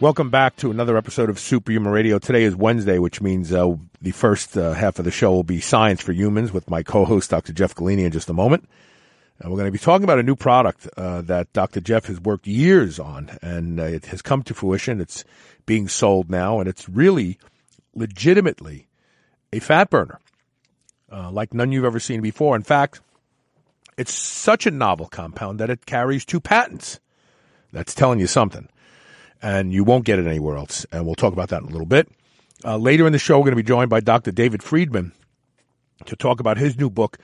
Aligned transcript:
Welcome 0.00 0.30
back 0.30 0.56
to 0.56 0.70
another 0.70 0.96
episode 0.96 1.28
of 1.28 1.38
Superhuman 1.38 1.92
Radio. 1.92 2.18
Today 2.18 2.44
is 2.44 2.56
Wednesday, 2.56 2.98
which 2.98 3.20
means 3.20 3.52
uh, 3.52 3.76
the 4.00 4.12
first 4.12 4.56
uh, 4.56 4.72
half 4.72 4.98
of 4.98 5.04
the 5.04 5.10
show 5.10 5.30
will 5.30 5.42
be 5.42 5.60
Science 5.60 6.00
for 6.00 6.12
Humans 6.12 6.54
with 6.54 6.70
my 6.70 6.82
co-host, 6.82 7.28
Dr. 7.28 7.52
Jeff 7.52 7.74
Golini, 7.74 8.06
in 8.06 8.10
just 8.10 8.30
a 8.30 8.32
moment. 8.32 8.66
Uh, 9.44 9.50
we're 9.50 9.58
going 9.58 9.66
to 9.66 9.70
be 9.70 9.78
talking 9.78 10.04
about 10.04 10.18
a 10.18 10.22
new 10.22 10.36
product 10.36 10.88
uh, 10.96 11.20
that 11.20 11.52
Dr. 11.52 11.82
Jeff 11.82 12.06
has 12.06 12.18
worked 12.18 12.46
years 12.46 12.98
on, 12.98 13.36
and 13.42 13.78
uh, 13.78 13.82
it 13.82 14.06
has 14.06 14.22
come 14.22 14.42
to 14.44 14.54
fruition. 14.54 15.02
It's 15.02 15.22
being 15.66 15.86
sold 15.86 16.30
now, 16.30 16.60
and 16.60 16.66
it's 16.66 16.88
really 16.88 17.38
legitimately 17.94 18.88
a 19.52 19.58
fat 19.58 19.90
burner, 19.90 20.18
uh, 21.12 21.30
like 21.30 21.52
none 21.52 21.72
you've 21.72 21.84
ever 21.84 22.00
seen 22.00 22.22
before. 22.22 22.56
In 22.56 22.62
fact, 22.62 23.02
it's 23.98 24.14
such 24.14 24.64
a 24.64 24.70
novel 24.70 25.08
compound 25.08 25.60
that 25.60 25.68
it 25.68 25.84
carries 25.84 26.24
two 26.24 26.40
patents. 26.40 27.00
That's 27.70 27.94
telling 27.94 28.18
you 28.18 28.26
something 28.26 28.66
and 29.42 29.72
you 29.72 29.84
won't 29.84 30.04
get 30.04 30.18
it 30.18 30.26
anywhere 30.26 30.56
else. 30.56 30.86
And 30.92 31.06
we'll 31.06 31.14
talk 31.14 31.32
about 31.32 31.48
that 31.50 31.62
in 31.62 31.68
a 31.68 31.72
little 31.72 31.86
bit. 31.86 32.08
Uh, 32.64 32.76
later 32.76 33.06
in 33.06 33.12
the 33.12 33.18
show, 33.18 33.38
we're 33.38 33.44
going 33.44 33.56
to 33.56 33.62
be 33.62 33.62
joined 33.62 33.90
by 33.90 34.00
Dr. 34.00 34.32
David 34.32 34.62
Friedman 34.62 35.12
to 36.06 36.16
talk 36.16 36.40
about 36.40 36.58
his 36.58 36.78
new 36.78 36.90
book, 36.90 37.18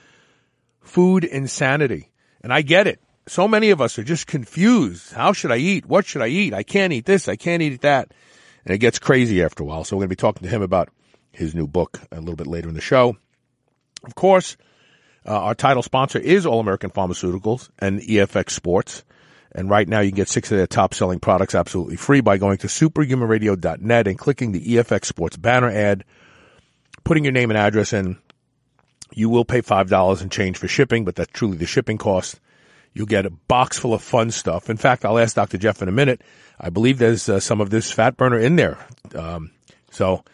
Food 0.81 1.25
Insanity. 1.25 2.11
And 2.42 2.53
I 2.53 2.62
get 2.62 2.86
it. 2.86 3.00
So 3.28 3.48
many 3.48 3.70
of 3.70 3.81
us 3.81 3.98
are 3.98 4.05
just 4.05 4.27
confused. 4.27 5.12
How 5.12 5.33
should 5.33 5.50
I 5.50 5.56
eat? 5.56 5.84
What 5.86 6.06
should 6.06 6.23
I 6.23 6.28
eat? 6.28 6.55
I 6.55 6.62
can't 6.62 6.92
eat 6.92 7.05
this. 7.05 7.28
I 7.28 7.36
can't 7.36 7.62
eat 7.62 7.81
that. 7.83 8.12
And 8.64 8.75
it 8.75 8.78
gets 8.78 8.98
crazy 8.98 9.42
after 9.42 9.62
a 9.62 9.67
while. 9.67 9.84
So 9.84 9.97
we're 9.97 10.03
going 10.03 10.11
to 10.11 10.17
be 10.17 10.20
talking 10.20 10.42
to 10.45 10.55
him 10.55 10.62
about 10.62 10.89
his 11.33 11.55
new 11.55 11.67
book 11.67 12.01
a 12.12 12.20
little 12.20 12.36
bit 12.36 12.47
later 12.47 12.69
in 12.69 12.75
the 12.75 12.80
show. 12.80 13.17
Of 14.05 14.14
course, 14.14 14.56
uh, 15.27 15.33
our 15.33 15.55
title 15.55 15.83
sponsor 15.83 16.19
is 16.19 16.47
All 16.47 16.61
American 16.61 16.91
Pharmaceuticals 16.91 17.69
and 17.78 18.01
EFX 18.01 18.51
Sports. 18.51 19.05
And 19.52 19.70
right 19.70 19.89
now 19.89 20.00
you 20.00 20.11
can 20.11 20.16
get 20.16 20.28
six 20.28 20.50
of 20.50 20.58
their 20.58 20.66
top 20.66 20.94
selling 20.94 21.20
products 21.20 21.55
absolutely 21.55 21.97
free 21.97 22.20
by 22.20 22.36
going 22.36 22.58
to 22.58 22.66
superhumanradio.net 22.66 24.06
and 24.06 24.19
clicking 24.19 24.52
the 24.52 24.64
EFX 24.64 25.06
Sports 25.06 25.36
banner 25.36 25.70
ad, 25.70 26.05
putting 27.05 27.25
your 27.25 27.33
name 27.33 27.50
and 27.50 27.58
address 27.58 27.92
in. 27.92 28.19
You 29.14 29.30
will 29.30 29.44
pay 29.44 29.62
$5 29.62 30.20
and 30.20 30.33
change 30.33 30.58
for 30.58 30.69
shipping, 30.69 31.05
but 31.05 31.14
that's 31.14 31.33
truly 31.33 31.56
the 31.56 31.67
shipping 31.67 31.97
cost. 31.97 32.41
You'll 32.92 33.06
get 33.06 33.27
a 33.27 33.30
box 33.30 33.78
full 33.78 33.94
of 33.94 34.02
fun 34.02 34.30
stuff. 34.30 34.69
In 34.69 34.77
fact, 34.77 35.05
I'll 35.05 35.19
ask 35.19 35.36
Dr. 35.36 35.58
Jeff 35.58 35.80
in 35.80 35.89
a 35.89 35.92
minute. 35.92 36.22
I 36.58 36.70
believe 36.70 36.98
there's 36.98 37.28
uh, 37.28 37.41
some 37.41 37.61
of 37.61 37.70
this 37.70 37.92
fat 37.92 38.17
burner 38.17 38.39
in 38.39 38.56
there. 38.56 38.78
Um, 39.14 39.52
so, 39.91 40.24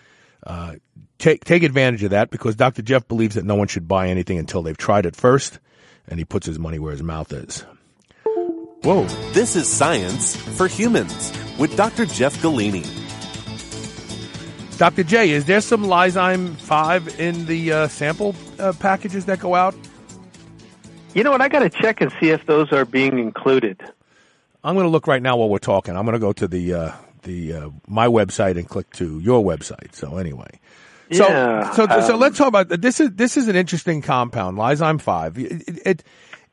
uh, 0.46 0.76
take, 1.18 1.44
take 1.44 1.64
advantage 1.64 2.02
of 2.02 2.10
that 2.10 2.30
because 2.30 2.56
Dr. 2.56 2.82
Jeff 2.82 3.06
believes 3.08 3.34
that 3.34 3.44
no 3.44 3.56
one 3.56 3.68
should 3.68 3.86
buy 3.86 4.08
anything 4.08 4.38
until 4.38 4.62
they've 4.62 4.76
tried 4.76 5.06
it 5.06 5.16
first 5.16 5.58
and 6.08 6.18
he 6.18 6.24
puts 6.24 6.46
his 6.46 6.58
money 6.58 6.78
where 6.78 6.92
his 6.92 7.02
mouth 7.02 7.32
is. 7.32 7.64
Whoa. 8.82 9.04
This 9.32 9.54
is 9.54 9.68
Science 9.68 10.34
for 10.34 10.66
Humans 10.66 11.32
with 11.56 11.76
Dr. 11.76 12.04
Jeff 12.04 12.36
Golini. 12.42 12.84
Dr. 14.76 15.04
J, 15.04 15.30
is 15.30 15.44
there 15.44 15.60
some 15.60 15.84
Lyzme 15.84 16.56
5 16.56 17.20
in 17.20 17.46
the 17.46 17.72
uh, 17.72 17.86
sample 17.86 18.34
uh, 18.58 18.72
packages 18.80 19.26
that 19.26 19.38
go 19.38 19.54
out? 19.54 19.76
You 21.14 21.22
know 21.22 21.30
what? 21.30 21.40
I 21.40 21.48
got 21.48 21.60
to 21.60 21.70
check 21.70 22.00
and 22.00 22.12
see 22.18 22.30
if 22.30 22.44
those 22.46 22.72
are 22.72 22.84
being 22.84 23.20
included. 23.20 23.80
I'm 24.64 24.74
going 24.74 24.86
to 24.86 24.90
look 24.90 25.06
right 25.06 25.22
now 25.22 25.36
while 25.36 25.48
we're 25.48 25.58
talking. 25.58 25.96
I'm 25.96 26.04
going 26.04 26.14
to 26.14 26.18
go 26.18 26.32
to 26.32 26.48
the 26.48 26.74
uh, 26.74 26.92
the 27.22 27.52
uh, 27.52 27.70
my 27.86 28.08
website 28.08 28.56
and 28.56 28.68
click 28.68 28.90
to 28.94 29.20
your 29.20 29.44
website. 29.44 29.94
So 29.94 30.16
anyway, 30.16 30.58
so 31.12 31.28
yeah, 31.28 31.70
so 31.72 31.86
um, 31.88 32.02
so 32.02 32.16
let's 32.16 32.38
talk 32.38 32.48
about 32.48 32.68
this. 32.68 32.98
Is 32.98 33.10
this 33.12 33.36
is 33.36 33.48
an 33.48 33.56
interesting 33.56 34.02
compound, 34.02 34.56
Lyzme 34.56 35.00
five. 35.00 35.38
It, 35.38 35.68
it, 35.68 35.78
it, 35.84 36.04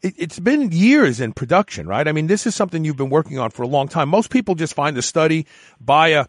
it's 0.02 0.40
been 0.40 0.72
years 0.72 1.20
in 1.20 1.34
production, 1.34 1.88
right? 1.88 2.08
I 2.08 2.12
mean, 2.12 2.28
this 2.28 2.48
is 2.48 2.56
something 2.56 2.86
you've 2.86 2.98
been 2.98 3.10
working 3.10 3.38
on 3.38 3.52
for 3.52 3.64
a 3.64 3.68
long 3.68 3.88
time. 3.88 4.10
Most 4.10 4.30
people 4.30 4.56
just 4.56 4.74
find 4.74 4.98
a 4.98 5.02
study, 5.02 5.46
buy 5.82 6.10
a, 6.10 6.26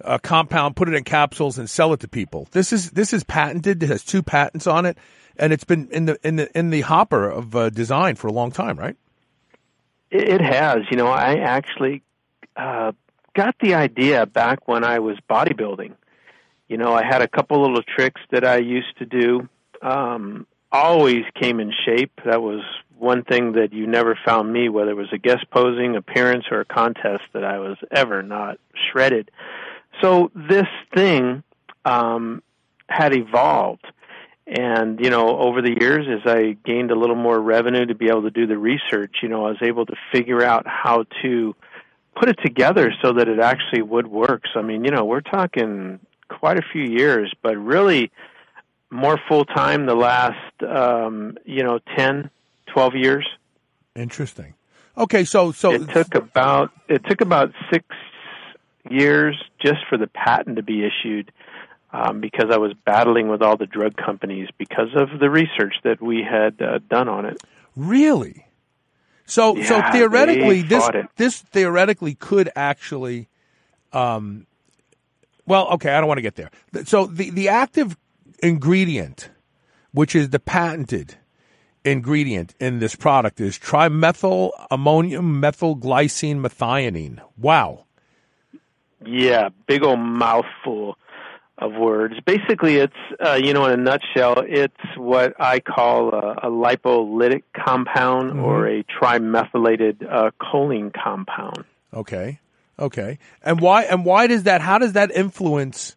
a 0.00 0.18
compound, 0.18 0.76
put 0.76 0.88
it 0.88 0.94
in 0.94 1.04
capsules, 1.04 1.58
and 1.58 1.68
sell 1.68 1.92
it 1.92 2.00
to 2.00 2.08
people. 2.08 2.48
This 2.50 2.72
is 2.72 2.90
this 2.90 3.12
is 3.12 3.24
patented. 3.24 3.82
It 3.82 3.88
has 3.88 4.04
two 4.04 4.22
patents 4.22 4.66
on 4.66 4.84
it, 4.84 4.98
and 5.36 5.52
it's 5.52 5.64
been 5.64 5.88
in 5.90 6.04
the 6.04 6.18
in 6.22 6.36
the 6.36 6.58
in 6.58 6.70
the 6.70 6.82
hopper 6.82 7.30
of 7.30 7.56
uh, 7.56 7.70
design 7.70 8.16
for 8.16 8.28
a 8.28 8.32
long 8.32 8.50
time, 8.50 8.78
right? 8.78 8.96
It, 10.10 10.28
it 10.28 10.40
has. 10.42 10.78
You 10.90 10.98
know, 10.98 11.08
I 11.08 11.36
actually 11.36 12.02
uh, 12.56 12.92
got 13.34 13.56
the 13.60 13.74
idea 13.74 14.26
back 14.26 14.68
when 14.68 14.84
I 14.84 14.98
was 14.98 15.16
bodybuilding. 15.30 15.94
You 16.68 16.76
know, 16.76 16.92
I 16.92 17.04
had 17.04 17.22
a 17.22 17.28
couple 17.28 17.60
little 17.60 17.82
tricks 17.82 18.20
that 18.30 18.44
I 18.44 18.58
used 18.58 18.98
to 18.98 19.06
do. 19.06 19.48
Um, 19.82 20.46
always 20.72 21.24
came 21.40 21.60
in 21.60 21.72
shape. 21.86 22.12
That 22.24 22.42
was 22.42 22.62
one 23.04 23.22
thing 23.22 23.52
that 23.52 23.72
you 23.72 23.86
never 23.86 24.18
found 24.26 24.52
me, 24.52 24.68
whether 24.68 24.90
it 24.90 24.96
was 24.96 25.12
a 25.12 25.18
guest 25.18 25.44
posing 25.50 25.94
appearance 25.94 26.46
or 26.50 26.60
a 26.60 26.64
contest, 26.64 27.22
that 27.32 27.44
I 27.44 27.58
was 27.58 27.76
ever 27.90 28.22
not 28.22 28.58
shredded. 28.90 29.30
So 30.02 30.30
this 30.34 30.66
thing 30.94 31.42
um, 31.84 32.42
had 32.88 33.14
evolved. 33.14 33.86
And, 34.46 35.00
you 35.00 35.08
know, 35.08 35.38
over 35.38 35.62
the 35.62 35.74
years, 35.80 36.06
as 36.06 36.30
I 36.30 36.56
gained 36.64 36.90
a 36.90 36.94
little 36.94 37.16
more 37.16 37.40
revenue 37.40 37.86
to 37.86 37.94
be 37.94 38.08
able 38.08 38.22
to 38.22 38.30
do 38.30 38.46
the 38.46 38.58
research, 38.58 39.16
you 39.22 39.28
know, 39.28 39.46
I 39.46 39.50
was 39.50 39.62
able 39.62 39.86
to 39.86 39.94
figure 40.12 40.42
out 40.42 40.66
how 40.66 41.04
to 41.22 41.54
put 42.14 42.28
it 42.28 42.38
together 42.44 42.92
so 43.02 43.14
that 43.14 43.28
it 43.28 43.40
actually 43.40 43.82
would 43.82 44.06
work. 44.06 44.42
So, 44.52 44.60
I 44.60 44.62
mean, 44.62 44.84
you 44.84 44.90
know, 44.90 45.04
we're 45.04 45.22
talking 45.22 45.98
quite 46.28 46.58
a 46.58 46.62
few 46.72 46.82
years, 46.82 47.32
but 47.42 47.56
really 47.56 48.10
more 48.90 49.18
full 49.28 49.44
time 49.44 49.86
the 49.86 49.94
last, 49.94 50.62
um, 50.62 51.36
you 51.44 51.62
know, 51.62 51.80
10, 51.96 52.30
12 52.74 52.96
years. 52.96 53.26
Interesting. 53.94 54.54
Okay, 54.98 55.24
so 55.24 55.52
so 55.52 55.72
it 55.72 55.88
took 55.88 56.14
about 56.14 56.70
it 56.88 57.04
took 57.08 57.20
about 57.20 57.52
six 57.72 57.84
years 58.90 59.40
just 59.60 59.78
for 59.88 59.96
the 59.96 60.06
patent 60.08 60.56
to 60.56 60.62
be 60.62 60.84
issued, 60.84 61.32
um, 61.92 62.20
because 62.20 62.50
I 62.50 62.58
was 62.58 62.72
battling 62.84 63.28
with 63.28 63.42
all 63.42 63.56
the 63.56 63.66
drug 63.66 63.96
companies 63.96 64.48
because 64.58 64.88
of 64.94 65.18
the 65.18 65.30
research 65.30 65.74
that 65.84 66.02
we 66.02 66.22
had 66.22 66.60
uh, 66.60 66.78
done 66.90 67.08
on 67.08 67.24
it. 67.24 67.42
Really? 67.74 68.46
So 69.26 69.56
Yeah, 69.56 69.66
so 69.66 69.92
theoretically, 69.92 70.62
this 70.62 70.88
it. 70.92 71.06
this 71.16 71.40
theoretically 71.40 72.14
could 72.14 72.50
actually, 72.54 73.28
um, 73.92 74.46
well, 75.46 75.68
okay, 75.70 75.92
I 75.92 76.00
don't 76.00 76.08
want 76.08 76.18
to 76.18 76.22
get 76.22 76.36
there. 76.36 76.50
So 76.84 77.06
the 77.06 77.30
the 77.30 77.48
active 77.48 77.96
ingredient, 78.42 79.30
which 79.92 80.14
is 80.14 80.30
the 80.30 80.40
patented 80.40 81.16
ingredient 81.84 82.54
in 82.58 82.78
this 82.78 82.94
product, 82.94 83.40
is 83.40 83.58
trimethyl 83.58 84.50
ammonium 84.70 85.40
methylglycine 85.40 86.40
methionine. 86.40 87.20
Wow. 87.36 87.84
Yeah, 89.04 89.50
big 89.66 89.82
old 89.82 90.00
mouthful 90.00 90.96
of 91.58 91.72
words. 91.74 92.14
Basically, 92.24 92.76
it's 92.76 92.94
uh, 93.24 93.34
you 93.34 93.52
know, 93.52 93.66
in 93.66 93.80
a 93.80 93.82
nutshell, 93.82 94.42
it's 94.46 94.74
what 94.96 95.34
I 95.38 95.60
call 95.60 96.10
a, 96.10 96.48
a 96.48 96.50
lipolytic 96.50 97.42
compound 97.54 98.40
or 98.40 98.66
a 98.66 98.82
trimethylated 98.84 100.06
uh, 100.10 100.30
choline 100.40 100.92
compound. 100.92 101.64
Okay. 101.92 102.40
Okay. 102.78 103.18
And 103.42 103.60
why 103.60 103.84
and 103.84 104.04
why 104.04 104.26
does 104.26 104.44
that 104.44 104.60
how 104.60 104.78
does 104.78 104.94
that 104.94 105.10
influence 105.12 105.96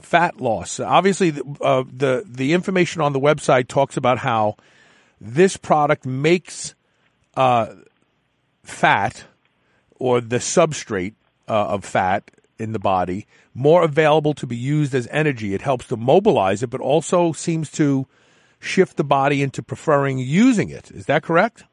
fat 0.00 0.40
loss? 0.40 0.80
Obviously 0.80 1.30
the 1.30 1.44
uh, 1.60 1.84
the 1.90 2.24
the 2.26 2.52
information 2.52 3.00
on 3.00 3.12
the 3.12 3.20
website 3.20 3.68
talks 3.68 3.96
about 3.96 4.18
how 4.18 4.56
this 5.20 5.56
product 5.56 6.06
makes 6.06 6.74
uh, 7.36 7.74
fat 8.62 9.24
or 9.98 10.20
the 10.20 10.38
substrate 10.38 11.14
uh, 11.48 11.66
of 11.68 11.84
fat 11.84 12.30
in 12.58 12.72
the 12.72 12.78
body 12.78 13.26
more 13.54 13.82
available 13.82 14.34
to 14.34 14.46
be 14.46 14.56
used 14.56 14.94
as 14.94 15.08
energy. 15.10 15.54
It 15.54 15.62
helps 15.62 15.88
to 15.88 15.96
mobilize 15.96 16.62
it, 16.62 16.70
but 16.70 16.80
also 16.80 17.32
seems 17.32 17.70
to 17.72 18.06
shift 18.58 18.96
the 18.96 19.04
body 19.04 19.42
into 19.42 19.62
preferring 19.62 20.18
using 20.18 20.68
it. 20.68 20.90
Is 20.90 21.06
that 21.06 21.22
correct? 21.22 21.64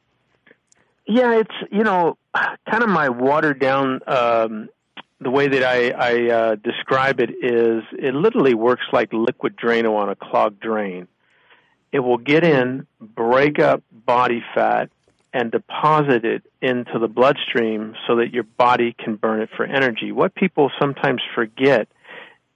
Yeah, 1.05 1.39
it's 1.39 1.55
you 1.71 1.83
know 1.83 2.17
kind 2.33 2.83
of 2.83 2.89
my 2.89 3.09
watered 3.09 3.59
down. 3.59 3.99
Um, 4.07 4.69
the 5.19 5.31
way 5.31 5.47
that 5.47 5.63
I, 5.63 5.91
I 5.91 6.31
uh, 6.31 6.55
describe 6.55 7.21
it 7.21 7.29
is, 7.29 7.83
it 7.93 8.13
literally 8.13 8.53
works 8.53 8.83
like 8.91 9.13
liquid 9.13 9.55
Drano 9.55 9.95
on 9.95 10.09
a 10.09 10.15
clogged 10.15 10.59
drain. 10.59 11.07
It 11.93 11.99
will 11.99 12.17
get 12.17 12.43
in, 12.43 12.87
break 12.99 13.59
up 13.59 13.83
body 13.91 14.43
fat, 14.55 14.89
and 15.31 15.51
deposit 15.51 16.25
it 16.25 16.43
into 16.59 16.97
the 16.99 17.07
bloodstream 17.07 17.95
so 18.07 18.17
that 18.17 18.33
your 18.33 18.43
body 18.43 18.95
can 18.97 19.15
burn 19.15 19.41
it 19.41 19.49
for 19.55 19.63
energy. 19.63 20.11
What 20.11 20.33
people 20.33 20.71
sometimes 20.81 21.21
forget 21.35 21.87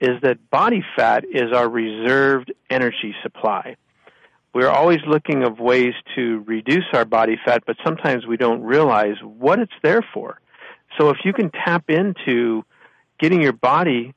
is 0.00 0.20
that 0.22 0.50
body 0.50 0.84
fat 0.96 1.24
is 1.24 1.52
our 1.52 1.68
reserved 1.68 2.52
energy 2.68 3.14
supply. 3.22 3.76
We're 4.52 4.70
always 4.70 5.00
looking 5.06 5.44
of 5.44 5.60
ways 5.60 5.94
to 6.16 6.42
reduce 6.46 6.86
our 6.92 7.04
body 7.04 7.38
fat, 7.44 7.62
but 7.64 7.76
sometimes 7.84 8.26
we 8.26 8.36
don't 8.36 8.62
realize 8.62 9.16
what 9.22 9.60
it's 9.60 9.72
there 9.84 10.04
for. 10.14 10.40
So 10.98 11.10
if 11.10 11.18
you 11.24 11.32
can 11.32 11.50
tap 11.50 11.90
into 11.90 12.64
getting 13.20 13.40
your 13.40 13.52
body 13.52 14.14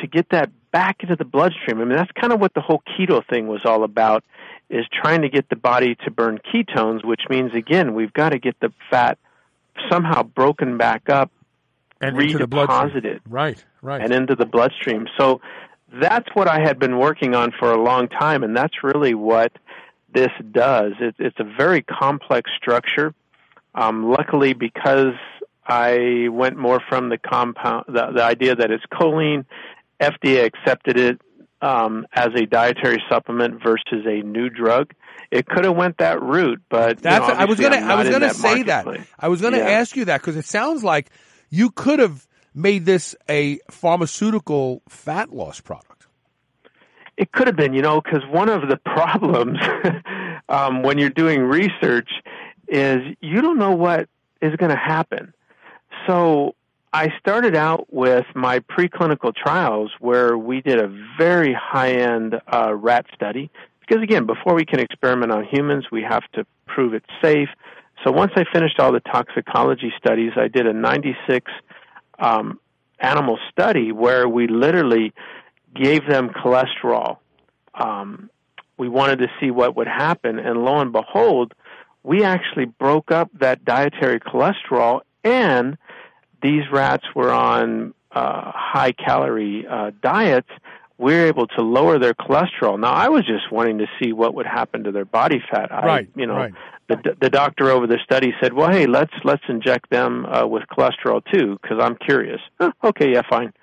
to 0.00 0.06
get 0.06 0.28
that 0.30 0.50
back 0.72 1.02
into 1.02 1.16
the 1.16 1.24
bloodstream, 1.24 1.80
I 1.80 1.84
mean 1.84 1.96
that's 1.96 2.12
kind 2.12 2.32
of 2.32 2.40
what 2.40 2.54
the 2.54 2.60
whole 2.60 2.82
keto 2.88 3.26
thing 3.28 3.48
was 3.48 3.60
all 3.64 3.84
about 3.84 4.24
is 4.68 4.86
trying 4.92 5.22
to 5.22 5.28
get 5.28 5.48
the 5.48 5.56
body 5.56 5.96
to 6.04 6.10
burn 6.10 6.38
ketones, 6.38 7.04
which 7.04 7.22
means 7.28 7.52
again 7.54 7.94
we've 7.94 8.12
got 8.12 8.30
to 8.30 8.38
get 8.38 8.58
the 8.60 8.72
fat 8.90 9.18
somehow 9.90 10.22
broken 10.22 10.78
back 10.78 11.08
up 11.08 11.30
and 12.00 12.16
redeposited, 12.16 13.20
right, 13.28 13.62
right, 13.82 14.00
and 14.00 14.12
into 14.12 14.34
the 14.34 14.46
bloodstream. 14.46 15.06
So 15.18 15.40
that's 15.92 16.28
what 16.34 16.48
I 16.48 16.60
had 16.60 16.78
been 16.78 16.98
working 16.98 17.34
on 17.34 17.52
for 17.58 17.72
a 17.72 17.82
long 17.82 18.08
time, 18.08 18.42
and 18.42 18.56
that's 18.56 18.82
really 18.82 19.14
what 19.14 19.52
this 20.12 20.30
does. 20.52 20.92
It, 21.00 21.16
it's 21.18 21.38
a 21.38 21.44
very 21.44 21.82
complex 21.82 22.50
structure. 22.56 23.14
Um, 23.74 24.10
luckily, 24.10 24.52
because 24.52 25.14
I 25.66 26.28
went 26.30 26.56
more 26.56 26.80
from 26.88 27.08
the 27.08 27.18
compound, 27.18 27.84
the, 27.88 28.12
the 28.12 28.22
idea 28.22 28.56
that 28.56 28.70
it's 28.70 28.84
choline, 28.92 29.44
FDA 30.00 30.44
accepted 30.44 30.96
it 30.96 31.20
um, 31.62 32.06
as 32.12 32.28
a 32.34 32.46
dietary 32.46 33.02
supplement 33.08 33.62
versus 33.62 34.06
a 34.06 34.22
new 34.22 34.48
drug. 34.48 34.92
It 35.30 35.46
could 35.46 35.64
have 35.64 35.76
went 35.76 35.98
that 35.98 36.22
route, 36.22 36.60
but 36.68 37.00
that's. 37.00 37.26
You 37.26 37.34
know, 37.34 37.40
I 37.40 37.44
was 37.44 37.60
gonna. 37.60 37.76
I 37.76 37.94
was 37.96 38.08
gonna 38.08 38.34
say 38.34 38.62
that. 38.64 38.86
I 39.18 39.28
was 39.28 39.40
gonna 39.40 39.58
yeah. 39.58 39.68
ask 39.68 39.96
you 39.96 40.06
that 40.06 40.20
because 40.20 40.36
it 40.36 40.44
sounds 40.44 40.82
like 40.82 41.10
you 41.50 41.70
could 41.70 41.98
have 41.98 42.26
made 42.54 42.84
this 42.84 43.14
a 43.28 43.60
pharmaceutical 43.70 44.82
fat 44.88 45.32
loss 45.32 45.60
product. 45.60 46.06
It 47.16 47.32
could 47.32 47.46
have 47.46 47.56
been, 47.56 47.74
you 47.74 47.82
know, 47.82 48.00
because 48.00 48.22
one 48.30 48.48
of 48.48 48.68
the 48.68 48.76
problems 48.84 49.58
um, 50.48 50.82
when 50.82 50.98
you're 50.98 51.10
doing 51.10 51.42
research 51.42 52.10
is 52.66 52.98
you 53.20 53.40
don't 53.42 53.58
know 53.58 53.72
what 53.72 54.08
is 54.40 54.56
going 54.56 54.70
to 54.70 54.76
happen. 54.76 55.34
So 56.06 56.54
I 56.92 57.12
started 57.20 57.54
out 57.54 57.92
with 57.92 58.26
my 58.34 58.58
preclinical 58.60 59.34
trials 59.34 59.92
where 60.00 60.36
we 60.36 60.60
did 60.60 60.80
a 60.80 60.88
very 61.16 61.54
high 61.54 61.92
end 61.92 62.34
uh, 62.52 62.74
rat 62.74 63.06
study. 63.14 63.50
Because 63.80 64.02
again, 64.02 64.26
before 64.26 64.54
we 64.54 64.64
can 64.64 64.80
experiment 64.80 65.30
on 65.30 65.44
humans, 65.44 65.86
we 65.92 66.02
have 66.02 66.24
to 66.32 66.44
prove 66.66 66.94
it's 66.94 67.06
safe. 67.22 67.48
So 68.04 68.10
once 68.10 68.32
I 68.34 68.44
finished 68.52 68.80
all 68.80 68.92
the 68.92 69.00
toxicology 69.00 69.92
studies, 69.98 70.32
I 70.36 70.48
did 70.48 70.66
a 70.66 70.72
96 70.72 71.52
um, 72.18 72.58
animal 72.98 73.38
study 73.50 73.92
where 73.92 74.28
we 74.28 74.48
literally 74.48 75.12
gave 75.74 76.06
them 76.08 76.30
cholesterol. 76.30 77.18
Um, 77.74 78.30
we 78.78 78.88
wanted 78.88 79.20
to 79.20 79.28
see 79.38 79.50
what 79.50 79.76
would 79.76 79.86
happen, 79.86 80.38
and 80.38 80.64
lo 80.64 80.80
and 80.80 80.92
behold, 80.92 81.54
we 82.02 82.24
actually 82.24 82.64
broke 82.64 83.12
up 83.12 83.30
that 83.38 83.64
dietary 83.64 84.18
cholesterol, 84.18 85.02
and 85.22 85.76
these 86.42 86.62
rats 86.72 87.04
were 87.14 87.30
on 87.30 87.94
uh, 88.12 88.52
high 88.54 88.92
calorie 88.92 89.66
uh, 89.68 89.90
diets. 90.02 90.48
We 90.98 91.14
were 91.14 91.26
able 91.26 91.46
to 91.48 91.62
lower 91.62 91.98
their 91.98 92.14
cholesterol. 92.14 92.78
Now, 92.78 92.92
I 92.92 93.08
was 93.08 93.24
just 93.24 93.50
wanting 93.50 93.78
to 93.78 93.86
see 94.00 94.12
what 94.12 94.34
would 94.34 94.46
happen 94.46 94.84
to 94.84 94.92
their 94.92 95.06
body 95.06 95.42
fat. 95.50 95.72
I, 95.72 95.86
right. 95.86 96.08
You 96.14 96.26
know, 96.26 96.36
right. 96.36 96.52
the 96.88 97.16
the 97.18 97.30
doctor 97.30 97.70
over 97.70 97.86
the 97.86 97.98
study 98.04 98.34
said, 98.42 98.52
"Well, 98.52 98.70
hey, 98.70 98.86
let's 98.86 99.12
let's 99.24 99.42
inject 99.48 99.88
them 99.90 100.26
uh, 100.26 100.46
with 100.46 100.64
cholesterol 100.70 101.22
too, 101.32 101.58
because 101.62 101.78
I'm 101.80 101.96
curious." 101.96 102.40
Huh, 102.60 102.72
okay, 102.84 103.12
yeah, 103.12 103.22
fine. 103.28 103.54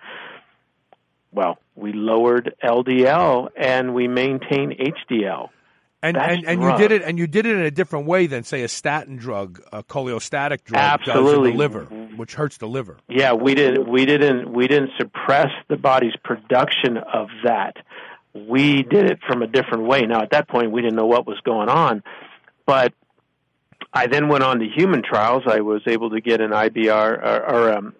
Well, 1.31 1.59
we 1.75 1.93
lowered 1.93 2.55
LDL 2.63 3.49
and 3.55 3.93
we 3.93 4.07
maintained 4.07 4.73
HDL. 4.73 5.49
And 6.01 6.15
That's 6.15 6.33
and, 6.33 6.45
and 6.47 6.61
you 6.61 6.77
did 6.77 6.91
it 6.91 7.01
and 7.01 7.17
you 7.17 7.27
did 7.27 7.45
it 7.45 7.55
in 7.57 7.63
a 7.63 7.71
different 7.71 8.05
way 8.05 8.27
than 8.27 8.43
say 8.43 8.63
a 8.63 8.67
statin 8.67 9.17
drug, 9.17 9.61
a 9.73 9.83
cholestatic 9.83 10.63
drug 10.63 10.99
does 10.99 11.07
in 11.07 11.13
Absolutely. 11.13 11.51
the 11.51 11.57
liver, 11.57 11.87
which 12.17 12.35
hurts 12.35 12.57
the 12.57 12.67
liver. 12.67 12.97
Yeah, 13.07 13.33
we 13.33 13.55
didn't 13.55 13.87
we 13.87 14.05
didn't 14.05 14.51
we 14.51 14.67
didn't 14.67 14.91
suppress 14.97 15.49
the 15.67 15.77
body's 15.77 16.15
production 16.23 16.97
of 16.97 17.27
that. 17.43 17.77
We 18.33 18.83
did 18.83 19.09
it 19.09 19.19
from 19.27 19.41
a 19.41 19.47
different 19.47 19.85
way. 19.85 20.01
Now 20.01 20.21
at 20.21 20.31
that 20.31 20.47
point 20.47 20.71
we 20.71 20.81
didn't 20.81 20.95
know 20.95 21.05
what 21.07 21.25
was 21.25 21.39
going 21.41 21.69
on, 21.69 22.03
but 22.65 22.93
I 23.93 24.07
then 24.07 24.27
went 24.27 24.43
on 24.43 24.59
to 24.59 24.67
human 24.67 25.01
trials. 25.01 25.43
I 25.47 25.61
was 25.61 25.81
able 25.87 26.11
to 26.11 26.21
get 26.21 26.41
an 26.41 26.51
IBR 26.51 27.23
or, 27.23 27.49
or 27.49 27.73
um, 27.73 27.95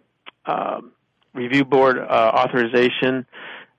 uh, 0.45 0.81
review 1.33 1.65
board 1.65 1.97
uh, 1.97 2.31
authorization 2.35 3.25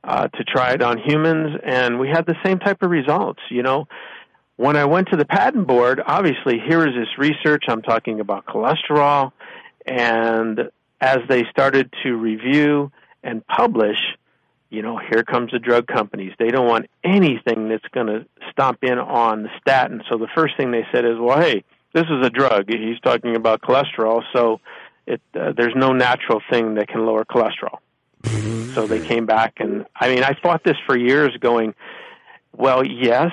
uh, 0.04 0.28
to 0.28 0.44
try 0.44 0.72
it 0.72 0.82
on 0.82 0.98
humans, 0.98 1.60
and 1.64 1.98
we 1.98 2.08
had 2.08 2.24
the 2.26 2.36
same 2.44 2.58
type 2.58 2.82
of 2.82 2.90
results. 2.90 3.40
You 3.50 3.62
know, 3.62 3.88
when 4.56 4.76
I 4.76 4.84
went 4.84 5.08
to 5.10 5.16
the 5.16 5.24
patent 5.24 5.66
board, 5.66 6.00
obviously 6.04 6.60
here 6.66 6.86
is 6.86 6.94
this 6.94 7.18
research. 7.18 7.64
I'm 7.68 7.82
talking 7.82 8.20
about 8.20 8.46
cholesterol, 8.46 9.32
and 9.88 10.70
as 11.00 11.18
they 11.28 11.44
started 11.50 11.92
to 12.02 12.14
review 12.14 12.90
and 13.22 13.46
publish, 13.46 13.96
you 14.70 14.82
know, 14.82 14.98
here 14.98 15.22
comes 15.22 15.52
the 15.52 15.58
drug 15.58 15.86
companies. 15.86 16.32
They 16.38 16.48
don't 16.48 16.66
want 16.66 16.86
anything 17.02 17.68
that's 17.68 17.86
going 17.92 18.08
to 18.08 18.26
stomp 18.50 18.78
in 18.82 18.98
on 18.98 19.44
the 19.44 19.48
statin. 19.60 20.02
So 20.10 20.18
the 20.18 20.28
first 20.34 20.56
thing 20.56 20.70
they 20.70 20.86
said 20.92 21.04
is, 21.04 21.14
well, 21.18 21.40
hey, 21.40 21.64
this 21.94 22.04
is 22.04 22.26
a 22.26 22.30
drug. 22.30 22.68
He's 22.68 23.00
talking 23.00 23.34
about 23.34 23.62
cholesterol, 23.62 24.22
so 24.32 24.60
it 25.06 25.22
uh, 25.34 25.52
there's 25.56 25.74
no 25.74 25.92
natural 25.92 26.42
thing 26.50 26.74
that 26.74 26.88
can 26.88 27.06
lower 27.06 27.24
cholesterol. 27.24 27.78
so 28.74 28.86
they 28.86 29.04
came 29.04 29.24
back, 29.24 29.54
and 29.58 29.86
I 29.96 30.14
mean, 30.14 30.22
I 30.22 30.34
fought 30.42 30.64
this 30.64 30.76
for 30.86 30.98
years, 30.98 31.34
going, 31.40 31.74
well, 32.54 32.86
yes. 32.86 33.30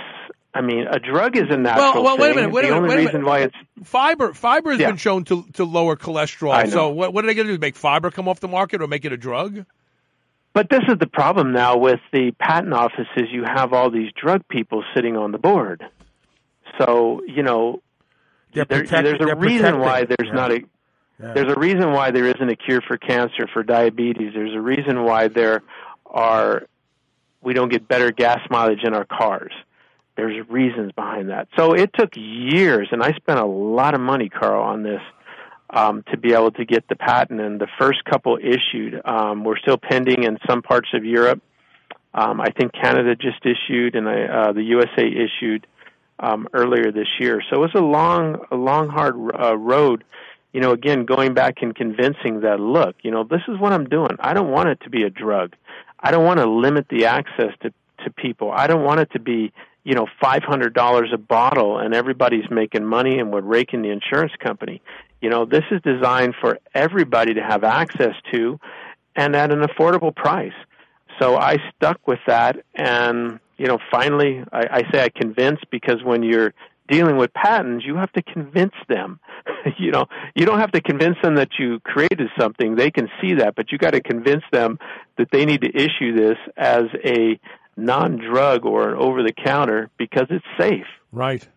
I 0.56 0.62
mean, 0.62 0.88
a 0.90 1.00
drug 1.00 1.36
is 1.36 1.44
a 1.50 1.58
natural 1.58 2.02
Well, 2.02 2.04
well, 2.04 2.18
wait 2.18 2.32
a 2.32 2.36
minute, 2.36 2.52
wait 2.52 2.64
a 2.64 2.68
the 2.68 2.74
minute, 2.74 2.84
only 2.84 2.90
wait 2.90 2.96
a 2.96 3.06
reason 3.08 3.22
minute. 3.24 3.28
why 3.30 3.40
it's 3.42 3.56
Fiber 3.84 4.34
fiber 4.34 4.72
has 4.72 4.80
Yeah. 4.80 4.88
been 4.88 4.98
shown 4.98 5.26
to 5.26 5.44
to 5.54 5.66
lower 5.66 5.96
cholesterol. 5.98 6.54
I 6.54 6.64
know. 6.64 6.70
So 6.70 6.90
what 6.90 7.14
what 7.14 7.26
are 7.26 7.28
they 7.28 7.34
going 7.34 7.48
to 7.48 7.54
do? 7.54 7.60
Make 7.60 7.76
fiber 7.76 8.10
come 8.10 8.28
off 8.30 8.40
the 8.40 8.48
market 8.48 8.82
or 8.82 8.88
make 8.88 9.04
it 9.06 9.12
a 9.12 9.18
drug? 9.18 9.66
But 10.54 10.70
this 10.70 10.80
is 10.88 10.98
the 10.98 11.08
problem 11.08 11.52
now 11.52 11.78
with 11.78 12.00
the 12.14 12.32
patent 12.40 12.74
offices. 12.74 13.28
You 13.30 13.44
have 13.44 13.74
all 13.74 13.92
these 13.92 14.12
drug 14.14 14.48
people 14.48 14.84
sitting 14.96 15.18
on 15.18 15.34
the 15.34 15.38
board. 15.38 15.84
So 16.80 17.22
you 17.28 17.44
know, 17.44 17.82
there, 18.54 18.66
there's 18.66 19.20
a 19.20 19.36
reason 19.36 19.80
why 19.80 20.06
there's 20.06 20.28
Yeah. 20.30 20.34
not 20.34 20.52
a 20.52 20.62
Yeah. 21.22 21.34
there's 21.34 21.52
a 21.54 21.60
reason 21.60 21.92
why 21.92 22.12
there 22.12 22.26
isn't 22.28 22.50
a 22.50 22.56
cure 22.56 22.82
for 22.82 22.98
cancer 22.98 23.48
for 23.54 23.64
diabetes. 23.64 24.32
There's 24.34 24.54
a 24.56 24.62
reason 24.62 25.04
why 25.04 25.28
there 25.28 25.64
are 26.06 26.64
we 27.42 27.54
don't 27.54 27.70
get 27.70 27.88
better 27.88 28.12
gas 28.12 28.40
mileage 28.50 28.84
in 28.84 28.94
our 28.94 29.06
cars. 29.06 29.52
There's 30.16 30.48
reasons 30.50 30.92
behind 30.94 31.30
that. 31.30 31.48
So 31.58 31.74
it 31.74 31.92
took 31.94 32.12
years, 32.16 32.88
and 32.92 33.04
I 33.04 33.14
spent 33.14 33.40
a 33.40 33.46
lot 33.46 33.94
of 33.94 34.02
money, 34.02 34.30
Carl, 34.30 34.64
on 34.64 34.84
this 34.84 35.02
um, 35.70 36.04
to 36.12 36.18
be 36.18 36.34
able 36.34 36.52
to 36.52 36.66
get 36.66 36.88
the 36.88 36.96
patent. 36.96 37.42
And 37.42 37.60
the 37.60 37.68
first 37.78 38.04
couple 38.06 38.38
issued, 38.38 39.02
um, 39.06 39.44
we're 39.44 39.58
still 39.58 39.78
pending 39.78 40.24
in 40.24 40.38
some 40.48 40.62
parts 40.62 40.90
of 40.94 41.04
Europe. 41.04 41.42
Um, 42.14 42.40
I 42.40 42.50
think 42.52 42.72
Canada 42.72 43.16
just 43.16 43.46
issued, 43.46 43.96
and 43.96 44.08
I, 44.08 44.24
uh, 44.24 44.52
the 44.54 44.64
USA 44.64 45.06
issued 45.06 45.68
um, 46.20 46.48
earlier 46.54 46.92
this 46.92 47.10
year. 47.20 47.42
So 47.50 47.58
it 47.58 47.60
was 47.60 47.76
a 47.76 47.82
long, 47.82 48.38
a 48.52 48.56
long, 48.56 48.88
hard 48.88 49.16
uh, 49.38 49.58
road. 49.58 50.06
You 50.54 50.62
know, 50.62 50.72
again, 50.72 51.04
going 51.04 51.34
back 51.34 51.56
and 51.62 51.76
convincing 51.76 52.40
that 52.42 52.62
look, 52.62 52.96
you 53.02 53.12
know, 53.12 53.26
this 53.26 53.42
is 53.50 53.60
what 53.60 53.74
I'm 53.74 53.90
doing. 53.90 54.16
I 54.22 54.34
don't 54.34 54.50
want 54.50 54.70
it 54.70 54.80
to 54.86 54.90
be 54.90 55.04
a 55.04 55.10
drug. 55.10 55.54
I 56.00 56.12
don't 56.12 56.24
want 56.24 56.40
to 56.40 56.50
limit 56.50 56.88
the 56.90 57.08
access 57.08 57.52
to 57.64 57.74
to 58.04 58.12
people. 58.12 58.52
I 58.52 58.68
don't 58.68 58.84
want 58.84 59.00
it 59.00 59.12
to 59.14 59.20
be, 59.20 59.52
you 59.86 59.94
know, 59.94 60.08
five 60.20 60.44
hundred 60.44 60.74
dollars 60.74 61.12
a 61.14 61.18
bottle, 61.18 61.78
and 61.78 61.94
everybody's 61.94 62.50
making 62.50 62.84
money 62.84 63.20
and 63.20 63.32
we're 63.32 63.42
raking 63.42 63.84
the 63.84 63.92
insurance 63.92 64.34
company. 64.44 64.82
You 65.22 65.30
know, 65.30 65.46
this 65.46 65.64
is 65.72 65.80
designed 65.84 66.34
for 66.42 66.58
everybody 66.74 67.36
to 67.36 67.42
have 67.42 67.64
access 67.64 68.16
to, 68.34 68.60
and 69.16 69.36
at 69.36 69.52
an 69.52 69.62
affordable 69.62 70.14
price. 70.14 70.54
So 71.22 71.38
I 71.38 71.58
stuck 71.76 72.06
with 72.08 72.20
that, 72.28 72.66
and 72.74 73.40
you 73.58 73.68
know, 73.68 73.78
finally, 73.92 74.44
I, 74.52 74.68
I 74.72 74.92
say 74.92 75.04
I 75.04 75.10
convinced 75.10 75.66
because 75.72 76.04
when 76.04 76.24
you're 76.24 76.54
dealing 76.90 77.18
with 77.18 77.34
patents, 77.34 77.86
you 77.86 77.96
have 77.96 78.12
to 78.14 78.24
convince 78.24 78.74
them. 78.90 79.20
you 79.78 79.92
know, 79.92 80.06
you 80.36 80.46
don't 80.48 80.60
have 80.60 80.72
to 80.72 80.82
convince 80.82 81.18
them 81.24 81.36
that 81.36 81.50
you 81.60 81.80
created 81.82 82.28
something; 82.40 82.76
they 82.76 82.90
can 82.90 83.08
see 83.22 83.36
that, 83.36 83.54
but 83.56 83.72
you 83.72 83.78
got 83.78 83.92
to 83.92 84.02
convince 84.02 84.44
them 84.52 84.80
that 85.20 85.28
they 85.32 85.46
need 85.46 85.62
to 85.62 85.70
issue 85.70 86.16
this 86.16 86.38
as 86.58 86.86
a 87.04 87.40
non-drug 87.78 88.66
or 88.66 88.90
an 88.90 88.98
over-the-counter 88.98 89.90
because 89.98 90.28
it's 90.30 90.46
safe. 90.58 90.86
Right. 91.12 91.48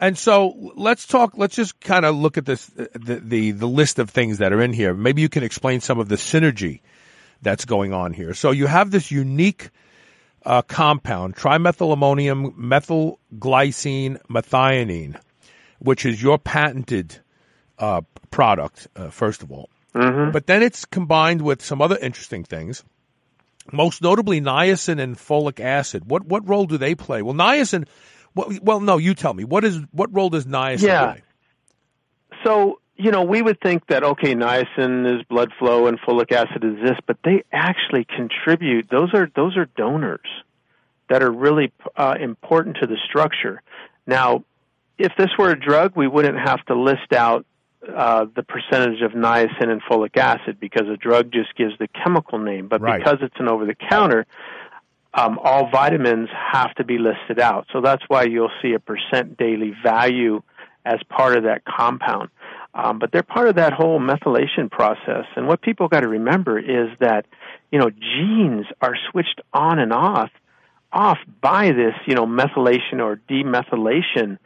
And 0.00 0.18
so 0.18 0.72
let's 0.74 1.06
talk. 1.06 1.36
Let's 1.36 1.54
just 1.54 1.80
kind 1.80 2.04
of 2.04 2.16
look 2.16 2.36
at 2.36 2.44
this 2.44 2.66
the, 2.66 3.20
the 3.24 3.50
the 3.52 3.66
list 3.66 3.98
of 3.98 4.10
things 4.10 4.38
that 4.38 4.52
are 4.52 4.60
in 4.60 4.72
here. 4.72 4.92
Maybe 4.92 5.22
you 5.22 5.28
can 5.28 5.44
explain 5.44 5.80
some 5.80 6.00
of 6.00 6.08
the 6.08 6.16
synergy 6.16 6.80
that's 7.42 7.64
going 7.64 7.92
on 7.92 8.12
here. 8.12 8.34
So 8.34 8.50
you 8.50 8.66
have 8.66 8.90
this 8.90 9.10
unique 9.10 9.70
uh, 10.44 10.62
compound, 10.62 11.36
trimethylammonium 11.36 12.56
methylglycine 12.56 14.20
methionine, 14.28 15.16
which 15.78 16.04
is 16.04 16.22
your 16.22 16.38
patented 16.38 17.16
uh, 17.78 18.02
product, 18.30 18.88
uh, 18.96 19.10
first 19.10 19.42
of 19.42 19.52
all. 19.52 19.70
Mm-hmm. 19.94 20.32
But 20.32 20.46
then 20.46 20.62
it's 20.62 20.84
combined 20.84 21.40
with 21.40 21.62
some 21.62 21.80
other 21.80 21.96
interesting 21.96 22.42
things, 22.44 22.82
most 23.72 24.02
notably 24.02 24.40
niacin 24.40 25.00
and 25.00 25.16
folic 25.16 25.60
acid. 25.60 26.08
What 26.08 26.24
what 26.24 26.48
role 26.48 26.66
do 26.66 26.78
they 26.78 26.94
play? 26.94 27.22
Well, 27.22 27.34
niacin. 27.34 27.86
Well, 28.34 28.52
well 28.62 28.80
no, 28.80 28.98
you 28.98 29.14
tell 29.14 29.34
me. 29.34 29.44
What 29.44 29.64
is 29.64 29.80
what 29.92 30.14
role 30.14 30.30
does 30.30 30.46
niacin 30.46 30.82
Yeah. 30.82 31.12
play? 31.12 31.22
So, 32.44 32.80
you 32.96 33.10
know, 33.10 33.22
we 33.22 33.40
would 33.42 33.60
think 33.60 33.86
that, 33.86 34.04
okay, 34.04 34.34
niacin 34.34 35.16
is 35.16 35.24
blood 35.24 35.50
flow 35.58 35.86
and 35.86 35.98
folic 36.00 36.30
acid 36.30 36.62
is 36.62 36.76
this, 36.82 36.98
but 37.06 37.16
they 37.24 37.42
actually 37.52 38.04
contribute. 38.04 38.88
Those 38.90 39.12
are, 39.14 39.28
those 39.34 39.56
are 39.56 39.64
donors 39.76 40.28
that 41.08 41.22
are 41.22 41.32
really 41.32 41.72
uh, 41.96 42.16
important 42.20 42.76
to 42.82 42.86
the 42.86 42.96
structure. 43.08 43.62
Now, 44.06 44.44
if 44.98 45.12
this 45.16 45.30
were 45.38 45.50
a 45.50 45.58
drug, 45.58 45.96
we 45.96 46.06
wouldn't 46.06 46.38
have 46.38 46.64
to 46.66 46.74
list 46.74 47.12
out 47.12 47.46
uh, 47.94 48.26
the 48.34 48.42
percentage 48.42 49.02
of 49.02 49.12
niacin 49.12 49.68
and 49.68 49.82
folic 49.82 50.16
acid 50.16 50.58
because 50.60 50.88
a 50.88 50.96
drug 50.96 51.30
just 51.32 51.54
gives 51.56 51.76
the 51.78 51.88
chemical 51.88 52.38
name. 52.38 52.68
But 52.68 52.80
Right. 52.80 52.98
because 52.98 53.18
it's 53.22 53.38
an 53.38 53.48
over 53.48 53.64
the 53.64 53.74
counter, 53.74 54.26
um, 55.12 55.38
all 55.42 55.68
vitamins 55.70 56.28
have 56.52 56.74
to 56.74 56.84
be 56.84 56.98
listed 56.98 57.38
out. 57.38 57.66
So 57.72 57.80
that's 57.80 58.02
why 58.08 58.24
you'll 58.24 58.50
see 58.62 58.72
a 58.74 58.80
percent 58.80 59.36
daily 59.36 59.74
value 59.82 60.42
as 60.84 61.00
part 61.08 61.36
of 61.36 61.44
that 61.44 61.64
compound. 61.64 62.30
Um, 62.74 62.98
but 62.98 63.12
they're 63.12 63.22
part 63.22 63.48
of 63.48 63.54
that 63.54 63.72
whole 63.72 64.00
methylation 64.00 64.70
process. 64.70 65.26
And 65.36 65.46
what 65.46 65.62
people 65.62 65.88
got 65.88 66.00
to 66.00 66.08
remember 66.08 66.58
is 66.58 66.88
that, 66.98 67.26
you 67.70 67.78
know, 67.78 67.90
genes 67.90 68.66
are 68.80 68.96
switched 69.10 69.40
on 69.52 69.78
and 69.78 69.92
off, 69.92 70.30
off 70.92 71.18
by 71.40 71.70
this, 71.70 71.94
you 72.06 72.14
know, 72.16 72.26
methylation 72.26 72.98
or 73.00 73.20
demethylation. 73.28 74.38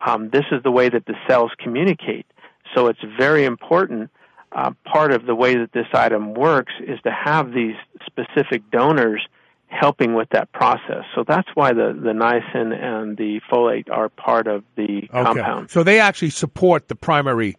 Um, 0.00 0.30
this 0.30 0.44
is 0.52 0.62
the 0.62 0.70
way 0.70 0.88
that 0.88 1.06
the 1.06 1.14
cells 1.28 1.50
communicate. 1.58 2.26
So 2.74 2.86
it's 2.86 3.00
very 3.18 3.44
important. 3.44 4.10
Uh, 4.50 4.72
part 4.84 5.12
of 5.12 5.24
the 5.24 5.34
way 5.34 5.56
that 5.56 5.72
this 5.72 5.86
item 5.94 6.34
works 6.34 6.72
is 6.80 7.00
to 7.02 7.10
have 7.10 7.52
these 7.52 7.74
specific 8.06 8.70
donors 8.70 9.26
helping 9.68 10.14
with 10.14 10.28
that 10.30 10.52
process. 10.52 11.04
So 11.14 11.24
that's 11.26 11.48
why 11.54 11.72
the, 11.72 11.98
the 11.98 12.12
niacin 12.12 12.74
and 12.74 13.16
the 13.16 13.40
folate 13.50 13.90
are 13.90 14.10
part 14.10 14.46
of 14.46 14.64
the 14.76 15.08
compound. 15.10 15.70
So 15.70 15.82
they 15.82 16.00
actually 16.00 16.30
support 16.30 16.88
the 16.88 16.94
primary 16.94 17.56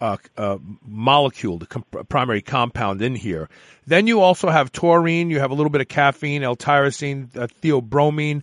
uh, 0.00 0.16
uh, 0.36 0.58
molecule, 0.86 1.58
the 1.58 1.66
com- 1.66 1.84
primary 2.08 2.42
compound 2.42 3.02
in 3.02 3.16
here. 3.16 3.48
Then 3.86 4.06
you 4.06 4.20
also 4.20 4.48
have 4.48 4.70
taurine. 4.70 5.30
You 5.30 5.40
have 5.40 5.50
a 5.50 5.54
little 5.54 5.70
bit 5.70 5.80
of 5.80 5.88
caffeine, 5.88 6.42
L-tyrosine, 6.42 7.36
uh, 7.36 7.48
theobromine, 7.62 8.42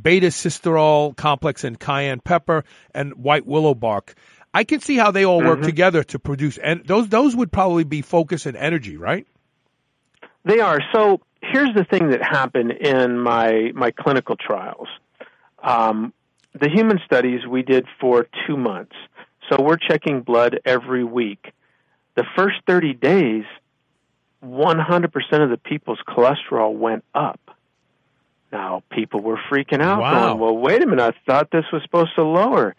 beta 0.00 0.28
sitosterol 0.28 1.16
complex, 1.16 1.62
and 1.62 1.78
cayenne 1.78 2.20
pepper, 2.20 2.64
and 2.94 3.14
white 3.14 3.46
willow 3.46 3.74
bark. 3.74 4.14
I 4.54 4.62
can 4.64 4.78
see 4.80 4.96
how 4.96 5.10
they 5.10 5.24
all 5.24 5.42
work 5.42 5.62
together 5.62 6.04
to 6.04 6.18
produce, 6.20 6.58
and 6.58 6.84
those 6.86 7.08
those 7.08 7.34
would 7.34 7.50
probably 7.50 7.82
be 7.82 8.02
focus 8.02 8.46
and 8.46 8.56
energy, 8.56 8.96
right? 8.96 9.26
They 10.44 10.60
are. 10.60 10.80
So 10.94 11.20
here's 11.42 11.74
the 11.74 11.84
thing 11.84 12.10
that 12.10 12.22
happened 12.22 12.70
in 12.70 13.18
my 13.18 13.72
my 13.74 13.90
clinical 13.90 14.36
trials. 14.36 14.86
Um, 15.62 16.12
the 16.58 16.68
human 16.70 17.00
studies 17.04 17.44
we 17.46 17.62
did 17.62 17.86
for 18.00 18.28
two 18.46 18.56
months. 18.56 18.94
So 19.50 19.60
we're 19.60 19.76
checking 19.76 20.20
blood 20.22 20.60
every 20.64 21.04
week. 21.04 21.52
The 22.14 22.24
first 22.36 22.56
30 22.66 22.94
days, 22.94 23.44
100% 24.42 25.42
of 25.42 25.50
the 25.50 25.56
people's 25.62 25.98
cholesterol 26.06 26.74
went 26.74 27.04
up. 27.14 27.40
Now 28.52 28.84
people 28.90 29.20
were 29.20 29.38
freaking 29.50 29.82
out, 29.82 30.00
Wow. 30.00 30.28
going, 30.28 30.38
"Well, 30.38 30.56
wait 30.56 30.80
a 30.82 30.86
minute! 30.86 31.02
I 31.02 31.12
thought 31.26 31.50
this 31.50 31.64
was 31.72 31.82
supposed 31.82 32.14
to 32.14 32.22
lower." 32.22 32.76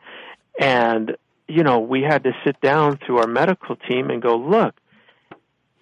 And 0.58 1.17
you 1.48 1.64
know, 1.64 1.80
we 1.80 2.02
had 2.02 2.24
to 2.24 2.32
sit 2.46 2.60
down 2.62 2.98
through 2.98 3.20
our 3.20 3.28
medical 3.28 3.75
team 3.75 4.10
and 4.10 4.22
go, 4.22 4.36
"Look, 4.36 4.75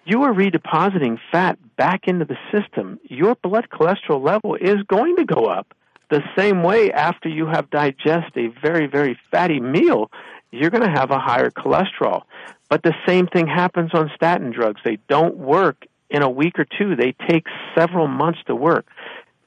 you 0.04 0.22
are 0.22 0.32
redepositing 0.32 1.18
fat 1.32 1.58
back 1.76 2.06
into 2.06 2.24
the 2.24 2.36
system. 2.52 3.00
Your 3.04 3.34
blood 3.36 3.68
cholesterol 3.72 4.22
level 4.22 4.54
is 4.54 4.82
going 4.86 5.16
to 5.16 5.24
go 5.24 5.46
up. 5.46 5.74
The 6.10 6.22
same 6.36 6.62
way 6.62 6.92
after 6.92 7.28
you 7.28 7.46
have 7.46 7.70
digest 7.70 8.36
a 8.36 8.48
very, 8.62 8.86
very 8.86 9.18
fatty 9.30 9.60
meal, 9.60 10.10
you're 10.50 10.70
going 10.70 10.84
to 10.84 10.90
have 10.90 11.10
a 11.10 11.18
higher 11.18 11.50
cholesterol. 11.50 12.22
But 12.68 12.82
the 12.82 12.94
same 13.06 13.26
thing 13.26 13.46
happens 13.46 13.92
on 13.94 14.10
statin 14.14 14.50
drugs. 14.50 14.80
They 14.84 14.98
don't 15.08 15.36
work 15.36 15.86
in 16.10 16.22
a 16.22 16.30
week 16.30 16.58
or 16.58 16.66
two. 16.66 16.94
They 16.96 17.14
take 17.28 17.46
several 17.74 18.06
months 18.06 18.40
to 18.46 18.54
work. 18.54 18.86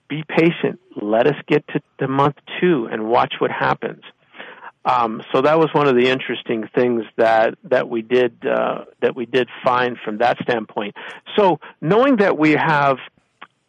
Be 0.09 0.23
patient. 0.27 0.79
Let 0.99 1.27
us 1.27 1.35
get 1.47 1.67
to, 1.69 1.81
to 1.99 2.07
month 2.07 2.35
two 2.59 2.87
and 2.91 3.07
watch 3.07 3.35
what 3.39 3.51
happens. 3.51 4.03
Um, 4.87 5.21
so 5.33 5.41
that 5.41 5.59
was 5.59 5.67
one 5.73 5.89
of 5.89 5.95
the 5.95 6.07
interesting 6.07 6.69
things 6.73 7.03
that 7.17 7.55
that 7.65 7.89
we 7.89 8.01
did 8.01 8.45
uh, 8.45 8.85
that 9.01 9.17
we 9.17 9.25
did 9.25 9.49
find 9.61 9.97
from 10.03 10.19
that 10.19 10.37
standpoint. 10.43 10.95
So 11.35 11.59
knowing 11.81 12.17
that 12.17 12.37
we 12.37 12.51
have 12.51 12.97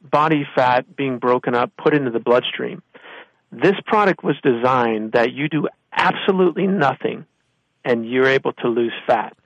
body 0.01 0.47
fat 0.55 0.95
being 0.95 1.19
broken 1.19 1.57
up, 1.57 1.73
put 1.77 1.93
into 1.93 2.13
the 2.13 2.21
bloodstream, 2.21 2.83
this 3.51 3.75
product 3.85 4.23
was 4.23 4.37
designed 4.45 5.13
that 5.13 5.33
you 5.33 5.49
do 5.49 5.67
absolutely 5.93 6.69
nothing, 6.69 7.27
and 7.85 8.09
you're 8.09 8.29
able 8.29 8.53
to 8.53 8.69
lose 8.69 8.93
fat. 9.05 9.37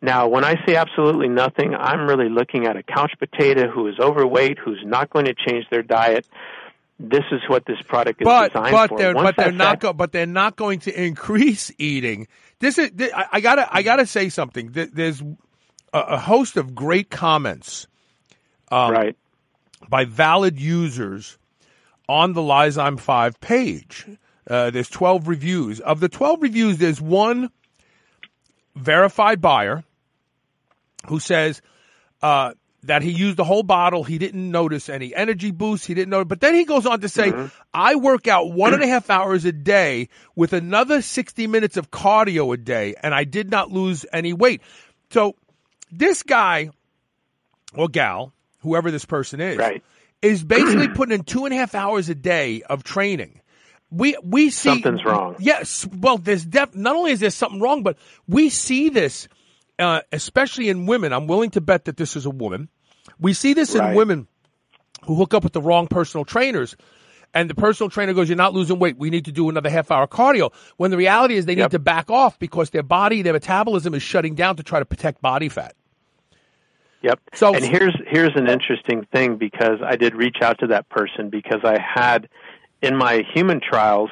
Now, 0.00 0.28
when 0.28 0.44
I 0.44 0.54
say 0.66 0.76
absolutely 0.76 1.28
nothing, 1.28 1.74
I'm 1.74 2.08
really 2.08 2.30
looking 2.30 2.66
at 2.66 2.76
a 2.78 2.82
couch 2.82 3.12
potato 3.18 3.68
who 3.68 3.86
is 3.88 3.98
overweight, 4.00 4.58
who's 4.58 4.82
not 4.86 5.10
going 5.10 5.26
to 5.26 5.34
change 5.34 5.66
their 5.70 5.82
diet. 5.82 6.26
This 7.02 7.24
is 7.32 7.40
what 7.48 7.64
this 7.64 7.80
product 7.80 8.20
is 8.20 8.26
but 8.26 8.52
designed 8.52 8.72
but 8.72 8.88
for. 8.90 8.98
they're 8.98 9.14
Once 9.14 9.24
but 9.24 9.36
they're 9.36 9.52
not 9.52 9.80
go, 9.80 9.92
but 9.94 10.12
they're 10.12 10.26
not 10.26 10.56
going 10.56 10.80
to 10.80 11.02
increase 11.02 11.72
eating. 11.78 12.28
This 12.58 12.76
is 12.76 12.90
th- 12.90 13.10
I, 13.14 13.26
I 13.32 13.40
gotta 13.40 13.66
I 13.74 13.80
gotta 13.80 14.04
say 14.04 14.28
something. 14.28 14.72
There's 14.72 15.22
a, 15.22 15.98
a 15.98 16.18
host 16.18 16.58
of 16.58 16.74
great 16.74 17.08
comments 17.08 17.86
um, 18.70 18.90
right. 18.92 19.16
by 19.88 20.04
valid 20.04 20.60
users 20.60 21.38
on 22.06 22.34
the 22.34 22.42
Lyzme 22.42 23.00
Five 23.00 23.40
page. 23.40 24.06
Uh, 24.48 24.68
there's 24.70 24.90
12 24.90 25.26
reviews. 25.26 25.80
Of 25.80 26.00
the 26.00 26.08
12 26.08 26.42
reviews, 26.42 26.76
there's 26.78 27.00
one 27.00 27.50
verified 28.74 29.40
buyer 29.40 29.84
who 31.06 31.18
says 31.18 31.62
uh, 32.20 32.52
that 32.84 33.02
he 33.02 33.10
used 33.10 33.36
the 33.36 33.44
whole 33.44 33.62
bottle. 33.62 34.04
He 34.04 34.18
didn't 34.18 34.50
notice 34.50 34.88
any 34.88 35.14
energy 35.14 35.50
boost. 35.50 35.86
He 35.86 35.94
didn't 35.94 36.10
know. 36.10 36.24
But 36.24 36.40
then 36.40 36.54
he 36.54 36.64
goes 36.64 36.86
on 36.86 37.00
to 37.00 37.08
say, 37.08 37.30
mm-hmm. 37.30 37.46
I 37.74 37.96
work 37.96 38.26
out 38.26 38.52
one 38.52 38.72
and 38.74 38.82
a 38.82 38.86
half 38.94 39.10
hours 39.10 39.44
a 39.44 39.52
day 39.52 40.08
with 40.34 40.52
another 40.52 41.02
60 41.02 41.46
minutes 41.46 41.76
of 41.76 41.90
cardio 41.90 42.54
a 42.54 42.56
day, 42.56 42.94
and 43.02 43.14
I 43.14 43.24
did 43.24 43.50
not 43.50 43.70
lose 43.70 44.06
any 44.12 44.32
weight. 44.32 44.62
So 45.10 45.34
this 45.92 46.22
guy 46.22 46.70
or 47.74 47.88
gal, 47.88 48.32
whoever 48.62 48.90
this 48.90 49.04
person 49.04 49.40
is, 49.40 49.56
Right. 49.58 49.82
is 50.22 50.42
basically 50.42 50.88
putting 50.94 51.14
in 51.14 51.24
two 51.24 51.44
and 51.44 51.54
a 51.54 51.56
half 51.56 51.74
hours 51.74 52.08
a 52.08 52.14
day 52.14 52.62
of 52.62 52.82
training. 52.82 53.40
We 53.92 54.16
we 54.22 54.50
see 54.50 54.68
Something's 54.70 55.04
wrong. 55.04 55.34
Yes, 55.40 55.84
well, 55.86 56.16
there's 56.16 56.44
def- 56.44 56.76
not 56.76 56.94
only 56.94 57.10
is 57.10 57.18
there 57.18 57.30
something 57.30 57.60
wrong, 57.60 57.82
but 57.82 57.98
we 58.28 58.48
see 58.48 58.88
this, 58.88 59.26
uh, 59.80 60.02
especially 60.12 60.68
in 60.68 60.86
women. 60.86 61.12
I'm 61.12 61.26
willing 61.26 61.50
to 61.50 61.60
bet 61.60 61.86
that 61.86 61.96
this 61.96 62.16
is 62.16 62.26
a 62.26 62.30
woman. 62.30 62.68
We 63.18 63.32
see 63.32 63.54
this 63.54 63.74
in 63.74 63.80
women 63.96 64.28
who 65.06 65.16
hook 65.16 65.34
up 65.34 65.42
with 65.44 65.52
the 65.52 65.62
wrong 65.62 65.86
personal 65.88 66.24
trainers. 66.24 66.76
And 67.32 67.48
the 67.48 67.54
personal 67.54 67.90
trainer 67.90 68.12
goes, 68.12 68.28
You're 68.28 68.36
not 68.36 68.54
losing 68.54 68.78
weight. 68.78 68.98
We 68.98 69.08
need 69.10 69.26
to 69.26 69.32
do 69.32 69.48
another 69.48 69.70
half 69.70 69.90
hour 69.90 70.06
cardio. 70.06 70.52
When 70.76 70.90
the 70.90 70.96
reality 70.96 71.36
is 71.36 71.46
they 71.46 71.54
need 71.54 71.70
to 71.70 71.78
back 71.78 72.10
off 72.10 72.38
because 72.38 72.70
their 72.70 72.82
body, 72.82 73.22
their 73.22 73.32
metabolism 73.32 73.94
is 73.94 74.02
shutting 74.02 74.34
down 74.34 74.56
to 74.56 74.62
try 74.62 74.80
to 74.80 74.84
protect 74.84 75.22
body 75.22 75.48
fat. 75.48 75.74
Yep. 77.02 77.20
So- 77.34 77.54
and 77.54 77.64
here's 77.64 77.96
here's 78.06 78.34
an 78.34 78.48
interesting 78.48 79.06
thing 79.12 79.36
because 79.36 79.78
I 79.84 79.96
did 79.96 80.14
reach 80.14 80.38
out 80.42 80.58
to 80.60 80.68
that 80.68 80.88
person 80.88 81.30
because 81.30 81.60
I 81.64 81.78
had 81.80 82.28
in 82.82 82.96
my 82.96 83.22
human 83.32 83.60
trials, 83.60 84.10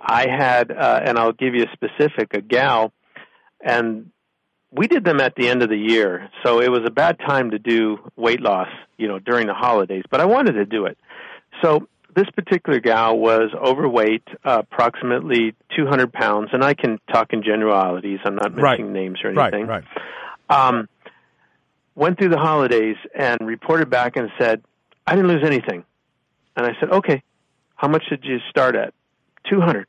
I 0.00 0.26
had 0.28 0.70
uh, 0.72 1.00
and 1.04 1.18
I'll 1.18 1.32
give 1.32 1.54
you 1.54 1.64
a 1.64 1.72
specific 1.72 2.34
a 2.34 2.40
gal, 2.40 2.92
and 3.64 4.10
we 4.72 4.86
did 4.88 5.04
them 5.04 5.20
at 5.20 5.34
the 5.36 5.48
end 5.48 5.62
of 5.62 5.68
the 5.68 5.76
year, 5.76 6.30
so 6.42 6.60
it 6.60 6.70
was 6.70 6.80
a 6.86 6.90
bad 6.90 7.18
time 7.18 7.50
to 7.52 7.58
do 7.58 7.98
weight 8.16 8.40
loss, 8.40 8.68
you 8.96 9.06
know, 9.06 9.18
during 9.18 9.46
the 9.46 9.54
holidays. 9.54 10.02
But 10.10 10.20
I 10.20 10.24
wanted 10.24 10.52
to 10.52 10.64
do 10.64 10.86
it, 10.86 10.98
so. 11.62 11.86
This 12.14 12.28
particular 12.36 12.78
gal 12.78 13.16
was 13.18 13.52
overweight, 13.54 14.24
uh, 14.44 14.58
approximately 14.70 15.54
200 15.74 16.12
pounds, 16.12 16.50
and 16.52 16.62
I 16.62 16.74
can 16.74 17.00
talk 17.10 17.32
in 17.32 17.42
generalities. 17.42 18.18
I'm 18.26 18.34
not 18.34 18.54
Right. 18.54 18.78
mentioning 18.78 18.92
names 18.92 19.20
or 19.24 19.32
Right, 19.32 19.50
anything 19.54 19.66
right. 19.66 19.82
um, 20.50 20.90
went 21.94 22.18
through 22.18 22.28
the 22.28 22.38
holidays 22.38 22.96
and 23.14 23.38
reported 23.40 23.88
back 23.88 24.18
and 24.18 24.30
said, 24.38 24.62
I 25.06 25.14
didn't 25.16 25.28
lose 25.28 25.42
anything. 25.42 25.84
And 26.54 26.66
I 26.66 26.72
said, 26.80 26.90
okay, 26.90 27.22
how 27.76 27.88
much 27.88 28.04
did 28.10 28.26
you 28.26 28.40
start 28.50 28.76
at? 28.76 28.92
200. 29.48 29.86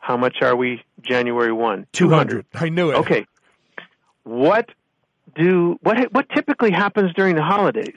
How 0.00 0.16
much 0.16 0.38
are 0.42 0.56
we 0.56 0.82
January 1.00 1.52
1? 1.52 1.86
200. 1.92 2.44
I 2.54 2.70
knew 2.70 2.90
it. 2.90 2.96
Okay. 2.96 3.24
What 4.30 4.68
do 5.34 5.76
what 5.82 6.12
what 6.12 6.28
typically 6.30 6.70
happens 6.70 7.12
during 7.14 7.34
the 7.34 7.42
holidays? 7.42 7.96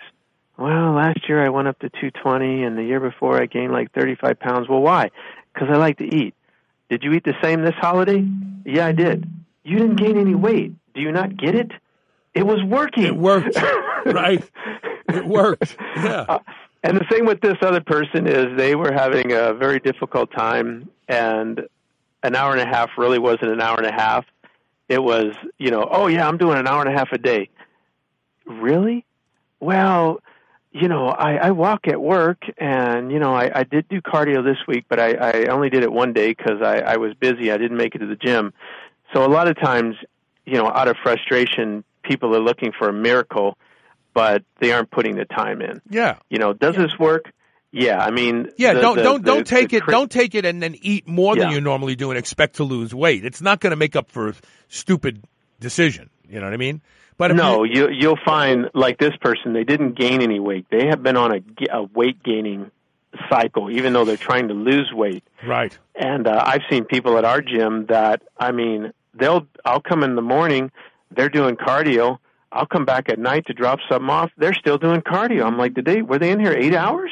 Well, 0.58 0.94
last 0.94 1.30
year 1.30 1.46
I 1.46 1.50
went 1.50 1.68
up 1.68 1.78
to 1.80 1.90
220 1.90 2.63
and 2.63 2.75
the 2.75 2.84
year 2.84 3.00
before 3.00 3.40
I 3.40 3.46
gained 3.46 3.72
like 3.72 3.92
35 3.92 4.40
pounds. 4.40 4.68
Well, 4.68 4.82
why? 4.82 5.12
Cuz 5.54 5.68
I 5.70 5.78
like 5.78 6.00
to 6.00 6.06
eat. 6.06 6.34
Did 6.90 7.04
you 7.04 7.13
eat 7.13 7.24
the 7.24 7.36
same 7.44 7.62
this 7.62 7.75
holiday? 7.75 8.28
Yeah, 8.66 8.88
I 8.88 8.94
did. 8.94 9.30
You 9.63 9.78
didn't 9.78 9.98
gain 9.98 10.18
any 10.18 10.34
weight. 10.34 10.74
Do 10.96 11.02
you 11.02 11.12
not 11.12 11.38
get 11.38 11.54
it? 11.54 11.72
It 12.34 12.48
was 12.48 12.63
working. 12.63 13.04
It 13.04 13.16
worked, 13.16 13.56
right? 14.06 14.44
It 15.10 15.25
worked. 15.25 15.78
Yeah. 15.96 16.25
Uh, 16.28 16.40
and 16.82 16.98
the 16.98 17.06
same 17.12 17.25
with 17.25 17.42
this 17.42 17.58
other 17.62 17.80
person 17.80 18.25
is 18.28 18.58
they 18.58 18.75
were 18.75 18.92
having 18.92 19.32
a 19.32 19.54
very 19.54 19.80
difficult 19.80 20.32
time, 20.32 20.90
and 21.08 21.62
an 22.24 22.36
hour 22.36 22.52
and 22.52 22.60
a 22.60 22.66
half 22.66 22.90
really 22.98 23.20
wasn't 23.20 23.52
an 23.52 23.62
hour 23.62 23.78
and 23.78 23.86
a 23.86 23.94
half. 23.94 24.25
It 24.90 25.02
was, 25.02 25.34
you 25.58 25.72
know, 25.72 25.88
oh 25.90 26.08
yeah, 26.08 26.28
I'm 26.28 26.38
doing 26.38 26.58
an 26.58 26.68
hour 26.68 26.82
and 26.82 26.94
a 26.94 26.98
half 26.98 27.12
a 27.12 27.18
day. 27.18 27.50
Really? 28.46 29.06
Well, 29.60 30.22
you 30.72 30.88
know, 30.88 31.08
I, 31.08 31.36
I 31.36 31.52
walk 31.52 31.88
at 31.88 32.02
work, 32.02 32.44
and 32.58 33.12
you 33.12 33.20
know, 33.20 33.34
I, 33.34 33.60
I 33.60 33.63
did 33.63 33.88
do 33.88 34.02
cardio 34.02 34.44
this 34.44 34.58
week, 34.68 34.86
but 34.90 35.00
I, 35.00 35.13
I 35.13 35.46
only 35.46 35.70
did 35.70 35.84
it 35.84 35.92
one 35.92 36.13
day 36.13 36.34
because 36.34 36.62
I, 36.62 36.80
I 36.80 36.98
was 36.98 37.13
busy. 37.13 37.52
I 37.52 37.58
didn't 37.58 37.78
make 37.78 37.96
it 37.96 38.00
to 38.00 38.08
the 38.08 38.16
gym. 38.16 38.54
So 39.13 39.24
a 39.24 39.30
lot 39.30 39.48
of 39.48 39.58
times, 39.60 39.96
you 40.46 40.56
know, 40.56 40.68
out 40.68 40.88
of 40.88 40.98
frustration, 41.04 41.84
people 42.02 42.36
are 42.36 42.42
looking 42.42 42.72
for 42.78 42.90
a 42.90 42.94
miracle, 42.94 43.58
but 44.13 44.44
they 44.60 44.74
aren't 44.74 44.90
putting 44.90 45.16
the 45.16 45.25
time 45.25 45.62
in. 45.62 45.82
Yeah. 45.90 46.18
You 46.30 46.40
know, 46.40 46.54
does 46.54 46.75
yeah. 46.75 46.84
this 46.84 47.00
work? 47.00 47.32
Yeah, 47.75 47.98
I 47.98 48.12
mean, 48.12 48.51
yeah. 48.56 48.74
The, 48.74 48.82
don't 48.82 48.98
the, 48.98 49.03
don't 49.03 49.25
don't 49.25 49.48
take 49.48 49.74
it. 49.74 49.84
don't 49.88 50.12
take 50.12 50.36
it 50.36 50.46
and 50.46 50.62
then 50.62 50.75
eat 50.84 51.08
more 51.08 51.36
yeah. 51.36 51.46
than 51.46 51.53
you 51.53 51.60
normally 51.60 51.96
do 51.96 52.12
and 52.12 52.20
expect 52.20 52.58
to 52.58 52.63
lose 52.63 52.94
weight. 52.94 53.25
It's 53.25 53.42
not 53.42 53.62
going 53.62 53.72
to 53.72 53.75
make 53.75 53.96
up 53.96 54.12
for 54.12 54.30
a 54.30 54.36
stupid 54.68 55.24
decision. 55.60 56.12
You 56.30 56.39
know 56.39 56.46
what 56.46 56.53
I 56.53 56.58
mean? 56.58 56.82
But 57.18 57.36
no, 57.36 57.63
you, 57.63 57.89
you 57.89 58.10
will 58.10 58.20
find 58.24 58.70
like 58.75 59.00
this 59.00 59.15
person, 59.20 59.53
they 59.53 59.63
didn't 59.63 59.98
gain 59.98 60.22
any 60.22 60.39
weight. 60.39 60.68
They 60.70 60.86
have 60.88 61.01
been 61.01 61.18
on 61.18 61.34
a, 61.34 61.42
a 61.72 61.84
weight 61.84 62.22
gaining 62.22 62.70
cycle, 63.27 63.72
even 63.72 63.94
though 63.94 64.06
they're 64.06 64.18
trying 64.18 64.50
to 64.50 64.53
lose 64.53 64.92
weight. 64.94 65.24
Right. 65.46 65.75
And 65.96 66.27
uh, 66.27 66.44
I've 66.46 66.62
seen 66.70 66.86
people 66.86 67.18
at 67.18 67.25
our 67.25 67.42
gym 67.42 67.88
that 67.88 68.22
I 68.38 68.51
mean, 68.51 68.94
they'll 69.15 69.48
I'll 69.65 69.82
come 69.82 70.03
in 70.03 70.15
the 70.15 70.22
morning, 70.22 70.72
they're 71.10 71.30
doing 71.30 71.56
cardio. 71.56 72.20
I'll 72.51 72.68
come 72.68 72.86
back 72.86 73.10
at 73.10 73.18
night 73.18 73.48
to 73.48 73.53
drop 73.53 73.80
something 73.89 74.10
off. 74.12 74.30
They're 74.38 74.53
still 74.53 74.77
doing 74.77 75.01
cardio. 75.01 75.44
I'm 75.44 75.58
like, 75.58 75.74
did 75.74 75.86
they 75.86 76.03
were 76.03 76.20
they 76.20 76.30
in 76.30 76.39
here 76.39 76.53
eight 76.53 76.75
hours? 76.75 77.10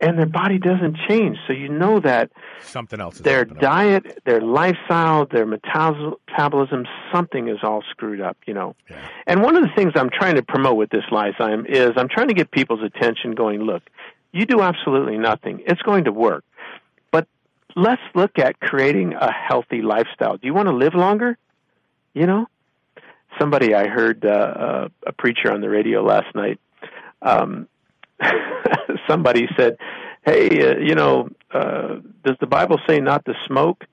And 0.00 0.16
their 0.16 0.26
body 0.26 0.58
doesn't 0.58 0.96
change, 1.08 1.38
so 1.48 1.52
you 1.52 1.68
know 1.68 1.98
that 1.98 2.30
something 2.62 3.00
else. 3.00 3.18
their 3.18 3.44
diet, 3.44 4.06
up. 4.06 4.24
their 4.24 4.40
lifestyle, 4.40 5.26
their 5.26 5.44
metabolism, 5.44 6.86
something 7.12 7.48
is 7.48 7.58
all 7.64 7.82
screwed 7.90 8.20
up. 8.20 8.36
You 8.46 8.54
know. 8.54 8.76
Yeah. 8.88 8.96
And 9.26 9.42
one 9.42 9.56
of 9.56 9.62
the 9.62 9.70
things 9.74 9.94
I'm 9.96 10.10
trying 10.10 10.36
to 10.36 10.42
promote 10.44 10.76
with 10.76 10.90
this 10.90 11.02
Lyzme 11.10 11.68
is 11.68 11.90
I'm 11.96 12.08
trying 12.08 12.28
to 12.28 12.34
get 12.34 12.52
people's 12.52 12.82
attention. 12.84 13.32
Going, 13.32 13.62
look, 13.62 13.82
you 14.32 14.46
do 14.46 14.60
absolutely 14.60 15.18
nothing. 15.18 15.62
It's 15.66 15.82
going 15.82 16.04
to 16.04 16.12
work. 16.12 16.44
But 17.10 17.26
let's 17.74 18.02
look 18.14 18.38
at 18.38 18.60
creating 18.60 19.14
a 19.14 19.32
healthy 19.32 19.82
lifestyle. 19.82 20.36
Do 20.36 20.46
you 20.46 20.54
want 20.54 20.68
to 20.68 20.74
live 20.74 20.94
longer? 20.94 21.36
You 22.14 22.26
know, 22.26 22.46
somebody 23.38 23.74
I 23.74 23.88
heard 23.88 24.24
uh, 24.24 24.28
uh, 24.28 24.88
a 25.06 25.12
preacher 25.12 25.52
on 25.52 25.60
the 25.60 25.68
radio 25.68 26.02
last 26.02 26.34
night. 26.34 26.60
Um, 27.20 27.66
somebody 29.08 29.48
said, 29.56 29.76
"Hey, 30.24 30.48
uh, 30.48 30.78
you 30.78 30.94
know, 30.94 31.28
uh, 31.52 31.96
does 32.24 32.36
the 32.40 32.46
Bible 32.46 32.78
say 32.88 33.00
not 33.00 33.24
to 33.26 33.34
smoke 33.46 33.84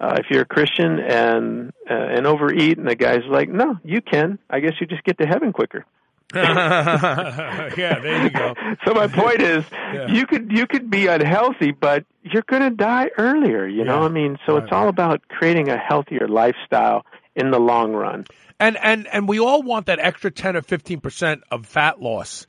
uh, 0.00 0.16
if 0.18 0.26
you're 0.30 0.42
a 0.42 0.46
Christian 0.46 0.98
and 0.98 1.72
uh, 1.90 1.94
and 1.94 2.26
overeat?" 2.26 2.78
And 2.78 2.88
the 2.88 2.96
guy's 2.96 3.24
like, 3.28 3.48
"No, 3.48 3.78
you 3.84 4.00
can. 4.00 4.38
I 4.50 4.60
guess 4.60 4.72
you 4.80 4.86
just 4.86 5.04
get 5.04 5.18
to 5.18 5.26
heaven 5.26 5.52
quicker." 5.52 5.84
yeah, 6.34 7.70
there 7.76 8.22
you 8.22 8.28
go. 8.28 8.54
so 8.86 8.92
my 8.92 9.06
point 9.06 9.40
is, 9.40 9.64
yeah. 9.72 10.08
you 10.08 10.26
could 10.26 10.52
you 10.52 10.66
could 10.66 10.90
be 10.90 11.06
unhealthy, 11.06 11.70
but 11.70 12.04
you're 12.22 12.44
going 12.46 12.62
to 12.62 12.70
die 12.70 13.10
earlier. 13.16 13.66
You 13.66 13.84
know, 13.84 14.02
I 14.02 14.08
mean, 14.08 14.36
so 14.44 14.54
right. 14.54 14.64
it's 14.64 14.72
all 14.72 14.88
about 14.88 15.26
creating 15.28 15.70
a 15.70 15.78
healthier 15.78 16.28
lifestyle 16.28 17.06
in 17.34 17.50
the 17.50 17.58
long 17.58 17.94
run. 17.94 18.26
And 18.60 18.76
and 18.76 19.06
and 19.06 19.26
we 19.26 19.40
all 19.40 19.62
want 19.62 19.86
that 19.86 20.00
extra 20.00 20.30
ten 20.30 20.54
or 20.54 20.60
fifteen 20.60 21.00
percent 21.00 21.44
of 21.50 21.64
fat 21.64 22.02
loss. 22.02 22.46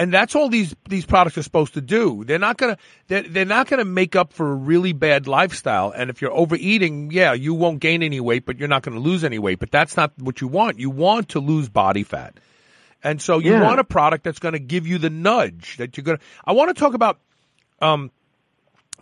And 0.00 0.14
that's 0.14 0.34
all 0.34 0.48
these 0.48 0.74
these 0.88 1.04
products 1.04 1.36
are 1.36 1.42
supposed 1.42 1.74
to 1.74 1.82
do. 1.82 2.24
They're 2.24 2.38
not 2.38 2.56
gonna 2.56 2.78
they're, 3.08 3.22
they're 3.22 3.44
not 3.44 3.68
gonna 3.68 3.84
make 3.84 4.16
up 4.16 4.32
for 4.32 4.50
a 4.50 4.54
really 4.54 4.94
bad 4.94 5.28
lifestyle. 5.28 5.90
And 5.90 6.08
if 6.08 6.22
you're 6.22 6.32
overeating, 6.32 7.10
yeah, 7.10 7.34
you 7.34 7.52
won't 7.52 7.80
gain 7.80 8.02
any 8.02 8.18
weight, 8.18 8.46
but 8.46 8.58
you're 8.58 8.66
not 8.66 8.82
gonna 8.82 8.98
lose 8.98 9.24
any 9.24 9.38
weight. 9.38 9.58
But 9.58 9.70
that's 9.70 9.98
not 9.98 10.12
what 10.16 10.40
you 10.40 10.48
want. 10.48 10.78
You 10.78 10.88
want 10.88 11.28
to 11.30 11.40
lose 11.40 11.68
body 11.68 12.02
fat. 12.02 12.40
And 13.02 13.20
so 13.20 13.40
you 13.40 13.52
yeah. 13.52 13.62
want 13.62 13.78
a 13.78 13.84
product 13.84 14.24
that's 14.24 14.38
going 14.38 14.52
to 14.52 14.58
give 14.58 14.86
you 14.86 14.96
the 14.96 15.10
nudge 15.10 15.76
that 15.76 15.96
you're 15.96 16.16
to. 16.16 16.18
I 16.46 16.52
want 16.52 16.74
to 16.74 16.74
talk 16.74 16.94
about 16.94 17.18
um, 17.80 18.10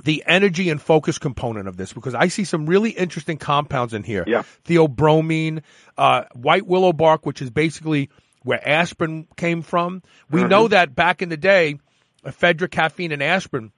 the 0.03 0.25
energy 0.27 0.69
and 0.69 0.83
focus 0.83 1.19
component 1.19 1.69
of 1.69 1.77
this 1.77 1.93
because 1.93 2.15
I 2.15 2.27
see 2.29 2.45
some 2.45 2.67
really 2.67 2.91
interesting 2.91 3.39
compounds 3.39 3.95
in 3.95 4.03
here. 4.03 4.25
Yeah. 4.27 4.43
Theobromine, 4.65 5.63
uh, 5.97 6.25
white 6.35 6.67
willow 6.67 6.93
bark, 6.93 7.25
which 7.25 7.43
is 7.43 7.51
basically 7.51 8.11
where 8.43 8.67
aspirin 8.67 9.27
came 9.37 9.61
from. 9.63 10.03
We 10.31 10.41
mm-hmm. 10.41 10.51
know 10.51 10.69
that 10.69 10.95
back 10.95 11.21
in 11.23 11.29
the 11.29 11.37
day, 11.37 11.79
ephedra, 12.25 12.71
caffeine, 12.71 13.11
and 13.13 13.23
aspirin 13.23 13.73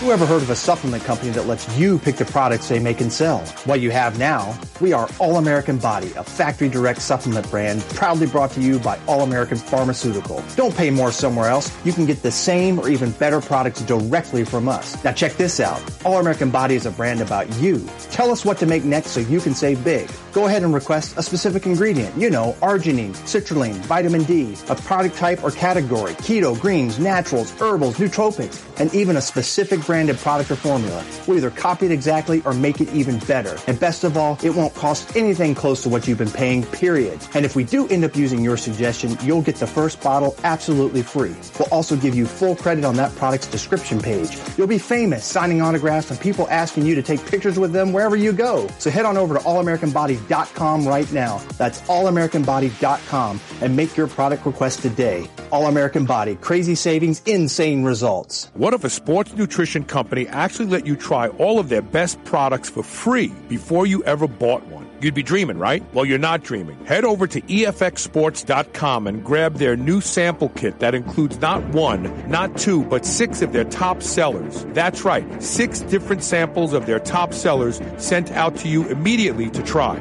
Who 0.03 0.11
ever 0.11 0.27
heard 0.27 0.43
of 0.43 0.51
a 0.51 0.57
supplement 0.57 1.05
company 1.05 1.31
that 1.31 1.47
lets 1.47 1.79
you 1.79 1.97
pick 1.97 2.17
the 2.17 2.25
products 2.25 2.69
they 2.69 2.81
make 2.81 3.01
and 3.01 3.13
sell? 3.13 3.39
What 3.67 3.81
you 3.81 3.93
have 3.93 4.19
now, 4.19 4.59
we 4.81 4.93
are 4.93 5.09
All 5.21 5.37
American 5.37 5.79
Body, 5.79 6.11
a 6.17 6.25
factory 6.25 6.69
direct 6.69 7.01
supplement 7.01 7.49
brand 7.49 7.83
proudly 7.83 8.27
brought 8.27 8.51
to 8.53 8.61
you 8.61 8.81
by 8.81 8.99
All 9.07 9.21
American 9.21 9.59
Pharmaceutical. 9.59 10.43
Don't 10.57 10.77
pay 10.77 10.91
more 10.91 11.13
somewhere 11.13 11.49
else. 11.49 11.71
You 11.85 11.93
can 11.93 12.05
get 12.05 12.21
the 12.21 12.33
same 12.33 12.81
or 12.81 12.89
even 12.89 13.13
better 13.13 13.41
products 13.41 13.81
directly 13.83 14.45
from 14.45 14.69
us. 14.69 15.03
Now 15.05 15.13
check 15.13 15.35
this 15.35 15.61
out. 15.61 15.81
All 16.05 16.19
American 16.19 16.51
Body 16.51 16.75
is 16.75 16.85
a 16.85 16.91
brand 16.91 17.21
about 17.21 17.49
you. 17.61 17.89
Tell 18.11 18.33
us 18.33 18.45
what 18.45 18.59
to 18.59 18.67
make 18.67 18.83
next 18.83 19.11
so 19.11 19.21
you 19.21 19.39
can 19.39 19.55
save 19.55 19.85
big. 19.85 20.11
Go 20.33 20.47
ahead 20.47 20.65
and 20.65 20.75
request 20.75 21.17
a 21.17 21.23
specific 21.23 21.65
ingredient. 21.65 22.17
You 22.17 22.29
know, 22.29 22.57
arginine, 22.61 23.15
citrulline, 23.19 23.77
vitamin 23.87 24.25
D, 24.25 24.57
a 24.69 24.75
product 24.75 25.15
type 25.17 25.45
or 25.45 25.53
category, 25.53 26.15
keto, 26.15 26.61
greens, 26.61 26.99
naturals, 26.99 27.53
herbals, 27.53 27.99
nootropics, 27.99 28.61
and 28.81 28.93
even 28.93 29.17
a 29.17 29.21
specific 29.21 29.79
branded 29.93 30.17
product 30.17 30.51
or 30.51 30.57
formula. 30.57 31.05
We'll 31.27 31.37
either 31.37 31.51
copy 31.51 31.85
it 31.85 31.93
exactly 31.93 32.41
or 32.47 32.55
make 32.55 32.81
it 32.81 32.91
even 32.95 33.19
better. 33.19 33.59
And 33.67 33.79
best 33.79 34.05
of 34.05 34.17
all, 34.17 34.39
it 34.43 34.49
won't 34.49 34.75
cost 34.75 35.15
anything 35.15 35.55
close 35.55 35.83
to 35.83 35.91
what 35.91 36.09
you've 36.09 36.17
been 36.17 36.31
paying, 36.31 36.65
period. 36.65 37.21
And 37.35 37.45
if 37.45 37.55
we 37.55 37.63
do 37.63 37.87
end 37.89 38.03
up 38.03 38.17
using 38.17 38.43
your 38.43 38.57
suggestion, 38.57 39.19
you'll 39.23 39.43
get 39.43 39.57
the 39.57 39.67
first 39.67 40.03
bottle 40.03 40.35
absolutely 40.45 41.03
free. 41.03 41.37
We'll 41.59 41.69
also 41.69 41.95
give 41.95 42.15
you 42.15 42.25
full 42.25 42.57
credit 42.57 42.87
on 42.87 42.97
that 42.97 43.15
product's 43.17 43.49
description 43.49 44.01
page. 44.01 44.39
You'll 44.57 44.67
be 44.67 44.79
famous 44.79 45.27
signing 45.27 45.61
autographs 45.61 46.11
and 46.11 46.19
people 46.19 46.49
asking 46.49 46.87
you 46.87 46.95
to 46.95 47.03
take 47.03 47.23
pictures 47.27 47.59
with 47.59 47.75
them 47.75 47.93
wherever 47.93 48.17
you 48.17 48.33
go. 48.33 48.69
So 48.79 48.89
head 48.89 49.05
on 49.05 49.19
over 49.19 49.35
to 49.35 49.41
allamericanbody.com 49.41 50.89
right 50.89 51.13
now. 51.13 51.37
That's 51.59 51.83
allamericanbody.com 51.83 53.41
and 53.61 53.77
make 53.77 53.95
your 53.95 54.07
product 54.07 54.47
request 54.47 54.81
today. 54.81 55.29
All 55.51 55.67
American 55.67 56.07
Body, 56.07 56.37
crazy 56.37 56.77
savings, 56.77 57.21
insane 57.27 57.85
results. 57.85 58.51
What 58.55 58.73
if 58.73 58.85
a 58.85 58.91
sports 58.91 59.35
nutrition 59.35 59.82
company 59.85 60.27
actually 60.29 60.67
let 60.67 60.87
you 60.87 60.97
try 60.97 61.29
all 61.29 61.59
of 61.59 61.69
their 61.69 61.83
best 61.83 62.23
products 62.25 62.69
for 62.69 62.83
free 62.83 63.29
before 63.49 63.87
you 63.87 64.03
ever 64.05 64.27
bought 64.27 64.67
one? 64.67 64.89
You'd 65.01 65.15
be 65.15 65.23
dreaming, 65.25 65.59
right? 65.59 65.83
Well, 65.93 66.05
you're 66.05 66.19
not 66.19 66.45
dreaming. 66.45 66.85
Head 66.85 67.05
over 67.05 67.27
to 67.27 67.41
EFXSports.com 67.41 69.07
and 69.09 69.25
grab 69.25 69.57
their 69.57 69.77
new 69.77 70.01
sample 70.01 70.51
kit 70.51 70.79
that 70.79 70.95
includes 70.95 71.41
not 71.41 71.63
one, 71.71 72.31
not 72.31 72.57
two, 72.57 72.85
but 72.85 73.05
six 73.05 73.43
of 73.43 73.53
their 73.53 73.65
top 73.65 74.01
sellers. 74.01 74.65
That's 74.69 75.05
right, 75.05 75.43
six 75.43 75.81
different 75.81 76.23
samples 76.23 76.73
of 76.73 76.87
their 76.87 77.01
top 77.01 77.35
sellers 77.35 77.81
sent 77.99 78.31
out 78.31 78.57
to 78.59 78.69
you 78.69 78.87
immediately 78.89 79.51
to 79.51 79.63
try. 79.65 79.99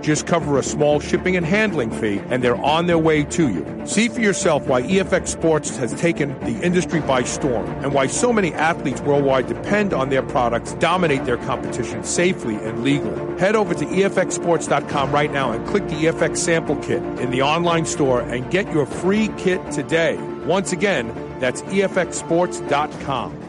Just 0.00 0.26
cover 0.26 0.58
a 0.58 0.62
small 0.62 1.00
shipping 1.00 1.36
and 1.36 1.44
handling 1.44 1.90
fee, 1.90 2.20
and 2.30 2.42
they're 2.42 2.56
on 2.56 2.86
their 2.86 2.98
way 2.98 3.24
to 3.24 3.48
you. 3.48 3.82
See 3.86 4.08
for 4.08 4.20
yourself 4.20 4.66
why 4.66 4.82
EFX 4.82 5.28
Sports 5.28 5.76
has 5.76 5.94
taken 5.94 6.38
the 6.40 6.60
industry 6.64 7.00
by 7.00 7.22
storm 7.22 7.66
and 7.82 7.92
why 7.92 8.06
so 8.06 8.32
many 8.32 8.52
athletes 8.54 9.00
worldwide 9.00 9.46
depend 9.46 9.92
on 9.92 10.08
their 10.08 10.22
products, 10.22 10.74
dominate 10.74 11.24
their 11.24 11.38
competition 11.38 12.04
safely 12.04 12.56
and 12.56 12.82
legally. 12.82 13.38
Head 13.38 13.56
over 13.56 13.74
to 13.74 13.84
EFXSports.com 13.84 15.12
right 15.12 15.32
now 15.32 15.52
and 15.52 15.66
click 15.66 15.86
the 15.88 15.94
EFX 15.94 16.38
sample 16.38 16.76
kit 16.76 17.02
in 17.20 17.30
the 17.30 17.42
online 17.42 17.86
store 17.86 18.20
and 18.20 18.50
get 18.50 18.72
your 18.72 18.86
free 18.86 19.28
kit 19.38 19.60
today. 19.70 20.16
Once 20.44 20.72
again, 20.72 21.12
that's 21.40 21.62
EFXSports.com. 21.62 23.48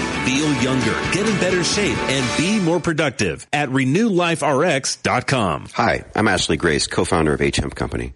Feel 0.00 0.52
younger, 0.62 0.92
get 1.12 1.28
in 1.28 1.38
better 1.40 1.64
shape, 1.64 1.98
and 2.08 2.38
be 2.38 2.60
more 2.60 2.80
productive 2.80 3.46
at 3.52 3.68
RenewLifeRx.com. 3.68 5.68
Hi, 5.74 6.04
I'm 6.14 6.28
Ashley 6.28 6.56
Grace, 6.56 6.86
co-founder 6.86 7.34
of 7.34 7.42
H 7.42 7.56
Hemp 7.56 7.74
Company. 7.74 8.14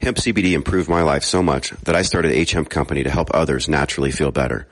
Hemp 0.00 0.16
CBD 0.16 0.52
improved 0.52 0.88
my 0.88 1.02
life 1.02 1.24
so 1.24 1.42
much 1.42 1.70
that 1.70 1.96
I 1.96 2.02
started 2.02 2.30
H 2.32 2.52
Hemp 2.52 2.70
Company 2.70 3.02
to 3.02 3.10
help 3.10 3.30
others 3.34 3.68
naturally 3.68 4.12
feel 4.12 4.30
better. 4.30 4.68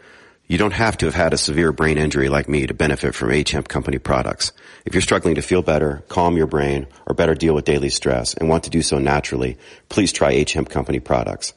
You 0.47 0.59
don't 0.59 0.73
have 0.73 0.97
to 0.99 1.07
have 1.07 1.17
had 1.17 1.33
a 1.33 1.39
severe 1.39 1.73
brain 1.73 1.99
injury 1.99 2.29
like 2.29 2.49
me 2.49 2.69
to 2.69 2.75
benefit 2.75 3.17
from 3.17 3.33
H 3.33 3.51
Hemp 3.51 3.67
Company 3.67 3.99
products. 3.99 4.53
If 4.85 4.95
you're 4.95 5.03
struggling 5.03 5.35
to 5.35 5.43
feel 5.43 5.63
better, 5.63 6.05
calm 6.09 6.37
your 6.37 6.47
brain, 6.47 6.87
or 7.05 7.15
better 7.15 7.35
deal 7.35 7.55
with 7.55 7.65
daily 7.65 7.89
stress 7.89 8.35
and 8.35 8.49
want 8.49 8.63
to 8.65 8.71
do 8.71 8.83
so 8.83 8.99
naturally, 8.99 9.59
please 9.89 10.13
try 10.13 10.31
H 10.31 10.53
Hemp 10.53 10.69
Company 10.69 11.01
products. 11.01 11.53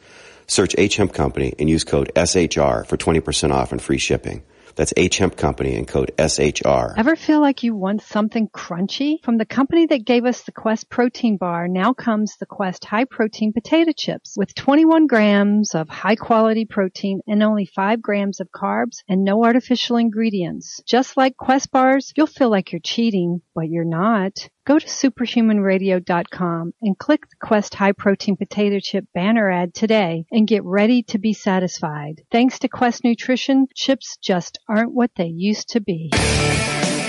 Search 0.47 0.73
H 0.79 0.95
Hemp 0.95 1.13
Company 1.13 1.53
and 1.59 1.69
use 1.69 1.83
code 1.83 2.11
SHR 2.15 2.87
for 2.87 2.97
20% 2.97 3.51
off 3.51 3.71
and 3.71 3.79
free 3.79 3.99
shipping. 3.99 4.41
That's 4.79 4.93
H 4.95 5.17
Hemp 5.17 5.35
Company 5.35 5.75
and 5.75 5.85
code 5.85 6.13
SHR. 6.17 6.93
Ever 6.97 7.17
feel 7.17 7.41
like 7.41 7.63
you 7.63 7.75
want 7.75 8.01
something 8.01 8.47
crunchy? 8.47 9.21
From 9.25 9.37
the 9.37 9.43
company 9.43 9.87
that 9.87 10.05
gave 10.05 10.23
us 10.23 10.43
the 10.43 10.53
Quest 10.53 10.89
protein 10.89 11.35
bar, 11.35 11.67
now 11.67 11.91
comes 11.91 12.37
the 12.39 12.45
Quest 12.45 12.85
high 12.85 13.03
protein 13.03 13.51
potato 13.51 13.91
chips 13.91 14.35
with 14.37 14.55
21 14.55 15.07
grams 15.07 15.75
of 15.75 15.89
high 15.89 16.15
quality 16.15 16.63
protein 16.63 17.19
and 17.27 17.43
only 17.43 17.65
5 17.65 18.01
grams 18.01 18.39
of 18.39 18.47
carbs 18.55 18.99
and 19.09 19.25
no 19.25 19.43
artificial 19.43 19.97
ingredients. 19.97 20.79
Just 20.87 21.17
like 21.17 21.35
Quest 21.35 21.71
bars, 21.71 22.13
you'll 22.15 22.25
feel 22.25 22.49
like 22.49 22.71
you're 22.71 22.79
cheating, 22.81 23.41
but 23.59 23.69
you're 23.69 23.83
not. 23.83 24.47
Go 24.65 24.79
to 24.79 24.87
superhumanradio.com 24.87 26.73
and 26.81 26.97
click 26.97 27.29
the 27.29 27.45
Quest 27.45 27.75
High 27.75 27.91
Protein 27.91 28.37
Potato 28.37 28.79
Chip 28.79 29.03
banner 29.13 29.51
ad 29.51 29.73
today 29.73 30.23
and 30.31 30.47
get 30.47 30.63
ready 30.63 31.03
to 31.03 31.17
be 31.17 31.33
satisfied. 31.33 32.21
Thanks 32.31 32.59
to 32.59 32.69
Quest 32.69 33.03
Nutrition, 33.03 33.67
chips 33.75 34.15
just 34.21 34.59
aren't 34.69 34.93
what 34.93 35.11
they 35.17 35.25
used 35.25 35.71
to 35.71 35.81
be. 35.81 36.09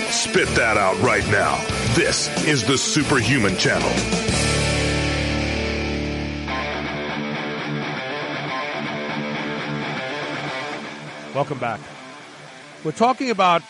Spit 0.08 0.48
that 0.56 0.76
out 0.76 1.00
right 1.02 1.24
now. 1.28 1.64
This 1.94 2.26
is 2.48 2.64
the 2.66 2.76
Superhuman 2.76 3.56
Channel. 3.56 3.88
Welcome 11.32 11.58
back. 11.58 11.78
We're 12.82 12.90
talking 12.90 13.30
about 13.30 13.62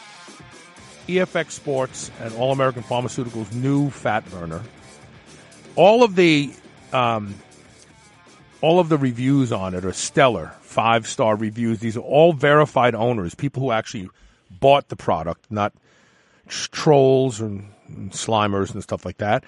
EFX 1.16 1.52
Sports 1.52 2.10
and 2.20 2.34
All 2.34 2.52
American 2.52 2.82
Pharmaceuticals' 2.82 3.52
new 3.54 3.90
fat 3.90 4.28
burner. 4.30 4.62
All 5.76 6.02
of 6.02 6.16
the 6.16 6.52
um, 6.92 7.34
all 8.60 8.78
of 8.78 8.88
the 8.88 8.98
reviews 8.98 9.52
on 9.52 9.74
it 9.74 9.84
are 9.84 9.92
stellar, 9.92 10.54
five 10.60 11.06
star 11.06 11.36
reviews. 11.36 11.80
These 11.80 11.96
are 11.96 12.00
all 12.00 12.32
verified 12.32 12.94
owners, 12.94 13.34
people 13.34 13.62
who 13.62 13.70
actually 13.70 14.08
bought 14.50 14.88
the 14.88 14.96
product, 14.96 15.46
not 15.50 15.72
trolls 16.48 17.40
and, 17.40 17.72
and 17.88 18.10
slimers 18.12 18.74
and 18.74 18.82
stuff 18.82 19.04
like 19.04 19.18
that. 19.18 19.44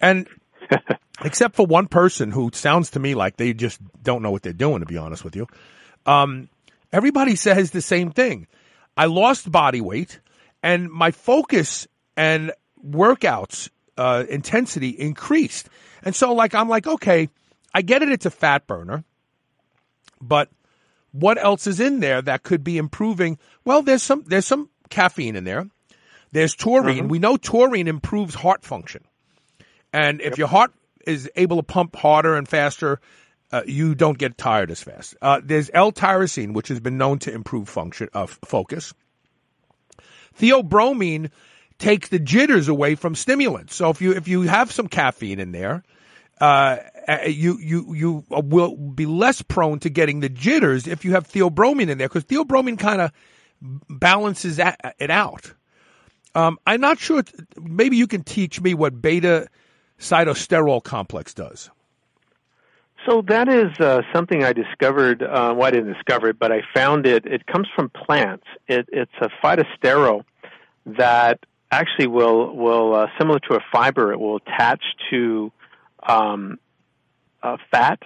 And 0.00 0.28
except 1.24 1.56
for 1.56 1.66
one 1.66 1.88
person 1.88 2.30
who 2.30 2.50
sounds 2.52 2.90
to 2.90 3.00
me 3.00 3.14
like 3.14 3.36
they 3.36 3.52
just 3.52 3.80
don't 4.02 4.22
know 4.22 4.30
what 4.30 4.42
they're 4.42 4.52
doing, 4.52 4.80
to 4.80 4.86
be 4.86 4.96
honest 4.96 5.24
with 5.24 5.36
you. 5.36 5.46
Um, 6.06 6.48
everybody 6.92 7.36
says 7.36 7.70
the 7.70 7.82
same 7.82 8.10
thing. 8.10 8.46
I 8.96 9.06
lost 9.06 9.50
body 9.50 9.80
weight 9.80 10.20
and 10.62 10.90
my 10.90 11.10
focus 11.10 11.86
and 12.16 12.52
workouts 12.84 13.70
uh, 13.96 14.24
intensity 14.28 14.88
increased. 14.88 15.68
And 16.02 16.14
so, 16.14 16.32
like, 16.32 16.54
I'm 16.54 16.68
like, 16.68 16.86
okay, 16.86 17.28
I 17.74 17.82
get 17.82 18.02
it. 18.02 18.10
It's 18.10 18.26
a 18.26 18.30
fat 18.30 18.66
burner, 18.66 19.04
but 20.20 20.48
what 21.12 21.42
else 21.42 21.66
is 21.66 21.80
in 21.80 22.00
there 22.00 22.22
that 22.22 22.42
could 22.42 22.64
be 22.64 22.78
improving? 22.78 23.38
Well, 23.64 23.82
there's 23.82 24.02
some 24.02 24.24
there's 24.26 24.46
some 24.46 24.68
caffeine 24.88 25.36
in 25.36 25.44
there. 25.44 25.68
There's 26.32 26.54
taurine. 26.54 26.98
Mm-hmm. 26.98 27.08
We 27.08 27.18
know 27.18 27.36
taurine 27.36 27.88
improves 27.88 28.34
heart 28.34 28.64
function, 28.64 29.04
and 29.92 30.20
if 30.20 30.38
your 30.38 30.48
heart 30.48 30.72
is 31.06 31.30
able 31.36 31.56
to 31.58 31.62
pump 31.62 31.96
harder 31.96 32.36
and 32.36 32.48
faster, 32.48 33.00
uh, 33.52 33.62
you 33.66 33.94
don't 33.94 34.16
get 34.16 34.38
tired 34.38 34.70
as 34.70 34.82
fast. 34.82 35.16
Uh, 35.20 35.40
there's 35.44 35.70
L-tyrosine, 35.74 36.54
which 36.54 36.68
has 36.68 36.80
been 36.80 36.96
known 36.96 37.18
to 37.20 37.32
improve 37.32 37.68
function 37.68 38.08
of 38.14 38.38
focus. 38.44 38.94
Theobromine 40.38 41.30
takes 41.78 42.08
the 42.08 42.18
jitters 42.18 42.68
away 42.68 42.94
from 42.94 43.14
stimulants. 43.14 43.74
So 43.74 43.90
if 43.90 44.00
you 44.00 44.12
if 44.12 44.28
you 44.28 44.42
have 44.42 44.70
some 44.72 44.88
caffeine 44.88 45.40
in 45.40 45.52
there, 45.52 45.82
uh, 46.40 46.76
you 47.26 47.58
you 47.58 47.94
you 47.94 48.24
will 48.30 48.76
be 48.76 49.06
less 49.06 49.42
prone 49.42 49.80
to 49.80 49.90
getting 49.90 50.20
the 50.20 50.28
jitters 50.28 50.86
if 50.86 51.04
you 51.04 51.12
have 51.12 51.28
theobromine 51.28 51.88
in 51.88 51.98
there 51.98 52.08
because 52.08 52.24
theobromine 52.24 52.78
kind 52.78 53.00
of 53.00 53.12
balances 53.88 54.58
it 54.58 55.10
out. 55.10 55.52
Um, 56.34 56.58
I'm 56.66 56.80
not 56.80 56.98
sure. 56.98 57.22
Maybe 57.60 57.96
you 57.96 58.06
can 58.06 58.22
teach 58.22 58.60
me 58.60 58.74
what 58.74 59.00
beta 59.02 59.48
sitosterol 59.98 60.82
complex 60.82 61.34
does. 61.34 61.70
So 63.06 63.22
that 63.28 63.48
is 63.48 63.78
uh, 63.80 64.02
something 64.14 64.44
I 64.44 64.52
discovered. 64.52 65.22
Uh, 65.22 65.54
well, 65.56 65.64
I 65.64 65.70
didn't 65.70 65.92
discover 65.92 66.28
it, 66.28 66.38
but 66.38 66.52
I 66.52 66.62
found 66.74 67.06
it. 67.06 67.26
It 67.26 67.46
comes 67.46 67.66
from 67.74 67.90
plants. 67.90 68.44
It, 68.68 68.88
it's 68.92 69.12
a 69.20 69.28
phytosterol 69.42 70.24
that 70.86 71.40
actually 71.70 72.06
will 72.06 72.54
will 72.54 72.94
uh, 72.94 73.06
similar 73.18 73.40
to 73.50 73.54
a 73.54 73.60
fiber. 73.72 74.12
It 74.12 74.20
will 74.20 74.36
attach 74.36 74.82
to 75.10 75.52
um, 76.06 76.58
uh, 77.42 77.56
fat 77.70 78.00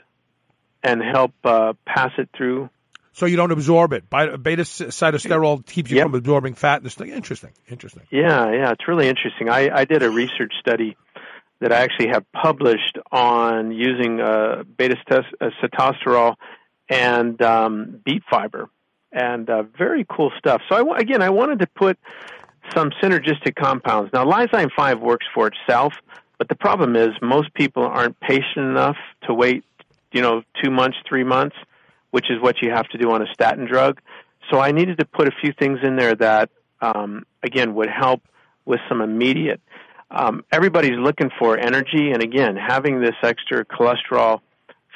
and 0.83 1.03
help 1.03 1.33
uh, 1.45 1.75
pass 1.85 2.13
it 2.17 2.31
through. 2.37 2.71
So 3.13 3.25
you 3.25 3.37
don't 3.37 3.51
absorb 3.51 3.95
it. 3.95 4.09
Beta 4.11 4.63
sitosterol 4.63 5.65
keeps 5.65 5.91
you 5.91 5.97
yep. 5.97 6.07
from 6.07 6.15
absorbing 6.15 6.53
fat. 6.53 6.83
This 6.83 6.95
thing, 6.95 7.09
interesting, 7.09 7.53
interesting. 7.67 8.03
Yeah, 8.11 8.53
yeah, 8.53 8.73
it's 8.73 8.87
really 8.87 9.09
interesting. 9.09 9.49
I, 9.49 9.71
I 9.75 9.85
did 9.87 10.03
a 10.03 10.11
research 10.11 10.53
study 10.61 10.99
that 11.61 11.73
I 11.73 11.77
actually 11.77 12.09
have 12.09 12.25
published 12.33 12.99
on 13.11 13.73
using 13.73 14.21
uh, 14.21 14.65
beta 14.77 14.97
sitosterol 15.63 16.35
and 16.89 17.41
um, 17.43 18.01
beet 18.05 18.23
fiber, 18.31 18.69
and 19.11 19.49
uh, 19.49 19.63
very 19.77 20.07
cool 20.09 20.31
stuff. 20.39 20.61
So 20.69 20.77
I, 20.77 20.99
again, 20.99 21.23
I 21.23 21.31
wanted 21.31 21.61
to 21.61 21.67
put 21.67 21.99
some 22.75 22.91
synergistic 23.03 23.55
compounds. 23.57 24.13
Now, 24.13 24.25
Lyzme 24.25 24.71
five 24.77 25.01
works 25.01 25.27
for 25.35 25.49
itself, 25.49 25.95
but 26.39 26.49
the 26.49 26.55
problem 26.55 26.95
is 26.95 27.11
most 27.23 27.53
people 27.55 27.85
aren't 27.85 28.19
patient 28.21 28.59
enough 28.59 28.97
to 29.27 29.35
wait, 29.35 29.65
you 30.13 30.21
know, 30.21 30.43
two 30.63 30.71
months, 30.71 30.99
three 31.09 31.25
months, 31.25 31.57
which 32.11 32.31
is 32.31 32.41
what 32.41 32.61
you 32.63 32.71
have 32.71 32.89
to 32.89 32.99
do 32.99 33.11
on 33.13 33.23
a 33.23 33.27
statin 33.33 33.67
drug. 33.67 34.01
So 34.51 34.61
I 34.61 34.73
needed 34.73 34.99
to 34.99 35.05
put 35.05 35.27
a 35.27 35.33
few 35.41 35.53
things 35.53 35.81
in 35.83 35.97
there 35.97 36.15
that, 36.15 36.51
um, 36.81 37.25
again, 37.43 37.75
would 37.75 37.89
help 37.89 38.23
with 38.65 38.81
some 38.89 39.01
immediate 39.01 39.61
um, 40.11 40.45
everybody's 40.53 40.99
looking 40.99 41.31
for 41.39 41.59
energy, 41.59 42.11
and 42.13 42.23
again, 42.23 42.57
having 42.57 43.01
this 43.01 43.15
extra 43.23 43.65
cholesterol 43.65 44.41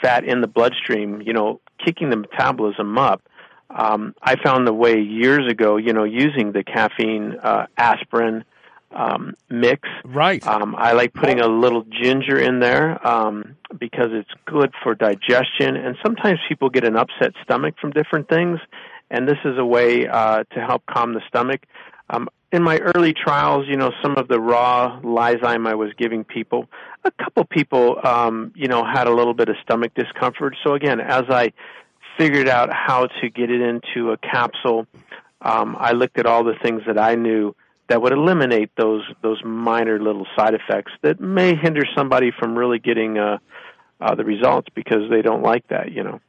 fat 0.00 0.24
in 0.24 0.40
the 0.40 0.46
bloodstream, 0.46 1.20
you 1.22 1.32
know, 1.32 1.60
kicking 1.84 2.10
the 2.10 2.16
metabolism 2.16 2.96
up. 2.98 3.22
Um, 3.70 4.14
I 4.22 4.36
found 4.42 4.66
the 4.66 4.72
way 4.72 5.00
years 5.00 5.50
ago, 5.50 5.76
you 5.76 5.92
know, 5.92 6.04
using 6.04 6.52
the 6.52 6.64
caffeine 6.64 7.36
uh, 7.42 7.66
aspirin 7.76 8.44
um, 8.92 9.34
mix. 9.48 9.88
Right. 10.04 10.44
Um, 10.46 10.74
I 10.76 10.92
like 10.92 11.12
putting 11.12 11.40
a 11.40 11.46
little 11.46 11.84
ginger 11.84 12.38
in 12.38 12.58
there 12.58 13.06
um, 13.06 13.56
because 13.78 14.08
it's 14.10 14.30
good 14.46 14.72
for 14.82 14.94
digestion. 14.94 15.76
And 15.76 15.96
sometimes 16.02 16.40
people 16.48 16.70
get 16.70 16.84
an 16.84 16.96
upset 16.96 17.32
stomach 17.44 17.76
from 17.80 17.90
different 17.92 18.28
things, 18.28 18.58
and 19.10 19.28
this 19.28 19.38
is 19.44 19.56
a 19.58 19.64
way 19.64 20.08
uh, 20.08 20.44
to 20.54 20.60
help 20.60 20.84
calm 20.86 21.14
the 21.14 21.22
stomach. 21.28 21.60
Um, 22.08 22.28
in 22.52 22.62
my 22.62 22.78
early 22.78 23.12
trials, 23.12 23.66
you 23.68 23.76
know, 23.76 23.92
some 24.02 24.16
of 24.16 24.28
the 24.28 24.40
raw 24.40 25.00
Lyzme 25.02 25.66
I 25.66 25.74
was 25.74 25.92
giving 25.96 26.24
people, 26.24 26.68
a 27.04 27.10
couple 27.10 27.44
people, 27.44 27.98
um, 28.04 28.52
you 28.56 28.68
know, 28.68 28.84
had 28.84 29.06
a 29.06 29.14
little 29.14 29.34
bit 29.34 29.48
of 29.48 29.56
stomach 29.62 29.92
discomfort. 29.94 30.56
So 30.64 30.74
again, 30.74 31.00
as 31.00 31.24
I 31.28 31.52
figured 32.18 32.48
out 32.48 32.70
how 32.72 33.06
to 33.06 33.30
get 33.30 33.50
it 33.50 33.60
into 33.60 34.10
a 34.10 34.16
capsule, 34.16 34.86
um, 35.42 35.76
I 35.78 35.92
looked 35.92 36.18
at 36.18 36.26
all 36.26 36.44
the 36.44 36.56
things 36.62 36.82
that 36.86 36.98
I 36.98 37.14
knew 37.14 37.54
that 37.88 38.02
would 38.02 38.12
eliminate 38.12 38.70
those 38.76 39.02
those 39.22 39.42
minor 39.44 40.00
little 40.00 40.26
side 40.36 40.54
effects 40.54 40.92
that 41.02 41.20
may 41.20 41.54
hinder 41.56 41.82
somebody 41.96 42.30
from 42.30 42.56
really 42.56 42.78
getting 42.78 43.18
uh, 43.18 43.38
uh, 44.00 44.14
the 44.14 44.24
results 44.24 44.68
because 44.74 45.08
they 45.10 45.22
don't 45.22 45.42
like 45.42 45.66
that, 45.68 45.92
you 45.92 46.02
know. 46.02 46.20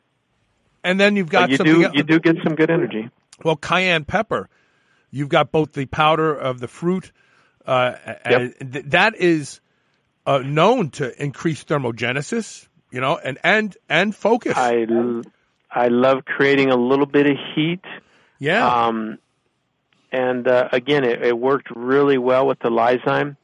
And 0.84 1.00
then 1.00 1.16
you've 1.16 1.30
got 1.30 1.50
but 1.50 1.52
you 1.52 1.58
do 1.58 1.92
you 1.94 2.04
do 2.04 2.20
get 2.20 2.38
some 2.44 2.56
good 2.56 2.72
energy. 2.72 3.10
Well, 3.44 3.56
cayenne 3.56 4.06
pepper. 4.06 4.50
You've 5.12 5.30
got 5.30 5.52
both 5.52 5.74
the 5.74 5.86
powder 5.86 6.34
of 6.34 6.60
the 6.60 6.68
fruit. 6.68 7.12
Uh, 7.66 7.94
Yep. 8.30 8.56
and 8.60 8.74
th- 8.74 8.86
that 8.88 9.16
is 9.18 9.60
uh, 10.26 10.40
known 10.40 10.90
to 10.92 11.24
increase 11.24 11.64
thermogenesis, 11.64 12.68
you 12.92 13.02
know, 13.02 13.18
and 13.18 13.38
and 13.44 13.76
and 13.90 14.16
focus. 14.16 14.58
I 14.58 14.86
l- 14.90 15.22
I 15.70 15.88
love 15.90 16.26
creating 16.26 16.70
a 16.72 16.76
little 16.76 17.06
bit 17.06 17.28
of 17.28 17.38
heat. 17.56 17.82
yeah. 18.40 18.66
Um, 18.88 19.20
and 20.12 20.48
uh, 20.48 20.68
again, 20.74 21.04
it, 21.06 21.22
it 21.24 21.38
worked 21.38 21.70
really 21.76 22.18
well 22.18 22.46
with 22.48 22.60
the 22.60 22.70
Lyzme. 22.70 23.38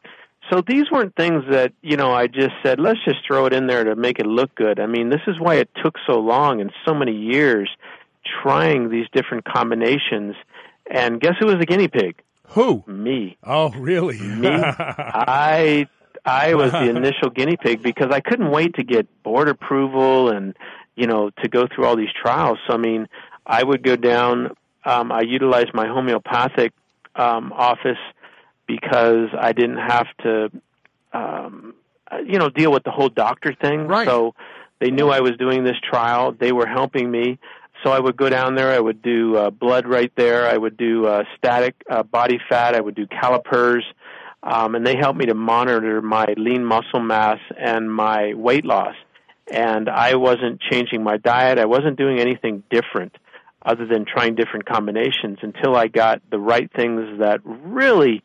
So 0.49 0.61
these 0.65 0.85
weren't 0.91 1.15
things 1.15 1.43
that 1.51 1.73
you 1.81 1.95
know 1.97 2.11
I 2.13 2.27
just 2.27 2.53
said 2.63 2.79
let's 2.79 2.99
just 3.05 3.19
throw 3.27 3.45
it 3.45 3.53
in 3.53 3.67
there 3.67 3.83
to 3.83 3.95
make 3.95 4.19
it 4.19 4.25
look 4.25 4.55
good. 4.55 4.79
I 4.79 4.85
mean, 4.87 5.09
this 5.09 5.21
is 5.27 5.35
why 5.39 5.55
it 5.55 5.69
took 5.83 5.95
so 6.07 6.19
long 6.19 6.59
and 6.61 6.71
so 6.85 6.93
many 6.93 7.13
years 7.13 7.69
trying 8.41 8.89
these 8.89 9.05
different 9.13 9.45
combinations. 9.45 10.35
And 10.89 11.19
guess 11.19 11.33
who 11.39 11.47
was 11.47 11.55
the 11.59 11.65
guinea 11.65 11.87
pig? 11.87 12.21
Who? 12.49 12.83
Me. 12.87 13.37
Oh, 13.43 13.71
really? 13.71 14.19
Me. 14.19 14.47
I 14.49 15.87
I 16.25 16.55
was 16.55 16.71
the 16.71 16.89
initial 16.89 17.29
guinea 17.29 17.57
pig 17.57 17.81
because 17.81 18.11
I 18.11 18.19
couldn't 18.19 18.51
wait 18.51 18.75
to 18.75 18.83
get 18.83 19.07
board 19.23 19.49
approval 19.49 20.29
and 20.29 20.55
you 20.95 21.07
know 21.07 21.29
to 21.41 21.49
go 21.49 21.67
through 21.67 21.85
all 21.85 21.95
these 21.95 22.13
trials. 22.21 22.57
So 22.67 22.73
I 22.73 22.77
mean, 22.77 23.07
I 23.45 23.63
would 23.63 23.83
go 23.83 23.95
down. 23.95 24.51
Um, 24.85 25.11
I 25.11 25.21
utilized 25.21 25.73
my 25.73 25.87
homeopathic 25.87 26.73
um, 27.15 27.51
office 27.53 27.97
because 28.67 29.29
I 29.37 29.53
didn't 29.53 29.77
have 29.77 30.07
to, 30.23 30.51
um, 31.13 31.73
uh, 32.09 32.17
you 32.17 32.37
know, 32.37 32.49
deal 32.49 32.71
with 32.71 32.83
the 32.83 32.91
whole 32.91 33.09
doctor 33.09 33.53
thing. 33.53 33.87
Right. 33.87 34.07
So 34.07 34.35
they 34.79 34.91
knew 34.91 35.09
I 35.09 35.21
was 35.21 35.31
doing 35.37 35.63
this 35.63 35.77
trial. 35.81 36.33
They 36.33 36.51
were 36.51 36.67
helping 36.67 37.09
me. 37.09 37.39
So 37.87 37.93
I 37.93 38.01
would 38.01 38.17
go 38.17 38.29
down 38.29 38.55
there. 38.55 38.73
I 38.73 38.81
would 38.81 39.01
do 39.01 39.37
uh, 39.37 39.49
blood 39.49 39.87
right 39.87 40.11
there. 40.17 40.45
I 40.45 40.57
would 40.57 40.75
do 40.75 41.05
uh, 41.05 41.23
static 41.37 41.73
uh, 41.89 42.03
body 42.03 42.37
fat. 42.49 42.75
I 42.75 42.81
would 42.81 42.95
do 42.95 43.07
calipers, 43.07 43.85
um, 44.43 44.75
and 44.75 44.85
they 44.85 44.97
helped 44.97 45.17
me 45.17 45.27
to 45.27 45.33
monitor 45.33 46.01
my 46.01 46.25
lean 46.35 46.65
muscle 46.65 46.99
mass 46.99 47.39
and 47.57 47.89
my 47.89 48.33
weight 48.33 48.65
loss. 48.65 48.95
And 49.49 49.87
I 49.87 50.15
wasn't 50.15 50.59
changing 50.59 51.01
my 51.01 51.15
diet. 51.15 51.59
I 51.59 51.65
wasn't 51.65 51.97
doing 51.97 52.19
anything 52.19 52.61
different 52.69 53.15
other 53.65 53.85
than 53.85 54.03
trying 54.03 54.35
different 54.35 54.65
combinations 54.65 55.37
until 55.41 55.73
I 55.73 55.87
got 55.87 56.21
the 56.29 56.39
right 56.39 56.69
things 56.75 57.19
that 57.19 57.39
really 57.45 58.21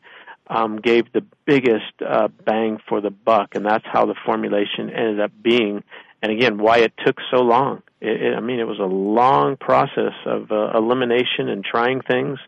um, 0.49 0.81
gave 0.81 1.05
the 1.13 1.25
biggest 1.47 2.03
uh, 2.05 2.27
bang 2.45 2.79
for 2.89 3.01
the 3.01 3.11
buck, 3.11 3.55
and 3.55 3.65
that's 3.65 3.87
how 3.87 4.07
the 4.07 4.17
formulation 4.27 4.91
ended 4.91 5.21
up 5.21 5.31
being. 5.41 5.85
And 6.23 6.31
again, 6.31 6.59
why 6.59 6.79
it 6.79 6.93
took 7.05 7.17
so 7.31 7.43
long. 7.43 7.83
It, 8.01 8.23
it, 8.23 8.35
I 8.35 8.41
mean, 8.41 8.61
it 8.61 8.67
was 8.67 8.79
a 8.79 8.85
long 8.85 9.57
process 9.57 10.15
of 10.25 10.53
uh, 10.53 10.71
elimination 10.77 11.49
and 11.49 11.65
trying 11.65 12.01
things, 12.01 12.39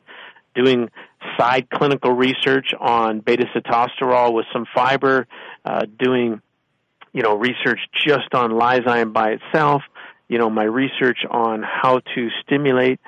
doing 0.55 0.91
side 1.37 1.69
clinical 1.71 2.13
research 2.13 2.73
on 2.79 3.21
beta 3.21 3.47
sitosterol 3.55 4.33
with 4.33 4.47
some 4.53 4.65
fiber, 4.75 5.27
uh, 5.65 5.87
doing 5.99 6.41
you 7.13 7.23
know 7.23 7.37
research 7.37 7.81
just 8.07 8.33
on 8.35 8.53
Lyzme 8.53 9.13
by 9.13 9.33
itself. 9.33 9.83
You 10.29 10.39
know, 10.39 10.51
my 10.51 10.65
research 10.65 11.19
on 11.31 11.63
how 11.63 12.01
to 12.15 12.29
stimulate 12.43 13.01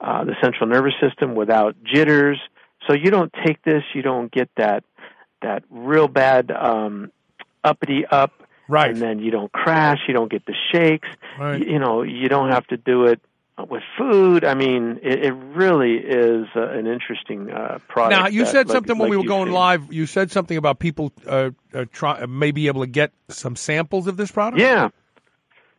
uh, 0.00 0.24
the 0.24 0.34
central 0.42 0.68
nervous 0.68 0.94
system 1.00 1.34
without 1.34 1.76
jitters. 1.84 2.38
So 2.86 2.94
you 2.94 3.10
don't 3.10 3.32
take 3.44 3.62
this, 3.62 3.82
you 3.94 4.02
don't 4.02 4.30
get 4.30 4.48
that 4.56 4.84
that 5.42 5.64
real 5.70 6.08
bad 6.08 6.50
um, 6.50 7.12
uppity 7.62 8.06
up, 8.06 8.32
Right. 8.68 8.90
and 8.90 9.00
then 9.00 9.18
you 9.20 9.30
don't 9.30 9.52
crash, 9.52 9.98
you 10.08 10.14
don't 10.14 10.30
get 10.30 10.44
the 10.46 10.54
shakes. 10.72 11.08
Right. 11.38 11.60
You, 11.60 11.74
you 11.74 11.78
know, 11.78 12.02
you 12.02 12.28
don't 12.28 12.50
have 12.50 12.66
to 12.68 12.76
do 12.76 13.04
it 13.06 13.20
with 13.70 13.82
food. 13.96 14.44
I 14.44 14.54
mean, 14.54 14.98
it, 15.02 15.24
it 15.26 15.32
really 15.32 15.94
is 15.96 16.46
uh, 16.54 16.68
an 16.68 16.86
interesting 16.86 17.50
uh, 17.50 17.78
product. 17.88 18.20
Now 18.20 18.26
you 18.28 18.44
that, 18.44 18.50
said 18.50 18.68
like- 18.68 18.74
something 18.74 18.98
when 18.98 19.08
like 19.08 19.10
we 19.10 19.16
were 19.18 19.28
going 19.28 19.46
seen. 19.46 19.54
live. 19.54 19.92
You 19.92 20.06
said 20.06 20.30
something 20.30 20.56
about 20.56 20.78
people 20.78 21.12
uh, 21.26 21.50
uh, 21.72 21.84
try 21.92 22.26
may 22.26 22.50
be 22.50 22.66
able 22.66 22.82
to 22.82 22.86
get 22.86 23.12
some 23.28 23.56
samples 23.56 24.06
of 24.08 24.16
this 24.16 24.30
product. 24.30 24.60
Yeah. 24.60 24.88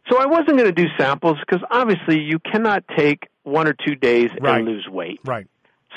So 0.09 0.17
I 0.19 0.25
wasn't 0.25 0.57
going 0.57 0.65
to 0.65 0.71
do 0.71 0.87
samples 0.97 1.37
because 1.45 1.61
obviously 1.69 2.21
you 2.21 2.39
cannot 2.39 2.83
take 2.97 3.27
one 3.43 3.67
or 3.67 3.73
two 3.85 3.95
days 3.95 4.29
Right. 4.39 4.59
and 4.59 4.65
lose 4.65 4.87
weight. 4.89 5.19
Right. 5.25 5.47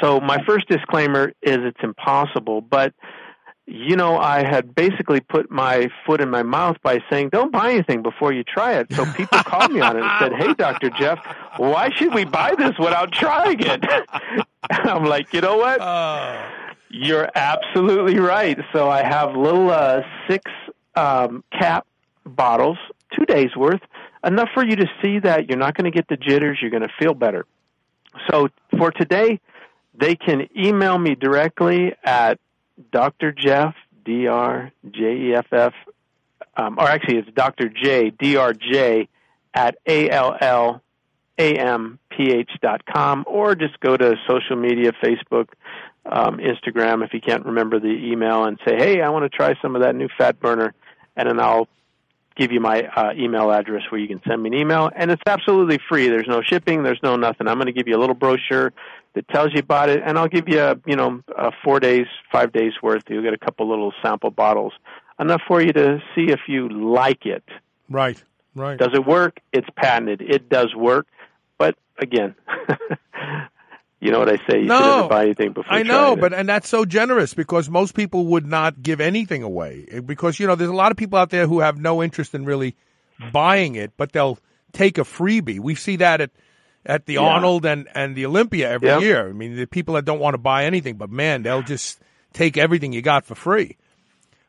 So 0.01 0.19
my 0.21 0.39
first 0.47 0.69
disclaimer 0.69 1.29
is 1.43 1.59
it's 1.61 1.81
impossible, 1.83 2.61
but 2.61 2.93
you 3.67 3.95
know, 3.95 4.19
I 4.19 4.43
had 4.43 4.75
basically 4.75 5.21
put 5.21 5.51
my 5.51 5.89
foot 6.05 6.21
in 6.21 6.29
my 6.29 6.43
mouth 6.43 6.77
by 6.83 7.01
saying, 7.09 7.29
"Don't 7.31 7.53
buy 7.53 7.73
anything 7.73 8.03
before 8.03 8.33
you 8.33 8.43
try 8.43 8.75
it." 8.75 8.93
So 8.93 9.05
people 9.13 9.39
called 9.39 9.71
me 9.73 9.81
on 9.81 9.97
it 9.97 10.03
and 10.03 10.13
said, 10.19 10.33
"Hey, 10.35 10.55
Doctor 10.55 10.91
Jeff, 10.91 11.19
why 11.57 11.91
should 11.91 12.13
we 12.13 12.25
buy 12.25 12.55
this 12.57 12.77
without 12.79 13.13
trying 13.13 13.61
it?" 13.61 13.85
I'm 14.71 15.05
like, 15.05 15.33
you 15.33 15.41
know 15.41 15.57
what? 15.57 15.81
Uh, 15.81 16.43
You're 16.89 17.31
absolutely 17.35 18.19
right. 18.19 18.59
So 18.73 18.91
I 18.91 19.03
have 19.03 19.37
little 19.37 19.71
uh, 19.71 20.03
six 20.29 20.51
um, 20.97 21.45
cap 21.53 21.87
bottles, 22.25 22.79
two 23.17 23.25
days 23.25 23.55
worth, 23.57 23.81
enough 24.25 24.49
for 24.53 24.65
you 24.65 24.77
to 24.77 24.87
see 25.01 25.21
that 25.21 25.49
you're 25.49 25.59
not 25.59 25.77
going 25.77 25.91
to 25.91 25.97
get 25.97 26.09
the 26.09 26.17
jitters. 26.17 26.59
You're 26.61 26.71
going 26.71 26.83
to 26.83 26.93
feel 26.99 27.15
better. 27.15 27.47
So 28.29 28.49
for 28.77 28.91
today, 28.91 29.41
they 29.95 30.17
can 30.17 30.49
email 30.57 30.99
me 30.99 31.15
directly 31.15 31.95
at 32.03 32.41
Dr. 32.93 33.33
Jeff 33.33 33.75
D 34.05 34.27
R 34.27 34.73
J 34.91 35.17
E 35.17 35.35
F 35.35 35.47
F, 35.53 35.75
um, 36.57 36.79
or 36.79 36.89
actually 36.89 37.19
it's 37.19 37.31
Dr. 37.35 37.69
J 37.69 38.11
D 38.11 38.37
R 38.37 38.53
J 38.53 39.09
at 39.55 39.77
A 39.87 40.11
L 40.11 40.37
L 40.41 40.83
A 41.39 41.55
M 41.57 41.99
P 42.11 42.33
H 42.33 42.51
dot 42.63 42.85
com, 42.85 43.25
or 43.27 43.55
just 43.55 43.79
go 43.81 43.97
to 43.97 44.17
social 44.29 44.57
media, 44.57 44.93
Facebook, 45.03 45.49
um, 46.07 46.39
Instagram, 46.39 47.05
if 47.05 47.13
you 47.13 47.21
can't 47.21 47.47
remember 47.47 47.79
the 47.79 47.89
email, 47.89 48.45
and 48.45 48.59
say, 48.67 48.77
hey, 48.77 49.03
I 49.03 49.11
want 49.11 49.31
to 49.31 49.37
try 49.37 49.55
some 49.61 49.77
of 49.77 49.83
that 49.83 49.95
new 49.95 50.09
fat 50.19 50.41
burner, 50.41 50.75
and 51.17 51.29
then 51.29 51.41
I'll 51.41 51.69
give 52.37 52.53
you 52.53 52.61
my 52.61 52.83
uh, 52.85 53.13
email 53.15 53.51
address 53.51 53.83
where 53.91 54.01
you 54.01 54.09
can 54.09 54.21
send 54.27 54.43
me 54.43 54.49
an 54.49 54.55
email, 54.55 54.91
and 54.95 55.11
it's 55.11 55.23
absolutely 55.27 55.79
free. 55.89 56.09
There's 56.09 56.29
no 56.29 56.43
shipping. 56.43 56.83
There's 56.83 57.01
no 57.03 57.17
nothing. 57.17 57.49
I'm 57.49 57.57
going 57.57 57.67
to 57.67 57.73
give 57.73 57.87
you 57.87 57.97
a 57.97 58.01
little 58.01 58.15
brochure 58.15 58.73
that 59.15 59.29
tells 59.29 59.53
you 59.53 59.59
about 59.61 59.89
it, 59.89 60.01
and 60.05 60.19
I'll 60.19 60.29
give 60.29 60.49
you, 60.49 60.61
a, 60.61 60.77
you 60.87 60.97
know, 60.97 61.21
uh, 61.37 61.51
four 61.65 61.81
days, 61.81 62.07
five 62.31 62.53
days 62.53 62.73
worth. 62.83 63.03
You'll 63.09 63.23
get 63.23 63.35
a 63.35 63.39
couple 63.39 63.69
little 63.69 63.93
sample 64.03 64.31
bottles, 64.31 64.73
enough 65.19 65.43
for 65.49 65.61
you 65.61 65.73
to 65.73 65.99
see 66.15 66.27
if 66.31 66.41
you 66.49 66.69
like 66.69 67.27
it. 67.27 67.45
right. 67.89 68.23
Right. 68.55 68.79
Does 68.79 68.91
it 68.95 69.07
work? 69.07 69.39
It's 69.53 69.69
patented. 69.77 70.21
It 70.23 70.49
does 70.49 70.75
work, 70.75 71.07
but 71.57 71.77
again, 71.99 72.35
you 74.01 74.11
know 74.11 74.19
what 74.19 74.29
I 74.29 74.39
say. 74.49 74.61
You 74.61 74.65
No, 74.67 74.79
should 74.79 74.97
never 74.97 75.09
buy 75.09 75.25
anything 75.25 75.53
before. 75.53 75.73
I 75.73 75.83
know, 75.85 76.17
but 76.17 76.33
and 76.33 76.49
that's 76.49 76.69
so 76.69 76.85
generous 76.85 77.33
because 77.33 77.69
most 77.71 77.95
people 77.95 78.27
would 78.27 78.47
not 78.47 78.83
give 78.83 79.01
anything 79.01 79.45
away 79.45 80.01
because 80.05 80.41
you 80.41 80.47
know 80.49 80.57
there's 80.57 80.71
a 80.71 80.75
lot 80.75 80.91
of 80.91 80.97
people 80.97 81.17
out 81.19 81.31
there 81.31 81.47
who 81.47 81.61
have 81.61 81.79
no 81.79 82.03
interest 82.03 82.35
in 82.35 82.45
really 82.45 82.75
buying 83.33 83.77
it, 83.77 83.93
but 83.97 84.13
they'll 84.13 84.39
take 84.73 84.99
a 84.99 85.03
freebie. 85.03 85.61
We 85.61 85.75
see 85.75 85.97
that 85.97 86.21
at 86.21 86.31
at 86.87 87.07
the 87.07 87.15
Yeah. 87.15 87.21
Arnold 87.21 87.67
and 87.67 87.89
and 87.95 88.17
the 88.17 88.27
Olympia 88.27 88.71
every 88.71 88.89
Yep. 88.89 89.01
year. 89.03 89.29
I 89.29 89.33
mean, 89.33 89.57
the 89.57 89.67
people 89.67 89.95
that 89.95 90.05
don't 90.05 90.21
want 90.21 90.35
to 90.35 90.39
buy 90.39 90.65
anything, 90.65 90.97
but 90.97 91.11
man, 91.11 91.43
they'll 91.43 91.63
just 91.63 92.01
take 92.33 92.57
everything 92.57 92.93
you 92.93 93.03
got 93.03 93.25
for 93.25 93.35
free. 93.35 93.77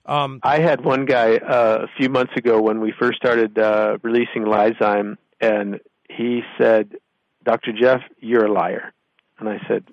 Um, 0.05 0.39
I 0.43 0.59
had 0.59 0.83
one 0.83 1.05
guy 1.05 1.35
uh, 1.37 1.85
a 1.85 1.87
few 1.97 2.09
months 2.09 2.33
ago 2.35 2.59
when 2.61 2.79
we 2.81 2.91
first 2.91 3.17
started 3.17 3.57
uh, 3.59 3.97
releasing 4.01 4.43
Lyzme, 4.45 5.17
and 5.39 5.79
he 6.09 6.41
said, 6.57 6.95
"Dr. 7.43 7.71
Jeff, 7.71 8.01
you're 8.19 8.45
a 8.45 8.51
liar." 8.51 8.93
And 9.39 9.47
I 9.47 9.59
said, 9.67 9.83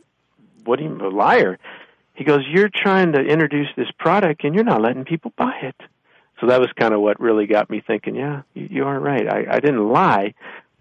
"What 0.65 0.79
do 0.79 0.85
you 0.85 0.91
mean, 0.91 1.01
a 1.01 1.09
liar?" 1.09 1.59
He 2.15 2.25
goes, 2.25 2.41
"You're 2.49 2.71
trying 2.75 3.13
to 3.13 3.21
introduce 3.21 3.69
this 3.77 3.91
product, 3.99 4.45
and 4.45 4.55
you're 4.55 4.65
not 4.65 4.81
letting 4.81 5.05
people 5.05 5.33
buy 5.37 5.57
it." 5.63 5.77
So 6.41 6.47
that 6.47 6.59
was 6.61 6.69
kind 6.79 6.95
of 6.95 7.01
what 7.01 7.21
really 7.21 7.47
got 7.47 7.69
me 7.69 7.83
thinking. 7.87 8.15
Yeah, 8.17 8.43
you, 8.55 8.69
you 8.71 8.85
are 8.85 8.99
right. 8.99 9.29
I, 9.29 9.47
I 9.57 9.61
didn't 9.61 9.87
lie, 9.89 10.35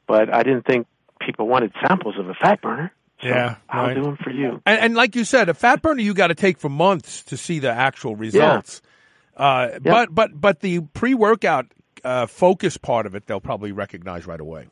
but 0.08 0.34
I 0.34 0.44
didn't 0.44 0.66
think 0.66 0.88
people 1.28 1.48
wanted 1.48 1.72
samples 1.88 2.16
of 2.18 2.28
a 2.30 2.34
fat 2.34 2.62
burner. 2.62 2.92
So 3.22 3.28
Yeah, 3.28 3.56
I'll 3.70 3.88
right. 3.88 3.94
do 3.96 4.02
them 4.04 4.18
for 4.24 4.32
you. 4.32 4.62
And, 4.66 4.80
and 4.80 4.96
like 4.96 5.16
you 5.16 5.24
said, 5.26 5.50
a 5.50 5.54
fat 5.54 5.82
burner 5.84 6.02
you 6.02 6.14
got 6.14 6.28
to 6.28 6.36
take 6.36 6.58
for 6.58 6.70
months 6.70 7.24
to 7.26 7.38
see 7.38 7.60
the 7.60 7.72
actual 7.72 8.16
results. 8.16 8.82
Uh, 9.36 9.78
But 9.84 10.14
but 10.14 10.30
but 10.40 10.60
the 10.62 10.80
pre 10.82 11.14
workout 11.14 11.68
uh, 12.04 12.26
focus 12.28 12.78
part 12.78 13.06
of 13.06 13.14
it, 13.16 13.28
they'll 13.28 13.40
probably 13.40 13.72
recognize 13.72 14.26
right 14.26 14.40
away. 14.40 14.68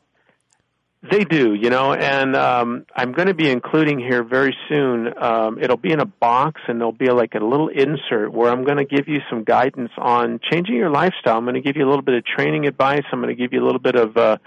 They 1.08 1.24
do, 1.24 1.54
you 1.54 1.70
know, 1.70 1.92
and 1.92 2.34
um, 2.34 2.84
I'm 2.96 3.12
going 3.12 3.28
to 3.28 3.34
be 3.34 3.48
including 3.48 4.00
here 4.00 4.24
very 4.24 4.56
soon. 4.68 5.12
Um, 5.22 5.58
it'll 5.60 5.76
be 5.76 5.92
in 5.92 6.00
a 6.00 6.06
box, 6.06 6.60
and 6.66 6.80
there'll 6.80 6.90
be 6.90 7.10
like 7.10 7.34
a 7.34 7.44
little 7.44 7.68
insert 7.68 8.32
where 8.32 8.50
I'm 8.50 8.64
going 8.64 8.78
to 8.78 8.84
give 8.84 9.06
you 9.06 9.20
some 9.30 9.44
guidance 9.44 9.92
on 9.98 10.40
changing 10.50 10.74
your 10.74 10.90
lifestyle. 10.90 11.36
I'm 11.36 11.44
going 11.44 11.54
to 11.54 11.60
give 11.60 11.76
you 11.76 11.84
a 11.86 11.90
little 11.90 12.02
bit 12.02 12.14
of 12.14 12.24
training 12.24 12.66
advice. 12.66 13.04
I'm 13.12 13.20
going 13.20 13.28
to 13.36 13.40
give 13.40 13.52
you 13.52 13.62
a 13.62 13.66
little 13.66 13.78
bit 13.80 13.94
of 13.94 14.16
uh, 14.16 14.38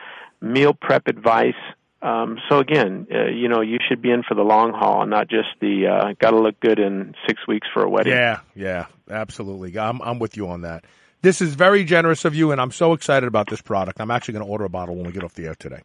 meal 0.41 0.73
prep 0.73 1.07
advice. 1.07 1.53
Um, 2.01 2.37
so 2.47 2.59
again, 2.59 3.07
uh, 3.13 3.25
you 3.25 3.49
know, 3.49 3.61
you 3.61 3.77
should 3.87 4.01
be 4.01 4.09
in 4.09 4.23
for 4.23 4.33
the 4.33 4.43
long 4.43 4.71
haul 4.73 5.01
and 5.01 5.11
not 5.11 5.29
just 5.29 5.49
the 5.59 5.87
uh, 5.87 6.13
got 6.19 6.31
to 6.31 6.39
look 6.39 6.59
good 6.61 6.79
in 6.79 7.13
six 7.27 7.45
weeks 7.47 7.67
for 7.73 7.83
a 7.83 7.89
wedding. 7.89 8.13
Yeah, 8.13 8.39
yeah, 8.55 8.85
absolutely. 9.09 9.77
I'm 9.77 10.01
I'm 10.01 10.17
with 10.19 10.37
you 10.37 10.47
on 10.47 10.61
that. 10.61 10.85
This 11.21 11.41
is 11.41 11.55
very 11.55 11.83
generous 11.83 12.23
of 12.23 12.33
you, 12.33 12.53
and 12.53 12.61
I'm 12.61 12.71
so 12.71 12.93
excited 12.93 13.27
about 13.27 13.49
this 13.49 13.61
product. 13.61 13.99
I'm 13.99 14.11
actually 14.11 14.35
going 14.35 14.45
to 14.45 14.51
order 14.51 14.63
a 14.63 14.69
bottle 14.69 14.95
when 14.95 15.05
we 15.05 15.11
get 15.11 15.23
off 15.25 15.33
the 15.33 15.47
air 15.47 15.55
today 15.55 15.81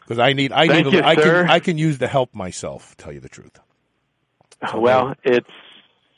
because 0.00 0.18
I 0.18 0.32
need 0.32 0.50
I 0.52 0.66
Thank 0.66 0.86
need 0.86 0.94
a, 0.94 0.96
you, 0.96 1.02
I 1.04 1.14
sir. 1.14 1.42
can 1.42 1.50
I 1.50 1.58
can 1.60 1.78
use 1.78 1.98
the 1.98 2.08
help 2.08 2.34
myself. 2.34 2.96
Tell 2.96 3.12
you 3.12 3.20
the 3.20 3.28
truth. 3.28 3.58
Well, 4.74 5.14
it's 5.24 5.48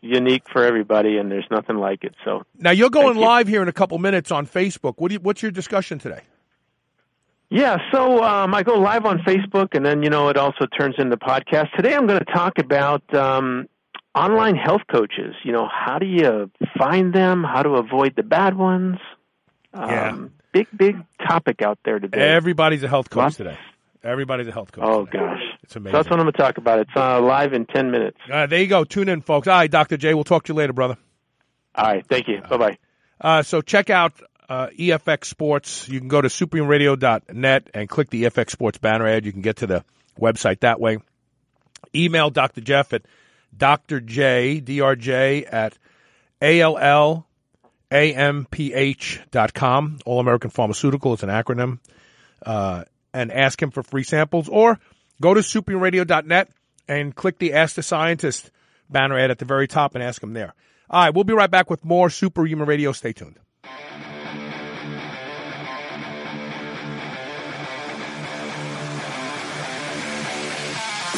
unique 0.00 0.44
for 0.52 0.64
everybody, 0.64 1.16
and 1.18 1.30
there's 1.30 1.46
nothing 1.50 1.76
like 1.76 2.04
it. 2.04 2.14
So 2.24 2.44
Now 2.58 2.70
you're 2.72 2.90
going 2.90 3.06
Thank 3.08 3.16
you. 3.16 3.22
live 3.22 3.48
here 3.48 3.62
in 3.62 3.68
a 3.68 3.72
couple 3.72 3.98
minutes 3.98 4.30
on 4.30 4.46
Facebook. 4.46 4.94
What 4.98 5.08
do 5.08 5.14
you, 5.14 5.20
what's 5.20 5.42
your 5.42 5.50
discussion 5.50 5.98
today? 5.98 6.20
Yeah, 7.56 7.78
so 7.92 8.20
um, 8.24 8.52
I 8.52 8.64
go 8.64 8.74
live 8.80 9.04
on 9.06 9.20
Facebook, 9.20 9.76
and 9.76 9.86
then 9.86 10.02
you 10.02 10.10
know 10.10 10.28
it 10.28 10.36
also 10.36 10.66
turns 10.76 10.96
into 10.98 11.16
podcast. 11.16 11.70
Today, 11.76 11.94
I'm 11.94 12.06
going 12.08 12.18
to 12.18 12.24
talk 12.32 12.54
about 12.58 13.02
um, 13.14 13.68
online 14.12 14.56
health 14.56 14.80
coaches. 14.90 15.36
You 15.44 15.52
know, 15.52 15.68
how 15.72 16.00
do 16.00 16.06
you 16.06 16.50
find 16.76 17.12
them? 17.14 17.44
How 17.44 17.62
to 17.62 17.74
avoid 17.76 18.14
the 18.16 18.24
bad 18.24 18.56
ones? 18.56 18.96
Um, 19.72 19.88
Yeah. 19.88 20.16
big, 20.52 20.66
big 20.76 20.96
topic 21.28 21.62
out 21.62 21.78
there 21.84 22.00
today. 22.00 22.18
Everybody's 22.34 22.82
a 22.82 22.88
health 22.88 23.08
coach 23.08 23.18
Lots- 23.22 23.36
today. 23.36 23.56
Everybody's 24.02 24.48
a 24.48 24.52
health 24.52 24.72
coach. 24.72 24.84
oh 24.86 25.06
today. 25.06 25.18
gosh, 25.18 25.40
it's 25.62 25.76
amazing. 25.76 25.92
so 25.92 25.96
that's 25.98 26.10
what 26.10 26.18
I'm 26.18 26.24
going 26.24 26.32
to 26.32 26.38
talk 26.38 26.58
about. 26.58 26.80
It's 26.80 26.90
uh, 26.96 27.20
live 27.22 27.52
in 27.54 27.66
ten 27.66 27.90
minutes. 27.92 28.18
Uh, 28.30 28.46
there 28.46 28.60
you 28.60 28.66
go. 28.66 28.82
Tune 28.84 29.08
in, 29.08 29.22
folks. 29.22 29.46
All 29.48 29.54
right, 29.54 29.70
Dr. 29.70 29.96
J. 29.96 30.12
We'll 30.12 30.24
talk 30.24 30.42
to 30.44 30.52
you 30.52 30.56
later, 30.56 30.72
brother. 30.72 30.98
All 31.76 31.86
right, 31.86 32.04
thank 32.08 32.26
you. 32.28 32.40
Bye 32.50 32.56
bye. 32.56 32.78
Uh, 33.20 33.42
so 33.42 33.60
check 33.62 33.88
out 33.90 34.12
uh, 34.48 34.68
EFX 34.78 35.26
Sports. 35.26 35.88
You 35.88 35.98
can 36.00 36.08
go 36.08 36.20
to 36.20 36.28
superhumanradio.net 36.28 37.70
and 37.74 37.88
click 37.88 38.10
the 38.10 38.24
EFX 38.24 38.50
Sports 38.50 38.78
banner 38.78 39.06
ad. 39.06 39.24
You 39.24 39.32
can 39.32 39.42
get 39.42 39.56
to 39.58 39.66
the 39.66 39.84
website 40.20 40.60
that 40.60 40.80
way. 40.80 40.98
Email 41.94 42.30
Dr. 42.30 42.60
Jeff 42.60 42.92
at 42.92 43.02
Dr. 43.56 44.00
J, 44.00 44.60
D-R-J, 44.60 45.44
at 45.44 45.78
A-L-L-A-M-P-H.com. 46.42 47.18
All 50.04 50.20
American 50.20 50.50
Pharmaceutical. 50.50 51.14
It's 51.14 51.22
an 51.22 51.28
acronym. 51.28 51.78
Uh, 52.44 52.84
and 53.12 53.30
ask 53.32 53.62
him 53.62 53.70
for 53.70 53.82
free 53.82 54.02
samples. 54.02 54.48
Or 54.48 54.80
go 55.20 55.34
to 55.34 55.40
superhumanradio.net 55.40 56.48
and 56.88 57.14
click 57.14 57.38
the 57.38 57.52
Ask 57.54 57.76
the 57.76 57.82
Scientist 57.82 58.50
banner 58.90 59.16
ad 59.18 59.30
at 59.30 59.38
the 59.38 59.44
very 59.44 59.68
top 59.68 59.94
and 59.94 60.02
ask 60.02 60.22
him 60.22 60.32
there. 60.32 60.52
All 60.90 61.02
right, 61.02 61.14
we'll 61.14 61.24
be 61.24 61.32
right 61.32 61.50
back 61.50 61.70
with 61.70 61.84
more 61.84 62.10
Superhuman 62.10 62.66
Radio. 62.66 62.92
Stay 62.92 63.12
tuned. 63.12 63.38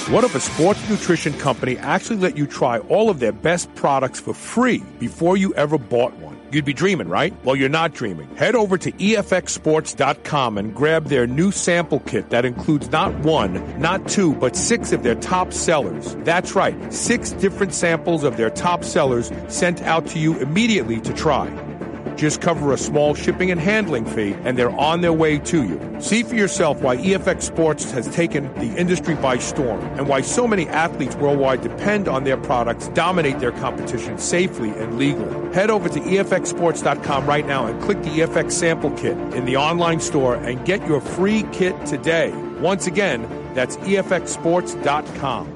What 0.08 0.22
if 0.22 0.36
a 0.36 0.40
sports 0.40 0.88
nutrition 0.88 1.32
company 1.32 1.76
actually 1.78 2.18
let 2.18 2.36
you 2.36 2.46
try 2.46 2.78
all 2.78 3.10
of 3.10 3.18
their 3.18 3.32
best 3.32 3.74
products 3.74 4.20
for 4.20 4.32
free 4.32 4.78
before 5.00 5.36
you 5.36 5.52
ever 5.54 5.78
bought 5.78 6.16
one? 6.18 6.38
You'd 6.52 6.64
be 6.64 6.72
dreaming, 6.72 7.08
right? 7.08 7.34
Well, 7.44 7.56
you're 7.56 7.68
not 7.68 7.92
dreaming. 7.92 8.32
Head 8.36 8.54
over 8.54 8.78
to 8.78 8.92
EFXSports.com 8.92 10.58
and 10.58 10.72
grab 10.72 11.06
their 11.06 11.26
new 11.26 11.50
sample 11.50 11.98
kit 11.98 12.30
that 12.30 12.44
includes 12.44 12.88
not 12.92 13.18
one, 13.24 13.80
not 13.80 14.06
two, 14.06 14.36
but 14.36 14.54
six 14.54 14.92
of 14.92 15.02
their 15.02 15.16
top 15.16 15.52
sellers. 15.52 16.14
That's 16.20 16.54
right, 16.54 16.92
six 16.92 17.32
different 17.32 17.74
samples 17.74 18.22
of 18.22 18.36
their 18.36 18.50
top 18.50 18.84
sellers 18.84 19.32
sent 19.48 19.82
out 19.82 20.06
to 20.06 20.20
you 20.20 20.38
immediately 20.38 21.00
to 21.00 21.12
try. 21.14 21.48
Just 22.16 22.40
cover 22.40 22.72
a 22.72 22.78
small 22.78 23.14
shipping 23.14 23.50
and 23.50 23.60
handling 23.60 24.06
fee, 24.06 24.34
and 24.44 24.58
they're 24.58 24.70
on 24.70 25.02
their 25.02 25.12
way 25.12 25.38
to 25.38 25.64
you. 25.64 26.00
See 26.00 26.22
for 26.22 26.34
yourself 26.34 26.80
why 26.80 26.96
EFX 26.96 27.42
Sports 27.42 27.90
has 27.92 28.08
taken 28.14 28.52
the 28.54 28.74
industry 28.76 29.14
by 29.14 29.38
storm 29.38 29.80
and 29.98 30.08
why 30.08 30.22
so 30.22 30.48
many 30.48 30.66
athletes 30.68 31.14
worldwide 31.16 31.60
depend 31.60 32.08
on 32.08 32.24
their 32.24 32.38
products, 32.38 32.88
dominate 32.88 33.38
their 33.38 33.52
competition 33.52 34.18
safely 34.18 34.70
and 34.70 34.98
legally. 34.98 35.54
Head 35.54 35.70
over 35.70 35.88
to 35.88 36.00
EFXSports.com 36.00 37.26
right 37.26 37.46
now 37.46 37.66
and 37.66 37.80
click 37.82 38.02
the 38.02 38.08
EFX 38.08 38.52
sample 38.52 38.90
kit 38.92 39.16
in 39.34 39.44
the 39.44 39.56
online 39.56 40.00
store 40.00 40.36
and 40.36 40.64
get 40.64 40.86
your 40.86 41.00
free 41.00 41.44
kit 41.52 41.74
today. 41.86 42.32
Once 42.60 42.86
again, 42.86 43.28
that's 43.54 43.76
EFXSports.com. 43.78 45.55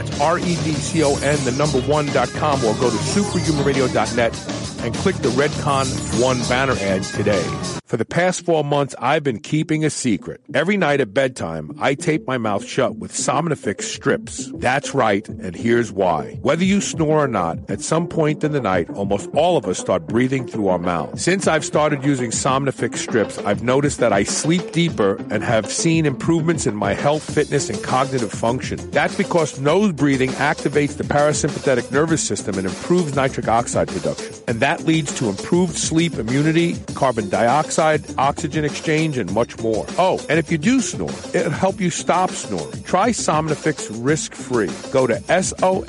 R-E-D-C-O-N, 0.19 1.43
the 1.43 1.51
number 1.51 1.81
one.com, 1.81 2.63
or 2.63 2.73
go 2.75 2.89
to 2.89 2.97
superhumanradio.net 2.97 4.61
and 4.83 4.95
click 4.95 5.15
the 5.17 5.29
Redcon 5.29 6.21
1 6.21 6.39
banner 6.49 6.75
ad 6.79 7.03
today. 7.03 7.43
For 7.91 7.97
the 7.97 8.05
past 8.05 8.45
four 8.45 8.63
months, 8.63 8.95
I've 8.99 9.21
been 9.21 9.41
keeping 9.41 9.83
a 9.83 9.89
secret. 9.89 10.39
Every 10.53 10.77
night 10.77 11.01
at 11.01 11.13
bedtime, 11.13 11.71
I 11.77 11.93
tape 11.93 12.25
my 12.25 12.37
mouth 12.37 12.65
shut 12.65 12.95
with 12.95 13.11
Somnifix 13.11 13.81
strips. 13.81 14.49
That's 14.53 14.95
right, 14.95 15.27
and 15.27 15.53
here's 15.53 15.91
why. 15.91 16.39
Whether 16.41 16.63
you 16.63 16.79
snore 16.79 17.25
or 17.25 17.27
not, 17.27 17.59
at 17.69 17.81
some 17.81 18.07
point 18.07 18.45
in 18.45 18.53
the 18.53 18.61
night, 18.61 18.89
almost 18.91 19.29
all 19.33 19.57
of 19.57 19.65
us 19.65 19.77
start 19.77 20.07
breathing 20.07 20.47
through 20.47 20.69
our 20.69 20.79
mouth. 20.79 21.19
Since 21.19 21.47
I've 21.47 21.65
started 21.65 22.05
using 22.05 22.31
Somnifix 22.31 22.95
strips, 22.95 23.37
I've 23.39 23.61
noticed 23.61 23.99
that 23.99 24.13
I 24.13 24.23
sleep 24.23 24.71
deeper 24.71 25.17
and 25.29 25.43
have 25.43 25.69
seen 25.69 26.05
improvements 26.05 26.65
in 26.65 26.77
my 26.77 26.93
health, 26.93 27.23
fitness, 27.23 27.69
and 27.69 27.83
cognitive 27.83 28.31
function. 28.31 28.89
That's 28.91 29.15
because 29.15 29.59
breathing 29.95 30.29
activates 30.31 30.97
the 30.97 31.03
parasympathetic 31.03 31.91
nervous 31.91 32.21
system 32.21 32.57
and 32.57 32.67
improves 32.67 33.15
nitric 33.15 33.47
oxide 33.47 33.87
production. 33.87 34.33
And 34.47 34.59
that 34.59 34.85
leads 34.85 35.13
to 35.19 35.29
improved 35.29 35.77
sleep 35.77 36.15
immunity, 36.15 36.75
carbon 36.95 37.29
dioxide, 37.29 38.03
oxygen 38.17 38.65
exchange, 38.65 39.17
and 39.17 39.31
much 39.33 39.57
more. 39.59 39.85
Oh, 39.97 40.19
and 40.29 40.39
if 40.39 40.51
you 40.51 40.57
do 40.57 40.81
snore, 40.81 41.09
it'll 41.33 41.51
help 41.51 41.79
you 41.79 41.89
stop 41.89 42.31
snoring. 42.31 42.83
Try 42.83 43.09
Somnifix 43.09 43.89
risk-free. 44.03 44.71
Go 44.91 45.07
to 45.07 45.21
S-O-M-N-I-F-I-X 45.29 45.81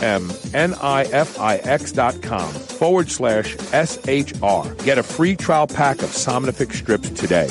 dot 1.92 2.22
com 2.22 2.52
forward 2.52 3.10
slash 3.10 3.56
S-H-R. 3.72 4.74
Get 4.84 4.98
a 4.98 5.02
free 5.02 5.36
trial 5.36 5.66
pack 5.66 6.02
of 6.02 6.10
Somnifix 6.10 6.74
strips 6.74 7.10
today. 7.10 7.48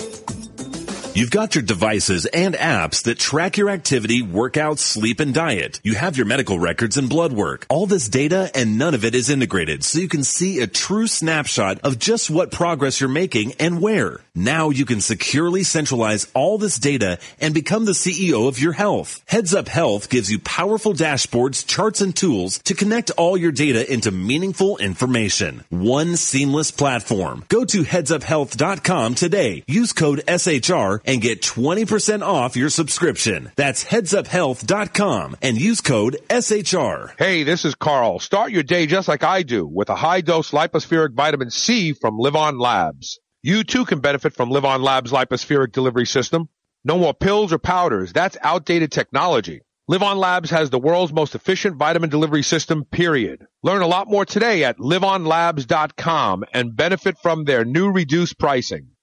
You've 1.13 1.29
got 1.29 1.55
your 1.55 1.61
devices 1.61 2.25
and 2.27 2.55
apps 2.55 3.03
that 3.03 3.19
track 3.19 3.57
your 3.57 3.69
activity, 3.69 4.21
workouts, 4.21 4.79
sleep, 4.79 5.19
and 5.19 5.33
diet. 5.33 5.81
You 5.83 5.95
have 5.95 6.15
your 6.15 6.25
medical 6.25 6.57
records 6.57 6.95
and 6.95 7.09
blood 7.09 7.33
work. 7.33 7.65
All 7.69 7.85
this 7.85 8.07
data 8.07 8.49
and 8.55 8.77
none 8.77 8.93
of 8.93 9.03
it 9.03 9.13
is 9.13 9.29
integrated 9.29 9.83
so 9.83 9.99
you 9.99 10.07
can 10.07 10.23
see 10.23 10.61
a 10.61 10.67
true 10.67 11.07
snapshot 11.07 11.81
of 11.83 11.99
just 11.99 12.29
what 12.29 12.49
progress 12.49 13.01
you're 13.01 13.09
making 13.09 13.55
and 13.59 13.81
where. 13.81 14.21
Now 14.33 14.69
you 14.69 14.85
can 14.85 15.01
securely 15.01 15.63
centralize 15.63 16.25
all 16.33 16.57
this 16.57 16.79
data 16.79 17.19
and 17.41 17.53
become 17.53 17.83
the 17.83 17.91
CEO 17.91 18.47
of 18.47 18.59
your 18.59 18.71
health. 18.71 19.21
Heads 19.27 19.53
Up 19.53 19.67
Health 19.67 20.09
gives 20.09 20.31
you 20.31 20.39
powerful 20.39 20.93
dashboards, 20.93 21.67
charts, 21.67 21.99
and 21.99 22.15
tools 22.15 22.59
to 22.59 22.73
connect 22.73 23.11
all 23.11 23.35
your 23.35 23.51
data 23.51 23.91
into 23.91 24.09
meaningful 24.09 24.77
information. 24.77 25.65
One 25.67 26.15
seamless 26.15 26.71
platform. 26.71 27.43
Go 27.49 27.65
to 27.65 27.83
headsuphealth.com 27.83 29.15
today. 29.15 29.65
Use 29.67 29.91
code 29.91 30.23
SHR 30.25 31.01
and 31.03 31.21
get 31.21 31.41
20% 31.41 32.21
off 32.21 32.55
your 32.55 32.69
subscription. 32.69 33.51
That's 33.57 33.83
headsuphealth.com 33.83 35.35
and 35.41 35.59
use 35.59 35.81
code 35.81 36.17
SHR. 36.29 37.15
Hey, 37.19 37.43
this 37.43 37.65
is 37.65 37.75
Carl. 37.75 38.19
Start 38.19 38.51
your 38.51 38.63
day 38.63 38.85
just 38.85 39.09
like 39.09 39.25
I 39.25 39.43
do 39.43 39.67
with 39.67 39.89
a 39.89 39.95
high 39.95 40.21
dose 40.21 40.51
lipospheric 40.51 41.15
vitamin 41.15 41.51
C 41.51 41.91
from 41.91 42.17
LivOn 42.17 42.57
Labs. 42.57 43.19
You 43.43 43.63
too 43.63 43.85
can 43.85 44.01
benefit 44.01 44.35
from 44.35 44.51
LivOn 44.51 44.83
Labs 44.83 45.11
lipospheric 45.11 45.71
delivery 45.71 46.05
system. 46.05 46.47
No 46.83 46.99
more 46.99 47.15
pills 47.15 47.51
or 47.51 47.57
powders. 47.57 48.13
That's 48.13 48.37
outdated 48.43 48.91
technology. 48.91 49.61
LivOn 49.89 50.17
Labs 50.17 50.51
has 50.51 50.69
the 50.69 50.77
world's 50.77 51.11
most 51.11 51.33
efficient 51.33 51.75
vitamin 51.75 52.11
delivery 52.11 52.43
system, 52.43 52.85
period. 52.85 53.47
Learn 53.63 53.81
a 53.81 53.87
lot 53.87 54.07
more 54.07 54.25
today 54.25 54.63
at 54.63 54.77
livonlabs.com 54.77 56.45
and 56.53 56.75
benefit 56.75 57.17
from 57.17 57.45
their 57.45 57.65
new 57.65 57.91
reduced 57.91 58.37
pricing. 58.37 58.90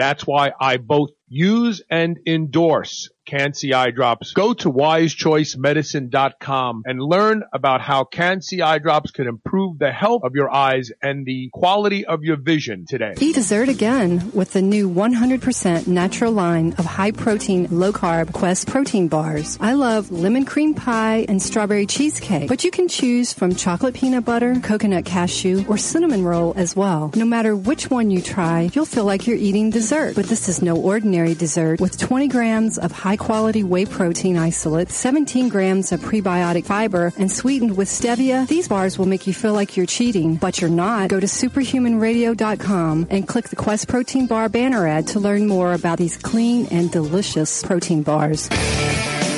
That's 0.00 0.26
why 0.26 0.52
I 0.58 0.78
both 0.78 1.10
use 1.28 1.82
and 1.90 2.18
endorse 2.26 3.10
Can-C 3.30 3.72
eye 3.72 3.92
drops. 3.92 4.32
Go 4.32 4.52
to 4.54 4.72
wisechoicemedicine.com 4.72 6.82
and 6.84 7.00
learn 7.00 7.44
about 7.52 7.80
how 7.80 8.02
Can-C 8.02 8.60
eye 8.60 8.78
drops 8.78 9.12
can 9.12 9.28
improve 9.28 9.78
the 9.78 9.92
health 9.92 10.22
of 10.24 10.34
your 10.34 10.52
eyes 10.52 10.90
and 11.00 11.24
the 11.24 11.48
quality 11.52 12.04
of 12.04 12.24
your 12.24 12.36
vision 12.36 12.86
today. 12.88 13.14
Eat 13.20 13.36
dessert 13.36 13.68
again 13.68 14.32
with 14.32 14.52
the 14.52 14.62
new 14.62 14.90
100% 14.90 15.86
natural 15.86 16.32
line 16.32 16.74
of 16.76 16.84
high 16.84 17.12
protein, 17.12 17.68
low 17.70 17.92
carb 17.92 18.32
Quest 18.32 18.66
protein 18.66 19.06
bars. 19.06 19.56
I 19.60 19.74
love 19.74 20.10
lemon 20.10 20.44
cream 20.44 20.74
pie 20.74 21.24
and 21.28 21.40
strawberry 21.40 21.86
cheesecake, 21.86 22.48
but 22.48 22.64
you 22.64 22.72
can 22.72 22.88
choose 22.88 23.32
from 23.32 23.54
chocolate 23.54 23.94
peanut 23.94 24.24
butter, 24.24 24.58
coconut 24.60 25.04
cashew, 25.04 25.64
or 25.68 25.78
cinnamon 25.78 26.24
roll 26.24 26.52
as 26.56 26.74
well. 26.74 27.12
No 27.14 27.26
matter 27.26 27.54
which 27.54 27.90
one 27.90 28.10
you 28.10 28.22
try, 28.22 28.70
you'll 28.72 28.86
feel 28.86 29.04
like 29.04 29.28
you're 29.28 29.36
eating 29.36 29.70
dessert. 29.70 30.16
But 30.16 30.26
this 30.26 30.48
is 30.48 30.62
no 30.62 30.74
ordinary 30.74 31.34
dessert 31.34 31.80
with 31.80 31.96
20 31.96 32.26
grams 32.26 32.76
of 32.76 32.90
high 32.90 33.18
quality 33.20 33.62
whey 33.62 33.84
protein 33.84 34.36
isolate, 34.36 34.90
17 34.90 35.48
grams 35.48 35.92
of 35.92 36.00
prebiotic 36.00 36.64
fiber, 36.64 37.12
and 37.16 37.30
sweetened 37.30 37.76
with 37.76 37.86
stevia. 37.86 38.48
These 38.48 38.66
bars 38.66 38.98
will 38.98 39.06
make 39.06 39.28
you 39.28 39.34
feel 39.34 39.52
like 39.52 39.76
you're 39.76 39.86
cheating, 39.86 40.34
but 40.34 40.60
you're 40.60 40.68
not. 40.68 41.08
Go 41.10 41.20
to 41.20 41.26
superhumanradio.com 41.28 43.06
and 43.10 43.28
click 43.28 43.50
the 43.50 43.56
Quest 43.56 43.86
Protein 43.86 44.26
Bar 44.26 44.48
banner 44.48 44.88
ad 44.88 45.06
to 45.08 45.20
learn 45.20 45.46
more 45.46 45.72
about 45.72 45.98
these 45.98 46.16
clean 46.16 46.66
and 46.72 46.90
delicious 46.90 47.62
protein 47.62 48.02
bars. 48.02 48.48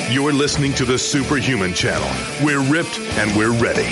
You're 0.09 0.33
listening 0.33 0.73
to 0.75 0.85
the 0.85 0.97
Superhuman 0.97 1.73
Channel. 1.73 2.09
We're 2.43 2.63
ripped 2.71 2.97
and 2.99 3.35
we're 3.37 3.53
ready. 3.61 3.89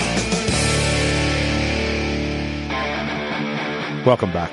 Welcome 4.04 4.32
back. 4.32 4.50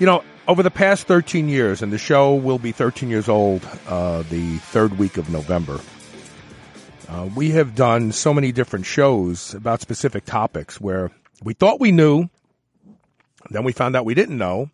You 0.00 0.06
know, 0.06 0.24
over 0.48 0.62
the 0.62 0.70
past 0.70 1.06
13 1.06 1.50
years, 1.50 1.82
and 1.82 1.92
the 1.92 1.98
show 1.98 2.34
will 2.34 2.58
be 2.58 2.72
13 2.72 3.10
years 3.10 3.28
old 3.28 3.62
uh, 3.86 4.22
the 4.30 4.56
third 4.56 4.98
week 4.98 5.18
of 5.18 5.28
November, 5.28 5.78
uh, 7.08 7.28
we 7.36 7.50
have 7.50 7.74
done 7.74 8.12
so 8.12 8.32
many 8.32 8.50
different 8.50 8.86
shows 8.86 9.54
about 9.54 9.82
specific 9.82 10.24
topics 10.24 10.80
where 10.80 11.10
we 11.44 11.52
thought 11.52 11.78
we 11.78 11.92
knew, 11.92 12.30
then 13.50 13.62
we 13.62 13.72
found 13.72 13.94
out 13.94 14.06
we 14.06 14.14
didn't 14.14 14.38
know, 14.38 14.70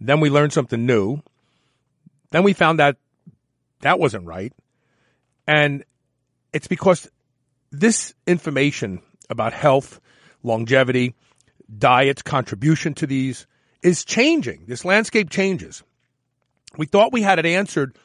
then 0.00 0.20
we 0.20 0.30
learned 0.30 0.54
something 0.54 0.86
new, 0.86 1.20
then 2.30 2.42
we 2.42 2.54
found 2.54 2.78
that 2.78 2.96
that 3.80 3.98
wasn't 3.98 4.24
right. 4.24 4.52
And 5.46 5.84
it's 6.54 6.68
because 6.68 7.08
this 7.70 8.14
information 8.26 9.02
about 9.28 9.52
health, 9.52 10.00
longevity, 10.42 11.14
diet's 11.78 12.22
contribution 12.22 12.94
to 12.94 13.06
these 13.06 13.46
is 13.86 14.04
changing. 14.04 14.64
This 14.66 14.84
landscape 14.84 15.30
changes. 15.30 15.84
We 16.76 16.86
thought 16.86 17.12
we 17.12 17.22
had 17.22 17.38
it 17.38 17.46
answered 17.46 17.96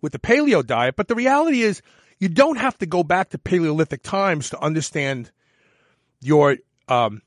with 0.00 0.12
the 0.12 0.18
paleo 0.18 0.66
diet, 0.66 0.96
but 0.96 1.06
the 1.06 1.14
reality 1.14 1.62
is 1.62 1.82
you 2.18 2.28
don't 2.28 2.56
have 2.56 2.76
to 2.78 2.86
go 2.86 3.04
back 3.04 3.30
to 3.30 3.38
Paleolithic 3.38 4.02
times 4.02 4.50
to 4.50 4.58
understand 4.58 5.30
your 6.20 6.56
um, 6.88 7.22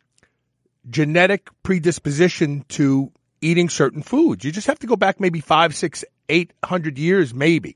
genetic 0.90 1.50
predisposition 1.64 2.66
to 2.70 3.12
eating 3.42 3.70
certain 3.70 4.04
foods. 4.04 4.44
You 4.44 4.52
just 4.52 4.68
have 4.68 4.80
to 4.80 4.88
go 4.88 4.98
back 4.98 5.22
maybe 5.22 5.40
five, 5.40 5.74
six, 5.74 6.04
eight 6.28 6.52
hundred 6.64 7.00
years, 7.00 7.34
maybe, 7.34 7.74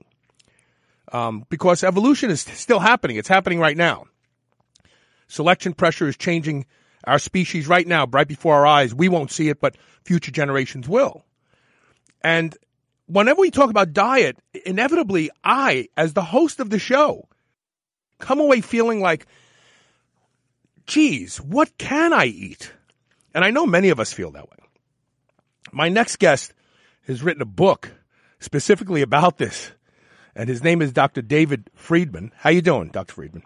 um, 1.12 1.46
because 1.50 1.84
evolution 1.84 2.30
is 2.30 2.42
still 2.42 2.80
happening. 2.80 3.16
It's 3.16 3.30
happening 3.30 3.60
right 3.60 3.78
now. 3.78 4.06
Selection 5.28 5.74
pressure 5.74 6.08
is 6.08 6.18
changing 6.18 6.66
our 7.06 7.20
species 7.20 7.68
right 7.68 7.88
now, 7.88 8.06
right 8.06 8.28
before 8.28 8.56
our 8.56 8.66
eyes. 8.66 8.94
We 8.94 9.08
won't 9.08 9.32
see 9.32 9.48
it, 9.50 9.60
but 9.60 9.76
future 10.08 10.32
generations 10.32 10.88
will. 10.88 11.26
And 12.22 12.58
whenever 13.08 13.42
we 13.42 13.52
talk 13.52 13.70
about 13.70 13.94
diet, 13.94 14.38
inevitably, 14.66 15.30
I, 15.44 15.90
as 15.98 16.14
the 16.14 16.24
host 16.24 16.60
of 16.60 16.70
the 16.70 16.80
show, 16.80 17.28
come 18.18 18.40
away 18.40 18.62
feeling 18.62 19.02
like, 19.02 19.28
geez, 20.86 21.38
what 21.38 21.78
can 21.78 22.14
I 22.14 22.26
eat? 22.26 22.72
And 23.36 23.44
I 23.44 23.52
know 23.52 23.66
many 23.66 23.90
of 23.90 24.00
us 24.00 24.14
feel 24.14 24.32
that 24.32 24.50
way. 24.50 24.58
My 25.74 25.90
next 25.90 26.20
guest 26.20 26.54
has 27.06 27.22
written 27.22 27.42
a 27.42 27.46
book 27.46 27.92
specifically 28.40 29.02
about 29.02 29.38
this, 29.38 29.72
and 30.36 30.48
his 30.48 30.64
name 30.64 30.82
is 30.82 30.94
Dr. 30.94 31.22
David 31.22 31.70
Friedman. 31.76 32.32
How 32.38 32.50
you 32.50 32.62
doing, 32.62 32.90
Dr. 32.90 33.14
Friedman? 33.14 33.44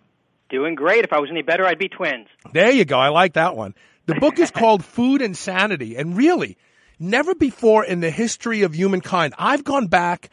Doing 0.49 0.75
great. 0.75 1.03
If 1.03 1.13
I 1.13 1.19
was 1.19 1.31
any 1.31 1.41
better, 1.41 1.65
I'd 1.65 1.79
be 1.79 1.89
twins. 1.89 2.27
There 2.53 2.71
you 2.71 2.85
go. 2.85 2.99
I 2.99 3.09
like 3.09 3.33
that 3.33 3.55
one. 3.55 3.73
The 4.05 4.15
book 4.15 4.39
is 4.39 4.51
called 4.51 4.83
Food 4.83 5.21
Insanity, 5.21 5.95
and 5.95 6.17
really, 6.17 6.57
never 6.99 7.35
before 7.35 7.85
in 7.85 7.99
the 7.99 8.09
history 8.09 8.63
of 8.63 8.73
humankind, 8.73 9.33
I've 9.37 9.63
gone 9.63 9.87
back 9.87 10.29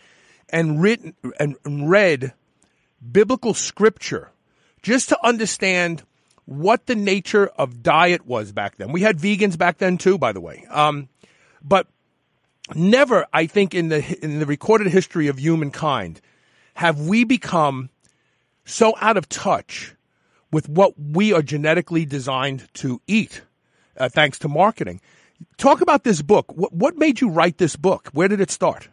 and 0.49 0.81
written 0.81 1.15
and 1.39 1.57
read 1.91 2.33
biblical 3.13 3.55
scripture 3.55 4.31
just 4.83 5.11
to 5.11 5.27
understand 5.27 6.03
what 6.47 6.87
the 6.87 6.95
nature 6.95 7.47
of 7.59 7.83
diet 7.83 8.27
was 8.27 8.53
back 8.53 8.77
then. 8.77 8.91
We 8.91 9.03
had 9.03 9.19
vegans 9.19 9.59
back 9.59 9.79
then 9.79 9.99
too, 9.99 10.17
by 10.17 10.33
the 10.33 10.41
way. 10.41 10.67
Um, 10.71 11.09
but 11.63 11.87
never, 12.75 13.27
I 13.33 13.47
think, 13.47 13.75
in 13.75 13.89
the 13.89 14.25
in 14.25 14.39
the 14.39 14.47
recorded 14.47 14.89
history 14.89 15.29
of 15.29 15.39
humankind, 15.39 16.21
have 16.75 17.01
we 17.01 17.25
become 17.25 17.91
so 18.65 18.95
out 19.01 19.17
of 19.17 19.29
touch 19.29 19.95
with 20.51 20.69
what 20.69 20.95
we 20.99 21.33
are 21.33 21.43
genetically 21.43 22.07
designed 22.07 22.67
to 22.75 23.03
eat, 23.07 23.43
uh, 23.99 24.09
thanks 24.09 24.39
to 24.41 24.49
marketing. 24.49 25.01
Talk 25.57 25.81
about 25.81 26.05
this 26.05 26.23
book. 26.23 26.53
What, 26.57 26.73
what 26.73 26.97
made 26.97 27.21
you 27.21 27.31
write 27.31 27.59
this 27.59 27.77
book? 27.77 28.09
Where 28.13 28.29
did 28.29 28.41
it 28.41 28.51
start? 28.51 28.89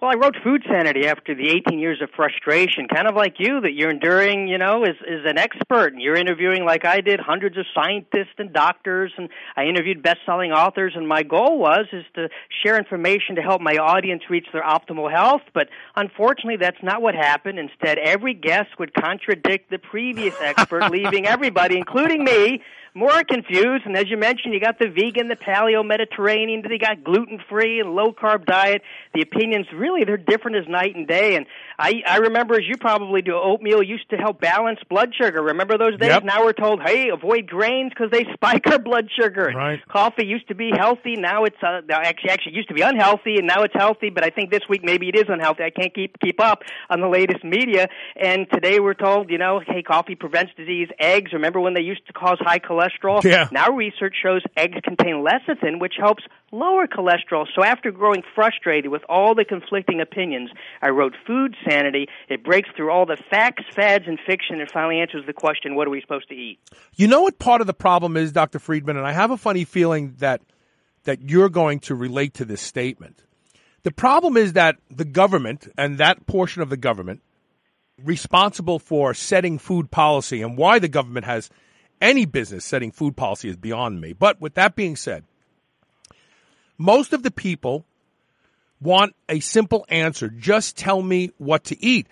Well, 0.00 0.10
I 0.10 0.14
wrote 0.14 0.34
Food 0.42 0.62
Sanity 0.66 1.06
after 1.06 1.34
the 1.34 1.50
18 1.50 1.78
years 1.78 2.00
of 2.00 2.08
frustration, 2.16 2.88
kind 2.88 3.06
of 3.06 3.14
like 3.14 3.34
you, 3.38 3.60
that 3.60 3.72
you're 3.74 3.90
enduring, 3.90 4.48
you 4.48 4.56
know, 4.56 4.82
as, 4.82 4.94
as 5.06 5.26
an 5.26 5.36
expert. 5.36 5.92
And 5.92 6.00
you're 6.00 6.16
interviewing, 6.16 6.64
like 6.64 6.86
I 6.86 7.02
did, 7.02 7.20
hundreds 7.20 7.58
of 7.58 7.66
scientists 7.74 8.32
and 8.38 8.50
doctors, 8.50 9.12
and 9.18 9.28
I 9.58 9.64
interviewed 9.64 10.02
best-selling 10.02 10.52
authors. 10.52 10.94
And 10.96 11.06
my 11.06 11.22
goal 11.22 11.58
was 11.58 11.84
is 11.92 12.06
to 12.14 12.30
share 12.64 12.78
information 12.78 13.36
to 13.36 13.42
help 13.42 13.60
my 13.60 13.74
audience 13.74 14.22
reach 14.30 14.46
their 14.54 14.62
optimal 14.62 15.12
health. 15.12 15.42
But 15.52 15.68
unfortunately, 15.94 16.56
that's 16.56 16.82
not 16.82 17.02
what 17.02 17.14
happened. 17.14 17.58
Instead, 17.58 17.98
every 17.98 18.32
guest 18.32 18.70
would 18.78 18.94
contradict 18.94 19.68
the 19.68 19.78
previous 19.78 20.34
expert, 20.40 20.90
leaving 20.90 21.26
everybody, 21.26 21.76
including 21.76 22.24
me, 22.24 22.62
more 22.94 23.22
confused. 23.24 23.86
And 23.86 23.96
as 23.96 24.08
you 24.08 24.16
mentioned, 24.16 24.54
you 24.54 24.60
got 24.60 24.78
the 24.78 24.88
vegan, 24.88 25.28
the 25.28 25.36
paleo, 25.36 25.86
Mediterranean, 25.86 26.62
then 26.62 26.72
you 26.72 26.78
got 26.78 27.04
gluten 27.04 27.40
free 27.48 27.80
and 27.80 27.94
low 27.94 28.12
carb 28.12 28.46
diet. 28.46 28.82
The 29.14 29.22
opinions 29.22 29.66
really 29.72 30.04
they're 30.04 30.16
different 30.16 30.56
as 30.56 30.68
night 30.68 30.96
and 30.96 31.06
day. 31.06 31.36
And 31.36 31.46
I 31.78 32.02
I 32.06 32.16
remember 32.18 32.54
as 32.54 32.66
you 32.66 32.76
probably 32.76 33.22
do, 33.22 33.34
oatmeal 33.34 33.82
used 33.82 34.10
to 34.10 34.16
help 34.16 34.40
balance 34.40 34.80
blood 34.88 35.12
sugar. 35.20 35.42
Remember 35.42 35.78
those 35.78 35.98
days? 35.98 36.08
Yep. 36.08 36.24
Now 36.24 36.44
we're 36.44 36.52
told, 36.52 36.82
hey, 36.84 37.10
avoid 37.10 37.46
grains 37.46 37.90
because 37.90 38.10
they 38.10 38.24
spike 38.34 38.66
our 38.66 38.78
blood 38.78 39.08
sugar. 39.18 39.52
Right. 39.54 39.80
Coffee 39.88 40.26
used 40.26 40.48
to 40.48 40.54
be 40.54 40.70
healthy. 40.76 41.16
Now 41.16 41.44
it's 41.44 41.62
uh, 41.62 41.80
actually 41.90 42.30
actually 42.30 42.54
used 42.54 42.68
to 42.68 42.74
be 42.74 42.82
unhealthy, 42.82 43.36
and 43.36 43.46
now 43.46 43.62
it's 43.62 43.74
healthy. 43.74 44.10
But 44.10 44.24
I 44.24 44.30
think 44.30 44.50
this 44.50 44.62
week 44.68 44.82
maybe 44.82 45.08
it 45.08 45.16
is 45.16 45.26
unhealthy. 45.28 45.62
I 45.62 45.70
can't 45.70 45.94
keep 45.94 46.18
keep 46.20 46.40
up 46.40 46.62
on 46.88 47.00
the 47.00 47.08
latest 47.08 47.44
media. 47.44 47.88
And 48.16 48.46
today 48.52 48.80
we're 48.80 48.94
told, 48.94 49.30
you 49.30 49.38
know, 49.38 49.60
hey, 49.64 49.82
coffee 49.82 50.16
prevents 50.16 50.52
disease. 50.56 50.88
Eggs. 50.98 51.32
Remember 51.32 51.60
when 51.60 51.74
they 51.74 51.82
used 51.82 52.06
to 52.08 52.12
cause 52.12 52.38
high 52.40 52.58
cholesterol? 52.58 52.79
Yeah. 53.24 53.48
Now 53.52 53.70
research 53.70 54.14
shows 54.22 54.42
eggs 54.56 54.78
contain 54.84 55.24
lecithin, 55.24 55.80
which 55.80 55.94
helps 55.98 56.24
lower 56.52 56.86
cholesterol. 56.86 57.46
So 57.54 57.64
after 57.64 57.90
growing 57.90 58.22
frustrated 58.34 58.90
with 58.90 59.02
all 59.08 59.34
the 59.34 59.44
conflicting 59.44 60.00
opinions, 60.00 60.50
I 60.82 60.88
wrote 60.88 61.14
Food 61.26 61.56
Sanity. 61.68 62.06
It 62.28 62.44
breaks 62.44 62.68
through 62.76 62.90
all 62.90 63.06
the 63.06 63.16
facts, 63.30 63.64
fads, 63.74 64.04
and 64.06 64.18
fiction 64.26 64.60
and 64.60 64.70
finally 64.70 65.00
answers 65.00 65.24
the 65.26 65.32
question, 65.32 65.74
what 65.74 65.86
are 65.86 65.90
we 65.90 66.00
supposed 66.00 66.28
to 66.28 66.34
eat? 66.34 66.58
You 66.96 67.08
know 67.08 67.22
what 67.22 67.38
part 67.38 67.60
of 67.60 67.66
the 67.66 67.74
problem 67.74 68.16
is, 68.16 68.32
Dr. 68.32 68.58
Friedman, 68.58 68.96
and 68.96 69.06
I 69.06 69.12
have 69.12 69.30
a 69.30 69.36
funny 69.36 69.64
feeling 69.64 70.14
that 70.18 70.40
that 71.04 71.30
you're 71.30 71.48
going 71.48 71.80
to 71.80 71.94
relate 71.94 72.34
to 72.34 72.44
this 72.44 72.60
statement. 72.60 73.22
The 73.82 73.90
problem 73.90 74.36
is 74.36 74.52
that 74.52 74.76
the 74.90 75.06
government 75.06 75.66
and 75.78 75.96
that 75.96 76.26
portion 76.26 76.60
of 76.60 76.68
the 76.68 76.76
government 76.76 77.22
responsible 78.04 78.78
for 78.78 79.14
setting 79.14 79.58
food 79.58 79.90
policy 79.90 80.42
and 80.42 80.56
why 80.56 80.78
the 80.78 80.88
government 80.88 81.26
has 81.26 81.50
any 82.00 82.24
business 82.24 82.64
setting 82.64 82.92
food 82.92 83.16
policy 83.16 83.48
is 83.48 83.56
beyond 83.56 84.00
me. 84.00 84.12
But 84.12 84.40
with 84.40 84.54
that 84.54 84.76
being 84.76 84.96
said, 84.96 85.24
most 86.78 87.12
of 87.12 87.22
the 87.22 87.30
people 87.30 87.84
want 88.80 89.14
a 89.28 89.40
simple 89.40 89.84
answer. 89.88 90.28
Just 90.28 90.76
tell 90.76 91.02
me 91.02 91.32
what 91.38 91.64
to 91.64 91.84
eat. 91.84 92.06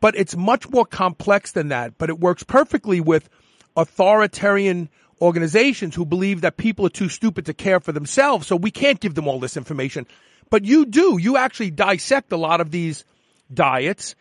But 0.00 0.16
it's 0.16 0.36
much 0.36 0.68
more 0.70 0.86
complex 0.86 1.52
than 1.52 1.68
that. 1.68 1.98
But 1.98 2.10
it 2.10 2.18
works 2.18 2.42
perfectly 2.42 3.00
with 3.00 3.28
authoritarian 3.76 4.88
organizations 5.20 5.94
who 5.94 6.04
believe 6.04 6.40
that 6.42 6.56
people 6.56 6.86
are 6.86 6.90
too 6.90 7.08
stupid 7.08 7.46
to 7.46 7.54
care 7.54 7.80
for 7.80 7.92
themselves. 7.92 8.46
So 8.46 8.56
we 8.56 8.70
can't 8.70 9.00
give 9.00 9.14
them 9.14 9.28
all 9.28 9.40
this 9.40 9.56
information. 9.56 10.06
But 10.50 10.64
you 10.64 10.86
do. 10.86 11.18
You 11.18 11.36
actually 11.36 11.70
dissect 11.70 12.32
a 12.32 12.36
lot 12.36 12.60
of 12.60 12.70
these 12.70 13.04
diets 13.52 14.14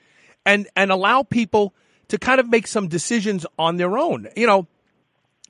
and, 0.45 0.67
and 0.75 0.91
allow 0.91 1.23
people 1.23 1.73
to 2.09 2.17
kind 2.17 2.39
of 2.39 2.49
make 2.49 2.67
some 2.67 2.87
decisions 2.87 3.45
on 3.57 3.77
their 3.77 3.97
own. 3.97 4.27
You 4.35 4.47
know, 4.47 4.67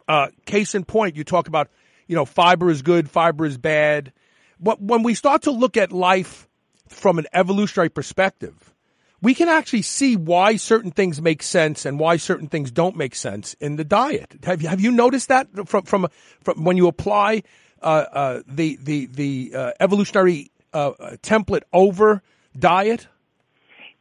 uh, 0.08 0.28
case 0.46 0.76
in 0.76 0.84
point, 0.86 1.16
you 1.16 1.24
talk 1.24 1.48
about, 1.48 1.70
you 2.08 2.16
know, 2.16 2.26
fiber 2.26 2.70
is 2.70 2.82
good, 2.82 3.10
fiber 3.10 3.46
is 3.46 3.58
bad. 3.58 4.12
But 4.60 4.82
when 4.82 5.04
we 5.04 5.14
start 5.14 5.44
to 5.44 5.52
look 5.52 5.78
at 5.78 5.92
life 5.92 6.48
from 6.88 7.20
an 7.20 7.28
evolutionary 7.34 7.90
perspective, 7.90 8.74
we 9.22 9.34
can 9.34 9.48
actually 9.48 9.84
see 9.84 10.18
why 10.18 10.58
certain 10.58 10.92
things 10.92 11.22
make 11.22 11.42
sense 11.42 11.86
and 11.86 11.98
why 11.98 12.18
certain 12.18 12.48
things 12.48 12.72
don't 12.72 12.98
make 12.98 13.16
sense 13.16 13.54
in 13.56 13.78
the 13.78 13.86
diet. 13.86 14.36
Have 14.44 14.62
you, 14.62 14.68
have 14.68 14.82
you 14.82 14.92
noticed 14.92 15.30
that 15.30 15.48
from, 15.68 15.84
from, 15.84 16.08
from 16.42 16.64
when 16.66 16.76
you 16.76 16.88
apply 16.88 17.44
uh, 17.82 17.86
uh, 18.12 18.42
the, 18.48 18.78
the, 18.82 19.06
the 19.06 19.52
uh, 19.56 19.72
evolutionary 19.80 20.52
uh, 20.74 20.92
template 21.22 21.64
over 21.72 22.22
diet? 22.58 23.08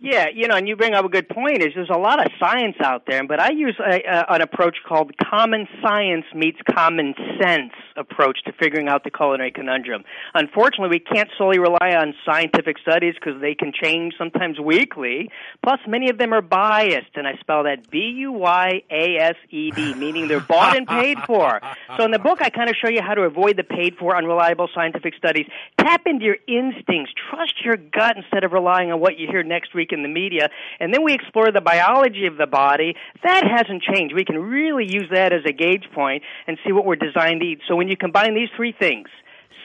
Yeah, 0.02 0.26
you 0.34 0.48
know, 0.48 0.56
and 0.56 0.66
you 0.66 0.74
bring 0.74 0.94
up 0.94 1.04
a 1.04 1.08
good 1.08 1.28
point. 1.28 1.62
Is 1.62 1.68
there's 1.76 1.88
a 1.88 1.96
lot 1.96 2.18
of 2.18 2.32
science 2.40 2.74
out 2.82 3.04
there, 3.06 3.24
but 3.24 3.38
I 3.38 3.50
use 3.52 3.78
a, 3.78 4.02
a, 4.02 4.34
an 4.34 4.42
approach 4.42 4.78
called 4.84 5.12
common 5.16 5.68
science 5.80 6.24
meets 6.34 6.58
common 6.68 7.14
sense 7.40 7.72
approach 7.96 8.42
to 8.46 8.52
figuring 8.60 8.88
out 8.88 9.04
the 9.04 9.12
culinary 9.12 9.52
conundrum. 9.52 10.02
Unfortunately, 10.34 10.88
we 10.88 10.98
can't 10.98 11.28
solely 11.38 11.60
rely 11.60 11.94
on 11.94 12.14
scientific 12.26 12.78
studies 12.78 13.14
because 13.14 13.40
they 13.40 13.54
can 13.54 13.70
change 13.72 14.14
sometimes 14.18 14.58
weekly. 14.58 15.30
Plus, 15.62 15.78
many 15.86 16.10
of 16.10 16.18
them 16.18 16.32
are 16.32 16.42
biased, 16.42 17.14
and 17.14 17.28
I 17.28 17.34
spell 17.38 17.62
that 17.64 17.88
B 17.88 17.98
U 17.98 18.32
Y 18.32 18.82
A 18.90 19.16
S 19.20 19.36
E 19.50 19.70
D, 19.70 19.94
meaning 19.94 20.26
they're 20.26 20.40
bought 20.40 20.76
and 20.76 20.88
paid 20.88 21.18
for. 21.28 21.60
So 21.96 22.04
in 22.04 22.10
the 22.10 22.18
book, 22.18 22.42
I 22.42 22.50
kind 22.50 22.68
of 22.68 22.74
show 22.74 22.90
you 22.90 23.02
how 23.02 23.14
to 23.14 23.22
avoid 23.22 23.56
the 23.56 23.62
paid 23.62 23.96
for, 23.98 24.16
unreliable 24.16 24.68
scientific 24.74 25.14
studies. 25.14 25.46
Tap 25.78 26.02
into 26.06 26.24
your 26.24 26.38
instincts. 26.48 27.12
Trust 27.30 27.54
your 27.64 27.76
gut 27.76 28.16
instead 28.16 28.42
of 28.42 28.50
relying 28.50 28.90
on 28.90 28.98
what 28.98 29.16
you 29.16 29.28
hear 29.30 29.44
next 29.44 29.76
week 29.76 29.91
in 29.92 30.02
the 30.02 30.08
media. 30.08 30.48
And 30.80 30.92
then 30.92 31.04
we 31.04 31.12
explore 31.14 31.52
the 31.52 31.60
biology 31.60 32.26
of 32.26 32.36
the 32.36 32.46
body. 32.46 32.94
That 33.22 33.44
hasn't 33.44 33.82
changed. 33.82 34.14
We 34.14 34.24
can 34.24 34.38
really 34.38 34.84
use 34.84 35.08
that 35.12 35.32
as 35.32 35.42
a 35.46 35.52
gauge 35.52 35.86
point 35.94 36.22
and 36.46 36.58
see 36.66 36.72
what 36.72 36.84
we're 36.84 36.96
designed 36.96 37.40
to 37.40 37.46
eat. 37.46 37.60
So 37.68 37.76
when 37.76 37.88
you 37.88 37.96
combine 37.96 38.34
these 38.34 38.48
three 38.56 38.72
things, 38.72 39.08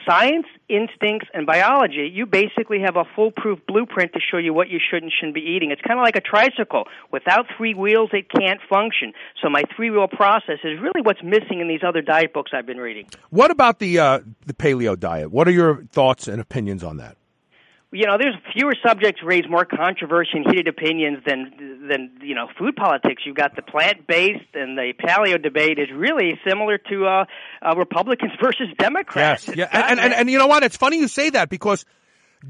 science, 0.08 0.46
instincts, 0.68 1.28
and 1.34 1.46
biology, 1.46 2.10
you 2.12 2.26
basically 2.26 2.80
have 2.80 2.96
a 2.96 3.04
foolproof 3.14 3.58
blueprint 3.66 4.12
to 4.14 4.20
show 4.20 4.38
you 4.38 4.54
what 4.54 4.68
you 4.68 4.78
should 4.78 5.02
and 5.02 5.12
shouldn't 5.12 5.34
be 5.34 5.42
eating. 5.42 5.70
It's 5.70 5.82
kind 5.82 5.98
of 5.98 6.04
like 6.04 6.16
a 6.16 6.20
tricycle. 6.20 6.84
Without 7.12 7.46
three 7.56 7.74
wheels, 7.74 8.10
it 8.12 8.30
can't 8.30 8.60
function. 8.68 9.12
So 9.42 9.50
my 9.50 9.62
three 9.76 9.90
wheel 9.90 10.08
process 10.08 10.58
is 10.64 10.80
really 10.80 11.02
what's 11.02 11.22
missing 11.22 11.60
in 11.60 11.68
these 11.68 11.82
other 11.86 12.00
diet 12.00 12.32
books 12.32 12.52
I've 12.54 12.66
been 12.66 12.78
reading. 12.78 13.06
What 13.30 13.50
about 13.50 13.78
the 13.78 13.98
uh, 13.98 14.20
the 14.46 14.54
paleo 14.54 14.98
diet? 14.98 15.30
What 15.30 15.46
are 15.46 15.52
your 15.52 15.84
thoughts 15.92 16.28
and 16.28 16.40
opinions 16.40 16.82
on 16.82 16.96
that? 16.98 17.16
You 17.90 18.06
know, 18.06 18.18
there's 18.20 18.34
fewer 18.52 18.74
subjects 18.86 19.22
raise 19.24 19.44
more 19.48 19.64
controversy 19.64 20.32
and 20.34 20.46
heated 20.46 20.68
opinions 20.68 21.18
than 21.26 21.88
than 21.88 22.18
you 22.20 22.34
know 22.34 22.48
food 22.58 22.76
politics. 22.76 23.22
You've 23.24 23.36
got 23.36 23.56
the 23.56 23.62
plant 23.62 24.06
based 24.06 24.54
and 24.54 24.76
the 24.76 24.92
paleo 25.02 25.42
debate 25.42 25.78
is 25.78 25.88
really 25.94 26.38
similar 26.46 26.76
to 26.90 27.06
uh, 27.06 27.24
uh, 27.62 27.74
Republicans 27.76 28.32
versus 28.42 28.68
Democrats. 28.78 29.48
Yes, 29.48 29.56
yeah, 29.56 29.68
and, 29.72 29.92
and, 29.92 30.00
and, 30.00 30.14
and 30.14 30.30
you 30.30 30.38
know 30.38 30.46
what? 30.46 30.62
It's 30.64 30.76
funny 30.76 30.98
you 30.98 31.08
say 31.08 31.30
that 31.30 31.48
because 31.48 31.86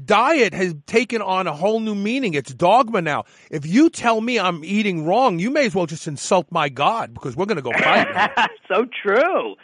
diet 0.05 0.53
has 0.53 0.75
taken 0.85 1.21
on 1.21 1.47
a 1.47 1.53
whole 1.53 1.79
new 1.79 1.95
meaning. 1.95 2.33
It's 2.33 2.53
dogma 2.53 3.01
now. 3.01 3.23
If 3.49 3.65
you 3.65 3.89
tell 3.89 4.19
me 4.19 4.39
I'm 4.39 4.65
eating 4.65 5.05
wrong, 5.05 5.39
you 5.39 5.51
may 5.51 5.67
as 5.67 5.75
well 5.75 5.85
just 5.85 6.05
insult 6.05 6.47
my 6.51 6.67
God 6.67 7.13
because 7.13 7.37
we're 7.37 7.45
going 7.45 7.55
to 7.55 7.61
go 7.61 7.71
fight. 7.71 8.49
so 8.67 8.85
true 9.03 9.55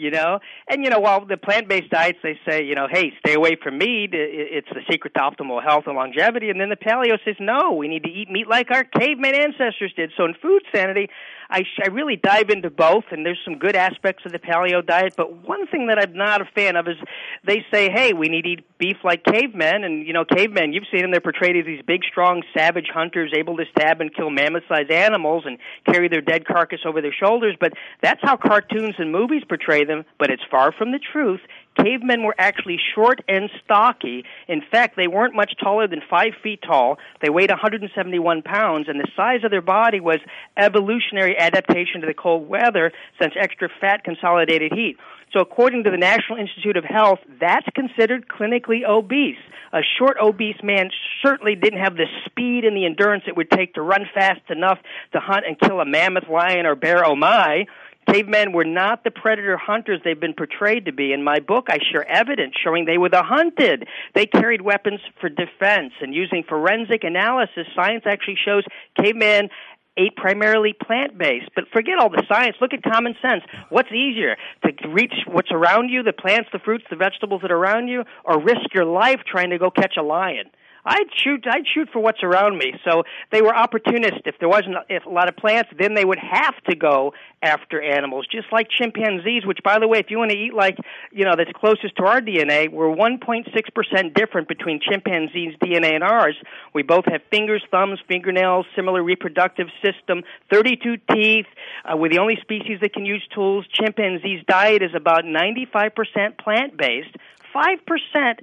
you 0.00 0.10
know. 0.10 0.40
And 0.68 0.82
you 0.82 0.90
know, 0.90 0.98
while 0.98 1.24
the 1.24 1.36
plant-based 1.36 1.90
diets 1.90 2.18
they 2.22 2.38
say, 2.48 2.64
you 2.64 2.74
know, 2.74 2.88
hey, 2.90 3.12
stay 3.24 3.34
away 3.34 3.56
from 3.62 3.78
meat, 3.78 4.10
it's 4.12 4.68
the 4.70 4.80
secret 4.90 5.14
to 5.14 5.20
optimal 5.20 5.62
health 5.62 5.84
and 5.86 5.96
longevity. 5.96 6.50
And 6.50 6.60
then 6.60 6.70
the 6.70 6.76
paleo 6.76 7.18
says, 7.24 7.36
no, 7.38 7.72
we 7.72 7.88
need 7.88 8.04
to 8.04 8.10
eat 8.10 8.30
meat 8.30 8.48
like 8.48 8.70
our 8.70 8.84
caveman 8.84 9.34
ancestors 9.34 9.92
did. 9.94 10.12
So 10.16 10.24
in 10.24 10.34
food 10.34 10.62
sanity, 10.74 11.08
I, 11.50 11.64
I 11.82 11.88
really 11.88 12.16
dive 12.16 12.48
into 12.50 12.70
both, 12.70 13.04
and 13.10 13.26
there's 13.26 13.40
some 13.44 13.58
good 13.58 13.74
aspects 13.74 14.24
of 14.24 14.32
the 14.32 14.38
paleo 14.38 14.84
diet. 14.84 15.14
But 15.16 15.46
one 15.46 15.66
thing 15.66 15.88
that 15.88 15.98
I'm 15.98 16.14
not 16.14 16.40
a 16.40 16.44
fan 16.44 16.76
of 16.76 16.86
is 16.86 16.96
they 17.44 17.64
say, 17.72 17.90
hey, 17.90 18.12
we 18.12 18.28
need 18.28 18.42
to 18.42 18.48
eat 18.50 18.78
beef 18.78 18.98
like 19.04 19.24
cavemen, 19.24 19.84
and 19.84 20.06
you 20.06 20.12
know, 20.12 20.24
cavemen, 20.24 20.72
you've 20.72 20.84
seen 20.90 21.02
them, 21.02 21.10
they're 21.10 21.20
portrayed 21.20 21.56
as 21.56 21.66
these 21.66 21.82
big, 21.86 22.02
strong, 22.04 22.42
savage 22.56 22.88
hunters 22.92 23.32
able 23.36 23.56
to 23.56 23.64
stab 23.72 24.00
and 24.00 24.14
kill 24.14 24.30
mammoth-sized 24.30 24.90
animals 24.90 25.44
and 25.46 25.58
carry 25.86 26.08
their 26.08 26.20
dead 26.20 26.46
carcass 26.46 26.80
over 26.86 27.02
their 27.02 27.12
shoulders. 27.12 27.56
But 27.58 27.72
that's 28.00 28.20
how 28.22 28.36
cartoons 28.36 28.94
and 28.98 29.10
movies 29.10 29.42
portray 29.48 29.84
them. 29.84 30.04
But 30.18 30.30
it's 30.30 30.42
far 30.50 30.72
from 30.72 30.92
the 30.92 31.00
truth 31.12 31.40
cavemen 31.82 32.22
were 32.22 32.34
actually 32.38 32.78
short 32.94 33.20
and 33.28 33.50
stocky. 33.64 34.24
In 34.48 34.62
fact, 34.70 34.96
they 34.96 35.08
weren't 35.08 35.34
much 35.34 35.54
taller 35.62 35.86
than 35.86 36.00
five 36.08 36.32
feet 36.42 36.60
tall. 36.62 36.98
They 37.22 37.30
weighed 37.30 37.50
171 37.50 38.42
pounds, 38.42 38.88
and 38.88 39.00
the 39.00 39.08
size 39.16 39.44
of 39.44 39.50
their 39.50 39.62
body 39.62 40.00
was 40.00 40.18
evolutionary 40.56 41.38
adaptation 41.38 42.00
to 42.00 42.06
the 42.06 42.14
cold 42.14 42.48
weather 42.48 42.92
since 43.20 43.34
extra 43.38 43.68
fat 43.80 44.04
consolidated 44.04 44.72
heat. 44.72 44.96
So 45.32 45.40
according 45.40 45.84
to 45.84 45.90
the 45.90 45.96
National 45.96 46.38
Institute 46.38 46.76
of 46.76 46.84
Health, 46.84 47.20
that's 47.40 47.66
considered 47.74 48.26
clinically 48.26 48.84
obese. 48.84 49.38
A 49.72 49.80
short 49.98 50.16
obese 50.20 50.60
man 50.62 50.90
certainly 51.24 51.54
didn't 51.54 51.78
have 51.78 51.94
the 51.94 52.06
speed 52.26 52.64
and 52.64 52.76
the 52.76 52.84
endurance 52.84 53.24
it 53.28 53.36
would 53.36 53.50
take 53.50 53.74
to 53.74 53.82
run 53.82 54.06
fast 54.12 54.40
enough 54.50 54.78
to 55.12 55.20
hunt 55.20 55.44
and 55.46 55.58
kill 55.58 55.80
a 55.80 55.84
mammoth, 55.84 56.28
lion, 56.28 56.66
or 56.66 56.74
bear, 56.74 57.06
oh 57.06 57.14
my. 57.14 57.66
Cavemen 58.10 58.52
were 58.52 58.64
not 58.64 59.04
the 59.04 59.10
predator 59.10 59.56
hunters 59.56 60.00
they've 60.04 60.18
been 60.18 60.34
portrayed 60.34 60.86
to 60.86 60.92
be. 60.92 61.12
In 61.12 61.22
my 61.22 61.38
book, 61.38 61.66
I 61.68 61.78
share 61.92 62.06
evidence 62.08 62.54
showing 62.62 62.84
they 62.84 62.98
were 62.98 63.08
the 63.08 63.22
hunted. 63.22 63.86
They 64.14 64.26
carried 64.26 64.62
weapons 64.62 65.00
for 65.20 65.28
defense, 65.28 65.92
and 66.00 66.14
using 66.14 66.42
forensic 66.48 67.04
analysis, 67.04 67.66
science 67.74 68.04
actually 68.06 68.38
shows 68.44 68.64
cavemen 69.00 69.48
ate 69.96 70.16
primarily 70.16 70.72
plant 70.72 71.18
based. 71.18 71.50
But 71.54 71.64
forget 71.72 71.98
all 71.98 72.08
the 72.08 72.24
science. 72.28 72.56
Look 72.60 72.72
at 72.72 72.82
common 72.82 73.14
sense. 73.20 73.42
What's 73.68 73.92
easier 73.92 74.36
to 74.64 74.88
reach 74.88 75.14
what's 75.26 75.50
around 75.50 75.88
you, 75.90 76.02
the 76.02 76.12
plants, 76.12 76.48
the 76.52 76.58
fruits, 76.58 76.84
the 76.90 76.96
vegetables 76.96 77.42
that 77.42 77.50
are 77.50 77.56
around 77.56 77.88
you, 77.88 78.04
or 78.24 78.40
risk 78.40 78.72
your 78.72 78.84
life 78.84 79.20
trying 79.26 79.50
to 79.50 79.58
go 79.58 79.70
catch 79.70 79.96
a 79.98 80.02
lion? 80.02 80.50
I'd 80.84 81.08
shoot. 81.14 81.44
I'd 81.46 81.66
shoot 81.66 81.88
for 81.92 82.00
what's 82.00 82.22
around 82.22 82.58
me. 82.58 82.72
So 82.84 83.02
they 83.30 83.42
were 83.42 83.54
opportunists. 83.54 84.22
If 84.24 84.36
there 84.38 84.48
wasn't 84.48 84.76
if 84.88 85.04
a 85.04 85.10
lot 85.10 85.28
of 85.28 85.36
plants, 85.36 85.70
then 85.78 85.94
they 85.94 86.04
would 86.04 86.18
have 86.18 86.56
to 86.68 86.76
go 86.76 87.12
after 87.42 87.80
animals, 87.80 88.26
just 88.30 88.46
like 88.52 88.68
chimpanzees. 88.70 89.44
Which, 89.44 89.58
by 89.64 89.78
the 89.78 89.88
way, 89.88 89.98
if 89.98 90.10
you 90.10 90.18
want 90.18 90.30
to 90.30 90.36
eat 90.36 90.54
like 90.54 90.76
you 91.12 91.24
know 91.24 91.34
that's 91.36 91.52
closest 91.52 91.96
to 91.96 92.04
our 92.04 92.20
DNA, 92.20 92.70
we're 92.70 92.94
1.6 92.94 93.74
percent 93.74 94.14
different 94.14 94.48
between 94.48 94.80
chimpanzees' 94.80 95.54
DNA 95.62 95.94
and 95.94 96.04
ours. 96.04 96.36
We 96.74 96.82
both 96.82 97.04
have 97.06 97.22
fingers, 97.30 97.62
thumbs, 97.70 97.98
fingernails, 98.08 98.66
similar 98.74 99.02
reproductive 99.02 99.68
system, 99.82 100.22
32 100.50 100.96
teeth. 101.12 101.46
Uh, 101.84 101.96
we're 101.96 102.10
the 102.10 102.18
only 102.18 102.38
species 102.40 102.78
that 102.80 102.92
can 102.92 103.04
use 103.04 103.26
tools. 103.34 103.66
Chimpanzees' 103.72 104.44
diet 104.46 104.82
is 104.82 104.94
about 104.94 105.24
95 105.24 105.94
percent 105.94 106.38
plant 106.38 106.76
based. 106.76 107.16
5% 107.54 108.40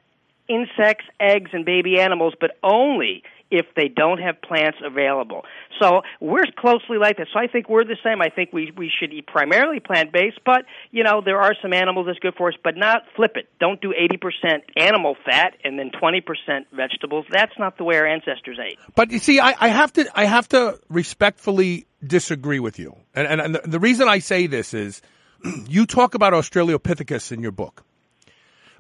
insects, 0.47 1.05
eggs, 1.19 1.51
and 1.53 1.65
baby 1.65 1.99
animals, 1.99 2.33
but 2.39 2.51
only 2.63 3.23
if 3.49 3.65
they 3.75 3.87
don't 3.87 4.19
have 4.19 4.41
plants 4.41 4.77
available. 4.83 5.43
So 5.79 6.01
we're 6.19 6.45
closely 6.57 6.97
like 6.97 7.17
that. 7.17 7.27
So 7.31 7.39
I 7.39 7.47
think 7.47 7.69
we're 7.69 7.83
the 7.83 7.97
same. 8.03 8.21
I 8.21 8.29
think 8.29 8.51
we 8.51 8.71
we 8.75 8.91
should 8.99 9.13
eat 9.13 9.27
primarily 9.27 9.79
plant 9.79 10.11
based, 10.11 10.39
but 10.45 10.65
you 10.91 11.03
know 11.03 11.21
there 11.23 11.39
are 11.41 11.55
some 11.61 11.73
animals 11.73 12.07
that's 12.07 12.19
good 12.19 12.35
for 12.35 12.49
us, 12.49 12.55
but 12.63 12.75
not 12.75 13.03
flip 13.15 13.33
it. 13.35 13.47
Don't 13.59 13.79
do 13.81 13.93
eighty 13.93 14.17
percent 14.17 14.63
animal 14.75 15.15
fat 15.25 15.53
and 15.63 15.77
then 15.79 15.91
twenty 15.97 16.21
percent 16.21 16.67
vegetables. 16.73 17.25
That's 17.31 17.57
not 17.57 17.77
the 17.77 17.83
way 17.83 17.97
our 17.97 18.05
ancestors 18.05 18.59
ate. 18.63 18.77
But 18.95 19.11
you 19.11 19.19
see, 19.19 19.39
I, 19.39 19.55
I 19.59 19.67
have 19.69 19.93
to 19.93 20.09
I 20.13 20.25
have 20.25 20.47
to 20.49 20.79
respectfully 20.89 21.87
disagree 22.05 22.59
with 22.59 22.79
you, 22.79 22.95
and 23.13 23.27
and, 23.27 23.41
and 23.41 23.55
the, 23.55 23.61
the 23.65 23.79
reason 23.79 24.07
I 24.07 24.19
say 24.19 24.47
this 24.47 24.73
is 24.73 25.01
you 25.67 25.85
talk 25.85 26.15
about 26.15 26.33
Australopithecus 26.33 27.31
in 27.31 27.41
your 27.41 27.51
book. 27.51 27.83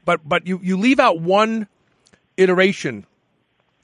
But 0.07 0.21
but 0.27 0.47
you, 0.47 0.61
you 0.63 0.77
leave 0.77 1.01
out 1.01 1.19
one 1.19 1.67
iteration 2.37 3.05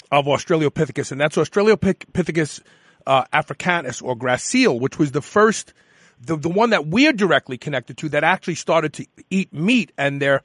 of 0.09 0.23
Australopithecus, 0.25 1.11
and 1.11 1.19
that's 1.19 1.35
Australopithecus 1.35 2.61
uh, 3.05 3.25
africanus 3.33 4.01
or 4.01 4.15
gracile, 4.15 4.79
which 4.79 4.97
was 4.97 5.11
the 5.11 5.21
first, 5.21 5.73
the, 6.21 6.37
the 6.37 6.47
one 6.47 6.69
that 6.69 6.87
we're 6.87 7.11
directly 7.11 7.57
connected 7.57 7.97
to 7.97 8.09
that 8.09 8.23
actually 8.23 8.55
started 8.55 8.93
to 8.93 9.05
eat 9.29 9.53
meat 9.53 9.91
and 9.97 10.21
their 10.21 10.41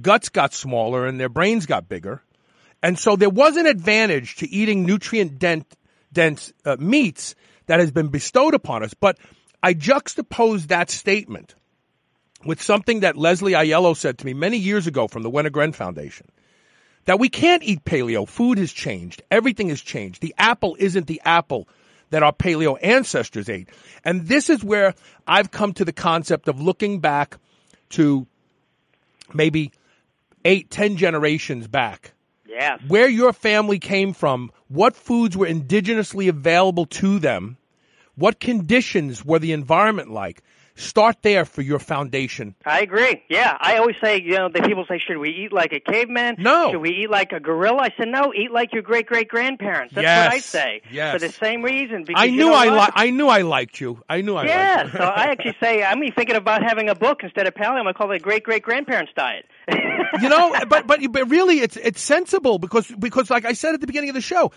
guts 0.00 0.30
got 0.30 0.54
smaller 0.54 1.06
and 1.06 1.20
their 1.20 1.28
brains 1.28 1.66
got 1.66 1.90
bigger. 1.90 2.22
And 2.82 2.98
so 2.98 3.14
there 3.14 3.28
was 3.28 3.58
an 3.58 3.66
advantage 3.66 4.36
to 4.36 4.48
eating 4.48 4.86
nutrient 4.86 5.38
dense 5.38 6.52
uh, 6.64 6.76
meats 6.78 7.34
that 7.66 7.80
has 7.80 7.90
been 7.90 8.08
bestowed 8.08 8.54
upon 8.54 8.82
us. 8.82 8.94
But 8.94 9.18
I 9.62 9.74
juxtapose 9.74 10.68
that 10.68 10.88
statement 10.88 11.54
with 12.48 12.60
something 12.62 13.00
that 13.00 13.16
Leslie 13.16 13.52
Aiello 13.52 13.96
said 13.96 14.18
to 14.18 14.26
me 14.26 14.34
many 14.34 14.56
years 14.56 14.86
ago 14.86 15.06
from 15.06 15.22
the 15.22 15.30
Wenner-Gren 15.30 15.72
Foundation. 15.72 16.26
that 17.08 17.18
we 17.18 17.30
can't 17.30 17.62
eat 17.62 17.86
paleo. 17.86 18.28
Food 18.28 18.58
has 18.58 18.70
changed. 18.70 19.22
Everything 19.30 19.70
has 19.70 19.80
changed. 19.80 20.20
The 20.20 20.34
apple 20.36 20.76
isn't 20.78 21.06
the 21.06 21.22
apple 21.24 21.66
that 22.10 22.22
our 22.22 22.34
paleo 22.34 22.76
ancestors 22.82 23.48
ate. 23.48 23.70
And 24.04 24.28
this 24.28 24.50
is 24.50 24.62
where 24.62 24.94
I've 25.26 25.50
come 25.50 25.72
to 25.72 25.86
the 25.86 25.92
concept 25.94 26.48
of 26.48 26.60
looking 26.60 27.00
back 27.00 27.38
to 27.90 28.26
maybe 29.32 29.72
eight, 30.44 30.70
ten 30.70 30.98
generations 30.98 31.66
back. 31.66 32.12
Yes. 32.46 32.82
Where 32.86 33.08
your 33.08 33.32
family 33.32 33.78
came 33.78 34.12
from, 34.12 34.52
what 34.68 34.94
foods 34.94 35.34
were 35.34 35.46
indigenously 35.46 36.28
available 36.28 36.84
to 36.86 37.18
them, 37.18 37.56
what 38.16 38.38
conditions 38.38 39.24
were 39.24 39.38
the 39.38 39.52
environment 39.52 40.10
like. 40.10 40.42
Start 40.78 41.22
there 41.22 41.44
for 41.44 41.60
your 41.62 41.80
foundation. 41.80 42.54
I 42.64 42.80
agree. 42.80 43.22
Yeah, 43.28 43.56
I 43.60 43.78
always 43.78 43.96
say, 44.02 44.20
you 44.22 44.36
know, 44.36 44.48
the 44.48 44.62
people 44.62 44.84
say, 44.88 45.00
should 45.04 45.18
we 45.18 45.30
eat 45.30 45.52
like 45.52 45.72
a 45.72 45.80
caveman? 45.80 46.36
No. 46.38 46.70
Should 46.70 46.80
we 46.80 46.90
eat 46.90 47.10
like 47.10 47.32
a 47.32 47.40
gorilla? 47.40 47.82
I 47.82 47.90
said, 47.98 48.06
no, 48.08 48.32
eat 48.32 48.52
like 48.52 48.72
your 48.72 48.82
great 48.82 49.06
great 49.06 49.26
grandparents. 49.28 49.92
That's 49.94 50.04
Yes. 50.04 50.24
what 50.26 50.34
I 50.34 50.38
say. 50.38 50.82
Yes. 50.92 51.12
For 51.14 51.18
the 51.26 51.32
same 51.32 51.62
reason. 51.62 52.04
Because 52.06 52.22
I 52.22 52.26
you 52.26 52.36
knew 52.36 52.46
know 52.46 52.54
I 52.54 52.68
li- 52.86 52.92
I 52.94 53.10
knew 53.10 53.26
I 53.26 53.42
liked 53.42 53.80
you. 53.80 54.00
I 54.08 54.20
knew 54.20 54.36
I 54.36 54.46
Yeah, 54.46 54.76
liked 54.82 54.92
you. 54.94 54.98
so 55.00 55.04
I 55.06 55.24
actually 55.24 55.56
say 55.60 55.82
I'm 55.82 56.00
thinking 56.12 56.36
about 56.36 56.62
having 56.62 56.88
a 56.88 56.94
book 56.94 57.24
instead 57.24 57.48
of 57.48 57.54
paleo. 57.54 57.70
I'm 57.70 57.78
gonna 57.78 57.94
call 57.94 58.12
it 58.12 58.22
great 58.22 58.44
great 58.44 58.62
grandparents 58.62 59.10
diet. 59.16 59.46
you 60.20 60.28
know, 60.28 60.54
but 60.68 60.86
but 60.86 61.00
but 61.10 61.28
really, 61.28 61.58
it's 61.58 61.76
it's 61.76 62.00
sensible 62.00 62.60
because 62.60 62.86
because 62.98 63.30
like 63.30 63.44
I 63.44 63.52
said 63.54 63.74
at 63.74 63.80
the 63.80 63.86
beginning 63.88 64.10
of 64.10 64.14
the 64.14 64.20
show, 64.20 64.52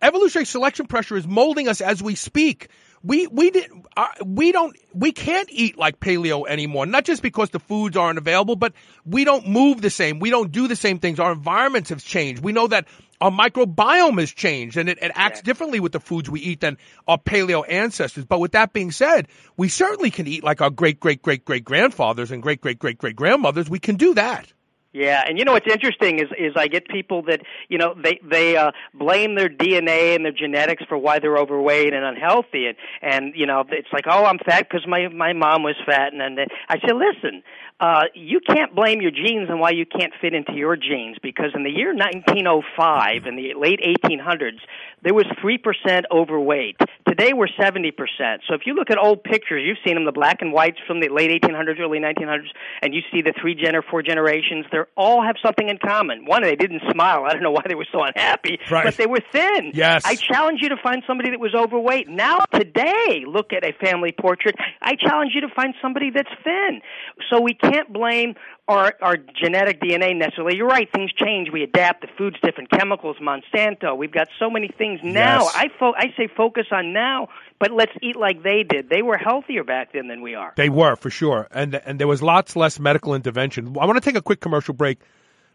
evolutionary 0.00 0.46
selection 0.46 0.86
pressure 0.86 1.16
is 1.16 1.26
molding 1.26 1.66
us 1.68 1.80
as 1.80 2.02
we 2.02 2.14
speak. 2.14 2.68
We 3.02 3.26
we 3.28 3.50
did 3.50 3.70
uh, 3.96 4.08
we 4.24 4.52
don't 4.52 4.76
we 4.92 5.12
can't 5.12 5.48
eat 5.50 5.78
like 5.78 6.00
paleo 6.00 6.46
anymore. 6.46 6.84
Not 6.84 7.04
just 7.04 7.22
because 7.22 7.50
the 7.50 7.58
foods 7.58 7.96
aren't 7.96 8.18
available, 8.18 8.56
but 8.56 8.74
we 9.06 9.24
don't 9.24 9.48
move 9.48 9.80
the 9.80 9.90
same. 9.90 10.18
We 10.18 10.28
don't 10.28 10.52
do 10.52 10.68
the 10.68 10.76
same 10.76 10.98
things. 10.98 11.18
Our 11.18 11.32
environments 11.32 11.88
have 11.90 12.04
changed. 12.04 12.42
We 12.42 12.52
know 12.52 12.66
that 12.66 12.86
our 13.20 13.30
microbiome 13.30 14.18
has 14.18 14.32
changed 14.32 14.76
and 14.76 14.88
it, 14.88 14.98
it 15.02 15.12
acts 15.14 15.42
differently 15.42 15.80
with 15.80 15.92
the 15.92 16.00
foods 16.00 16.30
we 16.30 16.40
eat 16.40 16.60
than 16.60 16.78
our 17.06 17.18
paleo 17.18 17.64
ancestors. 17.68 18.24
But 18.24 18.40
with 18.40 18.52
that 18.52 18.72
being 18.72 18.90
said, 18.90 19.28
we 19.56 19.68
certainly 19.68 20.10
can 20.10 20.26
eat 20.26 20.44
like 20.44 20.60
our 20.60 20.70
great 20.70 21.00
great 21.00 21.22
great 21.22 21.44
great 21.44 21.64
grandfathers 21.64 22.30
and 22.30 22.42
great 22.42 22.60
great 22.60 22.78
great 22.78 22.98
great 22.98 23.16
grandmothers. 23.16 23.70
We 23.70 23.78
can 23.78 23.96
do 23.96 24.14
that. 24.14 24.52
Yeah, 24.92 25.22
and 25.24 25.38
you 25.38 25.44
know 25.44 25.52
what's 25.52 25.72
interesting 25.72 26.18
is 26.18 26.28
is 26.36 26.54
I 26.56 26.66
get 26.66 26.88
people 26.88 27.22
that 27.28 27.42
you 27.68 27.78
know 27.78 27.94
they 27.94 28.18
they 28.28 28.56
uh, 28.56 28.72
blame 28.92 29.36
their 29.36 29.48
DNA 29.48 30.16
and 30.16 30.24
their 30.24 30.32
genetics 30.32 30.82
for 30.88 30.98
why 30.98 31.20
they're 31.20 31.38
overweight 31.38 31.94
and 31.94 32.04
unhealthy, 32.04 32.66
and 32.66 32.76
and 33.00 33.32
you 33.36 33.46
know 33.46 33.62
it's 33.70 33.92
like 33.92 34.06
oh 34.08 34.24
I'm 34.24 34.38
fat 34.38 34.68
because 34.68 34.84
my 34.88 35.06
my 35.06 35.32
mom 35.32 35.62
was 35.62 35.76
fat, 35.86 36.12
and 36.12 36.20
then 36.20 36.46
I 36.68 36.78
say 36.78 36.92
listen, 36.92 37.44
uh, 37.78 38.06
you 38.14 38.40
can't 38.40 38.74
blame 38.74 39.00
your 39.00 39.12
genes 39.12 39.48
and 39.48 39.60
why 39.60 39.70
you 39.70 39.86
can't 39.86 40.12
fit 40.20 40.34
into 40.34 40.54
your 40.54 40.74
genes 40.74 41.18
because 41.22 41.52
in 41.54 41.62
the 41.62 41.70
year 41.70 41.94
1905 41.94 43.26
in 43.26 43.36
the 43.36 43.54
late 43.56 43.80
1800s 43.80 44.58
there 45.02 45.14
was 45.14 45.24
three 45.40 45.56
percent 45.56 46.06
overweight. 46.10 46.76
Today 47.10 47.32
we're 47.34 47.48
70 47.60 47.90
percent. 47.90 48.42
So 48.48 48.54
if 48.54 48.60
you 48.66 48.74
look 48.74 48.88
at 48.88 48.96
old 48.96 49.24
pictures, 49.24 49.62
you've 49.66 49.78
seen 49.84 49.94
them 49.96 50.04
the 50.04 50.12
black 50.12 50.42
and 50.42 50.52
whites 50.52 50.78
from 50.86 51.00
the 51.00 51.08
late 51.08 51.30
1800s, 51.42 51.80
early 51.80 51.98
1900s, 51.98 52.46
and 52.82 52.94
you 52.94 53.00
see 53.12 53.20
the 53.20 53.34
three 53.40 53.56
gen 53.56 53.74
or 53.74 53.82
four 53.82 54.00
generations. 54.00 54.64
They 54.70 54.78
all 54.96 55.20
have 55.20 55.34
something 55.44 55.68
in 55.68 55.78
common. 55.84 56.24
One, 56.24 56.44
they 56.44 56.54
didn't 56.54 56.82
smile. 56.92 57.24
I 57.26 57.32
don't 57.32 57.42
know 57.42 57.50
why 57.50 57.62
they 57.68 57.74
were 57.74 57.86
so 57.90 58.04
unhappy, 58.04 58.60
Right. 58.70 58.84
but 58.84 58.96
they 58.96 59.06
were 59.06 59.18
thin. 59.32 59.72
Yes. 59.74 60.02
I 60.04 60.14
challenge 60.14 60.60
you 60.62 60.68
to 60.68 60.76
find 60.76 61.02
somebody 61.04 61.30
that 61.30 61.40
was 61.40 61.52
overweight. 61.52 62.08
Now, 62.08 62.44
today, 62.54 63.24
look 63.26 63.52
at 63.52 63.64
a 63.64 63.72
family 63.84 64.12
portrait. 64.12 64.54
I 64.80 64.94
challenge 64.94 65.32
you 65.34 65.40
to 65.40 65.48
find 65.48 65.74
somebody 65.82 66.10
that's 66.10 66.30
thin. 66.44 66.80
So 67.28 67.40
we 67.40 67.54
can't 67.54 67.92
blame 67.92 68.34
our, 68.70 68.94
our 69.02 69.16
genetic 69.16 69.80
DNA 69.80 70.16
necessarily. 70.16 70.56
You're 70.56 70.68
right, 70.68 70.88
things 70.92 71.12
change. 71.12 71.48
We 71.52 71.64
adapt. 71.64 72.02
The 72.02 72.08
food's 72.16 72.36
different. 72.40 72.70
Chemicals, 72.70 73.16
Monsanto. 73.20 73.96
We've 73.96 74.12
got 74.12 74.28
so 74.38 74.48
many 74.48 74.68
things 74.68 75.00
now. 75.02 75.40
Yes. 75.40 75.52
I, 75.56 75.68
fo- 75.78 75.94
I 75.96 76.06
say 76.16 76.28
focus 76.36 76.66
on 76.70 76.92
now, 76.92 77.28
but 77.58 77.72
let's 77.72 77.92
eat 78.00 78.16
like 78.16 78.42
they 78.44 78.62
did. 78.62 78.88
They 78.88 79.02
were 79.02 79.18
healthier 79.18 79.64
back 79.64 79.92
then 79.92 80.06
than 80.06 80.22
we 80.22 80.36
are. 80.36 80.52
They 80.56 80.68
were 80.68 80.94
for 80.94 81.10
sure, 81.10 81.48
and 81.50 81.74
and 81.74 81.98
there 81.98 82.06
was 82.06 82.22
lots 82.22 82.54
less 82.54 82.78
medical 82.78 83.14
intervention. 83.14 83.76
I 83.80 83.86
want 83.86 83.96
to 83.96 84.08
take 84.08 84.16
a 84.16 84.22
quick 84.22 84.40
commercial 84.40 84.74
break. 84.74 85.00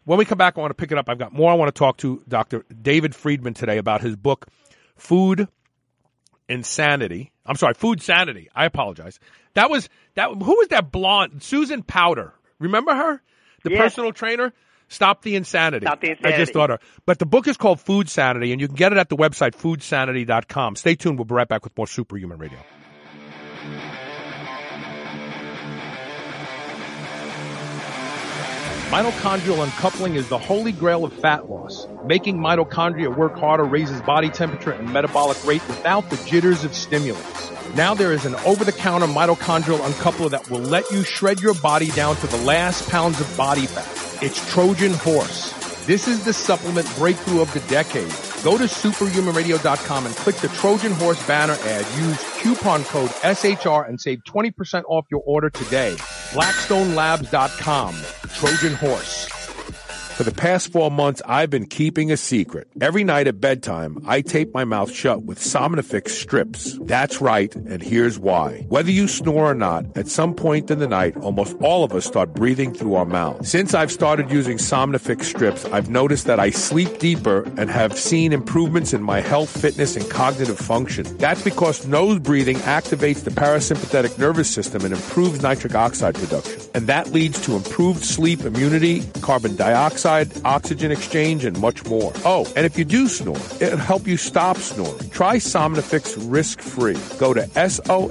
When 0.04 0.18
we 0.18 0.24
come 0.24 0.38
back, 0.38 0.56
I 0.56 0.60
want 0.60 0.70
to 0.70 0.74
pick 0.74 0.92
it 0.92 0.98
up. 0.98 1.08
I've 1.08 1.18
got 1.18 1.32
more. 1.32 1.50
I 1.50 1.54
want 1.54 1.74
to 1.74 1.78
talk 1.78 1.96
to 1.98 2.22
Dr. 2.28 2.64
David 2.82 3.14
Friedman 3.14 3.54
today 3.54 3.78
about 3.78 4.02
his 4.02 4.14
book, 4.14 4.46
Food 4.94 5.48
Insanity. 6.48 7.32
I'm 7.46 7.56
sorry, 7.56 7.74
Food 7.74 8.02
Sanity. 8.02 8.50
I 8.54 8.66
apologize. 8.66 9.18
That 9.54 9.70
was 9.70 9.88
that. 10.14 10.28
Who 10.28 10.56
was 10.56 10.68
that 10.68 10.92
blonde 10.92 11.42
Susan 11.42 11.82
Powter? 11.82 12.32
Remember 12.58 12.94
her, 12.94 13.22
the 13.62 13.70
Yes. 13.70 13.80
personal 13.80 14.12
trainer. 14.12 14.52
Stop 14.88 15.22
the 15.22 15.34
insanity. 15.34 15.84
Stop 15.84 16.00
the 16.00 16.10
insanity. 16.10 16.34
I 16.34 16.38
just 16.38 16.52
thought 16.52 16.70
her. 16.70 16.78
But 17.06 17.18
the 17.18 17.26
book 17.26 17.48
is 17.48 17.56
called 17.56 17.80
Food 17.80 18.08
Sanity, 18.08 18.52
and 18.52 18.60
you 18.60 18.68
can 18.68 18.76
get 18.76 18.92
it 18.92 18.98
at 18.98 19.08
the 19.08 19.16
website 19.16 19.56
foodsanity.com. 19.56 20.76
Stay 20.76 20.94
tuned. 20.94 21.18
We'll 21.18 21.24
be 21.24 21.34
right 21.34 21.48
back 21.48 21.64
with 21.64 21.76
more 21.76 21.88
Superhuman 21.88 22.38
Radio. 22.38 22.58
Mitochondrial 28.86 29.64
uncoupling 29.64 30.14
is 30.14 30.28
the 30.28 30.38
holy 30.38 30.70
grail 30.70 31.04
of 31.04 31.12
fat 31.12 31.50
loss. 31.50 31.88
Making 32.04 32.38
mitochondria 32.38 33.14
work 33.14 33.36
harder 33.36 33.64
raises 33.64 34.00
body 34.02 34.30
temperature 34.30 34.70
and 34.70 34.92
metabolic 34.92 35.44
rate 35.44 35.66
without 35.66 36.08
the 36.08 36.16
jitters 36.18 36.62
of 36.62 36.72
stimulants. 36.72 37.50
Now 37.74 37.94
there 37.94 38.12
is 38.12 38.24
an 38.26 38.36
over-the-counter 38.46 39.08
mitochondrial 39.08 39.80
uncoupler 39.80 40.30
that 40.30 40.48
will 40.48 40.60
let 40.60 40.88
you 40.92 41.02
shred 41.02 41.40
your 41.40 41.54
body 41.54 41.90
down 41.90 42.14
to 42.14 42.28
the 42.28 42.36
last 42.38 42.88
pounds 42.88 43.20
of 43.20 43.36
body 43.36 43.66
fat. 43.66 44.22
It's 44.22 44.38
Trojan 44.52 44.94
Horse. 44.94 45.52
This 45.86 46.06
is 46.06 46.24
the 46.24 46.32
supplement 46.32 46.88
breakthrough 46.96 47.40
of 47.40 47.52
the 47.54 47.60
decade. 47.68 48.14
Go 48.44 48.56
to 48.56 48.64
superhumanradio.com 48.64 50.06
and 50.06 50.14
click 50.14 50.36
the 50.36 50.48
Trojan 50.48 50.92
Horse 50.92 51.26
banner 51.26 51.56
ad. 51.64 51.84
Use 51.98 52.22
coupon 52.40 52.84
code 52.84 53.10
SHR 53.10 53.88
and 53.88 54.00
save 54.00 54.22
20% 54.22 54.84
off 54.86 55.06
your 55.10 55.24
order 55.26 55.50
today. 55.50 55.96
BlackstoneLabs.com. 56.30 58.25
Trojan 58.36 58.74
Horse. 58.74 59.35
For 60.16 60.24
the 60.24 60.32
past 60.32 60.72
four 60.72 60.90
months, 60.90 61.20
I've 61.26 61.50
been 61.50 61.66
keeping 61.66 62.10
a 62.10 62.16
secret. 62.16 62.68
Every 62.80 63.04
night 63.04 63.26
at 63.26 63.38
bedtime, 63.38 64.02
I 64.06 64.22
tape 64.22 64.54
my 64.54 64.64
mouth 64.64 64.90
shut 64.90 65.24
with 65.24 65.38
Somnifix 65.38 66.08
strips. 66.08 66.78
That's 66.80 67.20
right, 67.20 67.54
and 67.54 67.82
here's 67.82 68.18
why. 68.18 68.64
Whether 68.70 68.90
you 68.90 69.08
snore 69.08 69.50
or 69.50 69.54
not, 69.54 69.84
at 69.94 70.08
some 70.08 70.32
point 70.32 70.70
in 70.70 70.78
the 70.78 70.88
night, 70.88 71.18
almost 71.18 71.54
all 71.60 71.84
of 71.84 71.92
us 71.92 72.06
start 72.06 72.32
breathing 72.32 72.72
through 72.72 72.94
our 72.94 73.04
mouth. 73.04 73.46
Since 73.46 73.74
I've 73.74 73.92
started 73.92 74.30
using 74.30 74.56
Somnifix 74.56 75.24
strips, 75.24 75.66
I've 75.66 75.90
noticed 75.90 76.24
that 76.28 76.40
I 76.40 76.48
sleep 76.48 76.98
deeper 76.98 77.42
and 77.58 77.68
have 77.68 77.98
seen 77.98 78.32
improvements 78.32 78.94
in 78.94 79.02
my 79.02 79.20
health, 79.20 79.50
fitness, 79.50 79.96
and 79.96 80.08
cognitive 80.08 80.58
function. 80.58 81.04
That's 81.18 81.44
because 81.44 81.86
nose 81.86 82.20
breathing 82.20 82.56
activates 82.60 83.22
the 83.24 83.32
parasympathetic 83.32 84.18
nervous 84.18 84.48
system 84.48 84.82
and 84.82 84.94
improves 84.94 85.42
nitric 85.42 85.74
oxide 85.74 86.14
production. 86.14 86.62
And 86.74 86.86
that 86.86 87.12
leads 87.12 87.38
to 87.42 87.54
improved 87.54 88.02
sleep 88.02 88.40
immunity, 88.40 89.02
carbon 89.20 89.56
dioxide, 89.56 90.05
oxygen 90.06 90.90
exchange, 90.92 91.44
and 91.44 91.60
much 91.60 91.84
more. 91.86 92.12
Oh, 92.24 92.50
and 92.56 92.64
if 92.64 92.78
you 92.78 92.84
do 92.84 93.08
snore, 93.08 93.36
it'll 93.60 93.76
help 93.78 94.06
you 94.06 94.16
stop 94.16 94.56
snoring. 94.56 95.10
Try 95.10 95.36
Somnifix 95.36 96.16
risk-free. 96.30 96.98
Go 97.18 97.34
to 97.34 97.46
S-O-M-N-I-F-I-X 97.58 98.08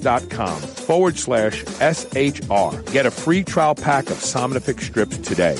dot 0.00 0.30
com 0.30 0.60
forward 0.60 1.18
slash 1.18 1.64
S-H-R. 1.80 2.82
Get 2.92 3.06
a 3.06 3.10
free 3.10 3.42
trial 3.44 3.74
pack 3.74 4.10
of 4.10 4.16
Somnifix 4.18 4.82
strips 4.82 5.18
today. 5.18 5.58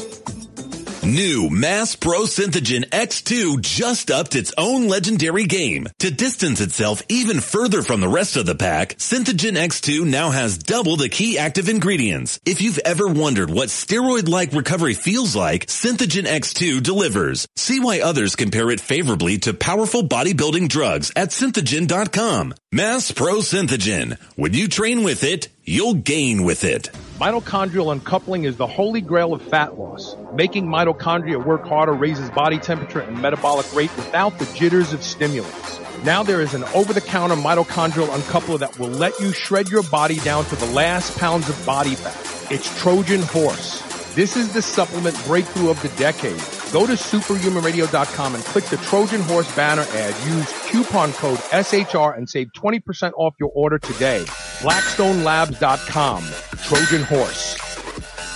New 1.09 1.49
Mass 1.49 1.97
Pro 1.97 2.25
Synthogen 2.25 2.85
X2 2.91 3.63
just 3.63 4.11
upped 4.11 4.35
its 4.35 4.53
own 4.59 4.89
legendary 4.89 5.47
game. 5.47 5.89
To 6.01 6.11
distance 6.11 6.61
itself 6.61 7.03
even 7.09 7.41
further 7.41 7.81
from 7.81 8.03
the 8.03 8.09
rest 8.09 8.37
of 8.37 8.45
the 8.45 8.55
pack, 8.55 8.97
Synthogen 8.97 9.57
X2 9.57 10.05
now 10.05 10.29
has 10.29 10.59
double 10.59 10.99
the 10.99 11.09
key 11.09 11.39
active 11.39 11.71
ingredients. 11.71 12.39
If 12.45 12.61
you've 12.61 12.79
ever 12.85 13.09
wondered 13.09 13.49
what 13.49 13.71
steroid-like 13.71 14.53
recovery 14.53 14.93
feels 14.93 15.35
like, 15.35 15.65
Synthogen 15.69 16.27
X2 16.27 16.83
delivers. 16.83 17.49
See 17.57 17.81
why 17.81 18.01
others 18.01 18.37
compare 18.37 18.71
it 18.71 18.79
favorably 18.79 19.39
to 19.39 19.55
powerful 19.55 20.03
bodybuilding 20.03 20.69
drugs 20.69 21.11
at 21.17 21.31
synthogen.com. 21.31 22.53
Mass 22.71 23.11
Pro 23.13 23.37
Synthogen. 23.37 24.19
When 24.37 24.53
you 24.53 24.69
train 24.69 25.03
with 25.03 25.25
it, 25.25 25.49
you'll 25.65 25.95
gain 25.95 26.45
with 26.45 26.65
it. 26.65 26.91
Mitochondrial 27.19 27.91
uncoupling 27.91 28.45
is 28.45 28.59
the 28.59 28.67
holy 28.67 29.01
grail 29.01 29.33
of 29.33 29.41
fat 29.41 29.79
loss. 29.79 30.15
Making 30.35 30.67
mitochondria 30.67 31.43
work 31.43 31.67
harder 31.67 31.95
raises 31.95 32.29
body 32.29 32.59
temperature 32.59 33.01
and 33.01 33.23
metabolic 33.23 33.75
rate 33.75 33.97
without 33.97 34.39
the 34.39 34.45
jitters 34.55 34.93
of 34.93 35.03
stimulants. 35.03 35.81
Now 36.05 36.23
there 36.23 36.43
is 36.43 36.53
an 36.53 36.63
over-the-counter 36.75 37.37
mitochondrial 37.37 38.09
uncoupler 38.09 38.59
that 38.59 38.79
will 38.79 38.91
let 38.91 39.19
you 39.19 39.33
shred 39.33 39.71
your 39.71 39.85
body 39.85 40.19
down 40.19 40.45
to 40.45 40.57
the 40.57 40.67
last 40.67 41.17
pounds 41.17 41.49
of 41.49 41.65
body 41.65 41.95
fat. 41.95 42.53
It's 42.53 42.69
Trojan 42.83 43.23
Horse. 43.23 43.81
This 44.15 44.37
is 44.37 44.53
the 44.53 44.61
supplement 44.61 45.17
breakthrough 45.25 45.71
of 45.71 45.81
the 45.81 45.89
decade. 45.97 46.58
Go 46.71 46.87
to 46.87 46.93
superhumanradio.com 46.93 48.35
and 48.35 48.45
click 48.45 48.65
the 48.65 48.77
Trojan 48.77 49.23
Horse 49.23 49.55
banner 49.57 49.87
ad. 49.93 50.15
Use 50.29 50.53
coupon 50.67 51.13
code 51.15 51.39
SHR 51.39 52.17
and 52.17 52.29
save 52.29 52.49
20% 52.53 53.13
off 53.17 53.35
your 53.41 53.51
order 53.55 53.79
today. 53.79 54.25
BlackstoneLabs.com. 54.61 56.25
Trojan 56.63 57.03
Horse. 57.05 57.57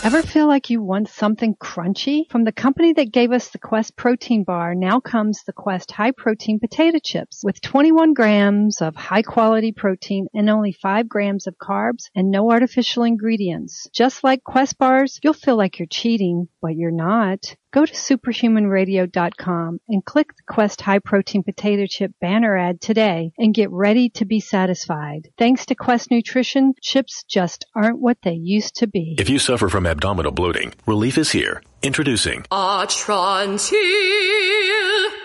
Ever 0.05 0.23
feel 0.23 0.49
like 0.49 0.69
you 0.69 0.83
want 0.83 1.09
something 1.11 1.55
crunchy? 1.55 2.29
From 2.29 2.43
the 2.43 2.51
company 2.51 2.93
that 2.95 3.13
gave 3.13 3.31
us 3.31 3.51
the 3.51 3.59
Quest 3.59 3.97
protein 3.97 4.43
bar, 4.43 4.75
now 4.75 4.99
comes 4.99 5.45
the 5.45 5.53
Quest 5.53 5.93
high 5.93 6.11
protein 6.11 6.59
potato 6.59 6.99
chips 6.99 7.43
with 7.45 7.61
21 7.61 8.13
grams 8.13 8.81
of 8.81 8.97
high 8.97 9.23
quality 9.23 9.71
protein 9.71 10.27
and 10.35 10.51
only 10.51 10.73
5 10.73 11.09
grams 11.09 11.47
of 11.47 11.57
carbs 11.57 12.11
and 12.17 12.33
no 12.33 12.51
artificial 12.51 13.05
ingredients. 13.05 13.89
Just 13.93 14.25
like 14.25 14.43
Quest 14.43 14.77
bars, 14.77 15.21
you'll 15.23 15.35
feel 15.35 15.57
like 15.57 15.79
you're 15.79 15.87
cheating, 15.87 16.49
but 16.61 16.75
you're 16.75 16.91
not. 16.91 17.55
Go 17.73 17.87
to 17.87 17.93
superhumanradio.com 17.95 19.81
and 19.89 20.05
click 20.05 20.37
the 20.37 20.43
Quest 20.47 20.83
High 20.83 20.99
Protein 20.99 21.43
Potato 21.43 21.87
Chip 21.87 22.13
banner 22.21 22.55
ad 22.55 22.83
today 22.83 23.33
and 23.39 23.55
get 23.55 23.71
ready 23.71 24.11
to 24.11 24.27
be 24.27 24.41
satisfied. 24.41 25.31
Thanks 25.39 25.65
to 25.67 25.75
Quest 25.75 26.11
Nutrition, 26.11 26.75
chips 26.83 27.25
just 27.27 27.65
aren't 27.75 27.99
what 27.99 28.19
they 28.23 28.35
used 28.35 28.77
to 28.77 28.87
be. 28.87 29.17
If 29.19 29.31
you 29.31 29.39
suffer 29.39 29.71
from 29.71 29.87
abdominal 29.87 30.33
bloating, 30.33 30.75
relief 30.87 31.17
is 31.17 31.33
here. 31.33 31.63
Introducing 31.83 32.43
Atrantil. 32.53 33.73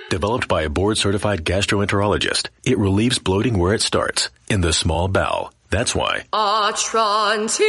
Developed 0.10 0.48
by 0.48 0.62
a 0.62 0.70
board 0.70 0.98
certified 0.98 1.43
gastroenterologist, 1.43 2.48
it 2.66 2.78
relieves 2.78 3.20
bloating 3.20 3.58
where 3.58 3.74
it 3.74 3.82
starts, 3.82 4.30
in 4.50 4.62
the 4.62 4.72
small 4.72 5.10
bowel. 5.10 5.52
That's 5.70 5.93
why 5.93 6.24
Atrantil. 6.32 7.66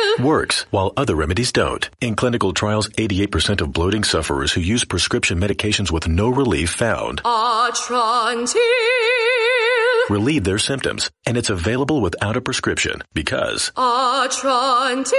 works 0.20 0.66
while 0.70 0.92
other 0.96 1.14
remedies 1.14 1.52
don't. 1.52 1.88
In 2.00 2.14
clinical 2.16 2.52
trials, 2.52 2.88
88% 2.90 3.60
of 3.60 3.72
bloating 3.72 4.04
sufferers 4.04 4.52
who 4.52 4.60
use 4.60 4.84
prescription 4.84 5.38
medications 5.40 5.90
with 5.90 6.08
no 6.08 6.28
relief 6.28 6.70
found 6.70 7.22
Atrantil. 7.22 8.54
relieve 10.08 10.44
their 10.44 10.58
symptoms, 10.58 11.10
and 11.26 11.36
it's 11.36 11.50
available 11.50 12.00
without 12.00 12.36
a 12.36 12.40
prescription 12.40 13.02
because 13.14 13.70
Atrantil. 13.76 15.12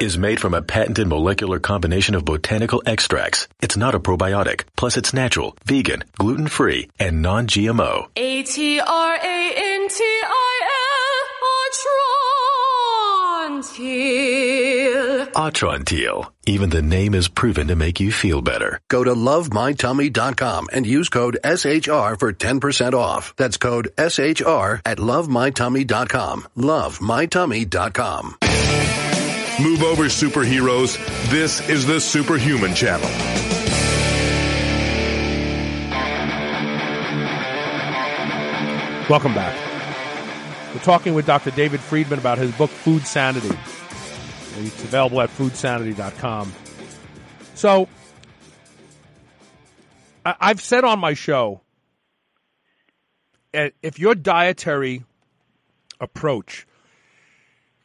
is 0.00 0.18
made 0.18 0.40
from 0.40 0.54
a 0.54 0.62
patented 0.62 1.06
molecular 1.06 1.58
combination 1.58 2.14
of 2.14 2.24
botanical 2.24 2.82
extracts. 2.86 3.48
It's 3.60 3.76
not 3.76 3.94
a 3.94 4.00
probiotic. 4.00 4.64
Plus, 4.76 4.96
it's 4.96 5.12
natural, 5.14 5.56
vegan, 5.64 6.04
gluten-free, 6.18 6.88
and 6.98 7.22
non-GMO. 7.22 8.08
A 8.16 8.42
T 8.42 8.80
R 8.80 9.14
A 9.14 9.52
N 9.56 9.88
T 9.88 10.04
I 10.24 10.60
L. 10.64 10.82
Atrantil. 13.62 15.32
Atrantil. 15.32 16.32
Even 16.46 16.70
the 16.70 16.82
name 16.82 17.14
is 17.14 17.28
proven 17.28 17.68
to 17.68 17.76
make 17.76 18.00
you 18.00 18.10
feel 18.10 18.42
better. 18.42 18.80
Go 18.88 19.04
to 19.04 19.14
lovemytummy.com 19.14 20.68
and 20.72 20.84
use 20.84 21.08
code 21.08 21.38
SHR 21.44 22.18
for 22.18 22.32
10% 22.32 22.94
off. 22.94 23.34
That's 23.36 23.56
code 23.58 23.90
SHR 23.96 24.80
at 24.84 24.98
lovemytummy.com. 24.98 26.46
Lovemytummy.com. 26.56 28.36
Move 29.62 29.82
over, 29.82 30.04
superheroes. 30.04 30.98
This 31.30 31.68
is 31.68 31.86
the 31.86 32.00
Superhuman 32.00 32.74
Channel. 32.74 33.08
Welcome 39.08 39.34
back. 39.34 39.71
We're 40.72 40.80
talking 40.80 41.12
with 41.12 41.26
Dr. 41.26 41.50
David 41.50 41.80
Friedman 41.80 42.18
about 42.18 42.38
his 42.38 42.50
book, 42.52 42.70
Food 42.70 43.06
Sanity. 43.06 43.54
It's 44.58 44.84
available 44.84 45.20
at 45.20 45.28
foodsanity.com. 45.28 46.50
So, 47.54 47.88
I've 50.24 50.62
said 50.62 50.84
on 50.84 50.98
my 50.98 51.12
show 51.12 51.60
eh, 53.52 53.70
if 53.82 53.98
your 53.98 54.14
dietary 54.14 55.04
approach 56.00 56.66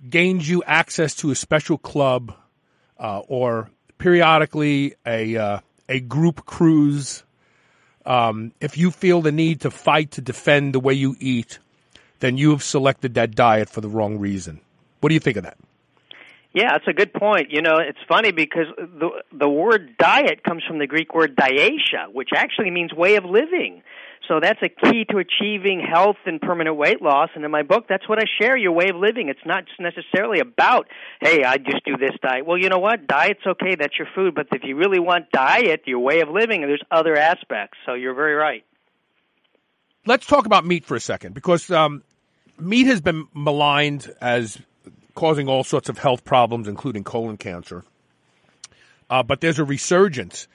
gains 0.09 0.47
you 0.47 0.63
access 0.63 1.15
to 1.15 1.31
a 1.31 1.35
special 1.35 1.77
club 1.77 2.33
uh, 2.97 3.19
or 3.27 3.69
periodically 3.97 4.95
a, 5.05 5.35
uh, 5.35 5.59
a 5.89 5.99
group 5.99 6.45
cruise, 6.45 7.23
um, 8.05 8.53
if 8.61 8.77
you 8.77 8.91
feel 8.91 9.21
the 9.21 9.33
need 9.33 9.61
to 9.61 9.71
fight 9.71 10.11
to 10.11 10.21
defend 10.21 10.73
the 10.73 10.79
way 10.79 10.93
you 10.93 11.17
eat, 11.19 11.59
then 12.19 12.37
you 12.37 12.51
have 12.51 12.63
selected 12.63 13.13
that 13.15 13.35
diet 13.35 13.69
for 13.69 13.81
the 13.81 13.89
wrong 13.89 14.17
reason. 14.17 14.61
What 14.99 15.09
do 15.09 15.13
you 15.13 15.19
think 15.19 15.37
of 15.37 15.43
that? 15.43 15.57
Yeah, 16.53 16.71
that's 16.71 16.87
a 16.87 16.93
good 16.93 17.13
point. 17.13 17.51
You 17.51 17.61
know, 17.61 17.77
it's 17.77 17.99
funny 18.07 18.31
because 18.31 18.65
the 18.77 19.09
the 19.31 19.49
word 19.49 19.95
diet 19.99 20.43
comes 20.43 20.63
from 20.67 20.79
the 20.79 20.87
Greek 20.87 21.13
word 21.13 21.35
diaita, 21.35 22.11
which 22.11 22.29
actually 22.35 22.71
means 22.71 22.93
way 22.93 23.15
of 23.15 23.25
living. 23.25 23.83
So 24.27 24.39
that's 24.41 24.59
a 24.61 24.69
key 24.69 25.05
to 25.11 25.19
achieving 25.19 25.79
health 25.79 26.17
and 26.25 26.41
permanent 26.41 26.75
weight 26.75 27.01
loss. 27.01 27.29
And 27.35 27.45
in 27.45 27.51
my 27.51 27.63
book, 27.63 27.85
that's 27.87 28.09
what 28.09 28.19
I 28.19 28.23
share, 28.41 28.57
your 28.57 28.73
way 28.73 28.89
of 28.89 28.95
living. 28.95 29.29
It's 29.29 29.45
not 29.45 29.65
just 29.67 29.79
necessarily 29.79 30.39
about, 30.39 30.87
hey, 31.21 31.43
I 31.43 31.57
just 31.57 31.85
do 31.85 31.95
this 31.95 32.11
diet. 32.21 32.45
Well, 32.45 32.57
you 32.57 32.67
know 32.69 32.79
what? 32.79 33.07
Diet's 33.07 33.45
okay, 33.45 33.75
that's 33.75 33.97
your 33.97 34.07
food. 34.15 34.35
But 34.35 34.47
if 34.51 34.63
you 34.63 34.75
really 34.75 34.99
want 34.99 35.31
diet, 35.31 35.83
your 35.85 35.99
way 35.99 36.21
of 36.21 36.29
living, 36.29 36.61
there's 36.61 36.83
other 36.91 37.15
aspects. 37.15 37.77
So 37.85 37.93
you're 37.93 38.15
very 38.15 38.33
right. 38.33 38.65
Let's 40.05 40.25
talk 40.25 40.45
about 40.45 40.65
meat 40.65 40.85
for 40.85 40.95
a 40.95 41.01
second 41.01 41.33
because 41.33 41.69
um, 41.69 42.03
meat 42.59 42.87
has 42.87 43.01
been 43.01 43.27
maligned 43.33 44.13
as 44.21 44.57
causing 45.15 45.47
all 45.47 45.63
sorts 45.63 45.89
of 45.89 45.97
health 45.97 46.23
problems, 46.23 46.67
including 46.67 47.03
colon 47.03 47.37
cancer. 47.37 47.83
Uh, 49.09 49.23
but 49.23 49.41
there's 49.41 49.59
a 49.59 49.63
resurgence 49.63 50.47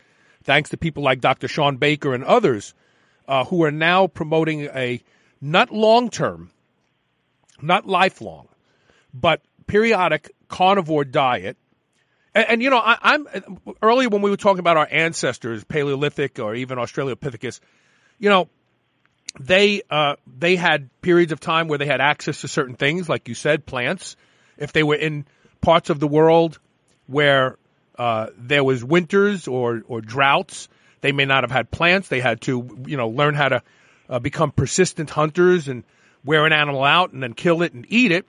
thanks 0.44 0.70
to 0.70 0.76
people 0.76 1.02
like 1.02 1.20
Dr. 1.20 1.48
Shawn 1.48 1.76
Baker 1.76 2.14
and 2.14 2.24
others 2.24 2.74
uh, 3.26 3.44
who 3.44 3.64
are 3.64 3.70
now 3.70 4.06
promoting 4.06 4.62
a 4.66 5.02
not 5.40 5.72
long 5.72 6.10
term, 6.10 6.50
not 7.60 7.86
lifelong, 7.86 8.48
but 9.14 9.42
periodic 9.66 10.30
carnivore 10.48 11.04
diet. 11.04 11.56
And, 12.34 12.46
and 12.48 12.62
you 12.62 12.70
know, 12.70 12.78
I, 12.78 12.98
I'm 13.02 13.26
earlier 13.80 14.08
when 14.08 14.22
we 14.22 14.30
were 14.30 14.36
talking 14.36 14.60
about 14.60 14.76
our 14.76 14.88
ancestors, 14.90 15.64
Paleolithic 15.64 16.38
or 16.38 16.54
even 16.54 16.78
Australopithecus, 16.78 17.60
you 18.18 18.28
know, 18.28 18.48
they 19.40 19.82
uh, 19.90 20.16
they 20.26 20.56
had 20.56 20.90
periods 21.00 21.32
of 21.32 21.40
time 21.40 21.68
where 21.68 21.78
they 21.78 21.86
had 21.86 22.00
access 22.00 22.42
to 22.42 22.48
certain 22.48 22.74
things, 22.74 23.08
like 23.08 23.28
you 23.28 23.34
said, 23.34 23.66
plants. 23.66 24.16
If 24.58 24.72
they 24.72 24.82
were 24.82 24.94
in 24.96 25.26
parts 25.60 25.90
of 25.90 26.00
the 26.00 26.06
world 26.06 26.58
where 27.06 27.56
uh, 27.98 28.28
there 28.36 28.64
was 28.64 28.84
winters 28.84 29.48
or 29.48 29.82
or 29.88 30.00
droughts, 30.00 30.68
they 31.00 31.12
may 31.12 31.24
not 31.24 31.44
have 31.44 31.50
had 31.50 31.70
plants. 31.70 32.08
They 32.08 32.20
had 32.20 32.40
to 32.42 32.84
you 32.86 32.96
know 32.96 33.08
learn 33.08 33.34
how 33.34 33.48
to 33.48 33.62
uh, 34.08 34.18
become 34.18 34.50
persistent 34.50 35.10
hunters 35.10 35.68
and 35.68 35.84
wear 36.24 36.46
an 36.46 36.52
animal 36.52 36.84
out 36.84 37.12
and 37.12 37.22
then 37.22 37.32
kill 37.34 37.62
it 37.62 37.72
and 37.72 37.86
eat 37.88 38.12
it. 38.12 38.26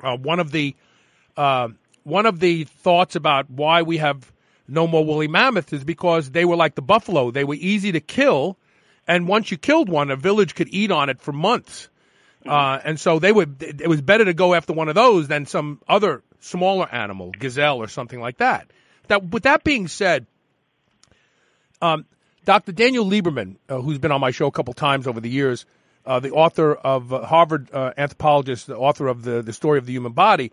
Uh, 0.00 0.16
one 0.16 0.40
of 0.40 0.50
the 0.52 0.76
uh, 1.36 1.68
one 2.04 2.26
of 2.26 2.40
the 2.40 2.64
thoughts 2.64 3.16
about 3.16 3.50
why 3.50 3.82
we 3.82 3.96
have 3.98 4.30
no 4.68 4.86
more 4.86 5.04
woolly 5.04 5.28
mammoths 5.28 5.72
is 5.72 5.84
because 5.84 6.30
they 6.30 6.44
were 6.44 6.56
like 6.56 6.74
the 6.74 6.82
buffalo. 6.82 7.30
They 7.30 7.44
were 7.44 7.54
easy 7.54 7.92
to 7.92 8.00
kill, 8.00 8.56
and 9.06 9.28
once 9.28 9.50
you 9.50 9.56
killed 9.56 9.88
one, 9.88 10.10
a 10.10 10.16
village 10.16 10.54
could 10.54 10.68
eat 10.70 10.90
on 10.90 11.08
it 11.08 11.20
for 11.20 11.32
months. 11.32 11.88
Uh, 12.44 12.78
and 12.84 12.98
so 12.98 13.18
they 13.18 13.32
would. 13.32 13.62
It 13.62 13.88
was 13.88 14.00
better 14.00 14.24
to 14.24 14.34
go 14.34 14.54
after 14.54 14.72
one 14.72 14.88
of 14.88 14.94
those 14.94 15.28
than 15.28 15.46
some 15.46 15.80
other 15.88 16.22
smaller 16.40 16.88
animal, 16.92 17.32
gazelle 17.36 17.78
or 17.78 17.88
something 17.88 18.20
like 18.20 18.38
that. 18.38 18.70
That, 19.08 19.30
with 19.30 19.44
that 19.44 19.64
being 19.64 19.88
said, 19.88 20.26
um, 21.82 22.06
Dr. 22.44 22.72
Daniel 22.72 23.04
Lieberman, 23.04 23.56
uh, 23.68 23.80
who's 23.80 23.98
been 23.98 24.12
on 24.12 24.20
my 24.20 24.30
show 24.30 24.46
a 24.46 24.52
couple 24.52 24.74
times 24.74 25.06
over 25.06 25.20
the 25.20 25.28
years, 25.28 25.66
uh, 26.04 26.20
the 26.20 26.30
author 26.30 26.74
of 26.74 27.12
uh, 27.12 27.26
Harvard 27.26 27.68
uh, 27.72 27.92
anthropologist, 27.96 28.68
the 28.68 28.76
author 28.76 29.08
of 29.08 29.22
the 29.22 29.42
the 29.42 29.52
story 29.52 29.78
of 29.78 29.86
the 29.86 29.92
human 29.92 30.12
body, 30.12 30.52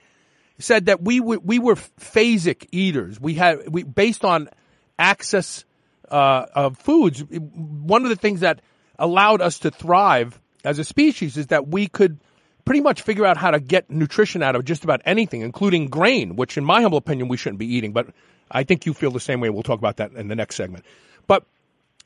said 0.57 0.87
that 0.87 1.01
we 1.01 1.19
were, 1.19 1.39
we 1.39 1.59
were 1.59 1.75
phasic 1.75 2.67
eaters. 2.71 3.19
We 3.19 3.35
had 3.35 3.71
we 3.71 3.83
based 3.83 4.25
on 4.25 4.49
access 4.97 5.65
uh, 6.13 6.45
of 6.53 6.77
foods. 6.77 7.21
One 7.21 8.03
of 8.03 8.09
the 8.09 8.15
things 8.15 8.41
that 8.41 8.61
allowed 8.99 9.41
us 9.41 9.59
to 9.59 9.71
thrive 9.71 10.39
as 10.63 10.77
a 10.77 10.83
species 10.83 11.37
is 11.37 11.47
that 11.47 11.67
we 11.67 11.87
could 11.87 12.19
pretty 12.65 12.81
much 12.81 13.01
figure 13.01 13.25
out 13.25 13.35
how 13.35 13.49
to 13.51 13.59
get 13.59 13.89
nutrition 13.89 14.43
out 14.43 14.55
of 14.55 14.63
just 14.63 14.83
about 14.83 15.01
anything, 15.05 15.41
including 15.41 15.87
grain, 15.87 16.35
which, 16.35 16.55
in 16.55 16.63
my 16.63 16.81
humble 16.83 16.99
opinion, 16.99 17.27
we 17.27 17.35
shouldn't 17.35 17.59
be 17.59 17.75
eating. 17.75 17.93
But 17.93 18.07
I 18.49 18.63
think 18.63 18.85
you 18.85 18.93
feel 18.93 19.09
the 19.09 19.19
same 19.19 19.39
way. 19.39 19.49
We'll 19.49 19.63
talk 19.63 19.79
about 19.79 19.97
that 19.97 20.13
in 20.13 20.27
the 20.27 20.35
next 20.35 20.55
segment. 20.55 20.85
But, 21.25 21.45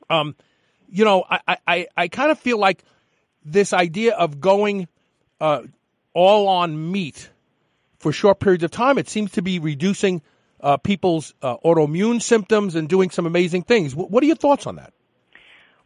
um, 0.10 0.36
you 0.90 1.04
know, 1.04 1.26
I, 1.30 1.58
I, 1.68 1.88
I 1.98 2.08
kind 2.08 2.32
of 2.32 2.40
feel 2.40 2.58
like 2.58 2.84
this 3.44 3.74
idea 3.74 4.16
of 4.16 4.40
going 4.40 4.88
uh, 5.42 5.64
all 6.14 6.48
on 6.48 6.92
meat 6.92 7.30
for 8.00 8.14
short 8.14 8.40
periods 8.40 8.64
of 8.64 8.72
time, 8.72 8.98
it 8.98 9.10
seems 9.10 9.32
to 9.34 9.42
be 9.42 9.60
reducing 9.60 10.22
uh, 10.62 10.78
people's 10.78 11.34
uh, 11.42 11.58
autoimmune 11.64 12.22
symptoms 12.22 12.76
and 12.76 12.88
doing 12.90 13.10
some 13.10 13.26
amazing 13.26 13.64
things. 13.64 13.94
W- 13.94 14.10
what 14.10 14.24
are 14.24 14.28
your 14.28 14.36
thoughts 14.36 14.68
on 14.68 14.76
that? 14.78 14.94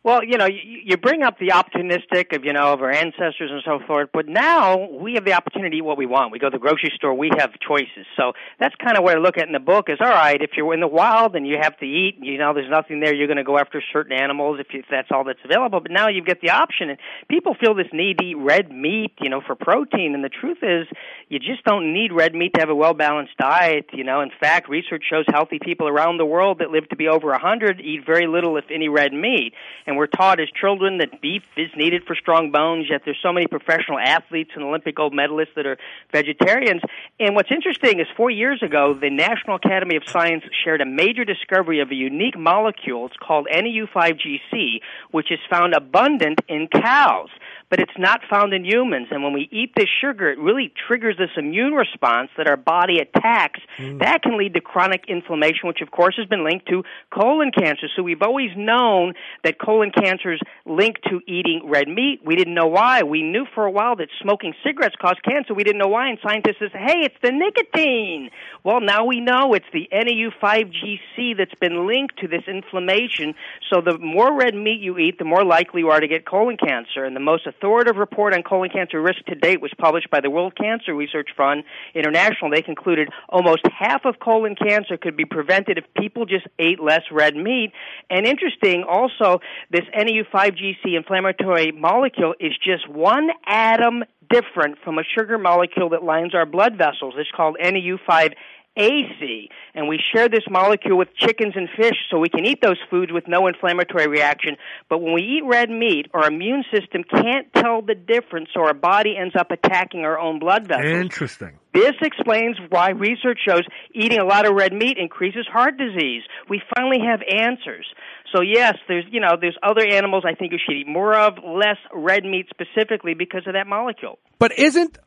Well, 0.04 0.24
you 0.24 0.40
know, 0.40 0.48
you, 0.48 0.82
you 0.84 0.98
bring 0.98 1.22
up 1.22 1.38
the 1.38 1.50
opportunistic 1.50 2.36
of, 2.36 2.44
you 2.44 2.54
know, 2.54 2.74
of 2.74 2.82
our 2.82 2.90
ancestors 2.90 3.52
and 3.52 3.62
so 3.64 3.86
forth, 3.86 4.10
but 4.12 4.28
now 4.28 4.90
we 4.90 5.14
have 5.14 5.26
the 5.26 5.34
opportunity 5.34 5.70
to 5.70 5.78
eat 5.78 5.82
what 5.86 5.96
we 5.96 6.08
want. 6.08 6.32
We 6.32 6.40
go 6.40 6.50
to 6.50 6.58
the 6.58 6.60
grocery 6.60 6.92
store, 6.96 7.14
we 7.14 7.30
have 7.38 7.52
choices. 7.60 8.08
So 8.18 8.34
that's 8.60 8.74
kind 8.84 8.98
of 8.98 9.04
what 9.04 9.16
I 9.16 9.20
look 9.20 9.38
at 9.38 9.46
in 9.46 9.54
the 9.54 9.60
book 9.60 9.90
is, 9.90 10.00
all 10.02 10.10
right, 10.10 10.42
if 10.42 10.58
you're 10.58 10.74
in 10.74 10.80
the 10.80 10.88
wild 10.88 11.36
and 11.36 11.46
you 11.46 11.58
have 11.62 11.78
to 11.78 11.86
eat, 11.86 12.18
you 12.20 12.40
know, 12.40 12.52
there's 12.52 12.72
nothing 12.72 13.00
there, 13.00 13.14
you're 13.14 13.28
going 13.28 13.38
to 13.38 13.44
go 13.44 13.60
after 13.60 13.80
certain 13.94 14.14
animals 14.14 14.60
if, 14.60 14.74
you, 14.74 14.80
if 14.80 14.88
that's 14.90 15.10
all 15.12 15.24
that's 15.24 15.38
available. 15.46 15.82
But 15.82 15.92
now 15.92 16.10
you've 16.10 16.26
got 16.26 16.42
the 16.42 16.50
option, 16.50 16.90
and 16.90 16.98
people 17.30 17.54
feel 17.54 17.76
this 17.76 17.86
need 17.94 18.18
to 18.18 18.26
eat 18.26 18.38
red 18.40 18.72
meat, 18.72 19.14
you 19.22 19.30
know, 19.30 19.42
for 19.46 19.54
protein. 19.54 20.16
And 20.16 20.24
the 20.24 20.30
truth 20.30 20.64
is, 20.64 20.88
you 21.32 21.40
just 21.40 21.64
don't 21.64 21.94
need 21.94 22.12
red 22.12 22.36
meat 22.36 22.54
to 22.56 22.60
have 22.60 22.68
a 22.68 22.76
well 22.76 22.94
balanced 22.94 23.38
diet. 23.38 23.86
You 23.94 24.04
know, 24.04 24.20
in 24.20 24.32
fact, 24.38 24.68
research 24.68 25.06
shows 25.10 25.24
healthy 25.32 25.60
people 25.64 25.88
around 25.88 26.18
the 26.18 26.26
world 26.26 26.60
that 26.60 26.72
live 26.72 26.90
to 26.90 26.98
be 26.98 27.08
over 27.08 27.28
100 27.28 27.80
eat 27.80 28.06
very 28.06 28.28
little, 28.28 28.58
if 28.58 28.66
any, 28.70 28.90
red 28.90 29.14
meat. 29.14 29.54
And 29.88 29.96
we're 29.96 30.08
taught 30.08 30.42
as 30.42 30.50
children 30.60 30.98
that 30.98 31.22
beef 31.22 31.44
is 31.56 31.70
needed 31.78 32.04
for 32.06 32.18
strong 32.18 32.52
bones, 32.52 32.88
yet 32.90 33.04
there's 33.06 33.18
so 33.24 33.32
many 33.32 33.48
professional 33.48 33.98
athletes 33.98 34.52
and 34.56 34.66
Olympic 34.66 34.98
gold 34.98 35.14
medalists 35.14 35.56
that 35.56 35.66
are 35.66 35.78
vegetarians. 36.12 36.82
And 37.18 37.34
what's 37.34 37.50
interesting 37.50 38.02
is 38.02 38.08
four 38.18 38.30
years 38.30 38.62
ago, 38.62 38.94
the 38.94 39.10
National 39.10 39.56
Academy 39.56 39.96
of 39.96 40.04
Science 40.06 40.44
shared 40.66 40.82
a 40.82 40.86
major 40.86 41.24
discovery 41.24 41.80
of 41.80 41.92
a 41.92 41.96
unique 41.96 42.38
molecule. 42.38 43.06
It's 43.06 43.16
called 43.16 43.48
Neu5Gc, 43.50 44.82
which 45.12 45.32
is 45.32 45.40
found 45.50 45.76
abundant 45.76 46.42
in 46.50 46.68
cows 46.68 47.30
but 47.72 47.80
it's 47.80 47.98
not 47.98 48.20
found 48.30 48.54
in 48.54 48.66
humans. 48.66 49.08
And 49.12 49.24
when 49.24 49.32
we 49.32 49.48
eat 49.50 49.72
this 49.78 49.88
sugar, 50.02 50.30
it 50.30 50.38
really 50.38 50.74
triggers 50.88 51.16
this 51.18 51.30
immune 51.38 51.72
response 51.72 52.30
that 52.38 52.46
our 52.46 52.58
body 52.58 53.00
attacks. 53.00 53.62
Mm. 53.80 54.00
That 54.00 54.22
can 54.22 54.38
lead 54.38 54.54
to 54.56 54.62
chronic 54.62 55.06
inflammation, 55.08 55.70
which 55.70 55.80
of 55.82 55.90
course 55.90 56.16
has 56.18 56.28
been 56.28 56.44
linked 56.44 56.68
to 56.68 56.84
colon 57.14 57.52
cancer. 57.58 57.88
So 57.96 58.04
we've 58.04 58.22
always 58.22 58.50
known 58.58 59.14
that 59.46 59.58
colon 59.58 59.92
cancer 59.92 60.34
is 60.34 60.42
linked 60.66 61.06
to 61.06 61.22
eating 61.26 61.62
red 61.66 61.88
meat. 61.88 62.20
We 62.26 62.36
didn't 62.36 62.56
know 62.56 62.68
why. 62.68 63.04
We 63.04 63.24
knew 63.24 63.46
for 63.56 63.66
a 63.66 63.72
while 63.72 63.96
that 63.96 64.10
smoking 64.22 64.54
cigarettes 64.66 64.96
caused 65.02 65.24
cancer. 65.24 65.54
We 65.54 65.64
didn't 65.64 65.80
know 65.80 65.88
why. 65.88 66.10
And 66.10 66.20
scientists 66.22 66.58
said, 66.60 66.72
hey, 66.74 67.06
it's 67.06 67.16
the 67.24 67.32
nicotine. 67.32 68.32
Well, 68.66 68.82
now 68.82 69.06
we 69.06 69.22
know 69.22 69.54
it's 69.54 69.66
the 69.72 69.88
Neu5Gc 69.94 71.38
that's 71.38 71.56
been 71.62 71.88
linked 71.88 72.20
to 72.20 72.28
this 72.28 72.44
inflammation. 72.48 73.34
So 73.72 73.80
the 73.80 73.98
more 73.98 74.38
red 74.38 74.56
meat 74.56 74.82
you 74.82 74.98
eat, 74.98 75.20
the 75.20 75.26
more 75.26 75.46
likely 75.46 75.82
you 75.82 75.90
are 75.90 76.02
to 76.02 76.08
get 76.10 76.26
colon 76.26 76.58
cancer. 76.58 77.06
And 77.06 77.16
the 77.16 77.22
most 77.22 77.48
authoritative 77.62 77.98
report 77.98 78.34
on 78.34 78.42
colon 78.42 78.70
cancer 78.70 79.00
risk 79.00 79.24
to 79.28 79.36
date 79.36 79.62
was 79.62 79.72
published 79.78 80.10
by 80.10 80.20
the 80.20 80.30
World 80.30 80.56
Cancer 80.56 80.96
Research 80.96 81.30
Fund 81.38 81.64
International. 81.94 82.50
They 82.50 82.64
concluded 82.64 83.10
almost 83.30 83.62
half 83.78 84.06
of 84.06 84.20
colon 84.20 84.56
cancer 84.56 84.98
could 84.98 85.16
be 85.16 85.26
prevented 85.26 85.78
if 85.78 85.86
people 85.96 86.26
just 86.26 86.48
ate 86.58 86.82
less 86.82 87.04
red 87.12 87.36
meat. 87.36 87.72
And 88.10 88.26
interesting, 88.26 88.84
also, 88.84 89.42
this 89.70 89.82
Neu5Gc 89.96 90.98
inflammatory 90.98 91.72
molecule 91.72 92.34
is 92.40 92.54
just 92.64 92.90
one 92.90 93.30
atom 93.46 94.04
different 94.32 94.78
from 94.84 94.98
a 94.98 95.04
sugar 95.04 95.38
molecule 95.38 95.90
that 95.90 96.04
lines 96.04 96.34
our 96.34 96.46
blood 96.46 96.78
vessels. 96.78 97.14
It's 97.18 97.30
called 97.36 97.58
Neu5 97.62 98.34
AC, 98.78 99.50
and 99.76 99.90
we 99.90 100.00
share 100.14 100.30
this 100.30 100.44
molecule 100.50 100.98
with 100.98 101.10
chickens 101.16 101.54
and 101.56 101.68
fish 101.76 101.98
so 102.10 102.20
we 102.20 102.30
can 102.30 102.46
eat 102.46 102.62
those 102.62 102.78
foods 102.90 103.12
with 103.12 103.28
no 103.28 103.48
inflammatory 103.48 104.08
reaction. 104.08 104.56
But 104.90 105.00
when 105.00 105.14
we 105.14 105.22
eat 105.22 105.44
red 105.46 105.70
meat, 105.70 106.08
our 106.14 106.28
immune 106.28 106.64
system 106.74 107.04
can't 107.04 107.54
tell 107.54 107.82
the 107.82 107.96
difference, 107.96 108.50
so 108.54 108.62
our 108.62 108.74
body 108.74 109.16
ends 109.18 109.36
up 109.38 109.52
attacking 109.52 110.06
our 110.06 110.18
own 110.18 110.40
blood 110.40 110.68
vessels. 110.68 111.02
Interesting. 111.02 111.60
This 111.74 111.94
explains 112.02 112.58
why 112.70 112.92
research 112.92 113.40
shows 113.48 113.64
eating 113.94 114.20
a 114.20 114.26
lot 114.26 114.46
of 114.46 114.56
red 114.56 114.74
meat 114.74 114.98
increases 114.98 115.46
heart 115.52 115.78
disease. 115.78 116.24
We 116.50 116.62
finally 116.76 117.00
have 117.06 117.22
answers. 117.28 117.86
So 118.34 118.42
yes, 118.42 118.76
there's 118.88 119.06
you 119.12 119.20
know 119.20 119.36
there's 119.40 119.58
other 119.64 119.86
animals 119.86 120.24
I 120.26 120.36
think 120.36 120.52
you 120.52 120.60
should 120.66 120.78
eat 120.78 120.88
more 120.88 121.16
of, 121.16 121.36
less 121.44 121.78
red 121.94 122.24
meat 122.24 122.48
specifically 122.50 123.14
because 123.14 123.44
of 123.48 123.54
that 123.54 123.68
molecule. 123.68 124.20
But 124.40 124.58
isn't 124.58 124.98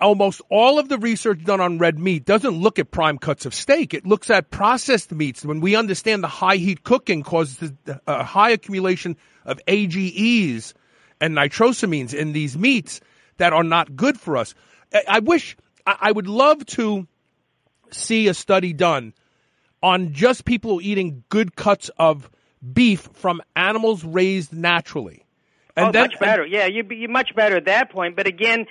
almost 0.00 0.42
all 0.50 0.78
of 0.78 0.88
the 0.88 0.98
research 0.98 1.44
done 1.44 1.60
on 1.60 1.78
red 1.78 1.98
meat 1.98 2.24
doesn't 2.24 2.54
look 2.54 2.78
at 2.78 2.90
prime 2.90 3.18
cuts 3.18 3.46
of 3.46 3.54
steak. 3.54 3.94
It 3.94 4.06
looks 4.06 4.30
at 4.30 4.50
processed 4.50 5.12
meats. 5.12 5.44
When 5.44 5.60
we 5.60 5.76
understand 5.76 6.22
the 6.22 6.28
high 6.28 6.56
heat 6.56 6.82
cooking 6.82 7.22
causes 7.22 7.72
a 8.06 8.24
high 8.24 8.50
accumulation 8.50 9.16
of 9.44 9.60
AGEs 9.66 10.74
and 11.20 11.36
nitrosamines 11.36 12.12
in 12.12 12.32
these 12.32 12.58
meats 12.58 13.00
that 13.36 13.52
are 13.52 13.64
not 13.64 13.96
good 13.96 14.18
for 14.18 14.36
us. 14.36 14.54
I 15.08 15.20
wish, 15.20 15.56
I 15.86 16.10
would 16.10 16.26
love 16.26 16.66
to 16.66 17.06
see 17.90 18.28
a 18.28 18.34
study 18.34 18.72
done 18.72 19.14
on 19.82 20.12
just 20.12 20.44
people 20.44 20.80
eating 20.80 21.24
good 21.28 21.56
cuts 21.56 21.90
of 21.98 22.30
beef 22.72 23.08
from 23.14 23.40
animals 23.56 24.04
raised 24.04 24.52
naturally. 24.52 25.24
And 25.76 25.88
oh, 25.88 25.92
then, 25.92 26.02
much 26.02 26.20
better. 26.20 26.44
yeah, 26.44 26.66
you'd 26.66 26.88
be 26.88 27.06
much 27.06 27.34
better 27.34 27.56
at 27.56 27.64
that 27.64 27.90
point. 27.90 28.14
But 28.14 28.26
again, 28.26 28.66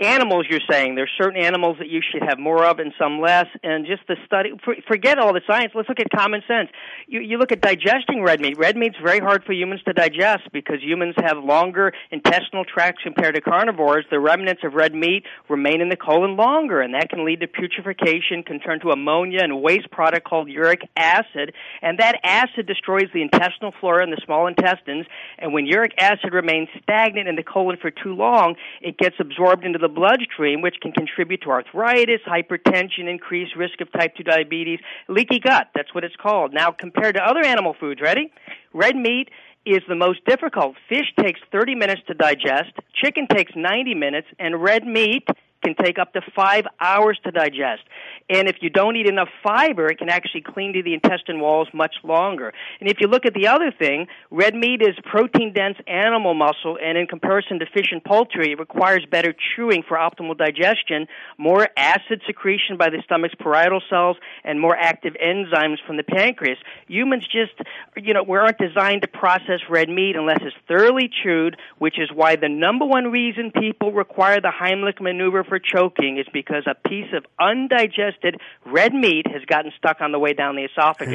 animals 0.00 0.46
you're 0.50 0.64
saying. 0.68 0.94
There's 0.94 1.10
certain 1.16 1.40
animals 1.40 1.76
that 1.78 1.88
you 1.88 2.00
should 2.02 2.22
have 2.28 2.38
more 2.38 2.64
of 2.64 2.78
and 2.78 2.92
some 2.98 3.20
less. 3.20 3.46
And 3.62 3.86
just 3.86 4.02
the 4.08 4.16
study 4.26 4.52
forget 4.88 5.18
all 5.18 5.32
the 5.32 5.40
science. 5.46 5.72
Let's 5.74 5.88
look 5.88 6.00
at 6.00 6.10
common 6.10 6.42
sense. 6.48 6.70
You 7.06 7.20
you 7.20 7.38
look 7.38 7.52
at 7.52 7.60
digesting 7.60 8.22
red 8.22 8.40
meat. 8.40 8.58
Red 8.58 8.76
meat's 8.76 8.96
very 9.02 9.20
hard 9.20 9.44
for 9.44 9.52
humans 9.52 9.82
to 9.86 9.92
digest 9.92 10.50
because 10.52 10.82
humans 10.82 11.14
have 11.22 11.38
longer 11.38 11.92
intestinal 12.10 12.64
tracts 12.64 13.02
compared 13.02 13.36
to 13.36 13.40
carnivores. 13.40 14.04
The 14.10 14.18
remnants 14.18 14.62
of 14.64 14.74
red 14.74 14.94
meat 14.94 15.24
remain 15.48 15.80
in 15.80 15.88
the 15.88 15.96
colon 15.96 16.36
longer 16.36 16.80
and 16.80 16.94
that 16.94 17.08
can 17.08 17.24
lead 17.24 17.40
to 17.40 17.46
putrefaction 17.46 18.44
can 18.44 18.60
turn 18.60 18.80
to 18.80 18.90
ammonia 18.90 19.40
and 19.42 19.52
a 19.52 19.56
waste 19.56 19.90
product 19.90 20.26
called 20.26 20.48
uric 20.48 20.82
acid. 20.96 21.54
And 21.82 21.98
that 21.98 22.18
acid 22.24 22.66
destroys 22.66 23.08
the 23.12 23.22
intestinal 23.22 23.72
flora 23.80 24.02
in 24.02 24.10
the 24.10 24.20
small 24.24 24.46
intestines. 24.46 25.06
And 25.38 25.52
when 25.52 25.66
uric 25.66 25.92
acid 25.98 26.32
remains 26.32 26.68
stagnant 26.82 27.28
in 27.28 27.36
the 27.36 27.42
colon 27.42 27.76
for 27.80 27.90
too 27.90 28.14
long 28.14 28.56
it 28.80 28.98
gets 28.98 29.16
absorbed 29.20 29.64
into 29.64 29.78
the 29.84 29.88
bloodstream, 29.88 30.62
which 30.62 30.76
can 30.80 30.92
contribute 30.92 31.42
to 31.42 31.50
arthritis, 31.50 32.20
hypertension, 32.26 33.06
increased 33.06 33.54
risk 33.54 33.82
of 33.82 33.92
type 33.92 34.16
2 34.16 34.22
diabetes, 34.22 34.78
leaky 35.08 35.38
gut. 35.38 35.68
That's 35.74 35.94
what 35.94 36.04
it's 36.04 36.16
called. 36.16 36.54
Now, 36.54 36.70
compared 36.70 37.16
to 37.16 37.22
other 37.22 37.44
animal 37.44 37.76
foods, 37.78 38.00
ready? 38.00 38.32
Red 38.72 38.96
meat 38.96 39.28
is 39.66 39.82
the 39.86 39.94
most 39.94 40.24
difficult. 40.24 40.76
Fish 40.88 41.12
takes 41.20 41.38
30 41.52 41.74
minutes 41.74 42.00
to 42.06 42.14
digest, 42.14 42.72
chicken 42.94 43.26
takes 43.26 43.52
90 43.54 43.94
minutes, 43.94 44.28
and 44.38 44.62
red 44.62 44.86
meat 44.86 45.28
can 45.64 45.74
take 45.74 45.98
up 45.98 46.12
to 46.12 46.20
five 46.36 46.64
hours 46.80 47.18
to 47.24 47.30
digest. 47.30 47.82
And 48.28 48.48
if 48.48 48.56
you 48.60 48.70
don't 48.70 48.96
eat 48.96 49.06
enough 49.06 49.28
fiber, 49.42 49.86
it 49.86 49.98
can 49.98 50.08
actually 50.08 50.42
cling 50.42 50.72
to 50.74 50.82
the 50.82 50.94
intestine 50.94 51.40
walls 51.40 51.68
much 51.74 51.94
longer. 52.02 52.52
And 52.80 52.88
if 52.88 52.98
you 53.00 53.08
look 53.08 53.26
at 53.26 53.34
the 53.34 53.48
other 53.48 53.70
thing, 53.70 54.06
red 54.30 54.54
meat 54.54 54.80
is 54.80 54.94
protein 55.04 55.52
dense 55.52 55.76
animal 55.86 56.34
muscle, 56.34 56.78
and 56.82 56.96
in 56.96 57.06
comparison 57.06 57.58
to 57.58 57.66
fish 57.66 57.88
and 57.92 58.02
poultry, 58.02 58.52
it 58.52 58.58
requires 58.58 59.04
better 59.10 59.34
chewing 59.56 59.82
for 59.86 59.96
optimal 59.96 60.36
digestion, 60.36 61.06
more 61.38 61.68
acid 61.76 62.22
secretion 62.26 62.76
by 62.78 62.88
the 62.90 63.02
stomach's 63.04 63.34
parietal 63.38 63.82
cells, 63.90 64.16
and 64.42 64.60
more 64.60 64.76
active 64.76 65.14
enzymes 65.22 65.78
from 65.86 65.96
the 65.96 66.02
pancreas. 66.02 66.58
Humans 66.88 67.26
just, 67.26 67.52
you 67.96 68.14
know, 68.14 68.22
we 68.22 68.38
aren't 68.38 68.58
designed 68.58 69.02
to 69.02 69.08
process 69.08 69.60
red 69.68 69.88
meat 69.88 70.16
unless 70.16 70.38
it's 70.42 70.56
thoroughly 70.66 71.10
chewed, 71.22 71.56
which 71.78 71.98
is 71.98 72.10
why 72.12 72.36
the 72.36 72.48
number 72.48 72.86
one 72.86 73.10
reason 73.10 73.50
people 73.50 73.92
require 73.92 74.40
the 74.40 74.52
Heimlich 74.52 75.00
maneuver 75.00 75.44
for 75.44 75.53
choking 75.58 76.18
is 76.18 76.26
because 76.32 76.64
a 76.66 76.74
piece 76.88 77.12
of 77.14 77.24
undigested 77.40 78.40
red 78.66 78.94
meat 78.94 79.26
has 79.30 79.44
gotten 79.46 79.72
stuck 79.78 80.00
on 80.00 80.12
the 80.12 80.18
way 80.18 80.32
down 80.32 80.56
the 80.56 80.64
esophagus. 80.64 81.12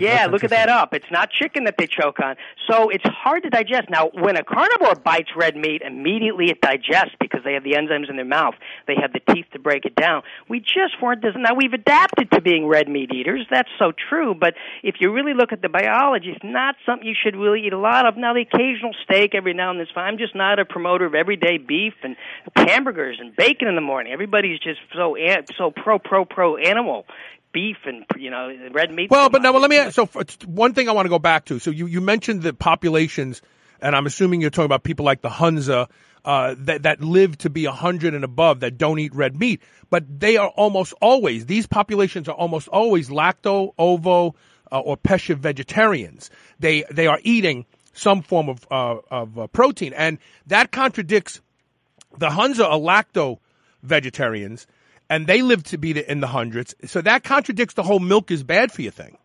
yeah, 0.00 0.26
look 0.26 0.44
at 0.44 0.50
that 0.50 0.68
up. 0.68 0.94
It's 0.94 1.10
not 1.10 1.30
chicken 1.30 1.64
that 1.64 1.76
they 1.78 1.86
choke 1.86 2.20
on. 2.20 2.36
So 2.70 2.88
it's 2.88 3.04
hard 3.04 3.42
to 3.42 3.50
digest. 3.50 3.90
Now, 3.90 4.10
when 4.14 4.36
a 4.36 4.44
carnivore 4.44 4.94
bites 4.94 5.30
red 5.36 5.56
meat, 5.56 5.82
immediately 5.82 6.46
it 6.50 6.60
digests 6.60 7.14
because 7.20 7.40
they 7.44 7.54
have 7.54 7.64
the 7.64 7.72
enzymes 7.72 8.08
in 8.08 8.16
their 8.16 8.24
mouth. 8.24 8.54
They 8.86 8.94
have 9.00 9.12
the 9.12 9.20
teeth 9.34 9.46
to 9.52 9.58
break 9.58 9.84
it 9.84 9.96
down. 9.96 10.22
We 10.48 10.60
just 10.60 11.00
weren't. 11.02 11.24
Now, 11.36 11.54
we've 11.54 11.72
adapted 11.72 12.30
to 12.32 12.40
being 12.40 12.66
red 12.66 12.88
meat 12.88 13.12
eaters. 13.12 13.46
That's 13.50 13.68
so 13.78 13.92
true. 14.08 14.34
But 14.34 14.54
if 14.82 14.96
you 15.00 15.12
really 15.12 15.34
look 15.34 15.52
at 15.52 15.62
the 15.62 15.68
biology, 15.68 16.30
it's 16.30 16.44
not 16.44 16.76
something 16.86 17.06
you 17.06 17.14
should 17.20 17.36
really 17.36 17.66
eat 17.66 17.72
a 17.72 17.78
lot 17.78 18.06
of. 18.06 18.16
Now, 18.16 18.32
the 18.32 18.40
occasional 18.42 18.94
steak 19.04 19.34
every 19.34 19.52
now 19.54 19.70
and 19.70 19.80
then 19.80 19.86
is 19.86 19.92
fine. 19.94 20.12
I'm 20.12 20.18
just 20.18 20.34
not 20.34 20.58
a 20.58 20.64
promoter 20.64 21.06
of 21.06 21.14
everyday 21.14 21.58
beef 21.58 21.94
and 22.02 22.16
hamburgers 22.56 23.18
and 23.20 23.34
bacon 23.36 23.49
in 23.68 23.74
the 23.74 23.80
morning. 23.80 24.12
Everybody's 24.12 24.58
just 24.60 24.80
so 24.94 25.16
so 25.56 25.70
pro 25.70 25.98
pro 25.98 26.24
pro 26.24 26.56
animal 26.56 27.06
beef 27.52 27.76
and 27.84 28.04
you 28.16 28.30
know 28.30 28.54
red 28.72 28.90
meat. 28.90 29.10
Well, 29.10 29.28
but 29.30 29.42
now 29.42 29.52
well, 29.52 29.60
let 29.60 29.70
me 29.70 29.78
ask, 29.78 29.94
so 29.94 30.06
one 30.46 30.74
thing 30.74 30.88
I 30.88 30.92
want 30.92 31.06
to 31.06 31.10
go 31.10 31.18
back 31.18 31.46
to. 31.46 31.58
So 31.58 31.70
you 31.70 31.86
you 31.86 32.00
mentioned 32.00 32.42
the 32.42 32.52
populations, 32.52 33.42
and 33.80 33.94
I'm 33.94 34.06
assuming 34.06 34.40
you're 34.40 34.50
talking 34.50 34.66
about 34.66 34.82
people 34.82 35.04
like 35.04 35.22
the 35.22 35.30
Hunza. 35.30 35.88
Uh, 36.22 36.54
that 36.58 36.82
that 36.82 37.00
live 37.00 37.38
to 37.38 37.48
be 37.48 37.66
100 37.66 38.12
and 38.12 38.24
above 38.24 38.60
that 38.60 38.76
don't 38.76 38.98
eat 38.98 39.14
red 39.14 39.34
meat, 39.34 39.62
but 39.88 40.04
they 40.20 40.36
are 40.36 40.50
almost 40.50 40.92
always 41.00 41.46
these 41.46 41.66
populations 41.66 42.28
are 42.28 42.34
almost 42.34 42.68
always 42.68 43.08
lacto, 43.08 43.72
ovo, 43.78 44.34
uh, 44.70 44.78
or 44.78 44.98
pesce 44.98 45.30
vegetarians. 45.30 46.28
They 46.58 46.84
they 46.90 47.06
are 47.06 47.18
eating 47.22 47.64
some 47.94 48.20
form 48.20 48.50
of 48.50 48.66
uh, 48.70 48.96
of 49.10 49.38
uh, 49.38 49.46
protein, 49.46 49.94
and 49.94 50.18
that 50.46 50.72
contradicts 50.72 51.40
the 52.18 52.30
Huns 52.30 52.60
are 52.60 52.78
lacto 52.78 53.38
vegetarians 53.82 54.66
and 55.08 55.26
they 55.26 55.42
live 55.42 55.62
to 55.64 55.78
be 55.78 55.98
in 55.98 56.20
the 56.20 56.26
hundreds. 56.28 56.74
So 56.84 57.00
that 57.02 57.24
contradicts 57.24 57.74
the 57.74 57.82
whole 57.82 57.98
milk 57.98 58.30
is 58.30 58.42
bad 58.42 58.72
for 58.72 58.82
you 58.82 58.90
thing. 58.90 59.18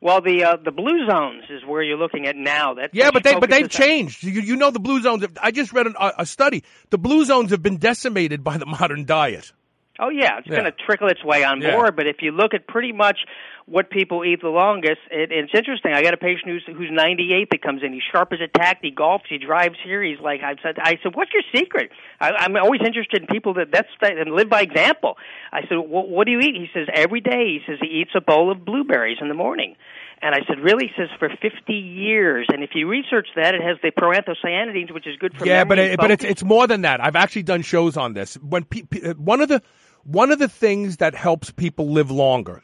Well, 0.00 0.20
the 0.20 0.42
uh, 0.42 0.56
the 0.56 0.72
blue 0.72 1.06
zones 1.08 1.44
is 1.48 1.62
where 1.64 1.80
you're 1.80 1.96
looking 1.96 2.26
at 2.26 2.34
now. 2.34 2.74
That 2.74 2.90
yeah, 2.92 3.12
but 3.12 3.22
they 3.22 3.38
but 3.38 3.50
they've 3.50 3.70
changed. 3.70 4.24
You, 4.24 4.40
you 4.40 4.56
know 4.56 4.72
the 4.72 4.80
blue 4.80 5.00
zones. 5.00 5.24
I 5.40 5.52
just 5.52 5.72
read 5.72 5.86
an, 5.86 5.94
a 6.00 6.26
study. 6.26 6.64
The 6.90 6.98
blue 6.98 7.24
zones 7.24 7.52
have 7.52 7.62
been 7.62 7.76
decimated 7.76 8.42
by 8.42 8.58
the 8.58 8.66
modern 8.66 9.04
diet. 9.04 9.52
Oh 10.00 10.08
yeah, 10.08 10.38
it's 10.38 10.48
Yeah. 10.48 10.60
going 10.60 10.64
to 10.64 10.72
trickle 10.84 11.06
its 11.08 11.22
way 11.24 11.44
on 11.44 11.60
Yeah. 11.60 11.76
board. 11.76 11.94
But 11.94 12.08
if 12.08 12.16
you 12.20 12.32
look 12.32 12.52
at 12.52 12.66
pretty 12.66 12.90
much 12.90 13.18
what 13.66 13.90
people 13.90 14.24
eat 14.24 14.40
the 14.42 14.48
longest, 14.48 15.00
it, 15.10 15.30
it's 15.30 15.52
interesting. 15.54 15.92
I 15.92 16.02
got 16.02 16.14
a 16.14 16.16
patient 16.16 16.48
who's 16.48 16.64
who's 16.66 16.90
98 16.90 17.48
that 17.50 17.62
comes 17.62 17.82
in. 17.82 17.92
He's 17.92 18.02
sharp 18.10 18.32
as 18.32 18.40
a 18.40 18.48
tack. 18.48 18.78
He 18.82 18.92
golfs. 18.92 19.26
He 19.28 19.38
drives 19.38 19.76
here. 19.84 20.02
He's 20.02 20.20
like 20.20 20.40
I 20.42 20.54
said. 20.62 20.76
I 20.78 20.98
said, 21.02 21.14
"What's 21.14 21.30
your 21.32 21.42
secret?" 21.54 21.90
I, 22.20 22.30
I'm 22.32 22.56
always 22.56 22.80
interested 22.84 23.22
in 23.22 23.28
people 23.28 23.54
that 23.54 23.70
that's 23.72 23.88
that, 24.00 24.18
and 24.18 24.32
live 24.32 24.48
by 24.48 24.62
example. 24.62 25.16
I 25.52 25.62
said, 25.62 25.76
well, 25.86 26.06
"What 26.06 26.26
do 26.26 26.32
you 26.32 26.40
eat?" 26.40 26.54
He 26.54 26.68
says, 26.74 26.88
"Every 26.92 27.20
day." 27.20 27.58
He 27.58 27.60
says 27.66 27.78
he 27.80 28.00
eats 28.00 28.10
a 28.14 28.20
bowl 28.20 28.50
of 28.50 28.64
blueberries 28.64 29.18
in 29.20 29.28
the 29.28 29.34
morning. 29.34 29.76
And 30.24 30.36
I 30.36 30.46
said, 30.46 30.60
really? 30.60 30.86
He 30.86 30.92
says, 30.96 31.08
for 31.18 31.28
50 31.28 31.72
years. 31.72 32.46
And 32.52 32.62
if 32.62 32.70
you 32.74 32.88
research 32.88 33.26
that, 33.34 33.56
it 33.56 33.60
has 33.60 33.76
the 33.82 33.90
proanthocyanidins, 33.90 34.94
which 34.94 35.04
is 35.04 35.16
good 35.16 35.34
for 35.36 35.44
yeah, 35.44 35.64
memory 35.64 35.68
but 35.68 35.78
it, 35.78 35.96
but 35.98 36.10
it's 36.12 36.24
it's 36.24 36.44
more 36.44 36.68
than 36.68 36.82
that. 36.82 37.04
I've 37.04 37.16
actually 37.16 37.42
done 37.42 37.62
shows 37.62 37.96
on 37.96 38.14
this. 38.14 38.34
When 38.34 38.62
pe- 38.62 38.82
pe- 38.82 39.14
one 39.14 39.40
of 39.40 39.48
the 39.48 39.62
one 40.04 40.30
of 40.30 40.38
the 40.38 40.48
things 40.48 40.98
that 40.98 41.16
helps 41.16 41.50
people 41.50 41.90
live 41.90 42.12
longer 42.12 42.62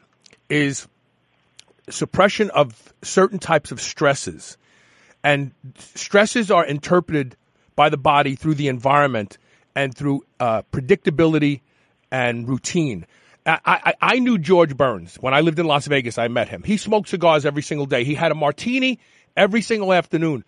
is 0.49 0.87
suppression 1.89 2.49
of 2.51 2.93
certain 3.01 3.39
types 3.39 3.71
of 3.71 3.81
stresses, 3.81 4.57
and 5.23 5.51
stresses 5.77 6.51
are 6.51 6.65
interpreted 6.65 7.35
by 7.75 7.89
the 7.89 7.97
body 7.97 8.35
through 8.35 8.55
the 8.55 8.67
environment 8.67 9.37
and 9.75 9.95
through 9.95 10.23
uh, 10.39 10.61
predictability 10.71 11.61
and 12.11 12.47
routine. 12.47 13.05
I, 13.45 13.59
I, 13.65 13.93
I 14.01 14.19
knew 14.19 14.37
George 14.37 14.75
Burns 14.75 15.15
when 15.15 15.33
I 15.33 15.41
lived 15.41 15.59
in 15.59 15.65
Las 15.65 15.87
Vegas. 15.87 16.17
I 16.17 16.27
met 16.27 16.49
him. 16.49 16.63
He 16.63 16.77
smoked 16.77 17.09
cigars 17.09 17.45
every 17.45 17.61
single 17.61 17.85
day. 17.85 18.03
He 18.03 18.13
had 18.13 18.31
a 18.31 18.35
martini 18.35 18.99
every 19.35 19.61
single 19.61 19.93
afternoon 19.93 20.43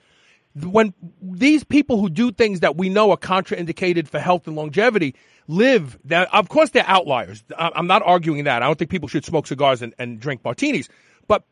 when 0.56 0.93
these 1.22 1.64
people 1.64 1.99
who 1.99 2.10
do 2.10 2.32
things 2.32 2.60
that 2.60 2.76
we 2.76 2.89
know 2.89 3.12
are 3.12 3.18
contraindicated 3.18 4.08
for 4.08 4.20
health 4.20 4.47
and 4.47 4.56
longevity 4.56 5.16
live 5.48 5.98
that 6.06 6.34
of 6.34 6.50
course 6.50 6.70
they're 6.70 6.88
outliers. 6.88 7.44
I'm 7.58 7.88
not 7.88 8.02
arguing 8.04 8.46
that. 8.46 8.62
I 8.64 8.68
don't 8.68 8.78
think 8.78 8.92
people 8.92 9.10
should 9.10 9.26
smoke 9.26 9.48
cigars 9.48 9.82
and, 9.82 9.94
and 10.00 10.20
drink 10.20 10.44
martinis. 10.44 10.89
But 11.28 11.44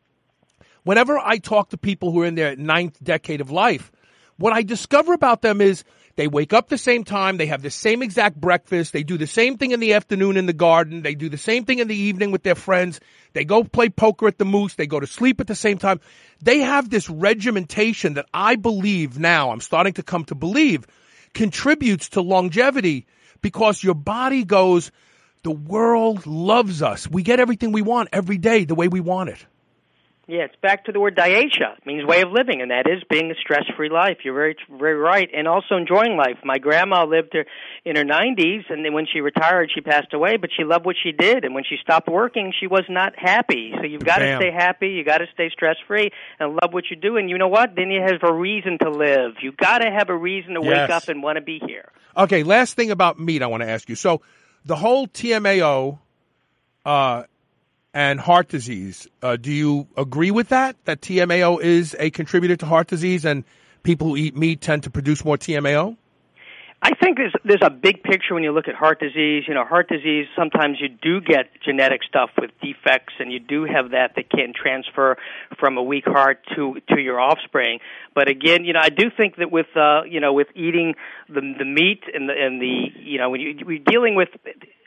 whenever 0.83 1.17
i 1.19 1.37
talk 1.37 1.69
to 1.69 1.77
people 1.77 2.11
who 2.11 2.21
are 2.21 2.25
in 2.25 2.35
their 2.35 2.55
ninth 2.55 2.97
decade 3.03 3.41
of 3.41 3.51
life 3.51 3.91
what 4.37 4.53
i 4.53 4.61
discover 4.61 5.13
about 5.13 5.41
them 5.41 5.61
is 5.61 5.83
they 6.15 6.27
wake 6.27 6.51
up 6.51 6.67
the 6.67 6.77
same 6.77 7.03
time 7.03 7.37
they 7.37 7.45
have 7.45 7.61
the 7.61 7.69
same 7.69 8.01
exact 8.01 8.39
breakfast 8.39 8.93
they 8.93 9.03
do 9.03 9.17
the 9.17 9.27
same 9.27 9.57
thing 9.57 9.71
in 9.71 9.79
the 9.79 9.93
afternoon 9.93 10.37
in 10.37 10.45
the 10.45 10.53
garden 10.53 11.01
they 11.01 11.15
do 11.15 11.29
the 11.29 11.37
same 11.37 11.65
thing 11.65 11.79
in 11.79 11.87
the 11.87 11.95
evening 11.95 12.31
with 12.31 12.43
their 12.43 12.55
friends 12.55 12.99
they 13.33 13.45
go 13.45 13.63
play 13.63 13.89
poker 13.89 14.27
at 14.27 14.37
the 14.37 14.45
moose 14.45 14.75
they 14.75 14.87
go 14.87 14.99
to 14.99 15.07
sleep 15.07 15.39
at 15.39 15.45
the 15.45 15.53
same 15.53 15.77
time. 15.77 15.99
They 16.41 16.59
have 16.59 16.89
this 16.89 17.09
regimentation 17.09 18.15
that 18.15 18.25
i 18.33 18.55
believe 18.55 19.19
now 19.19 19.51
i'm 19.51 19.61
starting 19.61 19.93
to 19.93 20.03
come 20.03 20.25
to 20.25 20.35
believe 20.35 20.87
contributes 21.33 22.09
to 22.09 22.21
longevity 22.21 23.05
because 23.41 23.83
your 23.83 23.95
body 23.95 24.43
goes 24.43 24.91
the 25.43 25.51
world 25.51 26.25
loves 26.25 26.81
us 26.81 27.07
we 27.09 27.23
get 27.23 27.39
everything 27.39 27.71
we 27.71 27.81
want 27.81 28.09
every 28.11 28.37
day 28.37 28.65
the 28.65 28.75
way 28.75 28.87
we 28.87 28.99
want 28.99 29.29
it 29.29 29.45
Yeah, 30.29 30.45
it's 30.45 30.55
back 30.61 30.85
to 30.85 30.91
the 30.91 30.99
word 30.99 31.15
diaita. 31.15 31.79
It 31.79 31.85
means 31.87 32.05
way 32.05 32.21
of 32.21 32.29
living, 32.31 32.61
and 32.61 32.69
that 32.69 32.85
is 32.85 33.01
being 33.09 33.31
a 33.31 33.33
stress-free 33.41 33.89
life. 33.89 34.17
You're 34.23 34.35
very, 34.35 34.55
very 34.69 34.93
right, 34.93 35.27
and 35.33 35.47
also 35.47 35.75
enjoying 35.75 36.17
life. 36.17 36.37
My 36.45 36.59
grandma 36.59 37.05
lived 37.05 37.33
her 37.33 37.45
in 37.83 37.95
her 37.95 38.03
90s, 38.03 38.69
and 38.69 38.85
then 38.85 38.93
when 38.93 39.07
she 39.11 39.21
retired, 39.21 39.71
she 39.73 39.81
passed 39.81 40.13
away. 40.13 40.37
But 40.37 40.51
she 40.55 40.63
loved 40.63 40.85
what 40.85 40.97
she 41.01 41.13
did, 41.13 41.45
and 41.45 41.55
when 41.55 41.63
she 41.63 41.77
stopped 41.81 42.07
working, 42.07 42.53
she 42.59 42.67
was 42.67 42.83
not 42.87 43.17
happy. 43.17 43.73
So 43.75 43.85
you've 43.85 44.05
got 44.05 44.19
to 44.19 44.35
stay 44.35 44.51
happy. 44.51 44.89
You 44.89 45.03
got 45.03 45.17
to 45.17 45.25
stay 45.33 45.49
stress-free, 45.49 46.11
and 46.39 46.53
love 46.61 46.73
what 46.73 46.83
you 46.91 46.95
do. 46.95 47.17
And 47.17 47.27
you 47.27 47.39
know 47.39 47.47
what? 47.47 47.73
Then 47.75 47.89
you 47.89 47.99
have 47.99 48.21
a 48.21 48.31
reason 48.31 48.77
to 48.83 48.91
live. 48.91 49.31
You 49.41 49.51
got 49.51 49.79
to 49.79 49.89
have 49.89 50.09
a 50.09 50.15
reason 50.15 50.53
to 50.53 50.61
wake 50.61 50.91
up 50.91 51.07
and 51.07 51.23
want 51.23 51.37
to 51.37 51.41
be 51.41 51.59
here. 51.65 51.89
Okay, 52.19 52.43
last 52.43 52.75
thing 52.75 52.91
about 52.91 53.17
meat 53.17 53.41
I 53.41 53.47
want 53.47 53.63
to 53.63 53.69
ask 53.69 53.87
you. 53.87 53.95
So 53.95 54.21
the 54.65 54.75
whole 54.75 55.07
TMAO 55.07 55.99
uh, 56.85 57.23
and 57.93 58.19
heart 58.19 58.49
disease, 58.49 59.07
uh, 59.23 59.37
do 59.37 59.53
you 59.53 59.87
agree 59.95 60.29
with 60.29 60.49
that? 60.49 60.75
That 60.83 60.99
TMAO 60.99 61.61
is 61.61 61.95
a 61.97 62.09
contributor 62.09 62.57
to 62.57 62.65
heart 62.65 62.87
disease 62.87 63.23
and 63.23 63.45
people 63.83 64.09
who 64.09 64.17
eat 64.17 64.35
meat 64.35 64.59
tend 64.59 64.83
to 64.83 64.89
produce 64.89 65.23
more 65.23 65.37
TMAO? 65.37 65.95
I 66.81 66.91
think 66.95 67.17
there's 67.17 67.33
there's 67.43 67.61
a 67.61 67.69
big 67.69 68.03
picture 68.03 68.33
when 68.33 68.43
you 68.43 68.53
look 68.53 68.69
at 68.69 68.75
heart 68.75 69.01
disease. 69.01 69.43
You 69.47 69.53
know, 69.53 69.65
heart 69.65 69.89
disease 69.89 70.27
sometimes 70.37 70.77
you 70.79 70.87
do 70.87 71.19
get 71.19 71.47
genetic 71.61 72.03
stuff 72.03 72.29
with 72.39 72.51
defects, 72.61 73.13
and 73.19 73.33
you 73.33 73.39
do 73.39 73.65
have 73.65 73.91
that 73.91 74.15
that 74.15 74.29
can 74.29 74.53
transfer 74.53 75.17
from 75.59 75.77
a 75.77 75.83
weak 75.83 76.05
heart 76.05 76.39
to 76.55 76.77
to 76.89 77.01
your 77.01 77.19
offspring. 77.19 77.79
But 78.15 78.29
again, 78.29 78.63
you 78.63 78.71
know, 78.71 78.79
I 78.81 78.89
do 78.89 79.09
think 79.15 79.35
that 79.37 79.51
with 79.51 79.67
uh, 79.75 80.03
you 80.03 80.21
know 80.21 80.31
with 80.31 80.47
eating 80.55 80.95
the 81.27 81.41
the 81.57 81.65
meat 81.65 82.03
and 82.13 82.29
the 82.29 82.33
and 82.33 82.61
the 82.61 82.85
you 82.95 83.17
know 83.17 83.29
when 83.29 83.41
you 83.41 83.55
we're 83.65 83.83
dealing 83.85 84.15
with 84.15 84.29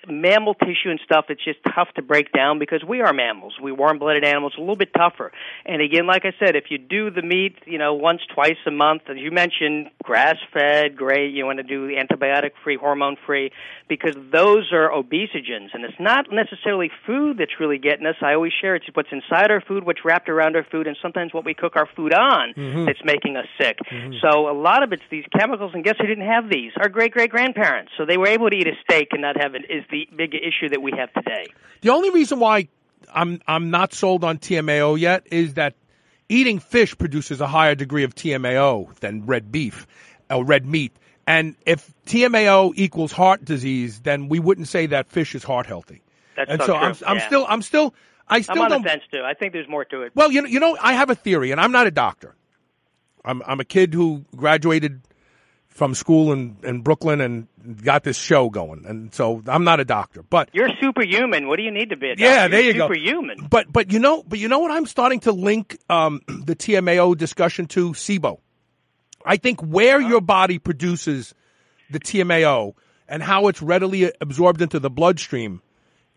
mammal 0.09 0.55
tissue 0.55 0.91
and 0.91 1.01
stuff, 1.05 1.27
it's 1.29 1.45
just 1.45 1.59
tough 1.75 1.89
to 1.95 2.03
break 2.03 2.33
down 2.33 2.59
because 2.59 2.83
we 2.85 3.01
are 3.01 3.13
mammals. 3.13 3.55
We 3.63 3.73
warm-blooded 3.73 4.25
animals, 4.25 4.55
a 4.57 4.61
little 4.61 4.77
bit 4.77 4.93
tougher. 4.95 5.33
And 5.65 5.81
again, 5.83 6.07
like 6.07 6.25
I 6.25 6.33
said, 6.39 6.57
if 6.57 6.65
you 6.71 6.79
do 6.79 7.11
the 7.11 7.23
meat, 7.23 7.57
you 7.67 7.79
know, 7.79 7.95
once, 7.95 8.21
twice 8.35 8.57
a 8.67 8.71
month, 8.71 9.03
as 9.09 9.17
you 9.19 9.31
mentioned, 9.31 9.91
grass-fed, 10.03 10.97
great. 10.97 11.33
You 11.33 11.47
want 11.47 11.59
to 11.59 11.63
do 11.63 11.89
antibiotic-free, 11.89 12.77
hormone-free, 12.77 13.53
because 13.89 14.17
those 14.33 14.73
are 14.73 14.91
obesogens, 14.91 15.75
and 15.75 15.85
it's 15.85 16.01
not 16.01 16.27
necessarily 16.33 16.91
food 17.07 17.39
that's 17.39 17.61
really 17.61 17.79
getting 17.79 18.07
us. 18.07 18.17
I 18.23 18.35
always 18.35 18.53
share 18.61 18.75
it's 18.75 18.87
what's 18.95 19.13
inside 19.13 19.51
our 19.51 19.61
food, 19.61 19.85
what's 19.85 20.05
wrapped 20.05 20.29
around 20.29 20.57
our 20.57 20.65
food, 20.65 20.87
and 20.87 20.97
sometimes 21.01 21.33
what 21.33 21.45
we 21.45 21.55
cook 21.55 21.77
our 21.77 21.87
food 21.95 22.13
on 22.13 22.55
Mhm. 22.55 22.87
that's 22.87 23.05
making 23.05 23.37
us 23.37 23.47
sick. 23.61 23.79
So 24.21 24.49
a 24.49 24.53
lot 24.53 24.83
of 24.83 24.93
it's 24.93 25.03
these 25.11 25.25
chemicals, 25.39 25.73
and 25.75 25.85
guess 25.85 25.97
who 25.99 26.07
didn't 26.07 26.27
have 26.27 26.49
these? 26.49 26.73
Our 26.77 26.89
great 26.89 27.13
great 27.13 27.31
grandparents. 27.31 27.93
So 27.97 28.05
they 28.05 28.17
were 28.17 28.29
able 28.29 28.51
to 28.51 28.57
eat 28.57 28.67
a 28.67 28.77
steak 28.83 29.09
and 29.13 29.23
not 29.23 29.41
have 29.41 29.55
it. 29.55 29.65
The 29.93 30.09
big 30.17 30.35
issue 30.35 30.71
that 30.71 30.83
we 30.83 30.93
have 30.99 31.13
today. 31.13 31.47
The 31.83 31.91
only 31.91 32.11
reason 32.11 32.41
why 32.41 32.69
I'm 33.15 33.41
I'm 33.47 33.71
not 33.71 33.93
sold 33.93 34.25
on 34.25 34.39
TMAO 34.39 34.99
yet 34.99 35.27
is 35.31 35.55
that 35.55 35.75
eating 36.29 36.59
fish 36.59 36.97
produces 36.97 37.41
a 37.41 37.47
higher 37.47 37.75
degree 37.75 38.03
of 38.03 38.15
TMAO 38.15 38.95
than 39.01 39.27
red 39.27 39.53
beef 39.53 39.87
or 40.31 40.45
red 40.45 40.67
meat. 40.67 40.97
And 41.27 41.55
if 41.67 41.93
TMAO 42.07 42.73
equals 42.75 43.13
heart 43.13 43.45
disease, 43.45 44.01
then 44.01 44.29
we 44.29 44.41
wouldn't 44.41 44.69
say 44.69 44.87
that 44.87 45.09
fish 45.09 45.35
is 45.35 45.45
heart 45.45 45.67
healthy. 45.67 46.03
That's 46.37 46.51
and 46.51 46.61
so 46.63 46.67
so 46.69 46.75
I'm, 46.75 46.97
I'm 47.07 47.17
yeah. 47.19 47.27
still 47.27 47.47
I'm 47.49 47.63
still 47.63 47.95
I 48.29 48.41
still 48.41 48.57
I'm 48.57 48.63
on 48.63 48.71
don't 48.71 48.83
the 48.83 48.89
fence 48.89 49.03
too. 49.13 49.23
I 49.23 49.35
think 49.35 49.53
there's 49.53 49.69
more 49.69 49.85
to 49.85 50.03
it. 50.03 50.13
Well, 50.15 50.33
you 50.33 50.43
know, 50.43 50.49
you 50.49 50.59
know, 50.59 50.77
I 50.81 50.95
have 50.95 51.11
a 51.11 51.15
theory, 51.15 51.51
and 51.51 51.61
I'm 51.61 51.73
not 51.73 51.87
a 51.87 51.91
doctor. 51.91 52.35
I'm 53.25 53.43
I'm 53.47 53.61
a 53.61 53.65
kid 53.65 53.93
who 53.93 54.25
graduated 54.35 55.03
from 55.73 55.95
school 55.95 56.33
in, 56.33 56.57
in 56.63 56.83
Brooklyn 56.83 57.21
and 57.21 57.49
got 57.83 58.05
this 58.05 58.17
show 58.17 58.51
going, 58.51 58.85
and 58.87 59.13
so 59.15 59.43
I'm 59.47 59.65
not 59.65 59.81
a 59.81 59.85
doctor. 59.85 60.23
But 60.23 60.51
You're 60.53 60.69
superhuman. 60.81 61.49
What 61.49 61.57
do 61.57 61.63
you 61.63 61.71
need 61.71 61.91
to 61.91 61.97
be? 61.97 62.11
A 62.11 62.15
yeah, 62.17 62.47
there 62.49 62.61
You're 62.61 62.73
you 62.73 62.79
go. 62.79 62.89
Superhuman. 62.89 63.47
But 63.49 63.73
but 63.73 63.93
you 63.93 63.99
know, 63.99 64.23
but 64.23 64.39
you 64.39 64.49
know 64.49 64.59
what? 64.59 64.71
I'm 64.71 64.87
starting 64.87 65.21
to 65.21 65.33
link 65.33 65.79
um, 65.89 66.21
the 66.29 66.55
TMAO 66.55 67.17
discussion 67.17 67.67
to 67.69 67.93
SIBO. 67.93 68.39
I 69.25 69.37
think 69.37 69.61
where 69.61 70.01
your 70.01 70.21
body 70.21 70.59
produces 70.59 71.35
the 71.91 72.01
TMAO 72.01 72.75
and 73.09 73.23
how 73.23 73.49
it's 73.49 73.63
readily 73.63 74.13
absorbed 74.21 74.63
into 74.63 74.79
the 74.79 74.91
bloodstream 74.91 75.63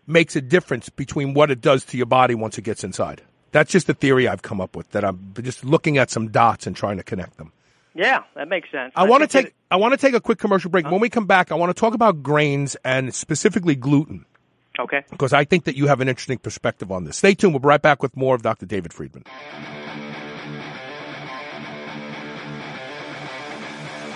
makes 0.06 0.36
a 0.36 0.40
difference 0.40 0.88
between 0.88 1.34
what 1.34 1.50
it 1.50 1.60
does 1.60 1.84
to 1.86 1.96
your 1.96 2.06
body 2.06 2.34
once 2.34 2.58
it 2.58 2.62
gets 2.62 2.84
inside. 2.84 3.22
That's 3.52 3.70
just 3.70 3.88
a 3.88 3.94
theory 3.94 4.28
I've 4.28 4.42
come 4.42 4.60
up 4.60 4.76
with 4.76 4.90
that 4.90 5.04
I'm 5.04 5.32
just 5.40 5.64
looking 5.64 5.98
at 5.98 6.10
some 6.10 6.28
dots 6.28 6.66
and 6.66 6.76
trying 6.76 6.96
to 6.98 7.02
connect 7.02 7.38
them. 7.38 7.52
Yeah, 7.96 8.24
that 8.34 8.48
makes 8.48 8.70
sense. 8.70 8.92
I 8.94 9.04
want 9.04 9.22
to 9.22 9.26
take 9.26 9.54
I 9.70 9.76
want 9.76 9.92
to 9.92 9.96
take 9.96 10.14
a 10.14 10.20
quick 10.20 10.38
commercial 10.38 10.70
break. 10.70 10.88
When 10.90 11.00
we 11.00 11.08
come 11.08 11.26
back, 11.26 11.50
I 11.50 11.54
want 11.54 11.74
to 11.74 11.80
talk 11.80 11.94
about 11.94 12.22
grains 12.22 12.76
and 12.84 13.14
specifically 13.14 13.74
gluten 13.74 14.26
Okay. 14.78 15.02
because 15.10 15.32
I 15.32 15.44
think 15.44 15.64
that 15.64 15.76
you 15.76 15.86
have 15.86 16.00
an 16.02 16.08
interesting 16.08 16.38
perspective 16.38 16.92
on 16.92 17.04
this. 17.04 17.16
Stay 17.16 17.34
tuned. 17.34 17.54
We'll 17.54 17.60
be 17.60 17.68
right 17.68 17.80
back 17.80 18.02
with 18.02 18.14
more 18.14 18.34
of 18.34 18.42
Dr. 18.42 18.66
David 18.66 18.92
Friedman. 18.92 19.24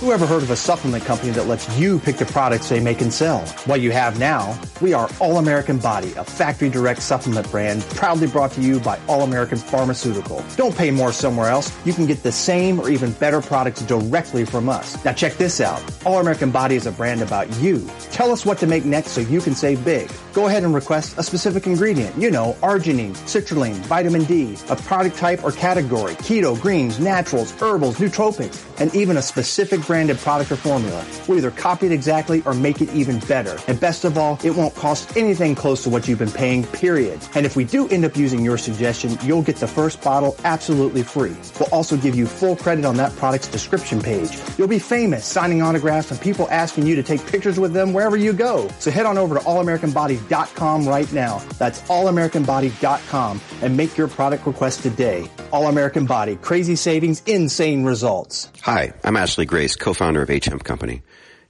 Who 0.00 0.12
ever 0.12 0.24
heard 0.24 0.42
of 0.42 0.50
a 0.50 0.56
supplement 0.56 1.04
company 1.04 1.30
that 1.32 1.46
lets 1.46 1.78
you 1.78 1.98
pick 1.98 2.16
the 2.16 2.24
products 2.24 2.70
they 2.70 2.80
make 2.80 3.02
and 3.02 3.12
sell? 3.12 3.40
What 3.66 3.82
you 3.82 3.90
have 3.90 4.18
now, 4.18 4.58
we 4.80 4.94
are 4.94 5.10
All 5.20 5.36
American 5.36 5.76
Body, 5.76 6.14
a 6.14 6.24
factory 6.24 6.70
direct 6.70 7.02
supplement 7.02 7.50
brand 7.50 7.82
proudly 7.82 8.26
brought 8.26 8.50
to 8.52 8.62
you 8.62 8.80
by 8.80 8.98
All 9.08 9.20
American 9.20 9.58
Pharmaceutical. 9.58 10.42
Don't 10.56 10.74
pay 10.74 10.90
more 10.90 11.12
somewhere 11.12 11.50
else. 11.50 11.70
You 11.84 11.92
can 11.92 12.06
get 12.06 12.22
the 12.22 12.32
same 12.32 12.80
or 12.80 12.88
even 12.88 13.12
better 13.12 13.42
products 13.42 13.82
directly 13.82 14.46
from 14.46 14.70
us. 14.70 15.04
Now 15.04 15.12
check 15.12 15.34
this 15.34 15.60
out. 15.60 15.84
All 16.06 16.18
American 16.18 16.50
Body 16.50 16.76
is 16.76 16.86
a 16.86 16.92
brand 16.92 17.20
about 17.20 17.54
you. 17.58 17.86
Tell 18.10 18.32
us 18.32 18.46
what 18.46 18.56
to 18.60 18.66
make 18.66 18.86
next 18.86 19.10
so 19.10 19.20
you 19.20 19.42
can 19.42 19.54
save 19.54 19.84
big. 19.84 20.10
Go 20.32 20.46
ahead 20.46 20.62
and 20.64 20.72
request 20.72 21.18
a 21.18 21.22
specific 21.22 21.66
ingredient. 21.66 22.16
You 22.16 22.30
know, 22.30 22.56
arginine, 22.62 23.14
citrulline, 23.26 23.74
vitamin 23.80 24.24
D, 24.24 24.56
a 24.70 24.76
product 24.76 25.18
type 25.18 25.44
or 25.44 25.52
category, 25.52 26.14
keto, 26.14 26.58
greens, 26.58 26.98
naturals, 26.98 27.52
herbals, 27.60 27.96
nootropics, 27.96 28.64
and 28.80 28.94
even 28.94 29.18
a 29.18 29.22
specific 29.22 29.89
branded 29.90 30.18
product 30.18 30.52
or 30.52 30.56
formula. 30.56 31.04
We'll 31.26 31.38
either 31.38 31.50
copy 31.50 31.86
it 31.86 31.90
exactly 31.90 32.44
or 32.46 32.54
make 32.54 32.80
it 32.80 32.88
even 32.94 33.18
better. 33.18 33.58
And 33.66 33.80
best 33.80 34.04
of 34.04 34.16
all, 34.16 34.38
it 34.44 34.52
won't 34.52 34.72
cost 34.76 35.16
anything 35.16 35.56
close 35.56 35.82
to 35.82 35.90
what 35.90 36.06
you've 36.06 36.20
been 36.20 36.30
paying, 36.30 36.62
period. 36.62 37.18
And 37.34 37.44
if 37.44 37.56
we 37.56 37.64
do 37.64 37.88
end 37.88 38.04
up 38.04 38.16
using 38.16 38.44
your 38.44 38.56
suggestion, 38.56 39.18
you'll 39.24 39.42
get 39.42 39.56
the 39.56 39.66
first 39.66 40.00
bottle 40.00 40.36
absolutely 40.44 41.02
free. 41.02 41.36
We'll 41.58 41.70
also 41.72 41.96
give 41.96 42.14
you 42.14 42.26
full 42.26 42.54
credit 42.54 42.84
on 42.84 42.98
that 42.98 43.16
product's 43.16 43.48
description 43.48 44.00
page. 44.00 44.30
You'll 44.56 44.68
be 44.68 44.78
famous 44.78 45.24
signing 45.24 45.60
autographs 45.60 46.12
and 46.12 46.20
people 46.20 46.46
asking 46.52 46.86
you 46.86 46.94
to 46.94 47.02
take 47.02 47.26
pictures 47.26 47.58
with 47.58 47.72
them 47.72 47.92
wherever 47.92 48.16
you 48.16 48.32
go. 48.32 48.68
So 48.78 48.92
head 48.92 49.06
on 49.06 49.18
over 49.18 49.34
to 49.34 49.40
allamericanbody.com 49.40 50.86
right 50.86 51.12
now. 51.12 51.38
That's 51.58 51.80
allamericanbody.com 51.82 53.40
and 53.62 53.76
make 53.76 53.96
your 53.96 54.06
product 54.06 54.46
request 54.46 54.84
today. 54.84 55.28
All 55.52 55.66
American 55.66 56.06
Body, 56.06 56.36
crazy 56.36 56.76
savings, 56.76 57.24
insane 57.26 57.82
results. 57.82 58.52
Hi, 58.62 58.92
I'm 59.02 59.16
Ashley 59.16 59.46
Grace, 59.46 59.74
co-founder 59.80 60.22
of 60.22 60.30
H 60.30 60.44
Hemp 60.44 60.62
Company. 60.62 61.02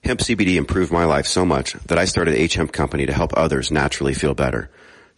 Hemp 0.03 0.21
CBD 0.21 0.57
improved 0.57 0.91
my 0.91 1.05
life 1.05 1.27
so 1.27 1.45
much 1.45 1.75
that 1.75 1.99
I 1.99 2.07
started 2.07 2.35
H 2.35 2.55
Hemp 2.55 2.73
Company 2.73 3.05
to 3.05 3.13
help 3.13 3.33
others 3.37 3.71
naturally 3.71 4.15
feel 4.15 4.35
better. 4.35 4.71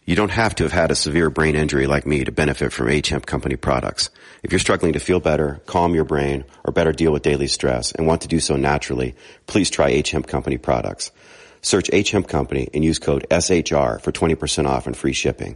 You 0.05 0.17
don't 0.17 0.31
have 0.31 0.53
to 0.55 0.63
have 0.63 0.73
had 0.73 0.91
a 0.91 0.95
severe 0.95 1.29
brain 1.29 1.55
injury 1.55 1.87
like 1.87 2.05
me 2.05 2.25
to 2.25 2.31
benefit 2.33 2.73
from 2.73 2.89
H 2.89 3.07
Hemp 3.07 3.25
Company 3.25 3.55
products. 3.55 4.09
If 4.43 4.51
you're 4.51 4.59
struggling 4.59 4.93
to 4.93 4.99
feel 4.99 5.21
better, 5.21 5.61
calm 5.65 5.95
your 5.95 6.03
brain, 6.03 6.43
or 6.65 6.73
better 6.73 6.91
deal 6.91 7.13
with 7.13 7.23
daily 7.23 7.47
stress 7.47 7.93
and 7.93 8.05
want 8.05 8.23
to 8.23 8.27
do 8.27 8.41
so 8.41 8.57
naturally, 8.57 9.15
please 9.47 9.69
try 9.69 9.87
H 9.87 10.11
Hemp 10.11 10.27
Company 10.27 10.57
products. 10.57 11.11
Search 11.61 11.89
H 11.93 12.11
Hemp 12.11 12.27
Company 12.27 12.67
and 12.73 12.83
use 12.83 12.99
code 12.99 13.25
SHR 13.31 14.01
for 14.01 14.11
20% 14.11 14.67
off 14.67 14.87
and 14.87 14.97
free 14.97 15.13
shipping. 15.13 15.55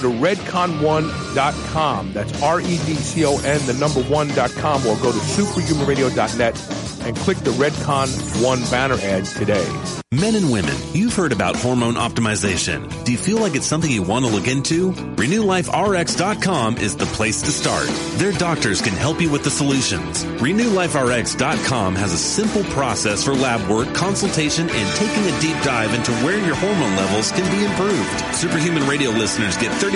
to 0.00 0.08
redcon1.com. 0.08 2.12
That's 2.12 2.42
R-E-D-C-O-N, 2.42 3.66
the 3.66 3.74
number 3.74 4.02
one.com, 4.02 4.86
or 4.86 4.96
go 4.96 5.12
to 5.12 5.18
superhumanradio.net 5.18 7.06
and 7.06 7.16
click 7.16 7.38
the 7.38 7.52
Redcon 7.52 8.42
1 8.42 8.70
banner 8.70 8.98
ad 9.02 9.24
today. 9.24 9.66
Men 10.12 10.34
and 10.34 10.50
women, 10.50 10.74
you've 10.92 11.14
heard 11.14 11.30
about 11.30 11.54
hormone 11.54 11.94
optimization. 11.94 13.04
Do 13.04 13.12
you 13.12 13.18
feel 13.18 13.38
like 13.38 13.54
it's 13.54 13.64
something 13.64 13.88
you 13.88 14.02
want 14.02 14.24
to 14.24 14.30
look 14.30 14.48
into? 14.48 14.90
RenewLifeRx.com 14.90 16.78
is 16.78 16.96
the 16.96 17.06
place 17.06 17.40
to 17.42 17.52
start. 17.52 17.86
Their 18.18 18.32
doctors 18.32 18.82
can 18.82 18.94
help 18.94 19.20
you 19.20 19.30
with 19.30 19.44
the 19.44 19.52
solutions. 19.52 20.24
RenewLifeRx.com 20.24 21.94
has 21.94 22.12
a 22.12 22.18
simple 22.18 22.64
process 22.64 23.22
for 23.24 23.34
lab 23.34 23.70
work, 23.70 23.94
consultation, 23.94 24.68
and 24.68 24.96
taking 24.96 25.32
a 25.32 25.40
deep 25.40 25.62
dive 25.62 25.94
into 25.94 26.10
where 26.24 26.44
your 26.44 26.56
hormone 26.56 26.96
levels 26.96 27.30
can 27.30 27.48
be 27.56 27.64
improved. 27.64 28.34
Superhuman 28.34 28.88
Radio 28.88 29.10
listeners 29.10 29.56
get 29.56 29.70
30% 29.72 29.89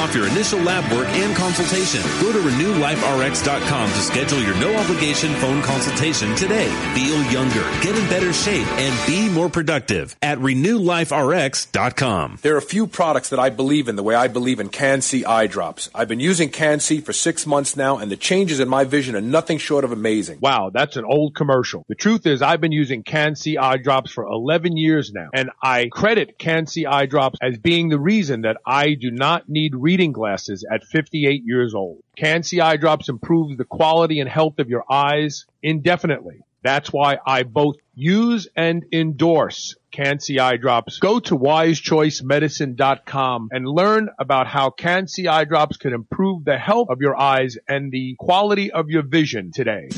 off 0.00 0.14
your 0.14 0.26
initial 0.28 0.58
lab 0.60 0.90
work 0.92 1.08
and 1.08 1.36
consultation. 1.36 2.00
Go 2.20 2.32
to 2.32 2.38
RenewLifeRx.com 2.38 3.88
to 3.88 3.96
schedule 3.96 4.40
your 4.40 4.54
no 4.56 4.74
obligation 4.76 5.32
phone 5.34 5.62
consultation 5.62 6.34
today. 6.36 6.68
Feel 6.94 7.22
younger, 7.30 7.62
get 7.82 7.96
in 7.96 8.08
better 8.08 8.32
shape, 8.32 8.66
and 8.78 9.06
be 9.06 9.28
more 9.28 9.48
productive 9.48 10.16
at 10.22 10.38
RenewLifeRx.com. 10.38 12.38
There 12.42 12.54
are 12.54 12.58
a 12.58 12.62
few 12.62 12.86
products 12.86 13.30
that 13.30 13.40
I 13.40 13.50
believe 13.50 13.88
in 13.88 13.96
the 13.96 14.02
way 14.02 14.14
I 14.14 14.28
believe 14.28 14.60
in 14.60 14.68
Can-C 14.68 15.24
eye 15.24 15.46
drops. 15.46 15.90
I've 15.94 16.08
been 16.08 16.20
using 16.20 16.48
Can-C 16.48 17.00
for 17.00 17.12
six 17.12 17.46
months 17.46 17.76
now, 17.76 17.98
and 17.98 18.10
the 18.10 18.16
changes 18.16 18.60
in 18.60 18.68
my 18.68 18.84
vision 18.84 19.16
are 19.16 19.20
nothing 19.20 19.58
short 19.58 19.84
of 19.84 19.92
amazing. 19.92 20.38
Wow, 20.40 20.70
that's 20.72 20.96
an 20.96 21.04
old 21.04 21.34
commercial. 21.34 21.84
The 21.88 21.94
truth 21.94 22.26
is, 22.26 22.42
I've 22.42 22.60
been 22.60 22.72
using 22.72 23.02
Can-C 23.02 23.58
eye 23.58 23.78
drops 23.78 24.12
for 24.12 24.24
11 24.24 24.76
years 24.76 25.12
now, 25.12 25.28
and 25.34 25.50
I 25.62 25.88
credit 25.92 26.38
Can-C 26.38 26.86
eye 26.86 27.06
drops 27.06 27.38
as 27.42 27.58
being 27.58 27.88
the 27.88 27.98
reason 27.98 28.42
that 28.42 28.56
I 28.66 28.94
do 28.94 29.10
not 29.10 29.39
need 29.48 29.74
reading 29.74 30.12
glasses 30.12 30.66
at 30.70 30.84
58 30.84 31.42
years 31.44 31.74
old. 31.74 32.02
Can-C 32.16 32.60
eye 32.60 32.76
drops 32.76 33.08
improves 33.08 33.56
the 33.56 33.64
quality 33.64 34.20
and 34.20 34.28
health 34.28 34.58
of 34.58 34.68
your 34.68 34.84
eyes 34.90 35.46
indefinitely. 35.62 36.40
That's 36.62 36.92
why 36.92 37.16
I 37.26 37.44
both 37.44 37.76
use 37.94 38.46
and 38.54 38.84
endorse 38.92 39.76
Can-C 39.92 40.38
eye 40.38 40.58
drops. 40.58 40.98
Go 40.98 41.20
to 41.20 41.34
wisechoicemedicine.com 41.36 43.48
and 43.50 43.66
learn 43.66 44.10
about 44.18 44.46
how 44.46 44.68
Can-C 44.70 45.26
eye 45.26 45.44
drops 45.44 45.78
can 45.78 45.94
improve 45.94 46.44
the 46.44 46.58
health 46.58 46.90
of 46.90 47.00
your 47.00 47.18
eyes 47.18 47.56
and 47.66 47.90
the 47.90 48.14
quality 48.18 48.70
of 48.70 48.90
your 48.90 49.02
vision 49.02 49.52
today. 49.52 49.88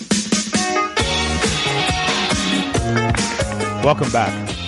Welcome 3.82 4.12
back. 4.12 4.61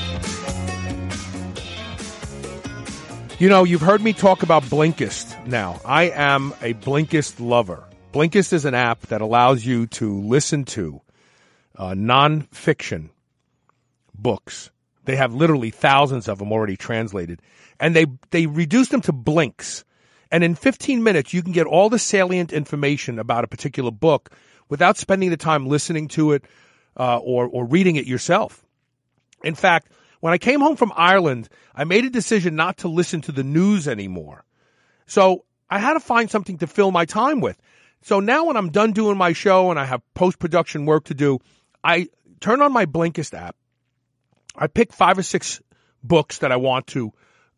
You 3.41 3.49
know, 3.49 3.65
you've 3.65 3.81
heard 3.81 4.01
me 4.01 4.13
talk 4.13 4.45
about 4.45 4.63
Blinkist 4.63 5.45
now. 5.45 5.81
I 5.85 6.05
am 6.05 6.53
a 6.63 6.73
Blinkist 6.73 7.41
lover. 7.41 7.83
Blinkist 8.13 8.53
is 8.53 8.65
an 8.65 8.75
app 8.75 9.01
that 9.09 9.21
allows 9.21 9.67
you 9.67 9.89
to 9.89 10.21
listen 10.21 10.65
to 10.67 11.01
uh, 11.77 11.95
nonfiction 11.95 13.11
books. 14.15 14.71
They 15.05 15.17
have 15.17 15.35
literally 15.35 15.71
thousands 15.71 16.29
of 16.29 16.39
them 16.39 16.53
already 16.53 16.77
translated, 16.77 17.43
and 17.81 17.97
they 17.97 18.07
they 18.31 18.47
reduce 18.47 18.91
them 18.91 19.01
to 19.01 19.13
blinks. 19.13 19.85
And 20.31 20.45
in 20.45 20.55
15 20.55 21.03
minutes, 21.03 21.35
you 21.35 21.43
can 21.43 21.51
get 21.51 21.67
all 21.67 21.91
the 21.91 21.99
salient 21.99 22.53
information 22.53 23.19
about 23.19 23.43
a 23.43 23.49
particular 23.49 23.91
book 23.91 24.31
without 24.69 24.97
spending 24.97 25.31
the 25.31 25.37
time 25.37 25.67
listening 25.67 26.07
to 26.09 26.33
it 26.33 26.45
uh, 26.97 27.19
or 27.19 27.49
or 27.49 27.65
reading 27.65 27.97
it 27.97 28.07
yourself. 28.07 28.65
In 29.43 29.57
fact, 29.57 29.91
when 30.25 30.33
I 30.33 30.39
came 30.39 30.63
home 30.63 30.77
from 30.77 30.91
Ireland, 30.97 31.51
I 31.75 31.85
made 31.85 32.07
a 32.07 32.09
decision 32.09 32.57
not 32.57 32.79
to 32.79 32.89
listen 32.89 33.21
to 33.21 33.33
the 33.33 33.45
news 33.45 33.87
anymore. 33.87 34.47
So 35.05 35.45
I 35.69 35.79
had 35.79 35.93
to 35.93 36.01
find 36.01 36.31
something 36.31 36.57
to 36.59 36.67
fill 36.67 36.91
my 36.91 37.05
time 37.05 37.43
with. 37.43 37.61
So 38.01 38.21
now 38.21 38.47
when 38.47 38.57
I'm 38.57 38.71
done 38.71 38.93
doing 38.93 39.19
my 39.19 39.35
show 39.35 39.71
and 39.71 39.79
I 39.79 39.85
have 39.85 40.01
post 40.15 40.39
production 40.39 40.87
work 40.87 41.05
to 41.05 41.15
do, 41.15 41.41
I 41.85 42.09
turn 42.41 42.63
on 42.63 42.73
my 42.73 42.87
Blinkist 42.87 43.35
app. 43.35 43.55
I 44.57 44.67
pick 44.67 44.95
five 44.95 45.19
or 45.19 45.23
six 45.23 45.61
books 46.03 46.39
that 46.39 46.51
I 46.51 46.57
want 46.57 46.87
to 46.87 47.13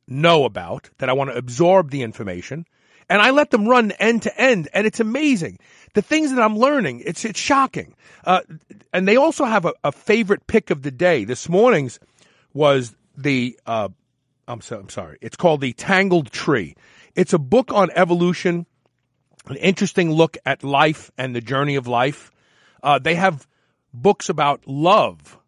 know 0.08 0.44
about, 0.44 0.90
that 0.98 1.08
I 1.08 1.12
want 1.12 1.30
to 1.30 1.36
absorb 1.36 1.92
the 1.92 2.02
information, 2.02 2.66
and 3.08 3.22
I 3.22 3.30
let 3.30 3.52
them 3.52 3.68
run 3.68 3.92
end 3.92 4.22
to 4.22 4.36
end, 4.36 4.70
and 4.74 4.88
it's 4.88 4.98
amazing. 4.98 5.60
The 5.94 6.02
things 6.02 6.34
that 6.34 6.42
I'm 6.42 6.58
learning, 6.58 7.04
it's 7.06 7.24
it's 7.24 7.38
shocking. 7.38 7.94
Uh, 8.24 8.40
and 8.92 9.06
they 9.06 9.14
also 9.14 9.44
have 9.44 9.66
a, 9.66 9.74
a, 9.84 9.92
favorite 9.92 10.48
pick 10.48 10.70
of 10.70 10.82
the 10.82 10.90
day. 10.90 11.22
This 11.22 11.48
morning's 11.48 12.00
was 12.56 12.96
the 13.16 13.58
uh, 13.66 13.90
I'm 14.48 14.60
so, 14.60 14.78
I'm 14.78 14.88
sorry. 14.88 15.18
It's 15.20 15.36
called 15.36 15.60
the 15.60 15.72
Tangled 15.72 16.30
Tree. 16.30 16.76
It's 17.14 17.32
a 17.32 17.38
book 17.38 17.72
on 17.72 17.90
evolution, 17.94 18.66
an 19.46 19.56
interesting 19.56 20.10
look 20.10 20.36
at 20.46 20.64
life 20.64 21.10
and 21.18 21.34
the 21.34 21.40
journey 21.40 21.76
of 21.76 21.86
life. 21.86 22.30
Uh, 22.82 22.98
they 22.98 23.16
have 23.16 23.46
books 23.92 24.28
about 24.28 24.66
love. 24.66 25.38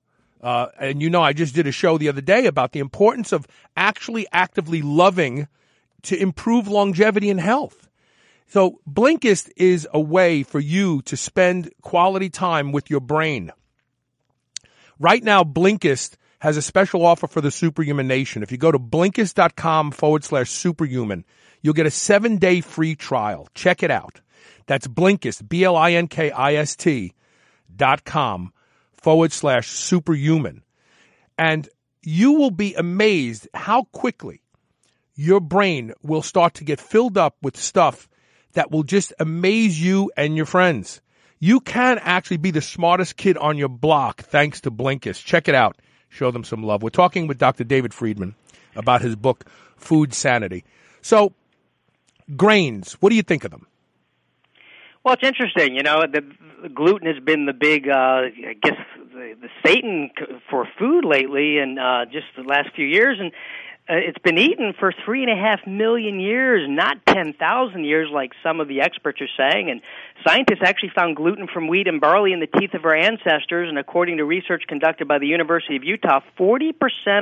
Uh, 0.40 0.66
and 0.78 1.02
you 1.02 1.10
know, 1.10 1.22
I 1.22 1.32
just 1.32 1.54
did 1.54 1.66
a 1.66 1.72
show 1.72 1.98
the 1.98 2.08
other 2.08 2.20
day 2.20 2.46
about 2.46 2.72
the 2.72 2.80
importance 2.80 3.32
of 3.32 3.46
actually 3.76 4.26
actively 4.32 4.82
loving 4.82 5.48
to 6.02 6.20
improve 6.20 6.68
longevity 6.68 7.30
and 7.30 7.40
health. 7.40 7.88
So 8.46 8.80
Blinkist 8.88 9.50
is 9.56 9.86
a 9.92 10.00
way 10.00 10.42
for 10.42 10.58
you 10.58 11.02
to 11.02 11.16
spend 11.16 11.70
quality 11.82 12.30
time 12.30 12.72
with 12.72 12.88
your 12.88 13.00
brain. 13.00 13.52
Right 14.98 15.22
now, 15.22 15.44
Blinkist 15.44 16.16
has 16.40 16.56
a 16.56 16.62
special 16.62 17.04
offer 17.04 17.26
for 17.26 17.40
the 17.40 17.50
superhuman 17.50 18.06
nation. 18.06 18.42
If 18.42 18.52
you 18.52 18.58
go 18.58 18.70
to 18.70 18.78
blinkist.com 18.78 19.90
forward 19.90 20.24
slash 20.24 20.50
superhuman, 20.50 21.24
you'll 21.62 21.74
get 21.74 21.86
a 21.86 21.90
seven 21.90 22.36
day 22.36 22.60
free 22.60 22.94
trial. 22.94 23.48
Check 23.54 23.82
it 23.82 23.90
out. 23.90 24.20
That's 24.66 24.86
Blinkist, 24.86 25.48
B 25.48 25.64
L 25.64 25.76
I 25.76 25.92
N 25.92 26.08
K 26.08 26.30
I 26.30 26.54
S 26.54 26.76
T 26.76 27.14
dot 27.74 28.04
com 28.04 28.52
forward 28.92 29.32
slash 29.32 29.68
superhuman. 29.68 30.62
And 31.36 31.68
you 32.02 32.32
will 32.32 32.50
be 32.50 32.74
amazed 32.74 33.48
how 33.54 33.84
quickly 33.84 34.42
your 35.14 35.40
brain 35.40 35.92
will 36.02 36.22
start 36.22 36.54
to 36.54 36.64
get 36.64 36.80
filled 36.80 37.18
up 37.18 37.36
with 37.42 37.56
stuff 37.56 38.08
that 38.52 38.70
will 38.70 38.82
just 38.82 39.12
amaze 39.18 39.82
you 39.82 40.10
and 40.16 40.36
your 40.36 40.46
friends. 40.46 41.00
You 41.40 41.60
can 41.60 41.98
actually 41.98 42.38
be 42.38 42.50
the 42.50 42.60
smartest 42.60 43.16
kid 43.16 43.36
on 43.36 43.56
your 43.56 43.68
block 43.68 44.22
thanks 44.22 44.60
to 44.62 44.70
Blinkist. 44.70 45.24
Check 45.24 45.48
it 45.48 45.54
out. 45.54 45.76
Show 46.08 46.30
them 46.30 46.44
some 46.44 46.62
love. 46.62 46.82
We're 46.82 46.90
talking 46.90 47.26
with 47.26 47.38
Dr. 47.38 47.64
David 47.64 47.92
Friedman 47.92 48.34
about 48.74 49.02
his 49.02 49.16
book, 49.16 49.44
Food 49.76 50.14
Sanity. 50.14 50.64
So, 51.02 51.32
grains, 52.36 52.94
what 52.94 53.10
do 53.10 53.16
you 53.16 53.22
think 53.22 53.44
of 53.44 53.50
them? 53.50 53.66
Well, 55.04 55.14
it's 55.14 55.26
interesting. 55.26 55.74
You 55.74 55.82
know, 55.82 56.02
the, 56.02 56.22
the 56.62 56.68
gluten 56.68 57.06
has 57.06 57.22
been 57.22 57.46
the 57.46 57.52
big, 57.52 57.88
uh, 57.88 57.94
I 57.94 58.54
guess, 58.62 58.76
the, 59.12 59.34
the 59.40 59.48
Satan 59.64 60.10
for 60.50 60.68
food 60.78 61.04
lately, 61.04 61.58
and 61.58 61.78
uh, 61.78 62.04
just 62.06 62.26
the 62.36 62.42
last 62.42 62.74
few 62.74 62.86
years. 62.86 63.18
And 63.20 63.32
uh, 63.90 63.94
it's 63.94 64.18
been 64.18 64.36
eaten 64.36 64.74
for 64.78 64.92
three 65.04 65.22
and 65.22 65.32
a 65.32 65.34
half 65.34 65.66
million 65.66 66.20
years, 66.20 66.68
not 66.68 66.98
10,000 67.06 67.84
years 67.84 68.10
like 68.12 68.32
some 68.42 68.60
of 68.60 68.68
the 68.68 68.82
experts 68.82 69.18
are 69.22 69.28
saying. 69.34 69.70
And 69.70 69.80
scientists 70.26 70.60
actually 70.62 70.92
found 70.94 71.16
gluten 71.16 71.48
from 71.52 71.68
wheat 71.68 71.88
and 71.88 71.98
barley 71.98 72.34
in 72.34 72.40
the 72.40 72.46
teeth 72.46 72.74
of 72.74 72.84
our 72.84 72.94
ancestors. 72.94 73.68
And 73.68 73.78
according 73.78 74.18
to 74.18 74.26
research 74.26 74.64
conducted 74.68 75.08
by 75.08 75.18
the 75.18 75.26
University 75.26 75.74
of 75.76 75.84
Utah, 75.84 76.20
40% 76.38 76.74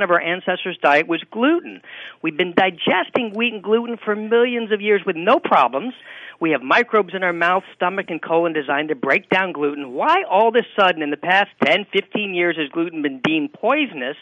of 0.03 0.11
our 0.11 0.19
ancestors' 0.19 0.77
diet 0.81 1.07
was 1.07 1.23
gluten. 1.31 1.81
We've 2.21 2.35
been 2.35 2.53
digesting 2.53 3.33
wheat 3.33 3.53
and 3.53 3.63
gluten 3.63 3.97
for 4.03 4.15
millions 4.15 4.73
of 4.73 4.81
years 4.81 5.03
with 5.05 5.15
no 5.15 5.39
problems. 5.39 5.93
We 6.39 6.51
have 6.51 6.61
microbes 6.61 7.15
in 7.15 7.23
our 7.23 7.33
mouth, 7.33 7.63
stomach, 7.75 8.07
and 8.09 8.21
colon 8.21 8.53
designed 8.53 8.89
to 8.89 8.95
break 8.95 9.29
down 9.29 9.53
gluten. 9.53 9.93
Why 9.93 10.23
all 10.29 10.49
of 10.49 10.55
a 10.55 10.61
sudden 10.79 11.01
in 11.01 11.09
the 11.09 11.17
past 11.17 11.49
10, 11.65 11.87
15 11.91 12.35
years 12.35 12.57
has 12.57 12.69
gluten 12.69 13.01
been 13.01 13.21
deemed 13.23 13.53
poisonous? 13.53 14.17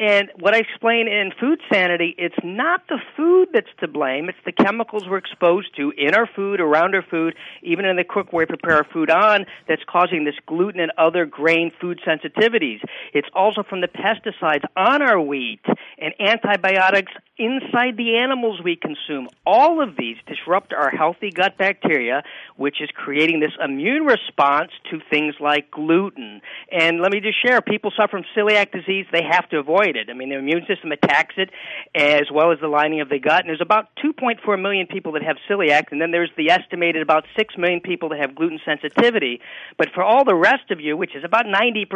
And 0.00 0.30
what 0.38 0.54
I 0.54 0.58
explain 0.58 1.06
in 1.06 1.32
Food 1.38 1.60
Sanity, 1.72 2.14
it's 2.18 2.34
not 2.42 2.88
the 2.88 2.98
food 3.16 3.48
that's 3.52 3.68
to 3.80 3.88
blame. 3.88 4.28
It's 4.28 4.38
the 4.44 4.52
chemicals 4.52 5.04
we're 5.08 5.18
exposed 5.18 5.76
to 5.76 5.92
in 5.96 6.14
our 6.14 6.26
food, 6.26 6.60
around 6.60 6.94
our 6.94 7.02
food, 7.02 7.34
even 7.62 7.84
in 7.84 7.96
the 7.96 8.04
cookware 8.04 8.32
we 8.32 8.46
prepare 8.46 8.76
our 8.76 8.86
food 8.92 9.10
on 9.10 9.46
that's 9.68 9.82
causing 9.86 10.24
this 10.24 10.34
gluten 10.46 10.80
and 10.80 10.92
other 10.96 11.26
grain 11.26 11.70
food 11.80 12.00
sensitivities. 12.06 12.80
It's 13.12 13.28
also 13.34 13.62
from 13.62 13.80
the 13.80 13.88
pesticides 13.88 14.64
on 14.76 15.02
our 15.02 15.20
wheat 15.20 15.60
and 15.98 16.14
antibiotics 16.18 17.12
inside 17.42 17.96
the 17.96 18.18
animals 18.18 18.60
we 18.62 18.76
consume. 18.76 19.26
All 19.44 19.82
of 19.82 19.96
these 19.96 20.16
disrupt 20.28 20.72
our 20.72 20.90
healthy 20.90 21.30
gut 21.30 21.58
bacteria, 21.58 22.22
which 22.56 22.80
is 22.80 22.88
creating 22.94 23.40
this 23.40 23.50
immune 23.62 24.04
response 24.04 24.70
to 24.90 25.00
things 25.10 25.34
like 25.40 25.70
gluten. 25.72 26.40
And 26.70 27.00
let 27.00 27.10
me 27.10 27.18
just 27.18 27.42
share, 27.44 27.60
people 27.60 27.90
suffer 27.96 28.12
from 28.12 28.24
celiac 28.36 28.72
disease, 28.72 29.06
they 29.10 29.22
have 29.28 29.48
to 29.48 29.58
avoid 29.58 29.96
it. 29.96 30.10
I 30.10 30.12
mean, 30.12 30.28
the 30.28 30.36
immune 30.36 30.66
system 30.68 30.92
attacks 30.92 31.34
it 31.38 31.50
as 31.94 32.30
well 32.32 32.52
as 32.52 32.60
the 32.60 32.68
lining 32.68 33.00
of 33.00 33.08
the 33.08 33.18
gut. 33.18 33.40
And 33.40 33.48
there's 33.48 33.62
about 33.62 33.86
2.4 34.04 34.60
million 34.60 34.86
people 34.86 35.12
that 35.12 35.22
have 35.22 35.36
celiac, 35.50 35.90
and 35.90 36.00
then 36.00 36.10
there's 36.10 36.30
the 36.36 36.50
estimated 36.50 37.00
about 37.00 37.24
6 37.36 37.54
million 37.56 37.80
people 37.80 38.10
that 38.10 38.20
have 38.20 38.34
gluten 38.34 38.60
sensitivity. 38.64 39.40
But 39.78 39.88
for 39.94 40.04
all 40.04 40.24
the 40.24 40.34
rest 40.34 40.70
of 40.70 40.78
you, 40.78 40.94
which 40.96 41.16
is 41.16 41.24
about 41.24 41.46
90%, 41.46 41.86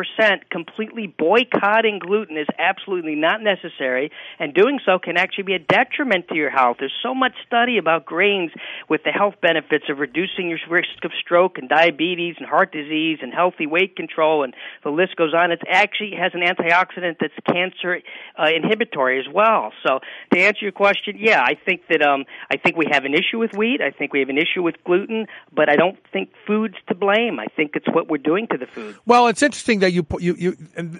completely 0.50 1.06
boycotting 1.06 1.98
gluten 1.98 2.38
is 2.38 2.48
absolutely 2.58 3.14
not 3.14 3.42
necessary, 3.42 4.10
and 4.38 4.54
doing 4.54 4.80
so 4.84 4.98
can 4.98 5.18
actually 5.18 5.35
be 5.44 5.54
a 5.54 5.58
detriment 5.58 6.28
to 6.28 6.34
your 6.34 6.50
health. 6.50 6.76
There's 6.78 6.94
so 7.02 7.14
much 7.14 7.32
study 7.46 7.78
about 7.78 8.06
grains 8.06 8.50
with 8.88 9.02
the 9.04 9.10
health 9.10 9.34
benefits 9.40 9.84
of 9.88 9.98
reducing 9.98 10.48
your 10.48 10.58
risk 10.70 11.04
of 11.04 11.12
stroke 11.20 11.58
and 11.58 11.68
diabetes 11.68 12.36
and 12.38 12.46
heart 12.46 12.72
disease 12.72 13.18
and 13.22 13.32
healthy 13.32 13.66
weight 13.66 13.96
control, 13.96 14.44
and 14.44 14.54
the 14.84 14.90
list 14.90 15.16
goes 15.16 15.34
on. 15.34 15.52
It 15.52 15.60
actually 15.68 16.12
has 16.18 16.32
an 16.34 16.40
antioxidant 16.40 17.16
that's 17.20 17.34
cancer 17.50 18.00
uh, 18.38 18.48
inhibitory 18.54 19.18
as 19.18 19.26
well. 19.32 19.72
So 19.86 20.00
to 20.32 20.40
answer 20.40 20.60
your 20.62 20.72
question, 20.72 21.16
yeah, 21.18 21.42
I 21.42 21.54
think 21.54 21.82
that 21.88 22.02
um, 22.02 22.24
I 22.50 22.56
think 22.56 22.76
we 22.76 22.86
have 22.90 23.04
an 23.04 23.14
issue 23.14 23.38
with 23.38 23.52
wheat. 23.54 23.80
I 23.80 23.90
think 23.90 24.12
we 24.12 24.20
have 24.20 24.28
an 24.28 24.38
issue 24.38 24.62
with 24.62 24.76
gluten, 24.84 25.26
but 25.52 25.68
I 25.68 25.76
don't 25.76 25.98
think 26.12 26.30
food's 26.46 26.76
to 26.88 26.94
blame. 26.94 27.38
I 27.38 27.46
think 27.46 27.72
it's 27.74 27.88
what 27.88 28.08
we're 28.08 28.18
doing 28.18 28.46
to 28.48 28.58
the 28.58 28.66
food. 28.66 28.96
Well, 29.06 29.28
it's 29.28 29.42
interesting 29.42 29.80
that 29.80 29.92
you 29.92 30.06
you 30.18 30.34
you. 30.38 30.56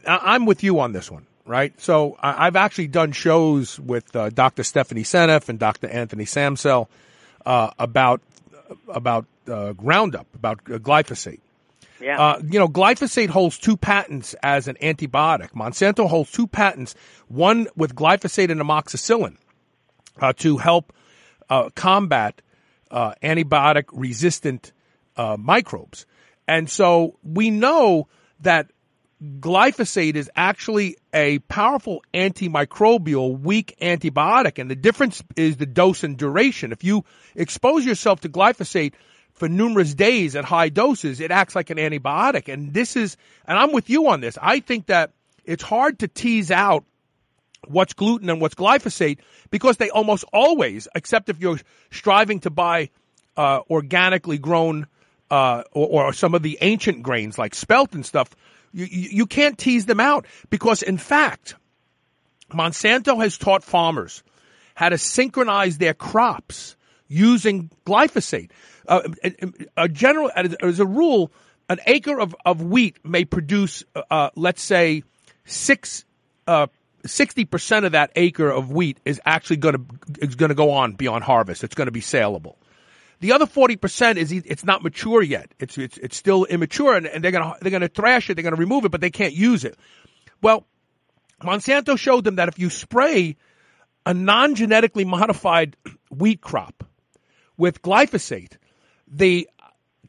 I'm 0.06 0.46
with 0.46 0.62
you 0.62 0.80
on 0.80 0.92
this 0.92 1.10
one 1.10 1.26
right? 1.46 1.78
So 1.80 2.16
I've 2.20 2.56
actually 2.56 2.88
done 2.88 3.12
shows 3.12 3.80
with 3.80 4.14
uh, 4.14 4.30
Dr. 4.30 4.62
Stephanie 4.62 5.04
Seneff 5.04 5.48
and 5.48 5.58
Dr. 5.58 5.88
Anthony 5.88 6.24
Samsel 6.24 6.88
uh, 7.44 7.70
about 7.78 8.20
about 8.88 9.26
uh, 9.48 9.74
Roundup, 9.78 10.26
about 10.34 10.58
uh, 10.66 10.78
glyphosate, 10.78 11.38
yeah. 12.00 12.20
Uh, 12.20 12.40
you 12.42 12.58
know, 12.58 12.68
glyphosate 12.68 13.28
holds 13.28 13.58
two 13.58 13.76
patents 13.76 14.34
as 14.42 14.68
an 14.68 14.76
antibiotic. 14.82 15.50
Monsanto 15.52 16.08
holds 16.08 16.30
two 16.30 16.46
patents, 16.46 16.94
one 17.28 17.68
with 17.76 17.94
glyphosate 17.94 18.50
and 18.50 18.60
amoxicillin 18.60 19.36
uh, 20.20 20.32
to 20.34 20.58
help 20.58 20.92
uh, 21.48 21.70
combat 21.74 22.42
uh, 22.90 23.14
antibiotic 23.22 23.84
resistant 23.92 24.72
uh, 25.16 25.36
microbes. 25.38 26.06
And 26.46 26.68
so 26.68 27.18
we 27.24 27.50
know 27.50 28.08
that 28.40 28.70
glyphosate 29.22 30.14
is 30.14 30.30
actually 30.36 30.96
a 31.12 31.38
powerful 31.40 32.02
antimicrobial, 32.12 33.40
weak 33.40 33.76
antibiotic. 33.80 34.58
And 34.58 34.70
the 34.70 34.76
difference 34.76 35.22
is 35.36 35.56
the 35.56 35.66
dose 35.66 36.04
and 36.04 36.16
duration. 36.16 36.72
If 36.72 36.84
you 36.84 37.04
expose 37.34 37.84
yourself 37.84 38.20
to 38.20 38.28
glyphosate, 38.28 38.92
for 39.36 39.48
numerous 39.48 39.94
days 39.94 40.34
at 40.34 40.46
high 40.46 40.70
doses, 40.70 41.20
it 41.20 41.30
acts 41.30 41.54
like 41.54 41.68
an 41.70 41.76
antibiotic. 41.76 42.52
And 42.52 42.72
this 42.72 42.96
is, 42.96 43.16
and 43.46 43.58
I'm 43.58 43.72
with 43.72 43.90
you 43.90 44.08
on 44.08 44.20
this. 44.20 44.38
I 44.40 44.60
think 44.60 44.86
that 44.86 45.12
it's 45.44 45.62
hard 45.62 45.98
to 46.00 46.08
tease 46.08 46.50
out 46.50 46.84
what's 47.68 47.92
gluten 47.92 48.30
and 48.30 48.40
what's 48.40 48.54
glyphosate 48.54 49.18
because 49.50 49.76
they 49.76 49.90
almost 49.90 50.24
always, 50.32 50.88
except 50.94 51.28
if 51.28 51.38
you're 51.38 51.60
striving 51.90 52.40
to 52.40 52.50
buy 52.50 52.90
uh, 53.36 53.60
organically 53.70 54.38
grown 54.38 54.86
uh, 55.30 55.64
or, 55.72 56.04
or, 56.04 56.12
some 56.12 56.34
of 56.34 56.42
the 56.42 56.56
ancient 56.60 57.02
grains 57.02 57.36
like 57.36 57.52
spelt 57.52 57.94
and 57.94 58.06
stuff, 58.06 58.30
you, 58.76 59.08
you 59.10 59.26
can't 59.26 59.56
tease 59.56 59.86
them 59.86 60.00
out 60.00 60.26
because, 60.50 60.82
in 60.82 60.98
fact, 60.98 61.54
Monsanto 62.50 63.22
has 63.22 63.38
taught 63.38 63.64
farmers 63.64 64.22
how 64.74 64.90
to 64.90 64.98
synchronize 64.98 65.78
their 65.78 65.94
crops 65.94 66.76
using 67.08 67.70
glyphosate. 67.86 68.50
Uh, 68.86 69.08
a 69.76 69.88
general, 69.88 70.30
as 70.34 70.78
a 70.78 70.86
rule, 70.86 71.32
an 71.70 71.78
acre 71.86 72.20
of, 72.20 72.36
of 72.44 72.62
wheat 72.62 72.98
may 73.02 73.24
produce, 73.24 73.82
uh, 73.94 74.02
uh 74.10 74.30
let's 74.36 74.62
say, 74.62 75.02
six, 75.46 76.04
uh, 76.46 76.66
60% 77.04 77.84
of 77.86 77.92
that 77.92 78.10
acre 78.14 78.50
of 78.50 78.70
wheat 78.70 79.00
is 79.06 79.20
actually 79.24 79.56
going 79.56 79.74
to, 79.74 79.84
is 80.20 80.34
going 80.34 80.50
to 80.50 80.54
go 80.54 80.72
on 80.72 80.92
beyond 80.92 81.24
harvest. 81.24 81.64
It's 81.64 81.74
going 81.74 81.86
to 81.86 81.92
be 81.92 82.02
saleable. 82.02 82.58
The 83.20 83.32
other 83.32 83.46
40% 83.46 84.16
is 84.16 84.30
it's 84.30 84.64
not 84.64 84.82
mature 84.82 85.22
yet. 85.22 85.52
It's, 85.58 85.78
it's, 85.78 85.96
it's 85.98 86.16
still 86.16 86.44
immature 86.44 86.94
and, 86.94 87.06
and 87.06 87.24
they're 87.24 87.32
going 87.32 87.44
to, 87.44 87.56
they're 87.60 87.70
going 87.70 87.80
to 87.80 87.88
thrash 87.88 88.28
it. 88.28 88.34
They're 88.34 88.42
going 88.42 88.54
to 88.54 88.60
remove 88.60 88.84
it, 88.84 88.90
but 88.90 89.00
they 89.00 89.10
can't 89.10 89.32
use 89.32 89.64
it. 89.64 89.76
Well, 90.42 90.66
Monsanto 91.42 91.98
showed 91.98 92.24
them 92.24 92.36
that 92.36 92.48
if 92.48 92.58
you 92.58 92.70
spray 92.70 93.36
a 94.04 94.12
non-genetically 94.14 95.04
modified 95.04 95.76
wheat 96.10 96.40
crop 96.40 96.84
with 97.56 97.82
glyphosate, 97.82 98.56
the 99.08 99.48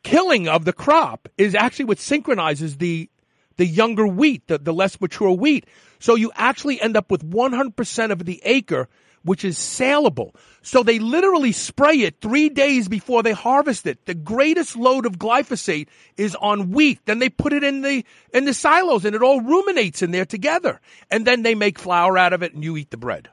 killing 0.04 0.48
of 0.48 0.66
the 0.66 0.74
crop 0.74 1.30
is 1.38 1.56
actually 1.56 1.86
what 1.86 2.00
synchronizes 2.00 2.78
the 2.78 3.10
the 3.58 3.66
younger 3.66 4.08
wheat, 4.08 4.48
the, 4.48 4.60
the 4.60 4.74
less 4.74 5.02
mature 5.02 5.32
wheat. 5.32 5.66
So 6.00 6.14
you 6.14 6.32
actually 6.36 6.80
end 6.80 6.96
up 6.96 7.10
with 7.10 7.28
100% 7.28 8.12
of 8.12 8.24
the 8.24 8.40
acre, 8.46 8.88
which 9.28 9.46
is 9.46 9.58
saleable. 9.58 10.34
So 10.62 10.84
they 10.84 11.00
literally 11.00 11.52
spray 11.52 11.98
it 12.02 12.22
three 12.22 12.50
days 12.50 12.88
before 12.88 13.24
they 13.24 13.34
harvest 13.34 13.86
it. 13.86 14.06
The 14.06 14.14
greatest 14.14 14.76
load 14.76 15.06
of 15.06 15.20
glyphosate 15.20 15.88
is 16.18 16.36
on 16.36 16.72
wheat. 16.72 17.00
Then 17.06 17.20
they 17.20 17.30
put 17.30 17.54
it 17.54 17.64
in 17.64 17.82
the, 17.82 18.04
in 18.34 18.46
the 18.46 18.54
silos 18.54 19.06
and 19.06 19.16
it 19.16 19.22
all 19.22 19.42
ruminates 19.42 20.02
in 20.02 20.12
there 20.12 20.26
together. 20.26 20.82
And 21.12 21.26
then 21.26 21.44
they 21.44 21.56
make 21.56 21.78
flour 21.78 22.18
out 22.18 22.34
of 22.34 22.42
it 22.42 22.54
and 22.54 22.64
you 22.64 22.78
eat 22.78 22.90
the 22.90 22.98
bread. 22.98 23.30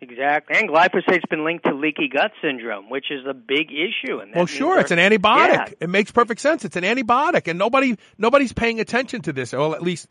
Exactly. 0.00 0.56
And 0.56 0.68
glyphosate's 0.68 1.24
been 1.30 1.44
linked 1.44 1.64
to 1.64 1.74
leaky 1.74 2.08
gut 2.08 2.32
syndrome, 2.42 2.90
which 2.90 3.10
is 3.10 3.24
a 3.26 3.32
big 3.32 3.70
issue. 3.72 4.18
And 4.18 4.34
well, 4.34 4.46
sure, 4.46 4.78
it's 4.78 4.90
an 4.90 4.98
antibiotic. 4.98 5.68
Yeah. 5.68 5.68
It 5.80 5.90
makes 5.90 6.10
perfect 6.10 6.40
sense. 6.40 6.64
It's 6.66 6.76
an 6.76 6.84
antibiotic, 6.84 7.48
and 7.48 7.58
nobody 7.58 7.96
nobody's 8.18 8.52
paying 8.52 8.78
attention 8.78 9.22
to 9.22 9.32
this. 9.32 9.54
Well, 9.54 9.74
at 9.74 9.82
least 9.82 10.06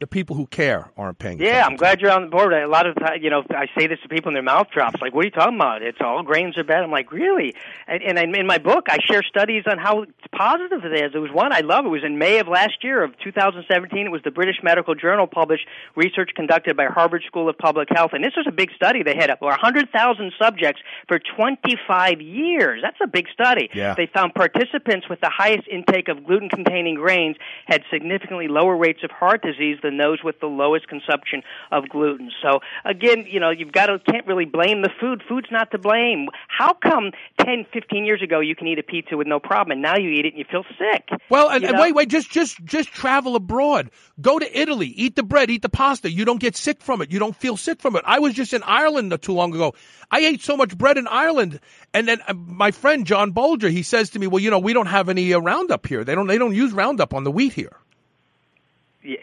the 0.00 0.06
people 0.06 0.36
who 0.36 0.46
care 0.46 0.90
aren't 0.96 1.18
paying. 1.18 1.40
Yeah, 1.40 1.66
I'm 1.66 1.74
glad 1.74 2.00
you're 2.00 2.12
on 2.12 2.22
the 2.22 2.30
board. 2.30 2.52
A 2.52 2.68
lot 2.68 2.86
of 2.86 2.94
times, 2.94 3.20
you 3.20 3.30
know, 3.30 3.42
I 3.50 3.66
say 3.76 3.88
this 3.88 3.98
to 4.02 4.08
people 4.08 4.28
and 4.28 4.36
their 4.36 4.42
mouth 4.42 4.68
drops. 4.72 5.00
Like, 5.00 5.12
what 5.12 5.22
are 5.22 5.26
you 5.26 5.32
talking 5.32 5.56
about? 5.56 5.82
It's 5.82 5.98
all 6.00 6.22
grains 6.22 6.56
are 6.56 6.62
bad. 6.62 6.84
I'm 6.84 6.90
like, 6.92 7.10
really? 7.10 7.54
And, 7.88 8.18
and 8.18 8.36
in 8.36 8.46
my 8.46 8.58
book, 8.58 8.86
I 8.88 8.98
share 9.04 9.22
studies 9.24 9.64
on 9.68 9.78
how 9.78 10.04
positive 10.32 10.84
it 10.84 10.92
is. 10.92 11.12
There 11.12 11.20
was 11.20 11.32
one 11.32 11.52
I 11.52 11.60
love. 11.60 11.84
It 11.84 11.88
was 11.88 12.04
in 12.04 12.16
May 12.16 12.38
of 12.38 12.46
last 12.46 12.84
year 12.84 13.02
of 13.02 13.18
2017. 13.24 14.06
It 14.06 14.10
was 14.10 14.22
the 14.22 14.30
British 14.30 14.56
Medical 14.62 14.94
Journal 14.94 15.26
published 15.26 15.66
research 15.96 16.30
conducted 16.36 16.76
by 16.76 16.86
Harvard 16.86 17.24
School 17.26 17.48
of 17.48 17.58
Public 17.58 17.88
Health, 17.90 18.10
and 18.12 18.22
this 18.22 18.34
was 18.36 18.46
a 18.48 18.52
big 18.52 18.70
study. 18.76 19.02
They 19.02 19.16
had 19.16 19.30
over 19.30 19.46
100,000 19.46 20.32
subjects 20.40 20.80
for 21.08 21.18
25 21.18 22.20
years. 22.20 22.82
That's 22.82 22.98
a 23.02 23.08
big 23.08 23.26
study. 23.32 23.68
Yeah. 23.74 23.94
They 23.96 24.06
found 24.06 24.34
participants 24.34 25.08
with 25.08 25.20
the 25.20 25.30
highest 25.30 25.66
intake 25.68 26.08
of 26.08 26.24
gluten-containing 26.24 26.94
grains 26.94 27.36
had 27.66 27.82
significantly 27.90 28.46
lower 28.46 28.76
rates 28.76 29.00
of 29.02 29.10
heart 29.10 29.42
disease 29.42 29.78
than 29.88 29.98
those 29.98 30.18
with 30.22 30.40
the 30.40 30.46
lowest 30.46 30.88
consumption 30.88 31.42
of 31.72 31.88
gluten. 31.88 32.30
So 32.42 32.60
again, 32.84 33.24
you 33.28 33.40
know, 33.40 33.50
you've 33.50 33.72
got 33.72 33.86
to 33.86 33.98
can't 33.98 34.26
really 34.26 34.44
blame 34.44 34.82
the 34.82 34.90
food. 35.00 35.22
Food's 35.28 35.48
not 35.50 35.70
to 35.70 35.78
blame. 35.78 36.28
How 36.48 36.74
come 36.74 37.12
10, 37.40 37.66
15 37.72 38.04
years 38.04 38.22
ago 38.22 38.40
you 38.40 38.54
can 38.54 38.66
eat 38.66 38.78
a 38.78 38.82
pizza 38.82 39.16
with 39.16 39.26
no 39.26 39.40
problem 39.40 39.72
and 39.72 39.82
now 39.82 39.96
you 39.96 40.10
eat 40.10 40.26
it 40.26 40.34
and 40.34 40.38
you 40.38 40.44
feel 40.50 40.64
sick? 40.78 41.08
Well, 41.30 41.48
and, 41.48 41.62
You 41.62 41.70
and 41.70 41.78
wait, 41.78 41.94
wait, 41.94 42.08
just 42.08 42.30
just 42.30 42.62
just 42.64 42.92
travel 42.92 43.36
abroad. 43.36 43.90
Go 44.20 44.38
to 44.38 44.58
Italy, 44.58 44.88
eat 44.88 45.16
the 45.16 45.22
bread, 45.22 45.50
eat 45.50 45.62
the 45.62 45.68
pasta. 45.68 46.10
You 46.10 46.24
don't 46.24 46.40
get 46.40 46.56
sick 46.56 46.82
from 46.82 47.02
it. 47.02 47.10
You 47.10 47.18
don't 47.18 47.36
feel 47.36 47.56
sick 47.56 47.80
from 47.80 47.96
it. 47.96 48.02
I 48.06 48.18
was 48.18 48.34
just 48.34 48.52
in 48.52 48.62
Ireland 48.62 49.10
not 49.10 49.22
too 49.22 49.32
long 49.32 49.54
ago. 49.54 49.74
I 50.10 50.20
ate 50.20 50.42
so 50.42 50.56
much 50.56 50.76
bread 50.76 50.98
in 50.98 51.06
Ireland, 51.06 51.60
and 51.92 52.08
then 52.08 52.20
uh, 52.26 52.34
my 52.34 52.70
friend 52.70 53.06
John 53.06 53.32
Bolger, 53.32 53.70
he 53.70 53.82
says 53.82 54.10
to 54.10 54.18
me, 54.18 54.26
"Well, 54.26 54.40
you 54.40 54.50
know, 54.50 54.58
we 54.58 54.72
don't 54.72 54.86
have 54.86 55.08
any 55.08 55.32
uh, 55.32 55.38
Roundup 55.38 55.86
here. 55.86 56.04
They 56.04 56.14
don't 56.14 56.26
they 56.26 56.38
don't 56.38 56.54
use 56.54 56.72
Roundup 56.72 57.14
on 57.14 57.24
the 57.24 57.30
wheat 57.30 57.52
here." 57.52 57.76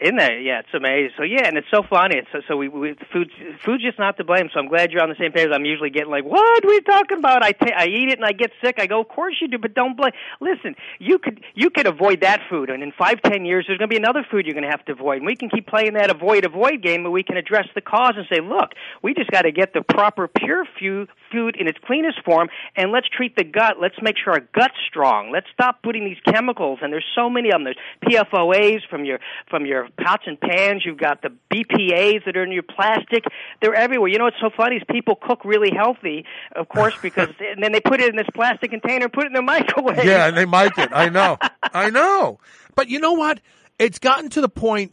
In 0.00 0.16
there. 0.16 0.38
Yeah, 0.40 0.60
it's 0.60 0.74
amazing. 0.74 1.10
So 1.16 1.22
yeah, 1.22 1.46
and 1.46 1.56
it's 1.56 1.70
so 1.70 1.82
funny. 1.88 2.16
It's 2.18 2.28
so, 2.32 2.40
so 2.48 2.56
we, 2.56 2.68
we 2.68 2.96
food 3.12 3.30
food's 3.64 3.82
just 3.84 3.98
not 3.98 4.16
to 4.18 4.24
blame. 4.24 4.50
So 4.52 4.60
I'm 4.60 4.68
glad 4.68 4.90
you're 4.90 5.02
on 5.02 5.08
the 5.08 5.16
same 5.18 5.32
page. 5.32 5.48
I'm 5.52 5.64
usually 5.64 5.90
getting 5.90 6.10
like, 6.10 6.24
what 6.24 6.40
are 6.40 6.68
we 6.68 6.80
talking 6.80 7.18
about? 7.18 7.44
I 7.44 7.52
I 7.76 7.86
eat 7.86 8.08
it 8.10 8.18
and 8.18 8.24
I 8.24 8.32
get 8.32 8.50
sick. 8.62 8.76
I 8.78 8.86
go, 8.86 9.00
of 9.00 9.08
course 9.08 9.34
you 9.40 9.48
do, 9.48 9.58
but 9.58 9.74
don't 9.74 9.96
blame. 9.96 10.12
Listen, 10.40 10.74
you 10.98 11.18
could 11.18 11.42
you 11.54 11.70
could 11.70 11.86
avoid 11.86 12.22
that 12.22 12.40
food, 12.50 12.70
and 12.70 12.82
in 12.82 12.92
five 12.92 13.22
ten 13.22 13.44
years 13.44 13.66
there's 13.68 13.78
going 13.78 13.88
to 13.88 13.94
be 13.94 13.98
another 13.98 14.26
food 14.30 14.46
you're 14.46 14.54
going 14.54 14.64
to 14.64 14.70
have 14.70 14.84
to 14.86 14.92
avoid. 14.92 15.18
And 15.18 15.26
we 15.26 15.36
can 15.36 15.48
keep 15.48 15.66
playing 15.66 15.94
that 15.94 16.10
avoid 16.10 16.44
avoid 16.44 16.82
game, 16.82 17.02
but 17.04 17.10
we 17.10 17.22
can 17.22 17.36
address 17.36 17.66
the 17.74 17.80
cause 17.80 18.14
and 18.16 18.26
say, 18.30 18.40
look, 18.40 18.72
we 19.02 19.14
just 19.14 19.30
got 19.30 19.42
to 19.42 19.52
get 19.52 19.72
the 19.72 19.82
proper 19.82 20.28
pure 20.28 20.64
food 20.78 21.08
food 21.30 21.56
in 21.58 21.68
its 21.68 21.78
cleanest 21.84 22.22
form, 22.24 22.48
and 22.76 22.92
let's 22.92 23.08
treat 23.08 23.36
the 23.36 23.44
gut. 23.44 23.76
Let's 23.80 23.96
make 24.02 24.16
sure 24.22 24.34
our 24.34 24.40
gut's 24.54 24.74
strong. 24.88 25.30
Let's 25.32 25.46
stop 25.52 25.82
putting 25.82 26.04
these 26.04 26.18
chemicals, 26.32 26.80
and 26.82 26.92
there's 26.92 27.06
so 27.14 27.28
many 27.28 27.50
of 27.50 27.54
them. 27.54 27.64
There's 27.64 27.76
PFOAs 28.04 28.80
from 28.88 29.04
your 29.04 29.18
from 29.48 29.66
your 29.66 29.88
pots 30.02 30.24
and 30.26 30.40
pans. 30.40 30.82
You've 30.84 30.98
got 30.98 31.22
the 31.22 31.30
BPA's 31.52 32.24
that 32.26 32.36
are 32.36 32.44
in 32.44 32.52
your 32.52 32.62
plastic. 32.62 33.24
They're 33.60 33.74
everywhere. 33.74 34.08
You 34.08 34.18
know 34.18 34.24
what's 34.24 34.40
so 34.40 34.50
funny 34.56 34.76
is 34.76 34.82
people 34.90 35.16
cook 35.16 35.44
really 35.44 35.70
healthy, 35.74 36.24
of 36.54 36.68
course, 36.68 36.94
because 37.00 37.28
and 37.40 37.62
then 37.62 37.72
they 37.72 37.80
put 37.80 38.00
it 38.00 38.08
in 38.08 38.16
this 38.16 38.28
plastic 38.34 38.70
container, 38.70 39.08
put 39.08 39.24
it 39.24 39.28
in 39.28 39.32
the 39.32 39.42
microwave. 39.42 40.04
Yeah, 40.04 40.26
and 40.26 40.36
they 40.36 40.44
mic 40.44 40.78
it. 40.78 40.90
I 40.92 41.08
know. 41.08 41.38
I 41.62 41.90
know. 41.90 42.38
But 42.74 42.88
you 42.88 43.00
know 43.00 43.12
what? 43.12 43.40
It's 43.78 43.98
gotten 43.98 44.30
to 44.30 44.40
the 44.40 44.48
point. 44.48 44.92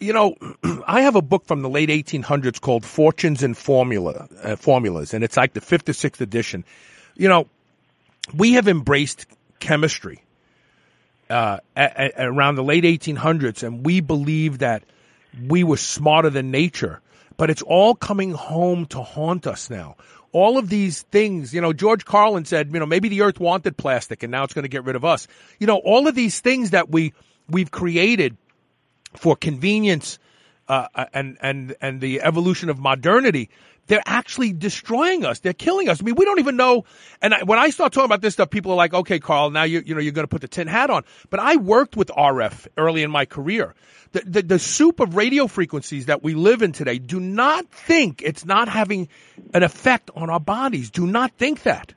You 0.00 0.12
know, 0.12 0.36
I 0.86 1.02
have 1.02 1.16
a 1.16 1.22
book 1.22 1.46
from 1.46 1.62
the 1.62 1.68
late 1.68 1.88
1800s 1.88 2.60
called 2.60 2.84
Fortunes 2.84 3.42
and 3.42 3.56
Formula 3.56 4.28
uh, 4.42 4.56
Formulas, 4.56 5.14
and 5.14 5.24
it's 5.24 5.36
like 5.36 5.52
the 5.54 5.60
fifth 5.60 5.88
or 5.88 5.92
sixth 5.92 6.20
edition. 6.20 6.64
You 7.16 7.28
know, 7.28 7.48
we 8.34 8.52
have 8.54 8.68
embraced 8.68 9.26
chemistry 9.58 10.22
uh, 11.28 11.58
around 11.76 12.56
the 12.56 12.64
late 12.64 12.84
1800s, 12.84 13.62
and 13.62 13.84
we 13.84 14.00
believe 14.00 14.58
that 14.58 14.84
we 15.46 15.64
were 15.64 15.76
smarter 15.76 16.30
than 16.30 16.50
nature. 16.50 17.00
But 17.36 17.50
it's 17.50 17.62
all 17.62 17.94
coming 17.94 18.32
home 18.32 18.86
to 18.86 19.02
haunt 19.02 19.46
us 19.46 19.70
now. 19.70 19.96
All 20.32 20.58
of 20.58 20.68
these 20.68 21.02
things, 21.02 21.52
you 21.52 21.60
know, 21.60 21.72
George 21.72 22.04
Carlin 22.04 22.44
said, 22.44 22.72
you 22.72 22.78
know, 22.78 22.86
maybe 22.86 23.08
the 23.08 23.22
earth 23.22 23.40
wanted 23.40 23.76
plastic 23.76 24.22
and 24.22 24.30
now 24.30 24.44
it's 24.44 24.54
going 24.54 24.62
to 24.62 24.68
get 24.68 24.84
rid 24.84 24.96
of 24.96 25.04
us. 25.04 25.26
You 25.58 25.66
know, 25.66 25.76
all 25.76 26.06
of 26.06 26.14
these 26.14 26.40
things 26.40 26.70
that 26.70 26.90
we, 26.90 27.12
we've 27.48 27.70
created 27.70 28.36
for 29.14 29.36
convenience, 29.36 30.18
uh, 30.68 30.86
and, 31.12 31.36
and, 31.40 31.74
and 31.80 32.00
the 32.00 32.22
evolution 32.22 32.70
of 32.70 32.78
modernity, 32.78 33.50
they're 33.86 34.02
actually 34.06 34.52
destroying 34.52 35.24
us. 35.24 35.40
They're 35.40 35.52
killing 35.52 35.88
us. 35.88 36.00
I 36.00 36.04
mean, 36.04 36.14
we 36.14 36.24
don't 36.24 36.38
even 36.38 36.56
know. 36.56 36.84
And 37.20 37.34
I, 37.34 37.42
when 37.42 37.58
I 37.58 37.70
start 37.70 37.92
talking 37.92 38.06
about 38.06 38.20
this 38.20 38.34
stuff, 38.34 38.50
people 38.50 38.72
are 38.72 38.76
like, 38.76 38.94
okay, 38.94 39.18
Carl, 39.18 39.50
now 39.50 39.64
you, 39.64 39.82
you 39.84 39.94
know, 39.94 40.00
you're 40.00 40.12
going 40.12 40.24
to 40.24 40.28
put 40.28 40.40
the 40.40 40.48
tin 40.48 40.68
hat 40.68 40.90
on. 40.90 41.02
But 41.30 41.40
I 41.40 41.56
worked 41.56 41.96
with 41.96 42.08
RF 42.08 42.68
early 42.76 43.02
in 43.02 43.10
my 43.10 43.26
career. 43.26 43.74
The, 44.12 44.20
the, 44.20 44.42
the 44.42 44.58
soup 44.58 45.00
of 45.00 45.16
radio 45.16 45.46
frequencies 45.46 46.06
that 46.06 46.22
we 46.22 46.34
live 46.34 46.62
in 46.62 46.72
today, 46.72 46.98
do 46.98 47.18
not 47.18 47.68
think 47.70 48.22
it's 48.22 48.44
not 48.44 48.68
having 48.68 49.08
an 49.52 49.62
effect 49.62 50.10
on 50.14 50.30
our 50.30 50.40
bodies. 50.40 50.90
Do 50.90 51.06
not 51.06 51.32
think 51.32 51.62
that. 51.64 51.94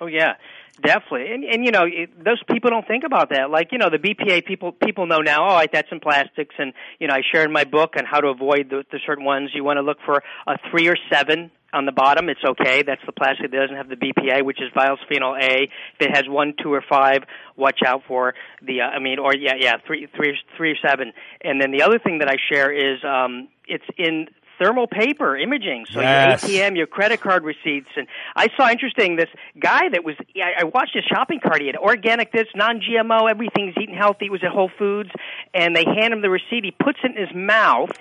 Oh 0.00 0.06
yeah, 0.06 0.34
definitely. 0.82 1.32
And 1.32 1.44
and 1.44 1.64
you 1.64 1.70
know 1.70 1.84
it, 1.86 2.24
those 2.24 2.42
people 2.50 2.70
don't 2.70 2.86
think 2.86 3.04
about 3.04 3.30
that. 3.30 3.50
Like 3.50 3.72
you 3.72 3.78
know 3.78 3.90
the 3.90 3.98
BPA 3.98 4.44
people 4.44 4.72
people 4.72 5.06
know 5.06 5.20
now. 5.20 5.48
Oh, 5.48 5.54
I 5.54 5.66
that's 5.72 5.88
in 5.90 6.00
plastics, 6.00 6.54
and 6.58 6.72
you 6.98 7.08
know 7.08 7.14
I 7.14 7.20
share 7.32 7.44
in 7.44 7.52
my 7.52 7.64
book 7.64 7.94
on 7.98 8.04
how 8.04 8.20
to 8.20 8.28
avoid 8.28 8.70
the, 8.70 8.84
the 8.90 9.00
certain 9.06 9.24
ones. 9.24 9.50
You 9.54 9.64
want 9.64 9.78
to 9.78 9.82
look 9.82 9.98
for 10.04 10.22
a 10.46 10.58
three 10.70 10.88
or 10.88 10.96
seven 11.10 11.50
on 11.72 11.84
the 11.84 11.92
bottom. 11.92 12.28
It's 12.28 12.40
okay. 12.44 12.82
That's 12.82 13.02
the 13.04 13.12
plastic 13.12 13.50
that 13.50 13.56
doesn't 13.56 13.76
have 13.76 13.88
the 13.88 13.96
BPA, 13.96 14.44
which 14.44 14.58
is 14.60 14.70
bisphenol 14.74 15.40
A. 15.40 15.64
If 15.64 16.00
it 16.00 16.16
has 16.16 16.24
one, 16.26 16.54
two, 16.60 16.72
or 16.72 16.82
five, 16.88 17.22
watch 17.56 17.80
out 17.84 18.02
for 18.08 18.34
the. 18.62 18.80
Uh, 18.80 18.84
I 18.84 18.98
mean, 18.98 19.18
or 19.18 19.34
yeah, 19.36 19.54
yeah, 19.58 19.74
three, 19.86 20.08
three, 20.16 20.36
three 20.56 20.72
or 20.72 20.88
seven. 20.88 21.12
And 21.42 21.60
then 21.60 21.70
the 21.70 21.82
other 21.82 21.98
thing 21.98 22.18
that 22.18 22.28
I 22.28 22.36
share 22.50 22.72
is 22.72 23.04
um, 23.04 23.48
it's 23.66 23.84
in 23.98 24.28
thermal 24.58 24.86
paper 24.86 25.36
imaging. 25.36 25.86
So 25.90 26.00
Yes. 26.00 26.48
your 26.48 26.62
ATM, 26.62 26.76
your 26.76 26.86
credit 26.86 27.20
card 27.20 27.44
receipts, 27.44 27.88
and 27.96 28.06
I 28.34 28.48
saw 28.56 28.68
interesting 28.70 29.16
this 29.16 29.28
guy 29.58 29.88
that 29.90 30.04
was. 30.04 30.16
I 30.36 30.52
I 30.60 30.64
watched 30.64 30.94
his 30.94 31.04
shopping 31.04 31.40
cart. 31.40 31.60
He 31.60 31.66
had 31.66 31.76
organic, 31.76 32.32
this 32.32 32.48
non-GMO, 32.54 33.30
everything's 33.30 33.74
eating 33.80 33.94
healthy. 33.94 34.26
It 34.26 34.32
was 34.32 34.42
at 34.44 34.50
Whole 34.50 34.70
Foods, 34.78 35.10
and 35.54 35.74
they 35.76 35.84
hand 35.84 36.12
him 36.12 36.22
the 36.22 36.30
receipt. 36.30 36.64
He 36.64 36.70
puts 36.70 36.98
it 37.04 37.16
in 37.16 37.26
his 37.26 37.34
mouth. 37.34 37.92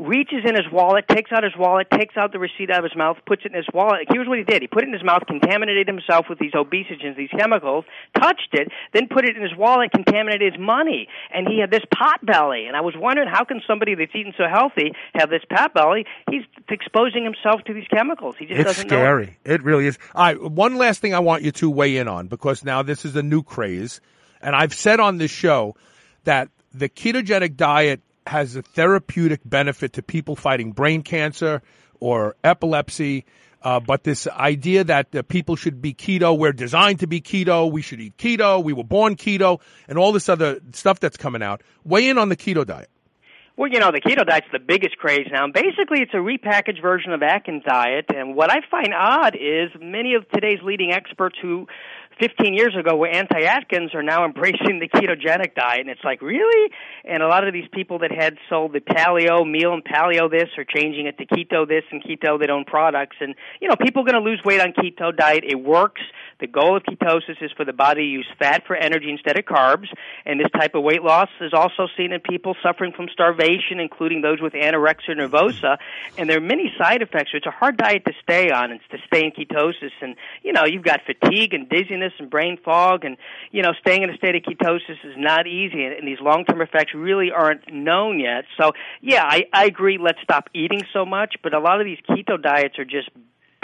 Reaches 0.00 0.48
in 0.48 0.54
his 0.54 0.64
wallet, 0.72 1.04
takes 1.08 1.30
out 1.30 1.44
his 1.44 1.52
wallet, 1.58 1.86
takes 1.92 2.16
out 2.16 2.32
the 2.32 2.38
receipt 2.38 2.70
out 2.70 2.78
of 2.78 2.84
his 2.84 2.96
mouth, 2.96 3.18
puts 3.26 3.42
it 3.44 3.52
in 3.52 3.56
his 3.56 3.66
wallet. 3.74 4.08
Here's 4.10 4.26
what 4.26 4.38
he 4.38 4.44
did. 4.44 4.62
He 4.62 4.66
put 4.66 4.82
it 4.82 4.86
in 4.86 4.94
his 4.94 5.04
mouth, 5.04 5.24
contaminated 5.26 5.86
himself 5.86 6.24
with 6.30 6.38
these 6.38 6.52
obesogens, 6.52 7.18
these 7.18 7.28
chemicals, 7.38 7.84
touched 8.18 8.48
it, 8.52 8.68
then 8.94 9.08
put 9.08 9.26
it 9.28 9.36
in 9.36 9.42
his 9.42 9.54
wallet, 9.54 9.90
contaminated 9.92 10.54
his 10.54 10.58
money. 10.58 11.06
And 11.34 11.46
he 11.46 11.60
had 11.60 11.70
this 11.70 11.84
pot 11.94 12.24
belly. 12.24 12.64
And 12.66 12.76
I 12.76 12.80
was 12.80 12.94
wondering, 12.96 13.28
how 13.28 13.44
can 13.44 13.60
somebody 13.66 13.94
that's 13.94 14.10
eating 14.14 14.32
so 14.38 14.44
healthy 14.50 14.92
have 15.14 15.28
this 15.28 15.42
pot 15.52 15.74
belly? 15.74 16.06
He's 16.30 16.44
exposing 16.70 17.22
himself 17.22 17.60
to 17.66 17.74
these 17.74 17.86
chemicals. 17.94 18.36
He 18.38 18.46
just 18.46 18.58
It's 18.58 18.70
doesn't 18.70 18.90
know. 18.90 18.96
scary. 18.96 19.36
It 19.44 19.62
really 19.62 19.86
is. 19.86 19.98
All 20.14 20.24
right. 20.24 20.40
One 20.42 20.76
last 20.76 21.02
thing 21.02 21.12
I 21.12 21.18
want 21.18 21.42
you 21.42 21.52
to 21.52 21.68
weigh 21.68 21.98
in 21.98 22.08
on 22.08 22.26
because 22.28 22.64
now 22.64 22.82
this 22.82 23.04
is 23.04 23.16
a 23.16 23.22
new 23.22 23.42
craze. 23.42 24.00
And 24.40 24.56
I've 24.56 24.72
said 24.72 24.98
on 24.98 25.18
this 25.18 25.30
show 25.30 25.76
that 26.24 26.48
the 26.72 26.88
ketogenic 26.88 27.56
diet 27.56 28.00
has 28.26 28.56
a 28.56 28.62
therapeutic 28.62 29.40
benefit 29.44 29.94
to 29.94 30.02
people 30.02 30.36
fighting 30.36 30.72
brain 30.72 31.02
cancer 31.02 31.62
or 31.98 32.36
epilepsy. 32.44 33.24
Uh, 33.62 33.78
but 33.78 34.04
this 34.04 34.26
idea 34.26 34.84
that 34.84 35.14
uh, 35.14 35.22
people 35.22 35.54
should 35.54 35.82
be 35.82 35.92
keto, 35.92 36.36
we're 36.36 36.52
designed 36.52 37.00
to 37.00 37.06
be 37.06 37.20
keto, 37.20 37.70
we 37.70 37.82
should 37.82 38.00
eat 38.00 38.16
keto, 38.16 38.64
we 38.64 38.72
were 38.72 38.84
born 38.84 39.16
keto, 39.16 39.60
and 39.86 39.98
all 39.98 40.12
this 40.12 40.30
other 40.30 40.60
stuff 40.72 40.98
that's 40.98 41.18
coming 41.18 41.42
out. 41.42 41.62
Weigh 41.84 42.08
in 42.08 42.16
on 42.16 42.30
the 42.30 42.36
keto 42.36 42.64
diet. 42.64 42.88
Well, 43.60 43.70
you 43.70 43.78
know, 43.78 43.90
the 43.92 44.00
keto 44.00 44.26
diet's 44.26 44.46
the 44.50 44.58
biggest 44.58 44.96
craze 44.96 45.26
now. 45.30 45.46
Basically, 45.52 46.00
it's 46.00 46.14
a 46.14 46.16
repackaged 46.16 46.80
version 46.80 47.12
of 47.12 47.22
Atkins 47.22 47.62
diet. 47.62 48.06
And 48.08 48.34
what 48.34 48.50
I 48.50 48.60
find 48.70 48.94
odd 48.94 49.36
is 49.36 49.68
many 49.78 50.14
of 50.14 50.26
today's 50.30 50.60
leading 50.62 50.92
experts 50.92 51.36
who 51.42 51.66
15 52.18 52.54
years 52.54 52.76
ago 52.78 52.96
were 52.96 53.08
anti-Atkins 53.08 53.94
are 53.94 54.02
now 54.02 54.24
embracing 54.26 54.80
the 54.80 54.88
ketogenic 54.88 55.54
diet. 55.54 55.80
And 55.80 55.90
it's 55.90 56.04
like, 56.04 56.20
really? 56.20 56.70
And 57.04 57.22
a 57.22 57.28
lot 57.28 57.46
of 57.46 57.52
these 57.52 57.68
people 57.72 58.00
that 58.00 58.12
had 58.12 58.36
sold 58.48 58.72
the 58.72 58.80
paleo 58.80 59.48
meal 59.48 59.72
and 59.72 59.84
paleo 59.84 60.30
this 60.30 60.48
are 60.58 60.64
changing 60.64 61.06
it 61.06 61.16
to 61.18 61.26
keto 61.26 61.66
this 61.66 61.84
and 61.90 62.02
keto 62.02 62.38
their 62.38 62.50
own 62.50 62.64
products. 62.64 63.16
And, 63.20 63.34
you 63.60 63.68
know, 63.68 63.76
people 63.76 64.02
are 64.02 64.10
going 64.10 64.22
to 64.22 64.28
lose 64.28 64.40
weight 64.44 64.60
on 64.60 64.72
keto 64.72 65.16
diet. 65.16 65.44
It 65.46 65.56
works. 65.56 66.02
The 66.40 66.46
goal 66.46 66.76
of 66.76 66.82
ketosis 66.84 67.42
is 67.42 67.50
for 67.56 67.64
the 67.64 67.72
body 67.72 68.02
to 68.02 68.08
use 68.08 68.26
fat 68.38 68.66
for 68.66 68.74
energy 68.74 69.10
instead 69.10 69.38
of 69.38 69.44
carbs. 69.44 69.88
And 70.24 70.40
this 70.40 70.50
type 70.52 70.74
of 70.74 70.82
weight 70.82 71.02
loss 71.02 71.28
is 71.40 71.52
also 71.52 71.86
seen 71.96 72.12
in 72.12 72.20
people 72.20 72.56
suffering 72.62 72.92
from 72.96 73.08
starvation, 73.12 73.78
including 73.78 74.22
those 74.22 74.40
with 74.40 74.54
anorexia 74.54 75.16
nervosa. 75.16 75.76
And 76.16 76.28
there 76.28 76.38
are 76.38 76.42
many 76.42 76.72
side 76.78 77.02
effects. 77.02 77.32
So 77.32 77.36
it's 77.36 77.46
a 77.46 77.50
hard 77.50 77.76
diet 77.76 78.04
to 78.06 78.12
stay 78.22 78.50
on. 78.50 78.72
It's 78.72 78.84
to 78.90 78.98
stay 79.06 79.24
in 79.24 79.32
ketosis. 79.32 79.92
And, 80.00 80.16
you 80.42 80.52
know, 80.52 80.64
you've 80.64 80.84
got 80.84 81.00
fatigue 81.04 81.52
and 81.52 81.68
dizziness 81.68 81.99
and 82.18 82.30
brain 82.30 82.58
fog. 82.64 83.04
And, 83.04 83.16
you 83.50 83.62
know, 83.62 83.72
staying 83.80 84.02
in 84.02 84.10
a 84.10 84.16
state 84.16 84.36
of 84.36 84.42
ketosis 84.42 84.98
is 85.04 85.14
not 85.16 85.46
easy. 85.46 85.84
And, 85.84 85.94
and 85.94 86.08
these 86.08 86.20
long-term 86.20 86.60
effects 86.60 86.94
really 86.94 87.30
aren't 87.30 87.72
known 87.72 88.20
yet. 88.20 88.44
So, 88.60 88.72
yeah, 89.00 89.24
I, 89.24 89.44
I 89.52 89.66
agree. 89.66 89.98
Let's 89.98 90.20
stop 90.22 90.48
eating 90.54 90.80
so 90.92 91.04
much. 91.04 91.36
But 91.42 91.54
a 91.54 91.60
lot 91.60 91.80
of 91.80 91.86
these 91.86 91.98
keto 92.08 92.40
diets 92.40 92.78
are 92.78 92.84
just 92.84 93.10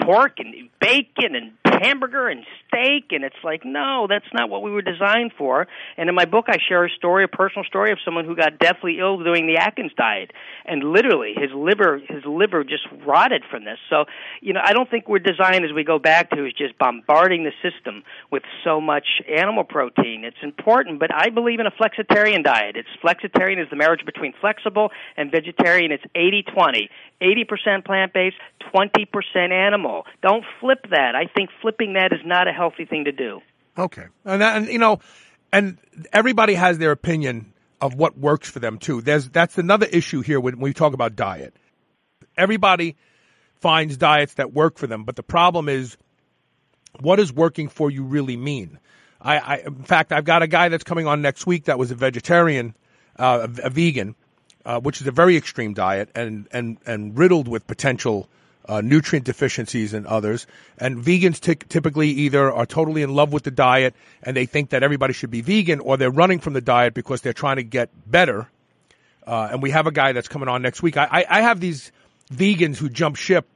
pork 0.01 0.39
and 0.39 0.69
bacon 0.87 1.35
and 1.35 1.53
hamburger 1.83 2.29
and 2.29 2.45
steak 2.67 3.11
and 3.11 3.23
it's 3.23 3.37
like 3.45 3.63
no 3.65 4.07
that's 4.09 4.27
not 4.33 4.49
what 4.49 4.63
we 4.63 4.71
were 4.71 4.83
designed 4.83 5.31
for. 5.37 5.67
And 5.97 6.09
in 6.09 6.15
my 6.15 6.25
book 6.25 6.47
i 6.49 6.57
share 6.69 6.85
a 6.87 6.91
story 6.91 7.25
a 7.25 7.29
personal 7.29 7.65
story 7.65 7.93
of 7.93 7.99
someone 8.05 8.25
who 8.25 8.35
got 8.35 8.59
deathly 8.59 8.99
ill 8.99 9.23
doing 9.23 9.47
the 9.47 9.59
atkins 9.59 9.93
diet 9.97 10.31
and 10.65 10.83
literally 10.83 11.35
his 11.37 11.51
liver 11.55 11.99
his 11.99 12.25
liver 12.25 12.65
just 12.65 12.87
rotted 13.05 13.43
from 13.51 13.65
this. 13.65 13.79
So 13.91 14.07
you 14.41 14.53
know 14.53 14.61
i 14.63 14.73
don't 14.73 14.89
think 14.91 15.09
we're 15.09 15.19
designed 15.19 15.65
as 15.65 15.73
we 15.75 15.85
go 15.85 15.99
back 15.99 16.31
to 16.31 16.47
is 16.47 16.53
just 16.53 16.79
bombarding 16.79 17.45
the 17.45 17.53
system 17.63 18.03
with 18.31 18.43
so 18.65 18.81
much 18.81 19.21
animal 19.29 19.65
protein. 19.65 20.25
It's 20.25 20.43
important 20.43 20.99
but 20.99 21.11
i 21.13 21.31
believe 21.31 21.61
in 21.61 21.67
a 21.67 21.73
flexitarian 21.73 22.43
diet. 22.43 22.77
It's 22.77 22.89
flexitarian 23.03 23.63
is 23.63 23.69
the 23.71 23.77
marriage 23.77 24.05
between 24.07 24.33
flexible 24.41 24.91
and 25.17 25.31
vegetarian. 25.31 25.93
It's 25.93 26.05
80 26.15 26.45
20 26.55 26.91
80% 27.21 27.85
plant 27.85 28.13
based 28.13 28.37
20% 28.75 29.51
animal. 29.51 30.05
Don't 30.23 30.45
flip 30.61 30.76
that 30.91 31.15
i 31.15 31.27
think 31.35 31.51
flipping 31.61 31.95
that 31.95 32.13
is 32.13 32.21
not 32.25 32.49
a 32.49 32.53
healthy 32.53 32.85
thing 32.85 33.05
to 33.05 33.13
do. 33.13 33.41
Okay, 33.79 34.07
and, 34.25 34.43
and 34.43 34.67
you 34.69 34.79
know, 34.79 35.01
and 35.53 35.79
everybody 36.13 36.55
has 36.55 36.79
their 36.79 36.93
opinion 36.93 37.53
of 37.81 37.95
what 37.95 38.19
works 38.19 38.49
for 38.49 38.59
them 38.59 38.79
too. 38.79 39.03
There's 39.03 39.29
that's 39.29 39.59
another 39.59 39.87
issue 39.87 40.23
here 40.23 40.41
when 40.41 40.59
we 40.61 40.73
talk 40.73 40.95
about 40.95 41.15
diet. 41.15 41.55
Everybody 42.37 42.97
finds 43.61 43.97
diets 43.97 44.35
that 44.35 44.53
work 44.53 44.79
for 44.79 44.87
them, 44.87 45.05
but 45.05 45.17
the 45.17 45.23
problem 45.23 45.69
is, 45.69 45.97
what 47.01 47.17
does 47.17 47.33
working 47.33 47.69
for 47.69 47.91
you 47.91 48.05
really 48.05 48.37
mean? 48.37 48.79
I, 49.21 49.39
I 49.39 49.57
in 49.67 49.83
fact, 49.83 50.13
I've 50.13 50.25
got 50.25 50.43
a 50.43 50.47
guy 50.47 50.69
that's 50.71 50.85
coming 50.85 51.07
on 51.07 51.21
next 51.21 51.47
week 51.47 51.65
that 51.65 51.79
was 51.79 51.91
a 51.91 51.95
vegetarian, 51.95 52.75
uh, 53.19 53.47
a, 53.63 53.67
a, 53.67 53.71
vegan, 53.71 54.15
uh, 54.65 54.81
which 54.81 55.03
is 55.03 55.07
a 55.07 55.13
very 55.13 55.37
extreme 55.37 55.75
diet 55.75 56.09
and 56.15 56.49
and 56.51 56.79
and 56.87 57.19
riddled 57.19 57.47
with 57.47 57.67
potential 57.67 58.29
uh, 58.69 58.81
nutrient 58.81 59.25
deficiencies 59.25 59.95
and 59.95 60.07
others. 60.07 60.47
And 60.79 61.03
vegans 61.03 61.41
t- 61.41 61.55
typically 61.55 62.09
either 62.09 62.53
are 62.53 62.67
totally 62.67 63.03
in 63.03 63.15
love 63.15 63.33
with 63.33 63.45
the 63.45 63.51
diet 63.51 63.95
and 64.23 64.37
they 64.37 64.47
think 64.47 64.71
that 64.71 64.83
everybody 64.83 65.13
should 65.13 65.31
be 65.31 65.41
vegan, 65.41 65.81
or 65.81 65.97
they're 65.97 66.11
running 66.11 66.41
from 66.41 66.53
the 66.53 66.61
diet 66.61 66.95
because 66.95 67.21
they're 67.21 67.33
trying 67.33 67.57
to 67.57 67.63
get 67.63 67.91
better. 68.11 68.49
Uh, 69.27 69.49
and 69.53 69.63
we 69.63 69.71
have 69.71 69.87
a 69.87 69.93
guy 69.93 70.13
that's 70.13 70.29
coming 70.29 70.49
on 70.49 70.63
next 70.63 70.83
week. 70.83 70.97
I, 70.97 71.05
I, 71.05 71.25
I 71.29 71.41
have 71.43 71.61
these 71.61 71.91
vegans 72.33 72.77
who 72.77 72.89
jump 72.89 73.17
ship 73.17 73.47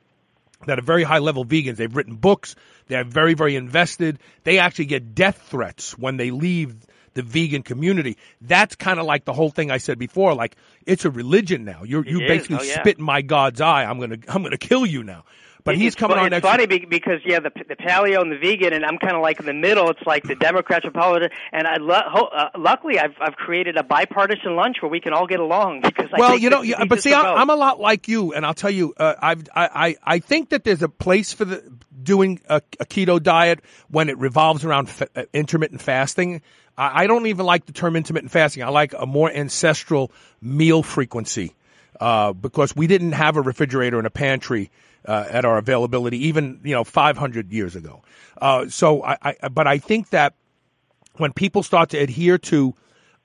that 0.66 0.78
are 0.78 0.82
very 0.82 1.05
high 1.05 1.19
level 1.19 1.45
vegans. 1.45 1.77
They've 1.77 1.95
written 1.95 2.16
books. 2.16 2.57
They're 2.89 3.05
very, 3.05 3.35
very 3.35 3.57
invested. 3.57 4.19
They 4.45 4.59
actually 4.59 4.87
get 4.87 5.15
death 5.15 5.41
threats 5.49 5.97
when 5.97 6.16
they 6.16 6.31
leave 6.31 6.74
the 7.15 7.23
vegan 7.23 7.62
community. 7.62 8.16
That's 8.41 8.77
kind 8.77 9.01
of 9.01 9.07
like 9.07 9.24
the 9.24 9.32
whole 9.32 9.51
thing 9.51 9.70
I 9.70 9.78
said 9.78 9.99
before. 9.99 10.35
Like 10.35 10.57
it's 10.87 11.05
a 11.05 11.11
religion 11.11 11.65
now. 11.65 11.82
You're 11.85 12.07
you 12.07 12.20
basically 12.20 12.59
oh, 12.61 12.62
yeah. 12.62 12.81
spit 12.81 12.99
in 12.99 13.05
my 13.05 13.23
God's 13.23 13.61
eye. 13.61 13.85
I'm 13.85 13.99
gonna 13.99 14.19
I'm 14.28 14.43
gonna 14.43 14.59
kill 14.59 14.87
you 14.87 15.03
now. 15.03 15.24
But 15.65 15.77
he's 15.77 15.95
coming 15.95 16.16
it's 16.16 16.24
on 16.24 16.31
next. 16.31 16.47
funny 16.47 16.66
because 16.66 17.20
yeah, 17.24 17.41
the 17.41 17.51
the 17.69 17.77
paleo 17.77 18.20
and 18.20 18.32
the 18.32 18.39
vegan, 18.39 18.73
and 18.73 18.85
I'm 18.85 18.99
kind 18.99 19.15
of 19.15 19.23
like 19.23 19.41
in 19.41 19.47
the 19.47 19.53
middle. 19.53 19.91
It's 19.91 20.01
like 20.07 20.24
the 20.24 20.35
Democrats, 20.35 20.85
Republicans, 20.85 21.32
and 21.53 21.66
I 21.66 21.77
lo- 21.77 22.01
ho- 22.07 22.31
uh, 22.35 22.49
luckily 22.57 22.99
I've 22.99 23.15
I've 23.20 23.37
created 23.37 23.77
a 23.77 23.82
bipartisan 23.82 24.57
lunch 24.57 24.77
where 24.81 24.91
we 24.91 25.01
can 25.01 25.12
all 25.12 25.27
get 25.27 25.41
along 25.41 25.82
because 25.82 26.09
well, 26.16 26.39
you 26.39 26.51
know, 26.51 26.62
yeah, 26.62 26.85
but 26.85 27.03
see. 27.03 27.12
I, 27.12 27.35
I'm 27.35 27.51
a 27.51 27.57
lot 27.57 27.81
like 27.81 28.09
you, 28.09 28.32
and 28.32 28.47
I'll 28.47 28.55
tell 28.55 28.70
you, 28.70 28.95
uh, 28.97 29.15
I've 29.20 29.49
I, 29.55 29.69
I 29.74 29.97
I 30.03 30.19
think 30.20 30.51
that 30.51 30.65
there's 30.65 30.82
a 30.82 30.89
place 30.89 31.32
for 31.32 31.45
the 31.45 31.62
doing 32.03 32.41
a, 32.49 32.62
a 32.78 32.87
keto 32.87 33.23
diet 33.23 33.61
when 33.89 34.09
it 34.09 34.19
revolves 34.19 34.65
around 34.65 34.89
fa- 34.89 35.09
uh, 35.15 35.24
intermittent 35.32 35.82
fasting. 35.82 36.43
I, 36.81 37.02
I 37.02 37.07
don't 37.07 37.27
even 37.27 37.44
like 37.44 37.66
the 37.66 37.73
term 37.73 37.94
intermittent 37.94 38.32
fasting. 38.32 38.62
I 38.62 38.70
like 38.70 38.94
a 38.98 39.07
more 39.07 39.31
ancestral 39.31 40.11
meal 40.40 40.82
frequency 40.82 41.55
uh, 42.01 42.32
because 42.32 42.74
we 42.74 42.86
didn't 42.86 43.12
have 43.12 43.36
a 43.36 43.43
refrigerator 43.43 43.98
and 43.98 44.07
a 44.07 44.11
pantry 44.11 44.70
uh, 45.07 45.27
at 45.28 45.44
our 45.44 45.59
availability 45.59 46.27
even 46.27 46.61
you 46.65 46.74
know 46.74 46.85
500 46.85 47.52
years 47.52 47.77
ago. 47.77 48.02
Uh, 48.40 48.69
so 48.69 49.05
I, 49.05 49.35
I, 49.43 49.48
but 49.48 49.66
I 49.66 49.78
think 49.78 50.11
that 50.11 50.35
when 51.16 51.32
people 51.32 51.62
start 51.62 51.90
to 51.90 51.98
adhere 51.98 52.39
to 52.39 52.74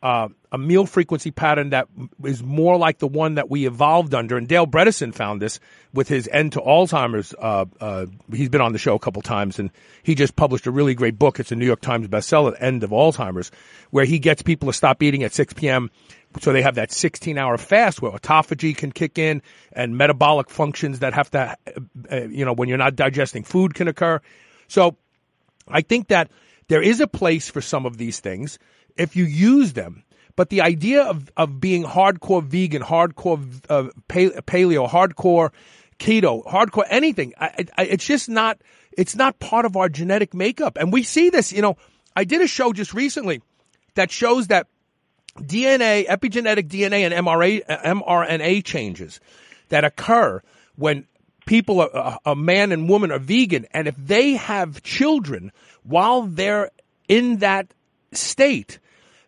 uh, 0.05 0.29
a 0.51 0.57
meal 0.59 0.85
frequency 0.85 1.31
pattern 1.31 1.71
that 1.71 1.87
is 2.23 2.43
more 2.43 2.77
like 2.77 2.99
the 2.99 3.07
one 3.07 3.35
that 3.35 3.49
we 3.49 3.65
evolved 3.65 4.13
under, 4.13 4.37
and 4.37 4.47
Dale 4.47 4.67
Bredesen 4.67 5.15
found 5.15 5.41
this 5.41 5.59
with 5.95 6.07
his 6.07 6.29
end 6.31 6.53
to 6.53 6.61
Alzheimer's. 6.61 7.33
Uh, 7.39 7.65
uh, 7.81 8.05
he's 8.31 8.49
been 8.49 8.61
on 8.61 8.71
the 8.71 8.77
show 8.77 8.93
a 8.93 8.99
couple 8.99 9.23
times, 9.23 9.57
and 9.57 9.71
he 10.03 10.13
just 10.13 10.35
published 10.35 10.67
a 10.67 10.71
really 10.71 10.93
great 10.93 11.17
book. 11.17 11.39
It's 11.39 11.51
a 11.51 11.55
New 11.55 11.65
York 11.65 11.81
Times 11.81 12.07
bestseller, 12.07 12.55
End 12.59 12.83
of 12.83 12.91
Alzheimer's, 12.91 13.49
where 13.89 14.05
he 14.05 14.19
gets 14.19 14.43
people 14.43 14.67
to 14.67 14.73
stop 14.73 15.01
eating 15.01 15.23
at 15.23 15.33
6 15.33 15.53
p.m. 15.53 15.89
So 16.39 16.53
they 16.53 16.61
have 16.61 16.75
that 16.75 16.91
16 16.91 17.39
hour 17.39 17.57
fast 17.57 18.03
where 18.03 18.11
autophagy 18.11 18.77
can 18.77 18.91
kick 18.91 19.17
in 19.17 19.41
and 19.71 19.97
metabolic 19.97 20.51
functions 20.51 20.99
that 20.99 21.15
have 21.15 21.31
to, 21.31 21.57
uh, 22.11 22.15
you 22.29 22.45
know, 22.45 22.53
when 22.53 22.69
you're 22.69 22.77
not 22.77 22.95
digesting 22.95 23.43
food 23.43 23.73
can 23.73 23.87
occur. 23.87 24.21
So 24.67 24.97
I 25.67 25.81
think 25.81 26.09
that 26.09 26.29
there 26.67 26.83
is 26.83 27.01
a 27.01 27.07
place 27.07 27.49
for 27.49 27.61
some 27.61 27.87
of 27.87 27.97
these 27.97 28.19
things 28.19 28.59
if 28.97 29.15
you 29.15 29.25
use 29.25 29.73
them. 29.73 30.03
But 30.35 30.49
the 30.49 30.61
idea 30.61 31.03
of, 31.03 31.31
of 31.37 31.61
being 31.61 31.83
hardcore 31.83 32.43
vegan, 32.43 32.81
hardcore 32.81 33.41
uh, 33.69 33.89
paleo, 34.07 34.89
hardcore 34.89 35.51
keto, 35.97 36.43
hardcore 36.45 36.85
anything, 36.89 37.33
I, 37.39 37.65
I, 37.77 37.83
it's 37.85 38.05
just 38.05 38.27
not, 38.27 38.59
it's 38.97 39.15
not 39.15 39.39
part 39.39 39.65
of 39.65 39.77
our 39.77 39.87
genetic 39.87 40.33
makeup. 40.33 40.77
And 40.77 40.91
we 40.91 41.03
see 41.03 41.29
this, 41.29 41.53
you 41.53 41.61
know, 41.61 41.77
I 42.15 42.25
did 42.25 42.41
a 42.41 42.47
show 42.47 42.73
just 42.73 42.93
recently 42.93 43.41
that 43.95 44.11
shows 44.11 44.47
that 44.47 44.67
DNA, 45.39 46.05
epigenetic 46.05 46.67
DNA 46.67 47.09
and 47.09 47.13
MRA, 47.13 47.65
mRNA 47.65 48.63
changes 48.63 49.19
that 49.69 49.83
occur 49.83 50.41
when 50.75 51.07
people, 51.45 51.81
are, 51.81 52.19
a 52.25 52.35
man 52.35 52.71
and 52.71 52.89
woman 52.89 53.11
are 53.11 53.19
vegan, 53.19 53.65
and 53.71 53.87
if 53.87 53.95
they 53.97 54.33
have 54.33 54.83
children 54.83 55.51
while 55.83 56.23
they're 56.23 56.71
in 57.07 57.37
that 57.37 57.73
state, 58.11 58.79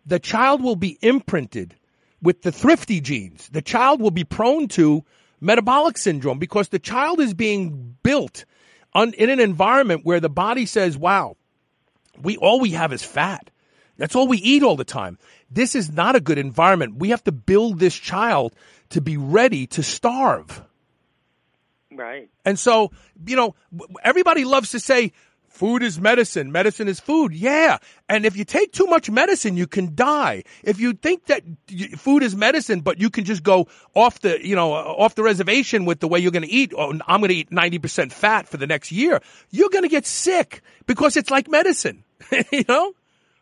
the 0.08 0.18
child 0.18 0.62
will 0.62 0.76
be 0.76 0.98
imprinted 1.02 1.74
with 2.22 2.42
the 2.42 2.50
thrifty 2.50 3.00
genes. 3.00 3.48
The 3.50 3.62
child 3.62 4.00
will 4.00 4.10
be 4.10 4.24
prone 4.24 4.68
to 4.68 5.04
metabolic 5.40 5.98
syndrome 5.98 6.38
because 6.38 6.68
the 6.68 6.78
child 6.78 7.20
is 7.20 7.34
being 7.34 7.96
built 8.02 8.44
on, 8.94 9.12
in 9.12 9.30
an 9.30 9.38
environment 9.38 10.04
where 10.04 10.18
the 10.18 10.30
body 10.30 10.66
says, 10.66 10.96
wow, 10.96 11.36
we, 12.20 12.36
all 12.38 12.58
we 12.58 12.70
have 12.70 12.92
is 12.92 13.02
fat. 13.02 13.50
That's 13.98 14.16
all 14.16 14.26
we 14.26 14.38
eat 14.38 14.62
all 14.62 14.76
the 14.76 14.84
time. 14.84 15.18
This 15.50 15.74
is 15.74 15.90
not 15.90 16.16
a 16.16 16.20
good 16.20 16.38
environment. 16.38 16.96
We 16.96 17.10
have 17.10 17.24
to 17.24 17.32
build 17.32 17.78
this 17.78 17.94
child 17.94 18.54
to 18.90 19.00
be 19.00 19.16
ready 19.16 19.66
to 19.68 19.82
starve. 19.82 20.62
Right. 21.92 22.30
And 22.44 22.58
so, 22.58 22.92
you 23.26 23.36
know, 23.36 23.54
everybody 24.02 24.44
loves 24.44 24.70
to 24.70 24.80
say 24.80 25.12
food 25.58 25.82
is 25.82 25.98
medicine, 25.98 26.52
medicine 26.52 26.86
is 26.86 27.00
food. 27.00 27.34
Yeah. 27.34 27.78
And 28.08 28.24
if 28.24 28.36
you 28.36 28.44
take 28.44 28.72
too 28.72 28.86
much 28.86 29.10
medicine, 29.10 29.56
you 29.56 29.66
can 29.66 29.96
die. 29.96 30.44
If 30.62 30.78
you 30.78 30.92
think 30.92 31.26
that 31.26 31.42
food 31.96 32.22
is 32.22 32.36
medicine, 32.36 32.80
but 32.80 33.00
you 33.00 33.10
can 33.10 33.24
just 33.24 33.42
go 33.42 33.66
off 33.92 34.20
the, 34.20 34.38
you 34.46 34.54
know, 34.54 34.72
uh, 34.72 34.84
off 35.02 35.16
the 35.16 35.24
reservation 35.24 35.84
with 35.84 35.98
the 35.98 36.06
way 36.06 36.20
you're 36.20 36.30
going 36.30 36.44
to 36.44 36.48
eat, 36.48 36.72
oh, 36.78 36.92
I'm 37.08 37.20
going 37.20 37.30
to 37.30 37.34
eat 37.34 37.50
90% 37.50 38.12
fat 38.12 38.48
for 38.48 38.56
the 38.56 38.68
next 38.68 38.92
year, 38.92 39.20
you're 39.50 39.70
going 39.70 39.82
to 39.82 39.88
get 39.88 40.06
sick 40.06 40.62
because 40.86 41.16
it's 41.16 41.30
like 41.30 41.50
medicine, 41.50 42.04
you 42.52 42.64
know? 42.68 42.92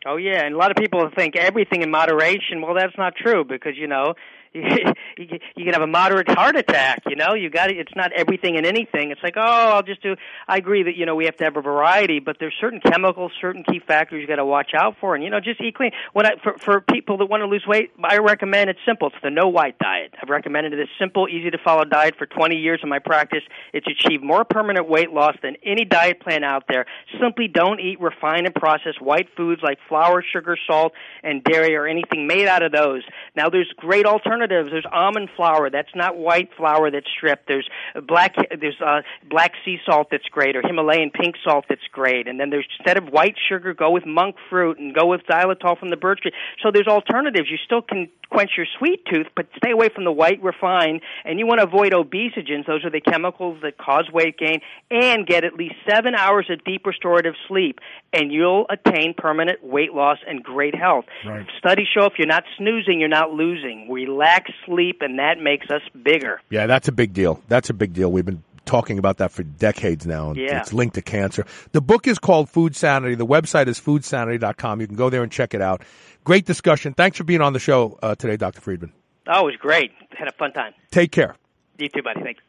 Oh 0.08 0.16
yeah, 0.16 0.44
and 0.44 0.54
a 0.54 0.58
lot 0.58 0.70
of 0.70 0.76
people 0.76 1.10
think 1.14 1.34
everything 1.34 1.82
in 1.82 1.90
moderation. 1.90 2.62
Well, 2.62 2.74
that's 2.74 2.96
not 2.96 3.16
true 3.16 3.44
because 3.44 3.76
you 3.76 3.88
know 3.88 4.14
you, 5.18 5.26
you 5.56 5.64
can 5.64 5.72
have 5.72 5.82
a 5.82 5.86
moderate 5.86 6.28
heart 6.28 6.56
attack. 6.56 7.02
You 7.06 7.16
know, 7.16 7.34
you 7.34 7.50
got 7.50 7.70
it's 7.70 7.94
not 7.94 8.12
everything 8.12 8.56
and 8.56 8.66
anything. 8.66 9.10
It's 9.10 9.22
like, 9.22 9.34
oh, 9.36 9.40
I'll 9.40 9.82
just 9.82 10.02
do. 10.02 10.16
I 10.48 10.56
agree 10.56 10.84
that 10.84 10.96
you 10.96 11.06
know 11.06 11.14
we 11.14 11.26
have 11.26 11.36
to 11.38 11.44
have 11.44 11.56
a 11.56 11.62
variety, 11.62 12.20
but 12.20 12.36
there's 12.40 12.54
certain 12.60 12.80
chemicals, 12.80 13.32
certain 13.40 13.64
key 13.64 13.80
factors 13.86 14.20
you 14.20 14.26
got 14.26 14.36
to 14.36 14.44
watch 14.44 14.72
out 14.74 14.96
for, 15.00 15.14
and 15.14 15.22
you 15.22 15.30
know, 15.30 15.40
just 15.40 15.60
eat 15.60 15.74
clean. 15.74 15.90
When 16.12 16.26
I 16.26 16.32
for 16.42 16.56
for 16.58 16.80
people 16.80 17.18
that 17.18 17.26
want 17.26 17.42
to 17.42 17.46
lose 17.46 17.64
weight, 17.66 17.92
I 18.02 18.18
recommend 18.18 18.70
it's 18.70 18.80
simple. 18.86 19.08
It's 19.08 19.16
the 19.22 19.30
no 19.30 19.48
white 19.48 19.78
diet. 19.78 20.14
I've 20.20 20.28
recommended 20.28 20.72
this 20.72 20.88
simple, 20.98 21.28
easy 21.28 21.50
to 21.50 21.58
follow 21.58 21.84
diet 21.84 22.14
for 22.16 22.26
20 22.26 22.56
years 22.56 22.80
in 22.82 22.88
my 22.88 22.98
practice. 22.98 23.42
It's 23.72 23.86
achieved 23.86 24.22
more 24.22 24.44
permanent 24.44 24.88
weight 24.88 25.10
loss 25.10 25.36
than 25.42 25.56
any 25.64 25.84
diet 25.84 26.20
plan 26.20 26.44
out 26.44 26.64
there. 26.68 26.86
Simply 27.20 27.48
don't 27.48 27.80
eat 27.80 28.00
refined 28.00 28.46
and 28.46 28.54
processed 28.54 29.00
white 29.00 29.28
foods 29.36 29.62
like 29.62 29.78
flour, 29.88 30.22
sugar, 30.32 30.56
salt, 30.66 30.92
and 31.22 31.42
dairy, 31.44 31.76
or 31.76 31.86
anything 31.86 32.26
made 32.26 32.46
out 32.46 32.62
of 32.62 32.72
those. 32.72 33.02
Now, 33.34 33.48
there's 33.50 33.72
great 33.76 34.06
alternatives. 34.06 34.45
There's 34.48 34.86
almond 34.90 35.30
flour. 35.36 35.70
That's 35.70 35.94
not 35.94 36.16
white 36.16 36.50
flour 36.56 36.90
that's 36.90 37.06
stripped. 37.16 37.48
There's 37.48 37.68
black. 38.06 38.34
There's 38.60 38.80
uh, 38.84 39.02
black 39.28 39.52
sea 39.64 39.78
salt 39.84 40.08
that's 40.10 40.26
great, 40.30 40.56
or 40.56 40.62
Himalayan 40.62 41.10
pink 41.10 41.36
salt 41.44 41.66
that's 41.68 41.86
great. 41.92 42.28
And 42.28 42.38
then 42.38 42.50
there's 42.50 42.66
instead 42.78 42.96
of 42.96 43.12
white 43.12 43.36
sugar, 43.48 43.74
go 43.74 43.90
with 43.90 44.06
monk 44.06 44.36
fruit 44.50 44.78
and 44.78 44.94
go 44.94 45.06
with 45.06 45.22
xylitol 45.30 45.78
from 45.78 45.90
the 45.90 45.96
birch 45.96 46.20
tree. 46.20 46.32
So 46.62 46.70
there's 46.72 46.88
alternatives. 46.88 47.48
You 47.50 47.58
still 47.64 47.82
can 47.82 48.08
quench 48.30 48.50
your 48.56 48.66
sweet 48.78 49.04
tooth, 49.06 49.26
but 49.36 49.46
stay 49.56 49.70
away 49.70 49.88
from 49.88 50.04
the 50.04 50.12
white 50.12 50.42
refined. 50.42 51.00
And 51.24 51.38
you 51.38 51.46
want 51.46 51.60
to 51.60 51.66
avoid 51.66 51.92
obesogens. 51.92 52.66
Those 52.66 52.84
are 52.84 52.90
the 52.90 53.00
chemicals 53.00 53.58
that 53.62 53.78
cause 53.78 54.10
weight 54.12 54.38
gain. 54.38 54.60
And 54.90 55.26
get 55.26 55.44
at 55.44 55.54
least 55.54 55.74
seven 55.88 56.14
hours 56.14 56.46
of 56.50 56.64
deep 56.64 56.86
restorative 56.86 57.34
sleep, 57.48 57.78
and 58.12 58.32
you'll 58.32 58.66
attain 58.68 59.14
permanent 59.16 59.62
weight 59.62 59.92
loss 59.92 60.18
and 60.26 60.42
great 60.42 60.74
health. 60.74 61.04
Right. 61.26 61.46
Studies 61.58 61.86
show 61.92 62.06
if 62.06 62.14
you're 62.18 62.26
not 62.26 62.44
snoozing, 62.58 63.00
you're 63.00 63.08
not 63.08 63.30
losing. 63.30 63.88
Relax 63.90 64.35
sleep, 64.64 65.02
and 65.02 65.18
that 65.18 65.38
makes 65.38 65.70
us 65.70 65.82
bigger. 66.02 66.40
Yeah, 66.50 66.66
that's 66.66 66.88
a 66.88 66.92
big 66.92 67.12
deal. 67.12 67.40
That's 67.48 67.70
a 67.70 67.74
big 67.74 67.92
deal. 67.92 68.10
We've 68.12 68.24
been 68.24 68.42
talking 68.64 68.98
about 68.98 69.18
that 69.18 69.30
for 69.30 69.42
decades 69.44 70.06
now. 70.06 70.30
and 70.30 70.36
Yeah. 70.38 70.60
It's 70.60 70.72
linked 70.72 70.96
to 70.96 71.02
cancer. 71.02 71.46
The 71.72 71.80
book 71.80 72.06
is 72.06 72.18
called 72.18 72.50
Food 72.50 72.74
Sanity. 72.74 73.14
The 73.14 73.26
website 73.26 73.68
is 73.68 73.80
foodsanity.com. 73.80 74.80
You 74.80 74.86
can 74.86 74.96
go 74.96 75.08
there 75.08 75.22
and 75.22 75.30
check 75.30 75.54
it 75.54 75.60
out. 75.62 75.82
Great 76.24 76.44
discussion. 76.46 76.92
Thanks 76.92 77.16
for 77.16 77.24
being 77.24 77.40
on 77.40 77.52
the 77.52 77.60
show 77.60 77.98
uh, 78.02 78.16
today, 78.16 78.36
Dr. 78.36 78.60
Friedman. 78.60 78.92
Oh, 79.28 79.42
it 79.42 79.52
was 79.52 79.56
great. 79.56 79.92
Had 80.10 80.28
a 80.28 80.32
fun 80.32 80.52
time. 80.52 80.74
Take 80.90 81.12
care. 81.12 81.36
You 81.78 81.88
too, 81.88 82.02
buddy. 82.02 82.22
Thanks. 82.22 82.40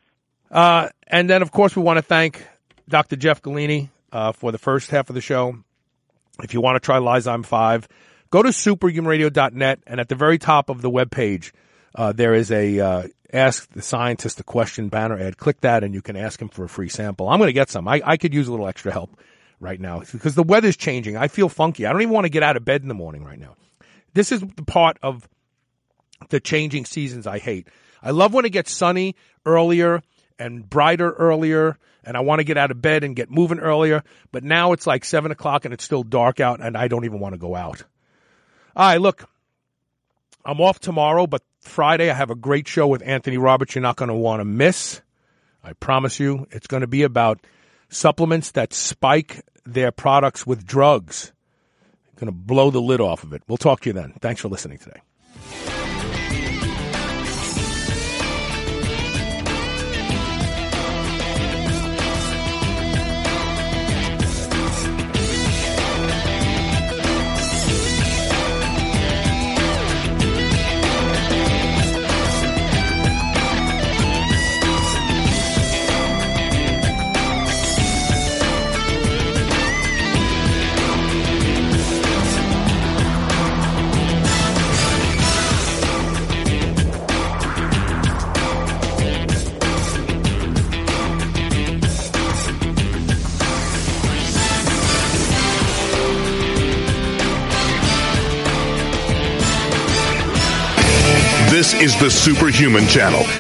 Uh, 0.50 0.90
and 1.08 1.30
then, 1.30 1.42
of 1.42 1.52
course, 1.52 1.76
we 1.76 1.82
want 1.84 1.98
to 1.98 2.02
thank 2.02 2.48
Dr. 2.90 3.16
Jeff 3.16 3.42
Golini 3.42 3.90
uh, 4.12 4.32
for 4.32 4.52
the 4.52 4.58
first 4.58 4.90
half 4.90 5.10
of 5.10 5.14
the 5.16 5.22
show. 5.22 5.58
If 6.42 6.54
you 6.54 6.62
want 6.62 6.76
to 6.76 6.80
try 6.80 6.98
Lyzme 6.98 7.46
5, 7.46 7.88
go 8.30 8.42
to 8.42 8.50
superhumanradio.net, 8.50 9.80
and 9.88 10.00
at 10.00 10.10
the 10.10 10.16
very 10.16 10.38
top 10.38 10.70
of 10.70 10.82
the 10.82 10.90
webpage, 10.90 11.52
uh, 11.98 12.14
there 12.14 12.36
is 12.36 12.52
a 12.52 12.80
uh, 12.80 13.08
Ask 13.34 13.70
the 13.72 13.82
Scientist 13.82 14.40
a 14.40 14.44
Question 14.44 14.88
banner 14.88 15.20
ad. 15.20 15.38
Click 15.38 15.60
that, 15.62 15.84
and 15.84 15.94
you 15.94 16.02
can 16.02 16.16
ask 16.16 16.42
him 16.42 16.48
for 16.48 16.64
a 16.64 16.70
free 16.70 16.88
sample. 16.88 17.28
I'm 17.28 17.40
going 17.40 17.50
to 17.50 17.54
get 17.54 17.70
some. 17.70 17.88
I, 17.88 18.02
I 18.06 18.18
could 18.18 18.34
use 18.34 18.48
a 18.48 18.52
little 18.52 18.68
extra 18.68 18.92
help 18.92 19.20
right 19.60 19.80
now 19.80 20.00
because 20.00 20.36
the 20.36 20.44
weather's 20.44 20.78
changing. 20.78 21.18
I 21.18 21.28
feel 21.28 21.50
funky. 21.50 21.86
I 21.86 21.92
don't 21.92 22.02
even 22.04 22.14
want 22.14 22.26
to 22.26 22.30
get 22.30 22.44
out 22.44 22.56
of 22.56 22.64
bed 22.64 22.84
in 22.84 22.88
the 22.88 22.94
morning 22.94 23.26
right 23.26 23.40
now. 23.40 23.56
This 24.14 24.32
is 24.32 24.42
the 24.42 24.64
part 24.64 24.98
of 25.04 25.28
the 26.30 26.40
changing 26.40 26.86
seasons 26.86 27.28
I 27.28 27.40
hate. 27.40 27.68
I 28.02 28.12
love 28.12 28.34
when 28.34 28.46
it 28.46 28.52
gets 28.52 28.72
sunny 28.72 29.16
earlier 29.46 30.02
and 30.40 30.70
brighter 30.70 31.12
earlier, 31.12 31.78
and 32.04 32.16
I 32.16 32.22
want 32.22 32.40
to 32.40 32.44
get 32.44 32.58
out 32.58 32.72
of 32.72 32.82
bed 32.82 33.04
and 33.04 33.16
get 33.16 33.30
moving 33.30 33.60
earlier. 33.60 34.04
But 34.32 34.44
now 34.44 34.72
it's 34.72 34.88
like 34.88 35.04
seven 35.04 35.32
o'clock 35.32 35.66
and 35.66 35.74
it's 35.74 35.84
still 35.84 36.04
dark 36.04 36.40
out, 36.40 36.62
and 36.62 36.78
I 36.78 36.88
don't 36.88 37.06
even 37.06 37.20
want 37.20 37.34
to 37.34 37.40
go 37.40 37.56
out. 37.56 37.84
All 38.76 38.88
right, 38.88 39.02
look, 39.02 39.28
I'm 40.46 40.62
off 40.62 40.80
tomorrow, 40.80 41.28
but 41.28 41.42
Friday 41.62 42.10
I 42.10 42.14
have 42.14 42.30
a 42.30 42.36
great 42.36 42.68
show 42.68 42.88
with 42.88 43.02
Anthony 43.06 43.38
Roberts. 43.38 43.76
You're 43.76 43.82
not 43.82 43.96
going 43.96 44.10
to 44.10 44.16
want 44.16 44.40
to 44.40 44.46
miss. 44.46 45.02
I 45.64 45.74
promise 45.74 46.20
you, 46.20 46.48
it's 46.52 46.68
going 46.68 46.82
to 46.82 46.88
be 46.88 47.04
about 47.04 47.46
supplements 47.90 48.52
that 48.52 48.74
spike 48.74 49.42
their 49.66 49.92
products 49.92 50.48
with 50.48 50.66
drugs. 50.66 51.34
Going 52.16 52.28
to 52.28 52.32
blow 52.32 52.72
the 52.72 52.82
lid 52.82 53.02
off 53.02 53.24
of 53.24 53.34
it. 53.34 53.44
We'll 53.48 53.58
talk 53.58 53.82
to 53.82 53.90
you 53.90 53.94
then. 53.94 54.14
Thanks 54.22 54.42
for 54.42 54.48
listening 54.48 54.80
today. 54.80 55.77
This 101.58 101.74
is 101.74 102.00
the 102.00 102.12
Superhuman 102.12 102.86
Channel. 102.86 103.28